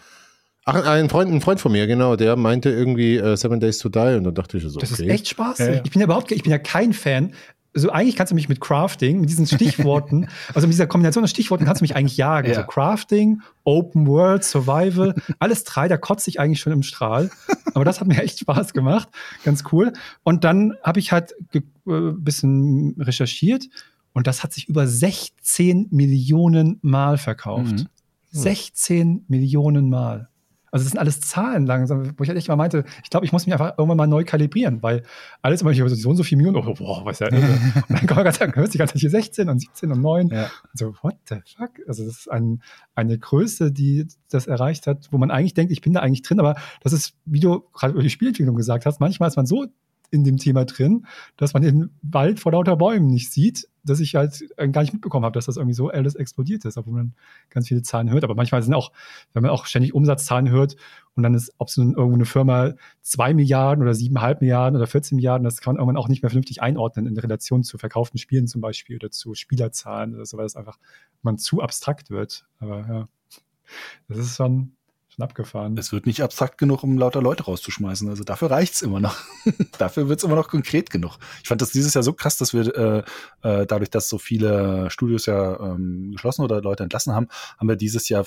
Ach, 0.65 0.85
ein 0.85 1.09
Freund, 1.09 1.31
ein 1.31 1.41
Freund 1.41 1.59
von 1.59 1.71
mir, 1.71 1.87
genau, 1.87 2.15
der 2.15 2.35
meinte 2.35 2.69
irgendwie 2.69 3.21
uh, 3.21 3.35
Seven 3.35 3.59
Days 3.59 3.79
to 3.79 3.89
Die 3.89 4.15
und 4.17 4.23
dann 4.23 4.33
dachte 4.33 4.57
ich 4.57 4.63
so, 4.63 4.79
Das 4.79 4.91
ist 4.91 5.01
echt 5.01 5.27
spaßig. 5.27 5.65
Ja, 5.65 5.73
ja. 5.73 5.81
Ich 5.83 5.91
bin 5.91 5.99
ja 5.99 6.05
überhaupt, 6.05 6.31
ich 6.31 6.43
bin 6.43 6.51
ja 6.51 6.57
kein 6.57 6.93
Fan. 6.93 7.33
Also 7.75 7.89
eigentlich 7.89 8.15
kannst 8.15 8.31
du 8.31 8.35
mich 8.35 8.49
mit 8.49 8.61
Crafting, 8.61 9.19
mit 9.19 9.29
diesen 9.29 9.47
Stichworten, 9.47 10.27
also 10.53 10.67
mit 10.67 10.73
dieser 10.73 10.85
Kombination 10.85 11.23
von 11.23 11.27
Stichworten 11.27 11.65
kannst 11.65 11.81
du 11.81 11.83
mich 11.83 11.95
eigentlich 11.95 12.17
jagen. 12.17 12.49
Ja. 12.49 12.57
Also 12.57 12.67
Crafting, 12.67 13.41
Open 13.63 14.05
World, 14.07 14.43
Survival, 14.43 15.15
alles 15.39 15.63
drei, 15.63 15.87
da 15.87 15.97
kotze 15.97 16.29
ich 16.29 16.39
eigentlich 16.39 16.59
schon 16.59 16.71
im 16.71 16.83
Strahl. 16.83 17.31
Aber 17.73 17.83
das 17.83 17.99
hat 17.99 18.07
mir 18.07 18.21
echt 18.21 18.39
Spaß 18.39 18.73
gemacht. 18.73 19.09
Ganz 19.43 19.63
cool. 19.71 19.91
Und 20.21 20.43
dann 20.43 20.75
habe 20.83 20.99
ich 20.99 21.11
halt 21.11 21.33
ein 21.53 21.63
äh, 21.87 22.11
bisschen 22.15 22.95
recherchiert 22.99 23.65
und 24.13 24.27
das 24.27 24.43
hat 24.43 24.53
sich 24.53 24.69
über 24.69 24.87
16 24.87 25.87
Millionen 25.89 26.77
Mal 26.83 27.17
verkauft. 27.17 27.73
Mhm. 27.73 27.87
16 28.31 29.25
Millionen 29.27 29.89
Mal. 29.89 30.29
Also 30.73 30.85
das 30.85 30.91
sind 30.91 30.99
alles 30.99 31.21
Zahlen 31.21 31.67
langsam, 31.67 32.17
wo 32.17 32.23
ich 32.23 32.29
halt 32.29 32.37
echt 32.39 32.47
mal 32.47 32.55
meinte, 32.55 32.83
ich 33.03 33.11
glaube, 33.11 33.27
ich 33.27 33.31
muss 33.31 33.45
mich 33.45 33.53
einfach 33.53 33.77
irgendwann 33.77 33.97
mal 33.97 34.07
neu 34.07 34.23
kalibrieren, 34.23 34.81
weil 34.81 35.03
alles 35.43 35.61
immer 35.61 35.71
so 35.71 36.09
und 36.09 36.15
so 36.15 36.23
viel 36.23 36.35
Millionen, 36.35 36.57
oh, 36.57 36.73
boah, 36.73 37.05
was 37.05 37.21
ist 37.21 37.31
ja 37.31 37.31
irre. 37.31 37.45
und 37.75 37.89
dann 37.89 38.07
kann 38.07 38.15
man 38.15 38.25
ganz 38.25 38.39
sagen, 38.39 38.55
hört 38.55 38.71
sich 38.71 38.79
ganz 38.79 38.91
hier 38.91 39.11
16 39.11 39.49
und 39.49 39.59
17 39.59 39.91
und 39.91 40.01
9. 40.01 40.29
Ja. 40.29 40.45
Und 40.45 40.51
so, 40.73 40.95
what 41.03 41.15
the 41.29 41.35
fuck? 41.45 41.69
Also 41.87 42.03
das 42.03 42.21
ist 42.21 42.31
ein, 42.31 42.63
eine 42.95 43.19
Größe, 43.19 43.71
die 43.71 44.07
das 44.31 44.47
erreicht 44.47 44.87
hat, 44.87 45.09
wo 45.11 45.19
man 45.19 45.29
eigentlich 45.29 45.53
denkt, 45.53 45.71
ich 45.71 45.81
bin 45.81 45.93
da 45.93 45.99
eigentlich 45.99 46.23
drin, 46.23 46.39
aber 46.39 46.55
das 46.81 46.91
ist, 46.91 47.13
wie 47.25 47.39
du 47.39 47.61
gerade 47.71 47.93
über 47.93 48.01
die 48.01 48.09
Spielentwicklung 48.09 48.55
gesagt 48.55 48.87
hast, 48.87 48.99
manchmal 48.99 49.29
ist 49.29 49.35
man 49.35 49.45
so 49.45 49.67
in 50.09 50.23
dem 50.23 50.37
Thema 50.37 50.65
drin, 50.65 51.05
dass 51.37 51.53
man 51.53 51.61
den 51.61 51.91
Wald 52.01 52.39
vor 52.39 52.51
lauter 52.51 52.77
Bäumen 52.77 53.11
nicht 53.11 53.31
sieht, 53.31 53.67
dass 53.83 53.99
ich 53.99 54.15
halt 54.15 54.43
gar 54.71 54.81
nicht 54.81 54.93
mitbekommen 54.93 55.25
habe, 55.25 55.33
dass 55.33 55.45
das 55.45 55.57
irgendwie 55.57 55.73
so 55.73 55.89
alles 55.89 56.15
explodiert 56.15 56.65
ist, 56.65 56.77
obwohl 56.77 56.93
man 56.93 57.13
ganz 57.49 57.67
viele 57.67 57.81
Zahlen 57.81 58.09
hört. 58.09 58.23
Aber 58.23 58.35
manchmal 58.35 58.63
sind 58.63 58.73
auch, 58.73 58.91
wenn 59.33 59.43
man 59.43 59.51
auch 59.51 59.65
ständig 59.65 59.93
Umsatzzahlen 59.93 60.49
hört 60.49 60.75
und 61.15 61.23
dann 61.23 61.33
ist, 61.33 61.53
ob 61.57 61.69
so 61.69 61.81
irgendwo 61.81 62.13
eine 62.13 62.25
Firma 62.25 62.73
zwei 63.01 63.33
Milliarden 63.33 63.83
oder 63.83 63.93
siebeneinhalb 63.93 64.41
Milliarden 64.41 64.77
oder 64.77 64.87
14 64.87 65.15
Milliarden, 65.15 65.43
das 65.43 65.59
kann 65.59 65.73
man 65.73 65.79
irgendwann 65.79 65.97
auch 65.97 66.07
nicht 66.07 66.23
mehr 66.23 66.29
vernünftig 66.29 66.61
einordnen 66.61 67.05
in 67.05 67.17
Relation 67.17 67.63
zu 67.63 67.77
verkauften 67.77 68.17
Spielen 68.17 68.47
zum 68.47 68.61
Beispiel 68.61 68.95
oder 68.95 69.11
zu 69.11 69.35
Spielerzahlen 69.35 70.15
oder 70.15 70.25
so, 70.25 70.37
weil 70.37 70.45
das 70.45 70.55
einfach 70.55 70.79
man 71.21 71.37
zu 71.37 71.61
abstrakt 71.61 72.09
wird. 72.09 72.45
Aber 72.59 72.79
ja, 72.87 73.07
das 74.07 74.17
ist 74.17 74.35
schon, 74.37 74.75
Schon 75.13 75.23
abgefahren. 75.23 75.77
Es 75.77 75.91
wird 75.91 76.07
nicht 76.07 76.23
abstrakt 76.23 76.57
genug, 76.57 76.83
um 76.83 76.97
lauter 76.97 77.21
Leute 77.21 77.43
rauszuschmeißen. 77.43 78.09
Also 78.09 78.23
dafür 78.23 78.49
reicht's 78.49 78.81
immer 78.81 78.99
noch. 78.99 79.15
dafür 79.77 80.09
wird's 80.09 80.23
immer 80.23 80.35
noch 80.35 80.47
konkret 80.47 80.89
genug. 80.89 81.19
Ich 81.43 81.47
fand 81.47 81.61
das 81.61 81.69
dieses 81.69 81.93
Jahr 81.93 82.03
so 82.03 82.13
krass, 82.13 82.37
dass 82.37 82.51
wir 82.51 82.75
äh, 82.75 83.03
äh, 83.47 83.67
dadurch, 83.67 83.91
dass 83.91 84.09
so 84.09 84.17
viele 84.17 84.89
Studios 84.89 85.27
ja 85.27 85.59
ähm, 85.59 86.13
geschlossen 86.13 86.41
oder 86.41 86.63
Leute 86.63 86.81
entlassen 86.81 87.13
haben, 87.13 87.27
haben 87.59 87.69
wir 87.69 87.75
dieses 87.75 88.09
Jahr 88.09 88.25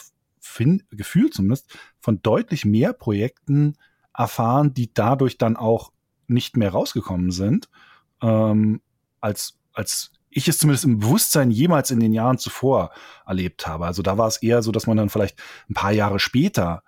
gefühlt 0.93 1.35
zumindest 1.35 1.77
von 1.99 2.23
deutlich 2.23 2.65
mehr 2.65 2.93
Projekten 2.93 3.77
erfahren, 4.15 4.73
die 4.73 4.95
dadurch 4.95 5.39
dann 5.39 5.57
auch 5.57 5.91
nicht 6.29 6.57
mehr 6.57 6.71
rausgekommen 6.71 7.33
sind, 7.33 7.69
ähm, 8.23 8.81
als 9.21 9.59
als 9.73 10.13
ich 10.37 10.49
es 10.49 10.59
zumindest 10.59 10.85
im 10.85 10.99
Bewusstsein 10.99 11.51
jemals 11.51 11.91
in 11.91 11.99
den 11.99 12.13
Jahren 12.13 12.37
zuvor 12.37 12.91
erlebt 13.27 13.67
habe. 13.67 13.87
Also 13.87 14.03
da 14.03 14.19
war 14.19 14.29
es 14.29 14.37
eher 14.37 14.63
so, 14.63 14.71
dass 14.71 14.87
man 14.87 14.97
dann 14.97 15.09
vielleicht 15.09 15.39
ein 15.71 15.75
paar 15.75 15.93
Jahre 15.93 16.21
später 16.21 16.83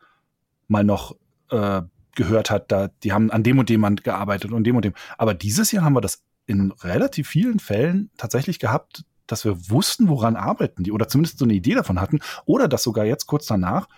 mal 0.66 0.84
noch 0.84 1.16
äh, 1.50 1.82
gehört 2.14 2.50
hat, 2.50 2.70
da 2.70 2.88
die 3.02 3.12
haben 3.12 3.30
an 3.30 3.42
dem 3.42 3.58
und 3.58 3.70
dem 3.70 3.96
gearbeitet 3.96 4.52
und 4.52 4.64
dem 4.64 4.76
und 4.76 4.84
dem. 4.84 4.92
Aber 5.16 5.32
dieses 5.32 5.72
Jahr 5.72 5.84
haben 5.84 5.94
wir 5.94 6.02
das 6.02 6.24
in 6.46 6.72
relativ 6.72 7.28
vielen 7.28 7.58
Fällen 7.58 8.10
tatsächlich 8.18 8.58
gehabt, 8.58 9.04
dass 9.26 9.44
wir 9.44 9.70
wussten, 9.70 10.08
woran 10.08 10.36
arbeiten 10.36 10.84
die 10.84 10.92
oder 10.92 11.08
zumindest 11.08 11.38
so 11.38 11.44
eine 11.44 11.54
Idee 11.54 11.74
davon 11.74 12.00
hatten 12.00 12.20
oder 12.44 12.68
dass 12.68 12.82
sogar 12.82 13.04
jetzt 13.06 13.26
kurz 13.26 13.46
danach 13.46 13.88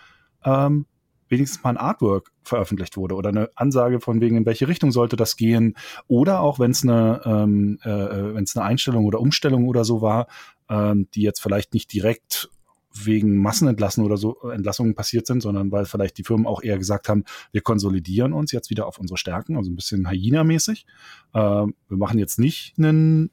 ähm, 0.44 0.86
wenigstens 1.30 1.62
mal 1.62 1.70
ein 1.70 1.76
Artwork 1.76 2.30
veröffentlicht 2.42 2.96
wurde 2.96 3.14
oder 3.14 3.30
eine 3.30 3.50
Ansage 3.54 4.00
von 4.00 4.20
wegen, 4.20 4.36
in 4.36 4.46
welche 4.46 4.68
Richtung 4.68 4.92
sollte 4.92 5.16
das 5.16 5.36
gehen. 5.36 5.74
Oder 6.08 6.40
auch 6.40 6.58
wenn 6.58 6.72
es 6.72 6.82
eine, 6.82 7.22
ähm, 7.24 7.78
äh, 7.82 7.88
wenn 8.34 8.44
es 8.44 8.56
eine 8.56 8.66
Einstellung 8.66 9.04
oder 9.04 9.20
Umstellung 9.20 9.66
oder 9.68 9.84
so 9.84 10.02
war, 10.02 10.26
ähm, 10.68 11.08
die 11.14 11.22
jetzt 11.22 11.40
vielleicht 11.40 11.72
nicht 11.72 11.92
direkt 11.92 12.50
wegen 12.92 13.38
Massenentlassen 13.38 14.04
oder 14.04 14.16
so 14.16 14.36
äh, 14.42 14.54
Entlassungen 14.54 14.94
passiert 14.94 15.26
sind, 15.26 15.40
sondern 15.40 15.70
weil 15.70 15.84
vielleicht 15.84 16.18
die 16.18 16.24
Firmen 16.24 16.46
auch 16.46 16.62
eher 16.62 16.78
gesagt 16.78 17.08
haben, 17.08 17.24
wir 17.52 17.60
konsolidieren 17.60 18.32
uns 18.32 18.52
jetzt 18.52 18.70
wieder 18.70 18.86
auf 18.86 18.98
unsere 18.98 19.16
Stärken, 19.16 19.56
also 19.56 19.70
ein 19.70 19.76
bisschen 19.76 20.10
Hyena-mäßig. 20.10 20.86
Ähm, 21.34 21.74
wir 21.88 21.96
machen 21.96 22.18
jetzt 22.18 22.38
nicht 22.38 22.74
einen 22.78 23.30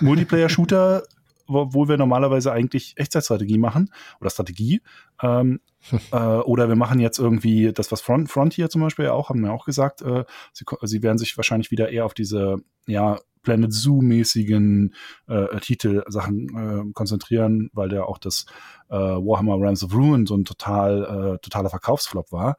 Multiplayer-Shooter 0.00 1.04
wo 1.46 1.88
wir 1.88 1.96
normalerweise 1.96 2.52
eigentlich 2.52 2.94
Echtzeitstrategie 2.96 3.58
machen 3.58 3.90
oder 4.20 4.30
Strategie. 4.30 4.80
Ähm, 5.22 5.60
äh, 6.12 6.16
oder 6.16 6.68
wir 6.68 6.76
machen 6.76 7.00
jetzt 7.00 7.18
irgendwie 7.18 7.72
das, 7.72 7.92
was 7.92 8.00
Front, 8.00 8.30
Frontier 8.30 8.70
zum 8.70 8.80
Beispiel 8.80 9.08
auch, 9.08 9.28
haben 9.28 9.42
wir 9.42 9.52
auch 9.52 9.66
gesagt, 9.66 10.02
äh, 10.02 10.24
sie, 10.52 10.64
sie 10.82 11.02
werden 11.02 11.18
sich 11.18 11.36
wahrscheinlich 11.36 11.70
wieder 11.70 11.90
eher 11.90 12.06
auf 12.06 12.14
diese, 12.14 12.56
ja, 12.86 13.18
Planet 13.44 13.72
Zoo-mäßigen 13.72 14.94
äh, 15.28 15.60
Titelsachen 15.60 16.88
äh, 16.88 16.92
konzentrieren, 16.92 17.70
weil 17.72 17.90
der 17.90 18.08
auch 18.08 18.18
das 18.18 18.46
äh, 18.88 18.96
Warhammer 18.96 19.60
Realms 19.60 19.84
of 19.84 19.94
Ruin 19.94 20.26
so 20.26 20.34
ein 20.34 20.44
total, 20.44 21.34
äh, 21.34 21.38
totaler 21.38 21.70
Verkaufsflop 21.70 22.32
war. 22.32 22.56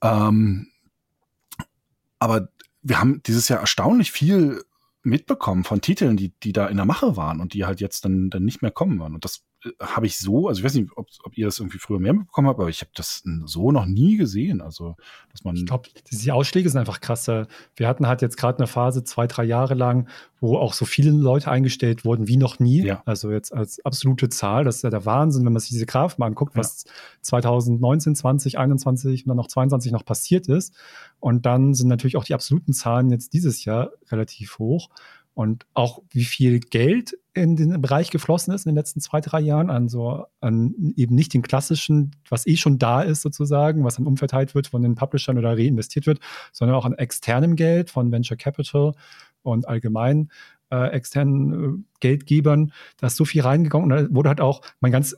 Ähm, 0.00 0.68
aber 2.18 2.48
wir 2.82 3.00
haben 3.00 3.22
dieses 3.26 3.48
Jahr 3.48 3.60
erstaunlich 3.60 4.12
viel 4.12 4.62
mitbekommen 5.04 5.64
von 5.64 5.80
Titeln, 5.80 6.16
die, 6.16 6.32
die 6.42 6.52
da 6.52 6.66
in 6.66 6.76
der 6.76 6.86
Mache 6.86 7.16
waren 7.16 7.40
und 7.40 7.54
die 7.54 7.64
halt 7.64 7.80
jetzt 7.80 8.04
dann, 8.04 8.30
dann 8.30 8.44
nicht 8.44 8.62
mehr 8.62 8.70
kommen 8.70 8.98
waren. 8.98 9.14
Und 9.14 9.24
das 9.24 9.44
habe 9.80 10.06
ich 10.06 10.18
so, 10.18 10.48
also 10.48 10.58
ich 10.58 10.64
weiß 10.64 10.74
nicht, 10.74 10.90
ob, 10.96 11.08
ob 11.22 11.38
ihr 11.38 11.46
das 11.46 11.58
irgendwie 11.58 11.78
früher 11.78 11.98
mehr 11.98 12.14
bekommen 12.14 12.48
habt, 12.48 12.60
aber 12.60 12.68
ich 12.68 12.80
habe 12.80 12.90
das 12.94 13.22
so 13.44 13.72
noch 13.72 13.86
nie 13.86 14.16
gesehen. 14.16 14.60
Also, 14.60 14.96
dass 15.30 15.44
man. 15.44 15.56
Ich 15.56 15.66
glaube, 15.66 15.88
diese 16.10 16.34
Ausschläge 16.34 16.68
sind 16.68 16.78
einfach 16.78 17.00
krasser. 17.00 17.46
Wir 17.76 17.88
hatten 17.88 18.06
halt 18.06 18.22
jetzt 18.22 18.36
gerade 18.36 18.58
eine 18.58 18.66
Phase, 18.66 19.04
zwei, 19.04 19.26
drei 19.26 19.44
Jahre 19.44 19.74
lang, 19.74 20.08
wo 20.40 20.58
auch 20.58 20.74
so 20.74 20.84
viele 20.84 21.10
Leute 21.10 21.50
eingestellt 21.50 22.04
wurden 22.04 22.28
wie 22.28 22.36
noch 22.36 22.58
nie. 22.58 22.84
Ja. 22.84 23.02
Also 23.06 23.30
jetzt 23.30 23.52
als 23.52 23.84
absolute 23.84 24.28
Zahl. 24.28 24.64
Das 24.64 24.76
ist 24.76 24.82
ja 24.82 24.90
der 24.90 25.06
Wahnsinn, 25.06 25.44
wenn 25.44 25.52
man 25.52 25.60
sich 25.60 25.70
diese 25.70 25.86
Graphen 25.86 26.16
mal 26.18 26.26
anguckt, 26.26 26.54
ja. 26.54 26.60
was 26.60 26.84
2019, 27.22 28.14
20, 28.14 28.58
21 28.58 29.24
und 29.24 29.28
dann 29.28 29.36
noch 29.36 29.48
22 29.48 29.92
noch 29.92 30.04
passiert 30.04 30.48
ist. 30.48 30.74
Und 31.20 31.46
dann 31.46 31.74
sind 31.74 31.88
natürlich 31.88 32.16
auch 32.16 32.24
die 32.24 32.34
absoluten 32.34 32.72
Zahlen 32.72 33.10
jetzt 33.10 33.32
dieses 33.32 33.64
Jahr 33.64 33.92
relativ 34.10 34.58
hoch. 34.58 34.90
Und 35.34 35.66
auch 35.74 36.00
wie 36.10 36.24
viel 36.24 36.60
Geld 36.60 37.18
in 37.34 37.56
den 37.56 37.80
Bereich 37.82 38.10
geflossen 38.10 38.54
ist 38.54 38.66
in 38.66 38.70
den 38.70 38.76
letzten 38.76 39.00
zwei, 39.00 39.20
drei 39.20 39.40
Jahren, 39.40 39.68
an 39.68 39.88
so, 39.88 40.26
an 40.40 40.94
eben 40.96 41.16
nicht 41.16 41.34
den 41.34 41.42
klassischen, 41.42 42.12
was 42.28 42.46
eh 42.46 42.56
schon 42.56 42.78
da 42.78 43.02
ist 43.02 43.22
sozusagen, 43.22 43.84
was 43.84 43.96
dann 43.96 44.06
umverteilt 44.06 44.54
wird 44.54 44.68
von 44.68 44.82
den 44.82 44.94
Publishern 44.94 45.36
oder 45.36 45.58
reinvestiert 45.58 46.06
wird, 46.06 46.20
sondern 46.52 46.76
auch 46.76 46.84
an 46.84 46.94
externem 46.94 47.56
Geld 47.56 47.90
von 47.90 48.12
Venture 48.12 48.36
Capital 48.36 48.92
und 49.42 49.66
allgemein 49.68 50.30
äh, 50.70 50.90
externen 50.90 51.52
äh, 51.52 51.84
Geldgebern. 51.98 52.72
Da 52.98 53.08
ist 53.08 53.16
so 53.16 53.24
viel 53.24 53.42
reingegangen 53.42 53.90
und 53.92 53.98
da 53.98 54.14
wurde 54.14 54.28
halt 54.28 54.40
auch 54.40 54.62
mein 54.80 54.92
ganz 54.92 55.16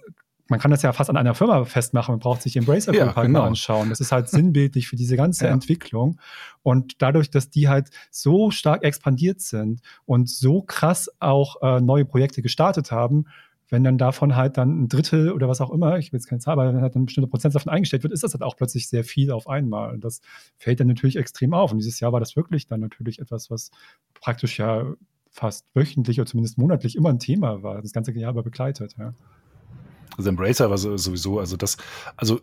man 0.49 0.61
kann 0.61 0.71
das 0.71 0.83
ja 0.83 0.93
fast 0.93 1.11
an 1.11 1.17
einer 1.17 1.35
Firma 1.35 1.65
festmachen. 1.65 2.13
Man 2.13 2.21
braucht 2.21 2.43
sich 2.43 2.57
Embracer 2.57 2.93
Group 2.93 3.07
ja, 3.07 3.17
halt 3.17 3.27
genau. 3.27 3.41
mal 3.41 3.47
anschauen. 3.49 3.91
Das 3.91 4.01
ist 4.01 4.13
halt 4.13 4.29
sinnbildlich 4.29 4.89
für 4.89 4.97
diese 4.97 5.17
ganze 5.17 5.45
ja. 5.47 5.51
Entwicklung. 5.51 6.21
Und 6.63 7.03
dadurch, 7.03 7.31
dass 7.31 7.51
die 7.51 7.69
halt 7.69 7.91
so 8.11 8.51
stark 8.51 8.85
expandiert 8.85 9.41
sind 9.41 9.81
und 10.05 10.29
so 10.29 10.63
krass 10.63 11.11
auch 11.19 11.63
äh, 11.63 11.81
neue 11.81 12.05
Projekte 12.05 12.43
gestartet 12.43 12.93
haben, 12.93 13.27
wenn 13.69 13.83
dann 13.83 13.99
davon 13.99 14.37
halt 14.37 14.57
dann 14.59 14.83
ein 14.83 14.89
Drittel 14.89 15.33
oder 15.33 15.49
was 15.49 15.61
auch 15.61 15.71
immer, 15.71 15.99
ich 15.99 16.13
will 16.13 16.19
jetzt 16.19 16.29
keine 16.29 16.41
Zahl, 16.41 16.53
aber 16.53 16.73
wenn 16.73 16.81
halt 16.81 16.95
ein 16.95 17.07
bestimmter 17.07 17.31
Prozent 17.31 17.55
davon 17.55 17.73
eingestellt 17.73 18.05
wird, 18.05 18.13
ist 18.13 18.23
das 18.23 18.33
halt 18.33 18.43
auch 18.43 18.57
plötzlich 18.57 18.89
sehr 18.89 19.03
viel 19.03 19.33
auf 19.33 19.49
einmal. 19.49 19.95
Und 19.95 20.05
das 20.05 20.21
fällt 20.57 20.79
dann 20.79 20.87
natürlich 20.87 21.17
extrem 21.17 21.53
auf. 21.53 21.73
Und 21.73 21.79
dieses 21.79 21.99
Jahr 21.99 22.13
war 22.13 22.21
das 22.21 22.37
wirklich 22.37 22.67
dann 22.67 22.81
natürlich 22.81 23.19
etwas, 23.19 23.51
was 23.51 23.73
praktisch 24.15 24.59
ja 24.61 24.85
fast 25.31 25.67
wöchentlich 25.75 26.21
oder 26.21 26.27
zumindest 26.27 26.59
monatlich 26.59 26.97
immer 26.97 27.11
ein 27.11 27.19
Thema 27.19 27.63
war, 27.63 27.83
das 27.83 27.93
ganze 27.93 28.13
Jahr 28.13 28.33
über 28.33 28.45
begleitet. 28.45 28.95
Ja. 28.99 29.15
Also 30.17 30.31
Embracer 30.31 30.71
war 30.71 30.79
sowieso, 30.79 31.39
also 31.39 31.57
das, 31.57 31.77
also 32.17 32.41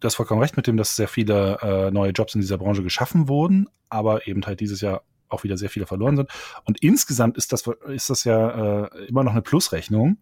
du 0.00 0.06
hast 0.06 0.16
vollkommen 0.16 0.40
recht 0.40 0.56
mit 0.56 0.66
dem, 0.66 0.76
dass 0.76 0.96
sehr 0.96 1.08
viele 1.08 1.58
äh, 1.62 1.90
neue 1.90 2.10
Jobs 2.10 2.34
in 2.34 2.40
dieser 2.40 2.58
Branche 2.58 2.82
geschaffen 2.82 3.28
wurden, 3.28 3.68
aber 3.88 4.26
eben 4.26 4.44
halt 4.44 4.60
dieses 4.60 4.80
Jahr 4.80 5.02
auch 5.28 5.44
wieder 5.44 5.56
sehr 5.56 5.70
viele 5.70 5.86
verloren 5.86 6.16
sind. 6.16 6.30
Und 6.64 6.82
insgesamt 6.82 7.36
ist 7.36 7.52
das, 7.52 7.64
ist 7.88 8.10
das 8.10 8.24
ja 8.24 8.84
äh, 8.84 9.06
immer 9.06 9.24
noch 9.24 9.32
eine 9.32 9.42
Plusrechnung. 9.42 10.18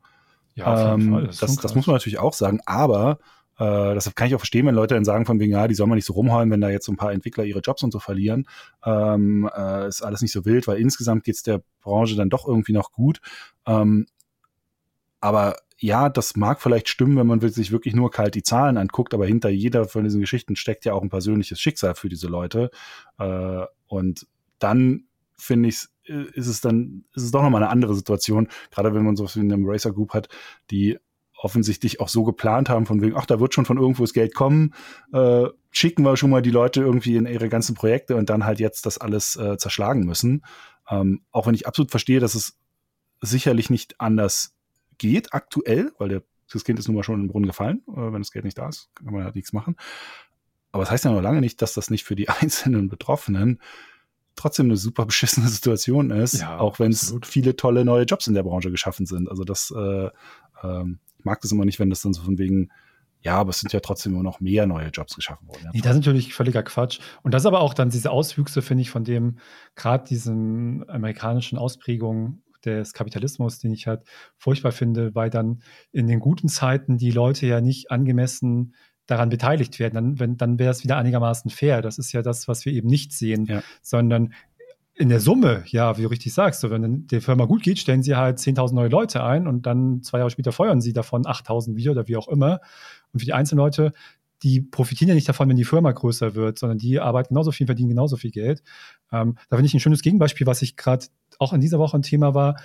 Ja, 0.55 0.67
auf 0.67 0.79
jeden 0.79 1.09
ähm, 1.09 1.13
Fall. 1.13 1.27
Das, 1.27 1.39
das, 1.39 1.57
das, 1.57 1.75
muss 1.75 1.87
man 1.87 1.95
natürlich 1.95 2.19
auch 2.19 2.35
sagen, 2.35 2.61
aber 2.67 3.19
äh, 3.59 3.95
deshalb 3.95 4.17
kann 4.17 4.29
ich 4.29 4.35
auch 4.35 4.41
verstehen, 4.41 4.67
wenn 4.67 4.75
Leute 4.75 4.95
dann 4.95 5.05
sagen 5.05 5.27
von 5.27 5.39
wegen, 5.41 5.53
ja, 5.53 5.69
die 5.69 5.75
sollen 5.75 5.89
mal 5.89 5.97
nicht 5.97 6.07
so 6.07 6.15
rumheulen, 6.15 6.51
wenn 6.51 6.61
da 6.61 6.71
jetzt 6.71 6.87
so 6.87 6.93
ein 6.93 6.97
paar 6.97 7.13
Entwickler 7.13 7.45
ihre 7.45 7.61
Jobs 7.61 7.83
und 7.83 7.93
so 7.93 7.99
verlieren. 7.99 8.47
Ähm, 8.85 9.49
äh, 9.55 9.89
ist 9.89 10.03
alles 10.03 10.23
nicht 10.23 10.33
so 10.33 10.45
wild, 10.45 10.67
weil 10.67 10.79
insgesamt 10.79 11.25
geht's 11.25 11.43
der 11.43 11.63
Branche 11.81 12.17
dann 12.17 12.31
doch 12.31 12.47
irgendwie 12.47 12.73
noch 12.73 12.93
gut. 12.93 13.21
Ähm, 13.67 14.07
aber 15.23 15.57
ja, 15.79 16.09
das 16.09 16.37
mag 16.37 16.61
vielleicht 16.61 16.89
stimmen, 16.89 17.17
wenn 17.17 17.27
man 17.27 17.41
sich 17.41 17.73
wirklich 17.73 17.95
nur 17.95 18.11
kalt 18.11 18.35
die 18.35 18.43
Zahlen 18.43 18.77
anguckt, 18.77 19.15
aber 19.15 19.27
hinter 19.27 19.49
jeder 19.49 19.87
von 19.87 20.05
diesen 20.05 20.21
Geschichten 20.21 20.57
steckt 20.57 20.85
ja 20.85 20.93
auch 20.93 21.03
ein 21.03 21.11
persönliches 21.11 21.61
Schicksal 21.61 21.95
für 21.95 22.09
diese 22.09 22.29
Leute. 22.29 22.71
Äh, 23.19 23.65
und 23.87 24.27
dann 24.59 25.05
finde 25.37 25.69
ich, 25.69 25.87
äh, 26.07 26.25
ist 26.35 26.49
es 26.49 26.61
dann, 26.61 27.05
ist 27.15 27.23
es 27.23 27.31
doch 27.31 27.43
nochmal 27.43 27.63
eine 27.63 27.71
andere 27.71 27.95
Situation, 27.95 28.49
gerade 28.71 28.95
wenn 28.95 29.05
man 29.05 29.17
so 29.17 29.27
wie 29.35 29.41
eine 29.41 29.57
Racer 29.59 29.93
Group 29.93 30.13
hat, 30.13 30.29
die 30.71 30.99
offensichtlich 31.37 32.01
auch 32.01 32.09
so 32.09 32.25
geplant 32.25 32.69
haben, 32.69 32.87
von 32.87 33.01
wegen, 33.01 33.17
ach, 33.17 33.27
da 33.27 33.41
wird 33.41 33.55
schon 33.55 33.65
von 33.65 33.79
irgendwo 33.79 34.03
das 34.03 34.13
Geld 34.13 34.35
kommen, 34.35 34.75
äh, 35.13 35.47
schicken 35.71 36.05
wir 36.05 36.17
schon 36.17 36.31
mal 36.31 36.43
die 36.43 36.51
Leute 36.51 36.81
irgendwie 36.81 37.17
in 37.17 37.27
ihre 37.27 37.49
ganzen 37.49 37.75
Projekte 37.75 38.17
und 38.17 38.31
dann 38.31 38.45
halt 38.45 38.61
jetzt 38.61 38.87
das 38.87 38.99
alles 38.99 39.37
äh, 39.37 39.57
zerschlagen 39.57 40.05
müssen. 40.05 40.45
Ähm, 40.89 41.23
auch 41.31 41.47
wenn 41.47 41.55
ich 41.55 41.67
absolut 41.67 41.91
verstehe, 41.91 42.21
dass 42.21 42.35
es 42.35 42.59
sicherlich 43.21 43.71
nicht 43.71 44.01
anders 44.01 44.55
geht 45.03 45.35
aktuell, 45.35 45.93
weil 45.99 46.09
der, 46.09 46.23
das 46.51 46.65
Kind 46.65 46.79
ist 46.79 46.87
nun 46.87 46.97
mal 46.97 47.03
schon 47.03 47.17
in 47.17 47.23
den 47.23 47.29
Brunnen 47.29 47.49
gefallen. 47.49 47.83
Äh, 47.89 48.13
wenn 48.13 48.23
das 48.23 48.31
Geld 48.31 48.45
nicht 48.45 48.57
da 48.57 48.69
ist, 48.69 48.89
kann 48.95 49.13
man 49.13 49.25
halt 49.25 49.35
nichts 49.35 49.53
machen. 49.53 49.77
Aber 50.71 50.85
das 50.85 50.93
heißt 50.93 51.05
ja 51.05 51.13
noch 51.13 51.21
lange 51.21 51.41
nicht, 51.41 51.61
dass 51.61 51.75
das 51.75 51.91
nicht 51.91 52.05
für 52.05 52.15
die 52.15 52.29
einzelnen 52.41 52.89
Betroffenen 52.89 53.61
trotzdem 54.37 54.67
eine 54.67 54.77
super 54.77 55.05
beschissene 55.05 55.49
Situation 55.49 56.11
ist, 56.11 56.41
ja, 56.41 56.59
auch 56.59 56.79
wenn 56.79 56.93
es 56.93 57.15
viele 57.23 57.57
tolle 57.57 57.85
neue 57.85 58.05
Jobs 58.05 58.29
in 58.29 58.35
der 58.35 58.45
Branche 58.45 58.71
geschaffen 58.71 59.05
sind. 59.05 59.29
Also 59.29 59.45
das, 59.45 59.75
äh, 59.77 60.09
ähm, 60.63 61.01
ich 61.19 61.25
mag 61.25 61.41
das 61.41 61.53
immer 61.53 61.67
nicht, 61.67 61.79
wenn 61.81 61.91
das 61.91 62.01
dann 62.01 62.15
so 62.15 62.23
von 62.23 62.39
wegen, 62.39 62.71
ja, 63.21 63.37
aber 63.37 63.51
es 63.51 63.61
sind 63.61 63.73
ja 63.73 63.81
trotzdem 63.81 64.15
immer 64.15 64.23
noch 64.23 64.41
mehr 64.41 64.67
neue 64.67 64.89
Jobs 64.89 65.15
geschaffen 65.17 65.49
worden. 65.49 65.61
Ja. 65.65 65.71
Nee, 65.75 65.81
das 65.81 65.93
ist 65.93 65.99
natürlich 65.99 66.33
völliger 66.33 66.63
Quatsch. 66.63 67.01
Und 67.23 67.35
das 67.35 67.43
ist 67.43 67.47
aber 67.47 67.61
auch 67.61 67.75
dann 67.75 67.91
diese 67.91 68.11
Auswüchse, 68.11 68.63
finde 68.63 68.83
ich, 68.83 68.91
von 68.91 69.05
dem, 69.05 69.39
gerade 69.75 70.05
diesen 70.05 70.89
amerikanischen 70.89 71.59
Ausprägungen 71.59 72.43
des 72.65 72.93
Kapitalismus, 72.93 73.59
den 73.59 73.73
ich 73.73 73.87
halt 73.87 74.03
furchtbar 74.37 74.73
finde, 74.73 75.15
weil 75.15 75.31
dann 75.31 75.63
in 75.93 76.07
den 76.07 76.21
guten 76.21 76.49
Zeiten 76.49 76.99
die 76.99 77.11
Leute 77.11 77.47
ja 77.47 77.61
nicht 77.61 77.91
angemessen 77.91 78.75
daran 79.07 79.29
beteiligt 79.29 79.79
werden. 79.79 79.95
Dann, 79.95 80.21
wenn, 80.21 80.37
dann 80.37 80.59
wäre 80.59 80.71
es 80.71 80.85
wieder 80.85 80.97
einigermaßen 80.97 81.51
fair. 81.51 81.83
Das 81.83 81.99
ist 81.99 82.13
ja 82.13 82.23
das, 82.23 82.49
was 82.49 82.65
wir 82.65 82.73
eben 82.73 82.89
nicht 82.89 83.13
sehen, 83.13 83.47
ja. 83.47 83.63
sondern 83.83 84.33
in 84.95 85.09
der 85.09 85.21
Summe, 85.21 85.65
ja, 85.67 85.97
wie 85.97 86.03
du 86.03 86.09
richtig 86.09 86.35
sagst, 86.35 86.69
wenn 86.69 87.07
der 87.07 87.23
Firma 87.23 87.47
gut 87.47 87.63
geht, 87.63 87.79
stellen 87.79 88.03
sie 88.03 88.15
halt 88.15 88.39
10.000 88.39 88.75
neue 88.75 88.89
Leute 88.89 89.25
ein 89.25 89.47
und 89.47 89.67
dann 89.67 90.03
zwei 90.03 90.19
Jahre 90.19 90.31
später 90.31 90.53
feuern 90.53 90.81
sie 90.81 90.93
davon 90.93 91.25
8.000 91.25 91.77
wieder 91.77 91.93
oder 91.93 92.09
wie 92.09 92.17
auch 92.17 92.29
immer. 92.29 92.61
Und 93.13 93.21
für 93.21 93.27
die 93.27 93.33
einzelnen 93.33 93.59
Leute, 93.59 93.93
die 94.43 94.61
profitieren 94.61 95.09
ja 95.09 95.15
nicht 95.15 95.29
davon, 95.29 95.49
wenn 95.49 95.57
die 95.57 95.65
Firma 95.65 95.93
größer 95.93 96.35
wird, 96.35 96.59
sondern 96.59 96.79
die 96.79 96.99
arbeiten 97.01 97.29
genauso 97.29 97.53
viel, 97.53 97.67
verdienen 97.67 97.91
genauso 97.91 98.17
viel 98.17 98.31
Geld. 98.31 98.63
Ähm, 99.13 99.37
da 99.49 99.57
finde 99.57 99.67
ich 99.67 99.75
ein 99.75 99.81
schönes 99.81 100.03
Gegenbeispiel, 100.03 100.47
was 100.47 100.63
ich 100.63 100.77
gerade 100.77 101.07
auch 101.39 101.53
in 101.53 101.61
dieser 101.61 101.79
Woche 101.79 101.97
ein 101.97 102.03
Thema 102.03 102.35
war 102.35 102.61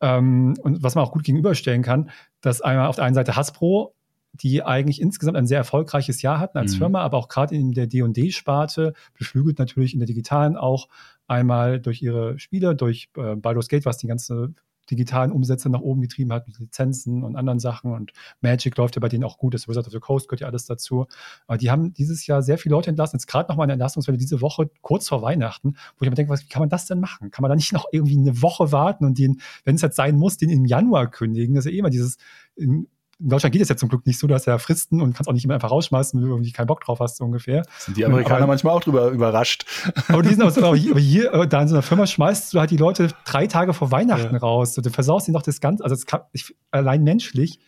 ähm, 0.00 0.54
und 0.62 0.82
was 0.82 0.94
man 0.94 1.04
auch 1.04 1.12
gut 1.12 1.24
gegenüberstellen 1.24 1.82
kann, 1.82 2.10
dass 2.40 2.60
einmal 2.60 2.86
auf 2.86 2.96
der 2.96 3.04
einen 3.04 3.14
Seite 3.14 3.36
Hasbro, 3.36 3.94
die 4.32 4.62
eigentlich 4.62 5.00
insgesamt 5.00 5.36
ein 5.36 5.46
sehr 5.46 5.58
erfolgreiches 5.58 6.22
Jahr 6.22 6.40
hatten 6.40 6.58
als 6.58 6.74
mhm. 6.74 6.78
Firma, 6.78 7.02
aber 7.02 7.18
auch 7.18 7.28
gerade 7.28 7.54
in 7.54 7.72
der 7.72 7.86
D&D-Sparte, 7.86 8.94
beflügelt 9.16 9.58
natürlich 9.58 9.92
in 9.92 10.00
der 10.00 10.06
digitalen 10.06 10.56
auch 10.56 10.88
einmal 11.26 11.80
durch 11.80 12.02
ihre 12.02 12.38
Spiele, 12.38 12.74
durch 12.74 13.08
äh, 13.16 13.36
Baldur's 13.36 13.68
Gate, 13.68 13.86
was 13.86 13.98
die 13.98 14.06
ganze 14.06 14.54
digitalen 14.90 15.32
Umsätze 15.32 15.68
nach 15.68 15.80
oben 15.80 16.00
getrieben 16.00 16.32
hat 16.32 16.46
mit 16.46 16.58
Lizenzen 16.58 17.22
und 17.22 17.36
anderen 17.36 17.58
Sachen. 17.58 17.92
Und 17.92 18.12
Magic 18.40 18.76
läuft 18.76 18.96
ja 18.96 19.00
bei 19.00 19.08
denen 19.08 19.24
auch 19.24 19.38
gut. 19.38 19.54
Das 19.54 19.68
Wizard 19.68 19.86
of 19.86 19.92
the 19.92 20.00
Coast 20.00 20.28
gehört 20.28 20.40
ja 20.40 20.46
alles 20.48 20.66
dazu. 20.66 21.06
Aber 21.46 21.58
die 21.58 21.70
haben 21.70 21.92
dieses 21.92 22.26
Jahr 22.26 22.42
sehr 22.42 22.58
viele 22.58 22.74
Leute 22.74 22.90
entlassen. 22.90 23.16
Jetzt 23.16 23.26
gerade 23.26 23.48
nochmal 23.48 23.64
eine 23.64 23.74
Entlassungswelle 23.74 24.18
diese 24.18 24.40
Woche, 24.40 24.70
kurz 24.80 25.08
vor 25.08 25.22
Weihnachten, 25.22 25.76
wo 25.98 26.04
ich 26.04 26.10
mir 26.10 26.14
denke, 26.14 26.32
was, 26.32 26.42
wie 26.42 26.48
kann 26.48 26.60
man 26.60 26.68
das 26.68 26.86
denn 26.86 27.00
machen? 27.00 27.30
Kann 27.30 27.42
man 27.42 27.48
da 27.48 27.56
nicht 27.56 27.72
noch 27.72 27.86
irgendwie 27.92 28.16
eine 28.18 28.42
Woche 28.42 28.72
warten 28.72 29.04
und 29.04 29.18
den, 29.18 29.40
wenn 29.64 29.76
es 29.76 29.82
jetzt 29.82 29.96
sein 29.96 30.16
muss, 30.16 30.36
den 30.36 30.50
im 30.50 30.64
Januar 30.64 31.10
kündigen? 31.10 31.54
Das 31.54 31.64
ist 31.64 31.70
ja 31.70 31.76
eh 31.76 31.78
immer 31.78 31.90
dieses, 31.90 32.16
in, 32.56 32.88
in 33.24 33.30
Deutschland 33.30 33.54
geht 33.54 33.62
es 33.62 33.70
ja 33.70 33.76
zum 33.76 33.88
Glück 33.88 34.06
nicht 34.06 34.18
so, 34.18 34.26
du 34.26 34.34
hast 34.34 34.46
ja 34.46 34.58
Fristen 34.58 35.00
und 35.00 35.14
kannst 35.14 35.28
auch 35.28 35.32
nicht 35.32 35.44
immer 35.44 35.54
einfach 35.54 35.70
rausschmeißen, 35.70 36.20
wenn 36.20 36.26
du 36.28 36.34
irgendwie 36.34 36.52
keinen 36.52 36.66
Bock 36.66 36.84
drauf 36.84 37.00
hast, 37.00 37.16
so 37.16 37.24
ungefähr. 37.24 37.62
Sind 37.78 37.96
die 37.96 38.04
Amerikaner 38.04 38.42
aber, 38.42 38.48
manchmal 38.48 38.74
auch 38.74 38.80
drüber 38.80 39.08
überrascht. 39.08 39.64
Aber 40.08 40.22
die 40.22 40.28
sind 40.28 40.42
aber, 40.42 40.76
hier, 40.76 40.90
aber 40.90 41.00
hier 41.00 41.46
da 41.46 41.62
in 41.62 41.68
so 41.68 41.74
einer 41.74 41.82
Firma 41.82 42.06
schmeißt 42.06 42.52
du 42.52 42.60
halt 42.60 42.70
die 42.70 42.76
Leute 42.76 43.08
drei 43.24 43.46
Tage 43.46 43.72
vor 43.72 43.90
Weihnachten 43.90 44.34
ja. 44.34 44.40
raus. 44.40 44.74
Du 44.74 44.90
versaust 44.90 45.26
ihnen 45.26 45.34
doch 45.34 45.42
das 45.42 45.60
Ganze, 45.60 45.82
also 45.82 45.94
das 45.96 46.04
kann, 46.04 46.20
ich, 46.32 46.54
allein 46.70 47.02
menschlich 47.02 47.58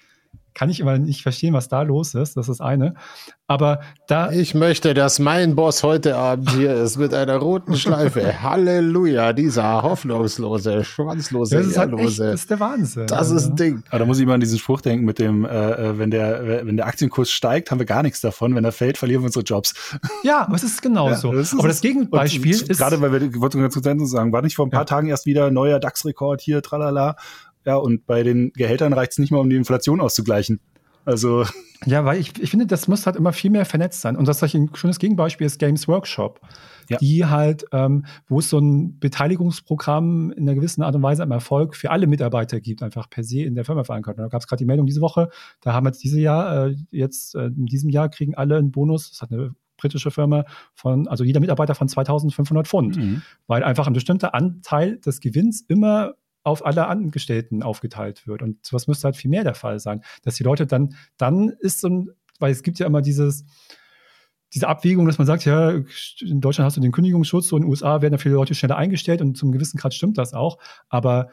kann 0.57 0.71
ich 0.71 0.81
immer 0.81 0.99
nicht 0.99 1.23
verstehen, 1.23 1.53
was 1.53 1.69
da 1.69 1.83
los 1.83 2.15
ist. 2.15 2.37
Das 2.37 2.49
ist 2.49 2.63
eine. 2.63 2.95
Aber 3.47 3.81
da. 4.09 4.33
Ich 4.33 4.55
möchte, 4.55 4.95
dass 4.95 5.19
mein 5.19 5.55
Boss 5.55 5.83
heute 5.83 6.17
Abend 6.17 6.51
hier 6.53 6.75
ist 6.83 6.97
mit 6.97 7.13
einer 7.13 7.37
roten 7.37 7.77
Schleife. 7.77 8.43
Halleluja, 8.43 9.35
dieser 9.35 9.83
hoffnungslose, 9.83 10.83
schwanzlose, 10.83 11.59
das 11.59 11.67
ist, 11.67 11.79
halt 11.79 11.93
echt, 11.93 12.19
das 12.19 12.35
ist 12.41 12.51
der 12.51 12.59
Wahnsinn. 12.59 13.07
Das 13.07 13.31
ist 13.31 13.51
ein 13.51 13.57
Ding. 13.57 13.83
Aber 13.91 14.01
da 14.01 14.05
muss 14.07 14.19
ich 14.19 14.27
mal 14.27 14.35
an 14.35 14.41
diesen 14.41 14.59
Spruch 14.59 14.81
denken 14.81 15.05
mit 15.05 15.19
dem, 15.19 15.45
äh, 15.45 15.49
äh 15.49 15.99
wenn 15.99 16.11
der, 16.11 16.67
wenn 16.67 16.77
der 16.77 16.87
Aktienkurs 16.87 17.31
steigt, 17.31 17.71
haben 17.71 17.79
wir 17.79 17.87
gar 17.87 18.03
nichts 18.03 18.23
davon. 18.23 18.55
Wenn 18.55 18.65
er 18.65 18.73
fällt, 18.73 18.97
verlieren 18.97 19.23
wir 19.23 19.27
unsere 19.27 19.45
Jobs. 19.45 19.75
Ja, 20.23 20.47
aber 20.47 20.57
es 20.57 20.63
ist 20.63 20.81
genauso. 20.81 21.33
Ja, 21.33 21.39
das 21.39 21.53
ist, 21.53 21.59
aber 21.59 21.69
das 21.69 21.83
Gegenbeispiel 21.83 22.53
ist. 22.53 22.79
Gerade 22.79 22.99
weil 23.03 23.13
wir, 23.13 23.23
ich 23.23 23.41
wollte 23.41 23.59
ganz 23.59 23.75
kurz 23.75 24.11
sagen, 24.11 24.33
war 24.33 24.43
nicht 24.43 24.57
vor 24.57 24.67
ein 24.67 24.71
paar 24.71 24.81
ja. 24.81 24.87
Tagen 24.87 25.09
erst 25.09 25.27
wieder 25.27 25.51
neuer 25.51 25.79
DAX-Rekord 25.79 26.41
hier, 26.41 26.63
tralala. 26.63 27.17
Ja, 27.67 27.77
und 27.77 28.07
bei 28.07 28.23
den 28.23 28.53
Gehältern 28.53 28.93
reicht 28.93 29.13
es 29.13 29.19
nicht 29.19 29.33
mal, 29.33 29.39
um 29.39 29.51
die 29.51 29.57
Inflation 29.57 30.01
auszugleichen. 30.01 30.61
Also. 31.05 31.45
Ja, 31.85 32.07
weil 32.07 32.19
ich, 32.19 32.43
ich 32.43 32.51
finde, 32.51 32.67
das 32.67 32.89
muss 32.89 33.05
halt 33.05 33.17
immer 33.17 33.35
viel 33.35 33.51
mehr 33.51 33.67
vernetzt 33.67 34.01
sein. 34.01 34.17
Und 34.17 34.27
das 34.27 34.43
ist 34.43 34.55
ein 34.55 34.71
schönes 34.75 34.99
Gegenbeispiel 34.99 35.47
ist 35.47 35.59
Games 35.59 35.87
Workshop. 35.87 36.41
Ja. 36.89 36.97
Die 36.97 37.27
halt, 37.27 37.67
ähm, 37.71 38.07
wo 38.29 38.39
es 38.39 38.49
so 38.49 38.59
ein 38.59 38.99
Beteiligungsprogramm 38.99 40.33
in 40.33 40.45
einer 40.45 40.55
gewissen 40.55 40.83
Art 40.83 40.95
und 40.97 41.03
Weise 41.03 41.23
am 41.23 41.31
Erfolg 41.33 41.77
für 41.77 41.91
alle 41.91 42.07
Mitarbeiter 42.07 42.61
gibt, 42.61 42.83
einfach 42.83 43.11
per 43.11 43.25
se 43.25 43.43
in 43.43 43.55
der 43.55 43.67
Firma 43.67 43.85
verankert. 43.85 44.17
Und 44.17 44.25
da 44.25 44.29
gab 44.29 44.41
es 44.41 44.49
gerade 44.49 44.59
die 44.59 44.65
Meldung 44.65 44.87
diese 44.87 45.03
Woche, 45.03 45.29
da 45.61 45.75
haben 45.75 45.85
jetzt 45.85 46.03
dieses 46.03 46.19
Jahr, 46.19 46.69
äh, 46.69 46.77
jetzt 46.91 47.35
äh, 47.35 47.49
in 47.49 47.67
diesem 47.67 47.91
Jahr 47.91 48.09
kriegen 48.09 48.35
alle 48.35 48.57
einen 48.57 48.73
Bonus, 48.73 49.11
das 49.11 49.21
hat 49.21 49.31
eine 49.31 49.55
britische 49.77 50.11
Firma 50.11 50.47
von, 50.75 51.07
also 51.09 51.25
jeder 51.25 51.41
Mitarbeiter 51.41 51.75
von 51.75 51.89
2500 51.89 52.67
Pfund, 52.67 52.97
mhm. 52.97 53.23
weil 53.47 53.63
einfach 53.63 53.87
ein 53.87 53.93
bestimmter 53.93 54.35
Anteil 54.35 54.99
des 54.99 55.21
Gewinns 55.21 55.61
immer 55.69 56.15
auf 56.47 56.65
alle 56.65 56.87
Angestellten 56.87 57.65
aufgeteilt 57.65 58.29
wird. 58.29 58.41
Und 58.41 58.65
sowas 58.65 58.87
müsste 58.87 59.07
halt 59.07 59.17
viel 59.17 59.31
mehr 59.31 59.43
der 59.43 59.57
Fall 59.57 59.81
sein, 59.81 60.03
dass 60.23 60.37
die 60.37 60.45
Leute 60.45 60.65
dann, 60.65 60.95
dann 61.17 61.49
ist 61.49 61.81
so 61.81 61.89
ein, 61.89 62.11
weil 62.39 62.53
es 62.53 62.63
gibt 62.63 62.79
ja 62.79 62.87
immer 62.87 63.03
dieses, 63.03 63.45
diese 64.55 64.69
Abwägung, 64.69 65.07
dass 65.07 65.19
man 65.19 65.27
sagt, 65.27 65.45
ja, 65.45 65.71
in 66.21 66.41
Deutschland 66.41 66.67
hast 66.67 66.77
du 66.77 66.81
den 66.81 66.93
Kündigungsschutz, 66.93 67.49
so 67.49 67.57
in 67.57 67.65
den 67.65 67.69
USA 67.69 68.01
werden 68.01 68.13
da 68.13 68.19
viele 68.19 68.37
Leute 68.37 68.55
schneller 68.55 68.77
eingestellt 68.77 69.23
und 69.23 69.37
zum 69.37 69.51
gewissen 69.51 69.77
Grad 69.77 69.93
stimmt 69.93 70.19
das 70.19 70.35
auch. 70.35 70.59
Aber 70.89 71.31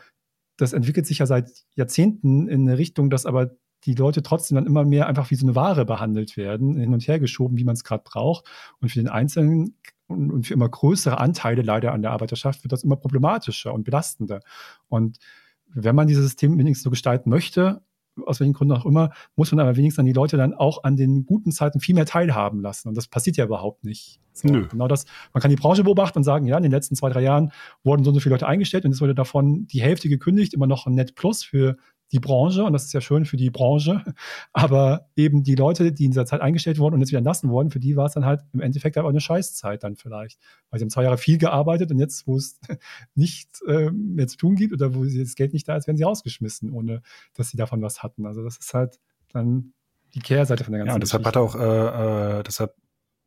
das 0.58 0.74
entwickelt 0.74 1.06
sich 1.06 1.20
ja 1.20 1.28
seit 1.28 1.52
Jahrzehnten 1.76 2.48
in 2.48 2.68
eine 2.68 2.80
Richtung, 2.80 3.12
dass 3.12 3.28
aber 3.28 3.52
die 3.84 3.94
Leute 3.94 4.24
trotzdem 4.24 4.56
dann 4.56 4.66
immer 4.66 4.84
mehr 4.84 5.06
einfach 5.06 5.30
wie 5.30 5.36
so 5.36 5.46
eine 5.46 5.56
Ware 5.56 5.86
behandelt 5.86 6.38
werden, 6.38 6.80
hin 6.80 6.92
und 6.92 7.08
her 7.08 7.20
geschoben, 7.20 7.58
wie 7.58 7.66
man 7.66 7.76
es 7.76 7.84
gerade 7.84 8.04
braucht. 8.04 8.46
Und 8.80 8.90
für 8.90 9.00
den 9.00 9.10
Einzelnen 9.10 9.78
und 10.14 10.48
für 10.48 10.54
immer 10.54 10.70
größere 10.70 11.20
Anteile 11.20 11.62
leider 11.62 11.94
an 11.94 12.02
der 12.02 12.12
Arbeiterschaft 12.12 12.64
wird 12.64 12.72
das 12.72 12.84
immer 12.84 12.96
problematischer 12.96 13.74
und 13.74 13.84
belastender. 13.84 14.42
Und 14.88 15.18
wenn 15.74 15.96
man 15.96 16.08
dieses 16.08 16.24
System 16.24 16.58
wenigstens 16.58 16.84
so 16.84 16.90
gestalten 16.90 17.30
möchte, 17.30 17.82
aus 18.26 18.40
welchen 18.40 18.54
Gründen 18.54 18.74
auch 18.74 18.86
immer, 18.86 19.12
muss 19.36 19.52
man 19.52 19.60
aber 19.60 19.76
wenigstens 19.76 20.00
an 20.00 20.06
die 20.06 20.14
Leute 20.14 20.38
dann 20.38 20.54
auch 20.54 20.84
an 20.84 20.96
den 20.96 21.26
guten 21.26 21.52
Zeiten 21.52 21.80
viel 21.80 21.96
mehr 21.96 22.06
teilhaben 22.06 22.62
lassen. 22.62 22.88
Und 22.88 22.96
das 22.96 23.08
passiert 23.08 23.38
ja 23.38 23.46
überhaupt 23.46 23.84
nicht. 23.84 24.20
So, 24.34 24.48
Nö. 24.48 24.68
Genau 24.68 24.88
das. 24.88 25.06
Man 25.34 25.42
kann 25.42 25.50
die 25.50 25.58
Branche 25.58 25.84
beobachten 25.84 26.20
und 26.20 26.24
sagen, 26.24 26.46
ja, 26.46 26.58
in 26.58 26.64
den 26.64 26.72
letzten 26.72 26.96
zwei, 26.96 27.10
drei 27.10 27.22
Jahren 27.22 27.52
wurden 27.84 28.04
so 28.04 28.10
und 28.10 28.16
so 28.16 28.20
viele 28.20 28.36
Leute 28.36 28.48
eingestellt 28.48 28.86
und 28.86 28.92
es 28.92 29.02
wurde 29.02 29.16
davon 29.16 29.68
die 29.68 29.82
Hälfte 29.82 30.10
gekündigt, 30.10 30.54
immer 30.54 30.68
noch 30.68 30.86
ein 30.86 30.94
Net 30.94 31.16
Plus 31.16 31.44
für 31.44 31.78
die 32.14 32.20
Branche 32.20 32.64
und 32.64 32.72
das 32.74 32.86
ist 32.86 32.94
ja 32.94 33.02
schön 33.02 33.26
für 33.26 33.36
die 33.36 33.50
Branche, 33.50 34.04
aber 34.54 35.10
eben 35.16 35.44
die 35.44 35.56
Leute, 35.56 35.92
die 35.92 36.06
in 36.06 36.12
dieser 36.12 36.26
Zeit 36.26 36.42
eingestellt 36.42 36.80
wurden 36.80 36.94
und 36.96 37.02
jetzt 37.02 37.10
wieder 37.10 37.18
entlassen 37.18 37.50
wurden, 37.50 37.72
für 37.72 37.80
die 37.80 37.98
war 37.98 38.06
es 38.06 38.14
dann 38.14 38.26
halt 38.26 38.42
im 38.54 38.62
Endeffekt 38.62 38.98
aber 38.98 39.10
eine 39.10 39.20
Scheißzeit 39.20 39.84
dann 39.84 39.96
vielleicht, 39.96 40.40
weil 40.70 40.80
sie 40.80 40.86
haben 40.86 40.90
zwei 40.92 41.04
Jahre 41.04 41.18
viel 41.18 41.38
gearbeitet 41.38 41.92
und 41.92 42.00
jetzt, 42.00 42.28
wo 42.28 42.38
es 42.38 42.60
nichts 43.16 43.62
äh, 43.64 43.92
mehr 43.92 44.28
zu 44.28 44.38
tun 44.38 44.56
gibt 44.56 44.74
oder 44.74 44.96
wo 44.96 45.04
das 45.04 45.36
Geld 45.36 45.54
nicht 45.54 45.68
da 45.68 45.76
ist, 45.76 45.88
werden 45.88 45.98
sie 45.98 46.04
rausgeschmissen, 46.04 46.72
ohne 46.72 47.02
dass 47.34 47.50
sie 47.50 47.58
davon 47.58 47.82
was 47.82 48.04
hatten. 48.04 48.26
Also 48.26 48.44
das 48.44 48.58
ist 48.58 48.74
halt 48.74 49.00
dann 49.30 49.74
die 50.14 50.20
Kehrseite 50.20 50.64
von 50.64 50.72
der 50.72 50.80
ganzen 50.80 50.90
Ja, 50.90 50.96
und 50.96 51.02
deshalb 51.02 51.24
Geschichte. 51.24 51.40
hat 51.40 51.56
auch, 51.56 51.56
äh, 51.56 52.40
äh, 52.40 52.44
deshalb 52.44 52.76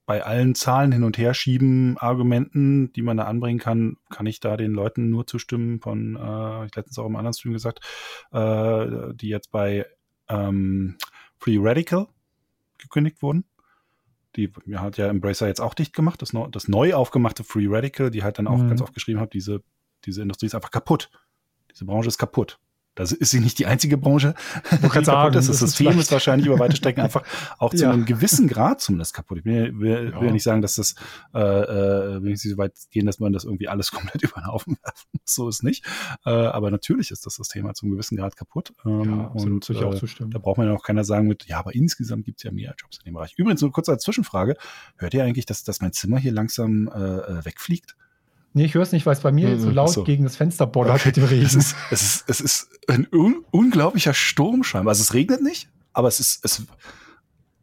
bei 0.06 0.24
allen 0.24 0.54
Zahlen 0.54 0.92
hin 0.92 1.02
und 1.02 1.18
her 1.18 1.34
schieben, 1.34 1.98
Argumenten, 1.98 2.92
die 2.92 3.02
man 3.02 3.16
da 3.16 3.24
anbringen 3.24 3.58
kann, 3.58 3.96
kann 4.08 4.26
ich 4.26 4.38
da 4.38 4.56
den 4.56 4.72
Leuten 4.72 5.10
nur 5.10 5.26
zustimmen 5.26 5.80
von, 5.80 6.16
äh, 6.16 6.66
ich 6.66 6.74
letztens 6.74 6.98
auch 6.98 7.06
im 7.06 7.16
anderen 7.16 7.34
Stream 7.34 7.52
gesagt, 7.52 7.80
äh, 8.32 9.12
die 9.14 9.28
jetzt 9.28 9.50
bei 9.50 9.84
ähm, 10.28 10.96
Free 11.38 11.58
Radical 11.60 12.06
gekündigt 12.78 13.20
wurden. 13.20 13.44
Die 14.36 14.52
hat 14.74 14.96
ja 14.96 15.08
Embracer 15.08 15.48
jetzt 15.48 15.60
auch 15.60 15.74
dicht 15.74 15.94
gemacht, 15.94 16.22
das, 16.22 16.32
das 16.50 16.68
neu 16.68 16.94
aufgemachte 16.94 17.42
Free 17.42 17.66
Radical, 17.68 18.10
die 18.10 18.22
halt 18.22 18.38
dann 18.38 18.46
auch 18.46 18.58
mhm. 18.58 18.68
ganz 18.68 18.82
oft 18.82 18.94
geschrieben 18.94 19.18
hat, 19.18 19.32
diese, 19.32 19.62
diese 20.04 20.22
Industrie 20.22 20.46
ist 20.46 20.54
einfach 20.54 20.70
kaputt. 20.70 21.10
Diese 21.72 21.84
Branche 21.84 22.08
ist 22.08 22.18
kaputt. 22.18 22.58
Das 22.96 23.12
ist 23.12 23.30
sie 23.30 23.40
nicht 23.40 23.58
die 23.58 23.66
einzige 23.66 23.98
Branche, 23.98 24.34
die 24.72 24.76
kaputt 24.88 25.04
sagen, 25.04 25.36
ist. 25.36 25.48
Das, 25.48 25.58
das 25.58 25.70
System 25.70 25.98
ist 25.98 26.10
wahrscheinlich 26.10 26.46
über 26.46 26.58
weite 26.58 26.76
Strecken 26.76 27.02
einfach 27.02 27.22
auch 27.58 27.72
zu 27.72 27.84
ja. 27.84 27.92
einem 27.92 28.06
gewissen 28.06 28.48
Grad 28.48 28.80
zumindest 28.80 29.14
kaputt. 29.14 29.38
Ich 29.38 29.44
will, 29.44 29.78
will, 29.78 30.12
ja. 30.12 30.20
will 30.20 30.32
nicht 30.32 30.42
sagen, 30.42 30.62
dass 30.62 30.76
das, 30.76 30.94
äh, 31.34 31.38
äh, 31.38 32.22
wenn 32.22 32.32
ich 32.32 32.42
so 32.42 32.56
weit 32.56 32.72
gehen, 32.90 33.06
dass 33.06 33.20
man 33.20 33.32
das 33.32 33.44
irgendwie 33.44 33.68
alles 33.68 33.90
komplett 33.92 34.22
über 34.22 34.40
den 34.40 34.46
Haufen 34.46 34.76
werfen 34.82 35.06
muss. 35.12 35.34
So 35.34 35.48
ist 35.48 35.62
nicht. 35.62 35.84
Äh, 36.24 36.30
aber 36.30 36.70
natürlich 36.70 37.10
ist 37.10 37.26
das 37.26 37.34
System 37.34 37.66
halt 37.66 37.76
zum 37.76 37.90
gewissen 37.90 38.16
Grad 38.16 38.34
kaputt. 38.34 38.72
Ähm, 38.84 39.04
ja, 39.04 39.26
und, 39.26 39.70
äh. 39.70 39.74
Da 40.30 40.38
braucht 40.38 40.56
man 40.56 40.66
ja 40.66 40.74
auch 40.74 40.82
keiner 40.82 41.04
sagen 41.04 41.28
mit, 41.28 41.46
ja, 41.46 41.58
aber 41.58 41.74
insgesamt 41.74 42.24
gibt 42.24 42.40
es 42.40 42.44
ja 42.44 42.50
mehr 42.50 42.74
Jobs 42.78 42.98
in 42.98 43.04
dem 43.04 43.14
Bereich. 43.14 43.34
Übrigens, 43.36 43.60
so 43.60 43.70
kurz 43.70 43.88
als 43.90 44.02
Zwischenfrage, 44.04 44.56
hört 44.96 45.12
ihr 45.12 45.22
eigentlich, 45.22 45.46
dass, 45.46 45.64
dass 45.64 45.82
mein 45.82 45.92
Zimmer 45.92 46.18
hier 46.18 46.32
langsam 46.32 46.88
äh, 46.88 46.98
äh 46.98 47.44
wegfliegt? 47.44 47.96
Nee, 48.56 48.64
ich 48.64 48.74
höre 48.74 48.84
es 48.84 48.92
nicht, 48.92 49.04
weil 49.04 49.12
es 49.12 49.20
bei 49.20 49.32
mir 49.32 49.50
mhm, 49.50 49.60
so 49.60 49.68
laut 49.68 49.90
so. 49.90 50.02
gegen 50.02 50.24
das 50.24 50.34
Fenster 50.34 50.66
bollert 50.66 51.04
mit 51.04 51.18
dem 51.18 51.24
Regen. 51.24 51.44
Es 51.44 51.54
ist, 51.54 51.76
es 51.90 52.02
ist, 52.02 52.24
es 52.26 52.40
ist 52.40 52.68
ein 52.88 53.06
un 53.12 53.44
unglaublicher 53.50 54.14
Sturm 54.14 54.64
scheinbar. 54.64 54.92
Also 54.92 55.02
es 55.02 55.12
regnet 55.12 55.42
nicht, 55.42 55.68
aber 55.92 56.08
es 56.08 56.20
ist, 56.20 56.42
es, 56.42 56.62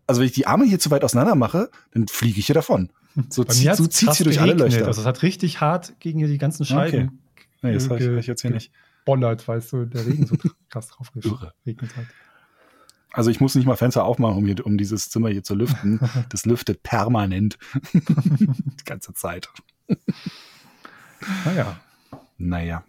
also 0.06 0.22
wenn 0.22 0.28
ich 0.28 0.34
die 0.34 0.46
Arme 0.46 0.66
hier 0.66 0.78
zu 0.78 0.92
weit 0.92 1.04
auseinander 1.04 1.34
mache, 1.34 1.72
dann 1.96 2.08
fliege 2.08 2.40
ich 2.40 2.46
hier 2.46 2.54
davon. 2.54 2.92
So, 3.30 3.44
zieht, 3.44 3.76
so 3.76 3.88
zieht 3.88 4.14
sie 4.14 4.24
durch 4.24 4.40
alle 4.40 4.54
Löcher. 4.54 4.86
Also 4.86 5.02
es 5.02 5.08
hat 5.08 5.24
richtig 5.24 5.62
hart 5.62 6.00
gegen 6.00 6.20
die 6.20 6.38
ganzen 6.38 6.64
Scheiben. 6.64 7.20
Okay. 7.34 7.48
Nee, 7.64 7.74
das 7.74 7.90
habe 7.90 8.20
ich, 8.20 8.28
jetzt 8.28 8.44
hier 8.44 8.52
nicht. 8.52 8.72
Bollert, 9.04 9.48
weil 9.48 9.62
so 9.62 9.86
der 9.86 10.06
Regen 10.06 10.28
so 10.28 10.36
krass 10.70 10.90
drauf 10.90 11.12
geregnet 11.12 11.98
hat. 11.98 12.06
Also 13.12 13.32
ich 13.32 13.40
muss 13.40 13.56
nicht 13.56 13.66
mal 13.66 13.78
Fenster 13.78 14.04
aufmachen, 14.04 14.38
um, 14.38 14.46
hier, 14.46 14.64
um 14.64 14.78
dieses 14.78 15.10
Zimmer 15.10 15.30
hier 15.30 15.44
zu 15.44 15.56
lüften. 15.56 16.00
Das 16.30 16.46
lüftet 16.46 16.84
permanent. 16.84 17.58
die 17.94 18.86
ganze 18.86 19.14
Zeit. 19.14 19.50
Naja. 21.46 21.78
Naja. 22.38 22.84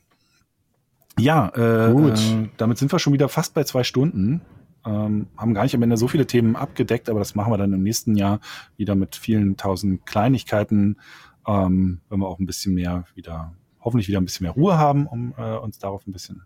Ja, 1.19 1.49
äh, 1.55 1.93
Gut. 1.93 2.19
Äh, 2.19 2.49
damit 2.57 2.79
sind 2.79 2.91
wir 2.93 2.99
schon 2.99 3.13
wieder 3.13 3.29
fast 3.29 3.55
bei 3.55 3.65
zwei 3.65 3.85
Stunden. 3.85 4.41
Ähm, 4.85 5.29
haben 5.37 5.55
gar 5.55 5.63
nicht 5.63 5.75
am 5.75 5.83
Ende 5.83 5.97
so 5.97 6.09
viele 6.09 6.27
Themen 6.27 6.57
abgedeckt, 6.57 7.09
aber 7.09 7.19
das 7.19 7.35
machen 7.35 7.53
wir 7.53 7.57
dann 7.57 7.73
im 7.73 7.83
nächsten 7.83 8.17
Jahr 8.17 8.41
wieder 8.77 8.95
mit 8.95 9.17
vielen 9.17 9.57
tausend 9.57 10.05
Kleinigkeiten, 10.05 10.99
ähm, 11.47 12.01
wenn 12.09 12.19
wir 12.19 12.29
auch 12.29 12.39
ein 12.39 12.47
bisschen 12.47 12.75
mehr 12.75 13.05
wieder, 13.15 13.55
hoffentlich 13.81 14.09
wieder 14.09 14.21
ein 14.21 14.25
bisschen 14.25 14.45
mehr 14.45 14.53
Ruhe 14.53 14.77
haben, 14.77 15.07
um 15.07 15.35
äh, 15.39 15.57
uns 15.57 15.79
darauf 15.79 16.07
ein 16.07 16.13
bisschen 16.13 16.43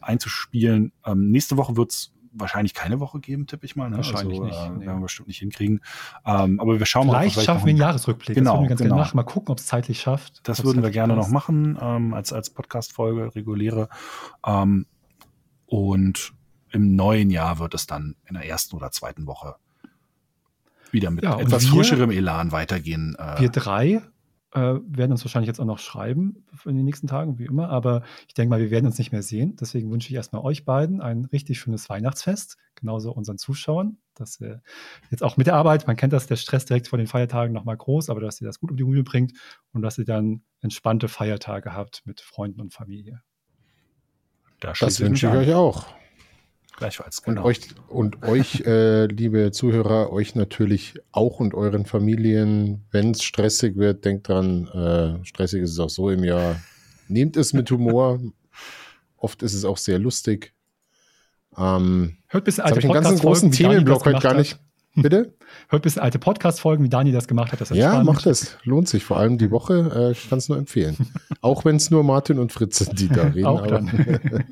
einzuspielen. 0.00 0.92
Ähm, 1.04 1.30
nächste 1.30 1.56
Woche 1.56 1.76
wird's 1.76 2.12
wahrscheinlich 2.38 2.74
keine 2.74 3.00
Woche 3.00 3.20
geben, 3.20 3.46
tippe 3.46 3.66
ich 3.66 3.76
mal. 3.76 3.90
Ne? 3.90 3.96
Wahrscheinlich 3.96 4.40
also, 4.40 4.44
nicht. 4.44 4.58
Äh, 4.58 4.70
nee. 4.70 4.86
Werden 4.86 4.98
wir 4.98 5.02
bestimmt 5.02 5.28
nicht 5.28 5.38
hinkriegen. 5.38 5.80
Ähm, 6.24 6.60
aber 6.60 6.78
wir 6.78 6.86
schauen 6.86 7.08
vielleicht 7.08 7.14
mal. 7.14 7.30
Vielleicht 7.30 7.46
schaffen 7.46 7.66
wir 7.66 7.70
einen 7.70 7.78
Jahresrückblick. 7.78 8.36
Genau, 8.36 8.52
das 8.52 8.58
würden 8.58 8.64
wir 8.64 8.68
ganz 8.68 8.78
genau. 8.80 8.94
gerne 8.94 9.04
machen. 9.04 9.16
Mal 9.16 9.22
gucken, 9.24 9.52
ob 9.52 9.58
es 9.58 9.66
zeitlich 9.66 10.00
schafft. 10.00 10.40
Das 10.48 10.64
würden 10.64 10.82
wir 10.82 10.90
gerne 10.90 11.16
noch 11.16 11.28
machen, 11.28 11.78
ähm, 11.80 12.14
als, 12.14 12.32
als 12.32 12.50
Podcast-Folge, 12.50 13.34
reguläre. 13.34 13.88
Ähm, 14.46 14.86
und 15.66 16.32
im 16.70 16.94
neuen 16.94 17.30
Jahr 17.30 17.58
wird 17.58 17.74
es 17.74 17.86
dann 17.86 18.16
in 18.26 18.34
der 18.34 18.46
ersten 18.46 18.76
oder 18.76 18.90
zweiten 18.90 19.26
Woche 19.26 19.56
wieder 20.90 21.10
mit 21.10 21.24
ja, 21.24 21.38
etwas 21.38 21.64
wir, 21.64 21.72
frischerem 21.72 22.10
Elan 22.10 22.52
weitergehen. 22.52 23.16
Äh, 23.18 23.40
wir 23.40 23.48
drei 23.50 24.02
äh, 24.56 24.80
werden 24.86 25.12
uns 25.12 25.22
wahrscheinlich 25.22 25.48
jetzt 25.48 25.60
auch 25.60 25.66
noch 25.66 25.78
schreiben 25.78 26.46
in 26.64 26.76
den 26.76 26.86
nächsten 26.86 27.06
Tagen, 27.06 27.38
wie 27.38 27.44
immer. 27.44 27.68
Aber 27.68 28.02
ich 28.26 28.32
denke 28.32 28.48
mal, 28.48 28.60
wir 28.60 28.70
werden 28.70 28.86
uns 28.86 28.96
nicht 28.96 29.12
mehr 29.12 29.22
sehen. 29.22 29.54
Deswegen 29.60 29.90
wünsche 29.90 30.08
ich 30.08 30.14
erstmal 30.14 30.42
euch 30.42 30.64
beiden 30.64 31.02
ein 31.02 31.26
richtig 31.26 31.58
schönes 31.58 31.90
Weihnachtsfest. 31.90 32.56
Genauso 32.74 33.12
unseren 33.12 33.36
Zuschauern, 33.36 33.98
dass 34.14 34.40
ihr 34.40 34.62
jetzt 35.10 35.22
auch 35.22 35.36
mit 35.36 35.46
der 35.46 35.56
Arbeit, 35.56 35.86
man 35.86 35.96
kennt 35.96 36.14
das, 36.14 36.26
der 36.26 36.36
Stress 36.36 36.64
direkt 36.64 36.88
vor 36.88 36.96
den 36.96 37.06
Feiertagen 37.06 37.52
nochmal 37.52 37.76
groß, 37.76 38.08
aber 38.08 38.20
dass 38.20 38.40
ihr 38.40 38.46
das 38.46 38.58
gut 38.58 38.70
um 38.70 38.78
die 38.78 38.84
Bühne 38.84 39.02
bringt 39.02 39.34
und 39.72 39.82
dass 39.82 39.98
ihr 39.98 40.06
dann 40.06 40.42
entspannte 40.62 41.08
Feiertage 41.08 41.74
habt 41.74 42.02
mit 42.06 42.22
Freunden 42.22 42.62
und 42.62 42.72
Familie. 42.72 43.22
Das, 44.60 44.78
das 44.78 45.00
wünsche 45.00 45.26
ich 45.26 45.34
euch 45.34 45.54
auch. 45.54 45.86
Gleichfalls, 46.76 47.22
genau. 47.22 47.42
Und 47.42 47.46
euch, 47.46 47.60
und 47.88 48.22
euch 48.22 48.60
äh, 48.66 49.06
liebe 49.06 49.50
Zuhörer, 49.50 50.12
euch 50.12 50.34
natürlich 50.34 50.94
auch 51.10 51.40
und 51.40 51.54
euren 51.54 51.86
Familien, 51.86 52.84
wenn 52.90 53.12
es 53.12 53.22
stressig 53.22 53.76
wird, 53.76 54.04
denkt 54.04 54.28
dran, 54.28 54.68
äh, 54.68 55.24
stressig 55.24 55.62
ist 55.62 55.70
es 55.70 55.78
auch 55.78 55.88
so 55.88 56.10
im 56.10 56.22
Jahr. 56.22 56.60
Nehmt 57.08 57.36
es 57.36 57.54
mit 57.54 57.70
Humor. 57.70 58.20
Oft 59.16 59.42
ist 59.42 59.54
es 59.54 59.64
auch 59.64 59.78
sehr 59.78 59.98
lustig. 59.98 60.52
Ähm, 61.56 62.18
Hört 62.28 62.44
bis 62.44 62.60
alte 62.60 62.78
ich 62.78 62.84
einen 62.84 62.94
ganzen 62.94 63.18
großen 63.18 63.50
Themenblock 63.52 64.04
heute 64.04 64.20
gar 64.20 64.34
nicht. 64.34 64.58
Bitte? 64.94 65.34
Hört 65.68 65.82
bis 65.82 65.98
alte 65.98 66.18
Podcast-Folgen, 66.18 66.84
wie 66.84 66.88
Dani 66.88 67.12
das 67.12 67.28
gemacht 67.28 67.52
hat. 67.52 67.60
Das 67.60 67.70
ja, 67.70 67.90
spannend. 67.90 68.06
macht 68.06 68.26
es. 68.26 68.56
Lohnt 68.64 68.88
sich. 68.88 69.04
Vor 69.04 69.18
allem 69.18 69.38
die 69.38 69.50
Woche. 69.50 69.92
Äh, 69.94 70.12
ich 70.12 70.28
kann 70.28 70.38
es 70.38 70.48
nur 70.48 70.58
empfehlen. 70.58 70.96
auch 71.40 71.64
wenn 71.64 71.76
es 71.76 71.90
nur 71.90 72.02
Martin 72.02 72.38
und 72.38 72.52
Fritz 72.52 72.78
sind, 72.78 72.98
die 72.98 73.08
da 73.08 73.22
reden. 73.34 73.46
auch 73.46 73.66
dann. 73.66 74.44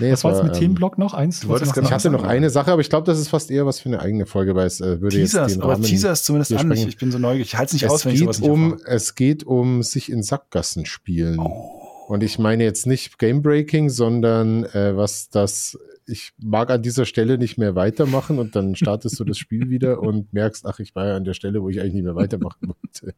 Nee, 0.00 0.12
was 0.12 0.24
war 0.24 0.32
es 0.32 0.42
mit 0.42 0.54
ähm, 0.54 0.60
Themenblock 0.60 0.98
noch? 0.98 1.14
Eins? 1.14 1.40
Du 1.40 1.54
ich 1.54 1.92
hatte 1.92 2.10
noch 2.10 2.24
eine 2.24 2.50
Sache, 2.50 2.72
aber 2.72 2.80
ich 2.80 2.88
glaube, 2.88 3.06
das 3.06 3.18
ist 3.18 3.28
fast 3.28 3.50
eher 3.50 3.66
was 3.66 3.80
für 3.80 3.88
eine 3.88 4.00
eigene 4.00 4.26
Folge, 4.26 4.54
weil 4.54 4.66
es 4.66 4.80
äh, 4.80 5.00
würde 5.00 5.16
Teasers, 5.16 5.52
jetzt 5.52 5.56
den 5.56 5.62
aber 5.62 5.80
Teaser 5.80 6.12
ist 6.12 6.24
zumindest 6.24 6.52
an. 6.54 6.70
Ich, 6.72 6.86
ich 6.86 6.96
bin 6.96 7.12
so 7.12 7.18
neugierig. 7.18 7.48
Ich 7.48 7.58
halte 7.58 7.68
es 7.68 7.72
nicht 7.74 7.84
es 7.84 7.90
aus, 7.90 8.04
wenn 8.04 8.12
geht 8.12 8.20
ich 8.20 8.24
sowas 8.24 8.40
nicht 8.40 8.50
um, 8.50 8.78
Es 8.86 9.14
geht 9.14 9.44
um 9.44 9.82
sich 9.82 10.10
in 10.10 10.22
Sackgassen 10.22 10.86
spielen. 10.86 11.38
Oh. 11.38 11.88
Und 12.08 12.24
ich 12.24 12.38
meine 12.38 12.64
jetzt 12.64 12.86
nicht 12.86 13.18
Game 13.18 13.40
Breaking, 13.40 13.88
sondern 13.88 14.64
äh, 14.64 14.96
was 14.96 15.30
das 15.30 15.78
ich 16.10 16.32
mag 16.38 16.70
an 16.70 16.82
dieser 16.82 17.04
Stelle 17.04 17.38
nicht 17.38 17.56
mehr 17.56 17.74
weitermachen 17.74 18.38
und 18.38 18.56
dann 18.56 18.74
startest 18.74 19.18
du 19.20 19.24
das 19.24 19.38
Spiel 19.38 19.70
wieder 19.70 20.00
und 20.00 20.32
merkst, 20.32 20.66
ach, 20.66 20.80
ich 20.80 20.94
war 20.94 21.06
ja 21.06 21.16
an 21.16 21.24
der 21.24 21.34
Stelle, 21.34 21.62
wo 21.62 21.68
ich 21.68 21.80
eigentlich 21.80 21.94
nicht 21.94 22.04
mehr 22.04 22.16
weitermachen 22.16 22.74
wollte. 22.82 23.14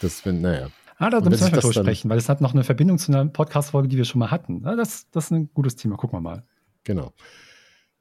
Das 0.00 0.20
finde, 0.20 0.42
naja. 0.42 0.68
Ah, 0.96 1.10
da 1.10 1.20
müssen 1.20 1.52
wir 1.52 1.60
drüber 1.60 1.72
sprechen, 1.72 2.08
weil 2.08 2.18
es 2.18 2.28
hat 2.28 2.40
noch 2.40 2.54
eine 2.54 2.64
Verbindung 2.64 2.98
zu 2.98 3.12
einer 3.12 3.26
Podcast-Folge, 3.26 3.88
die 3.88 3.96
wir 3.96 4.04
schon 4.04 4.20
mal 4.20 4.30
hatten. 4.30 4.62
Das, 4.62 5.10
das 5.10 5.26
ist 5.26 5.30
ein 5.32 5.50
gutes 5.52 5.76
Thema. 5.76 5.96
Gucken 5.96 6.16
wir 6.18 6.20
mal. 6.20 6.44
Genau. 6.84 7.12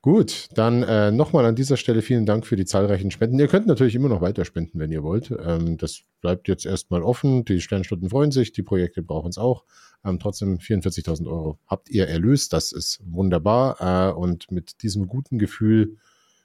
Gut, 0.04 0.50
dann 0.56 0.84
äh, 0.84 1.12
nochmal 1.12 1.46
an 1.46 1.56
dieser 1.56 1.78
Stelle 1.78 2.02
vielen 2.02 2.26
Dank 2.26 2.46
für 2.46 2.58
die 2.58 2.66
zahlreichen 2.66 3.10
Spenden. 3.10 3.40
Ihr 3.40 3.48
könnt 3.48 3.68
natürlich 3.68 3.96
immer 3.96 4.10
noch 4.10 4.20
weiter 4.20 4.44
spenden, 4.44 4.78
wenn 4.78 4.92
ihr 4.92 5.02
wollt. 5.02 5.32
Ähm, 5.32 5.78
das 5.78 6.02
bleibt 6.20 6.50
jetzt 6.50 6.66
erstmal 6.66 7.04
offen. 7.04 7.46
Die 7.46 7.62
Sternstunden 7.62 8.10
freuen 8.10 8.32
sich, 8.32 8.52
die 8.52 8.64
Projekte 8.64 9.02
brauchen 9.02 9.30
es 9.30 9.38
auch. 9.38 9.64
Ähm, 10.04 10.20
trotzdem 10.20 10.58
44.000 10.58 11.26
Euro 11.26 11.58
habt 11.68 11.90
ihr 11.90 12.06
erlöst. 12.06 12.52
Das 12.52 12.74
ist 12.74 13.00
wunderbar. 13.06 14.12
Äh, 14.12 14.14
und 14.14 14.52
mit 14.52 14.84
diesem 14.84 15.08
guten 15.08 15.40
Gefühl 15.40 15.96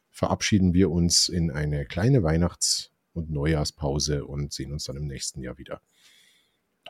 verabschieden 0.08 0.72
wir 0.72 0.92
uns 0.92 1.28
in 1.28 1.50
eine 1.50 1.84
kleine 1.84 2.22
Weihnachts- 2.22 2.92
und 3.12 3.28
Neujahrspause 3.28 4.24
und 4.24 4.52
sehen 4.52 4.70
uns 4.70 4.84
dann 4.84 4.96
im 4.96 5.08
nächsten 5.08 5.42
Jahr 5.42 5.58
wieder 5.58 5.80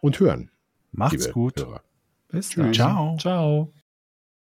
und 0.00 0.20
hören. 0.20 0.50
Macht's 0.92 1.30
gut. 1.32 1.60
Hörer. 1.60 1.82
Bis 2.28 2.50
dann. 2.50 2.74
Ciao. 2.74 3.16
Ciao. 3.18 3.72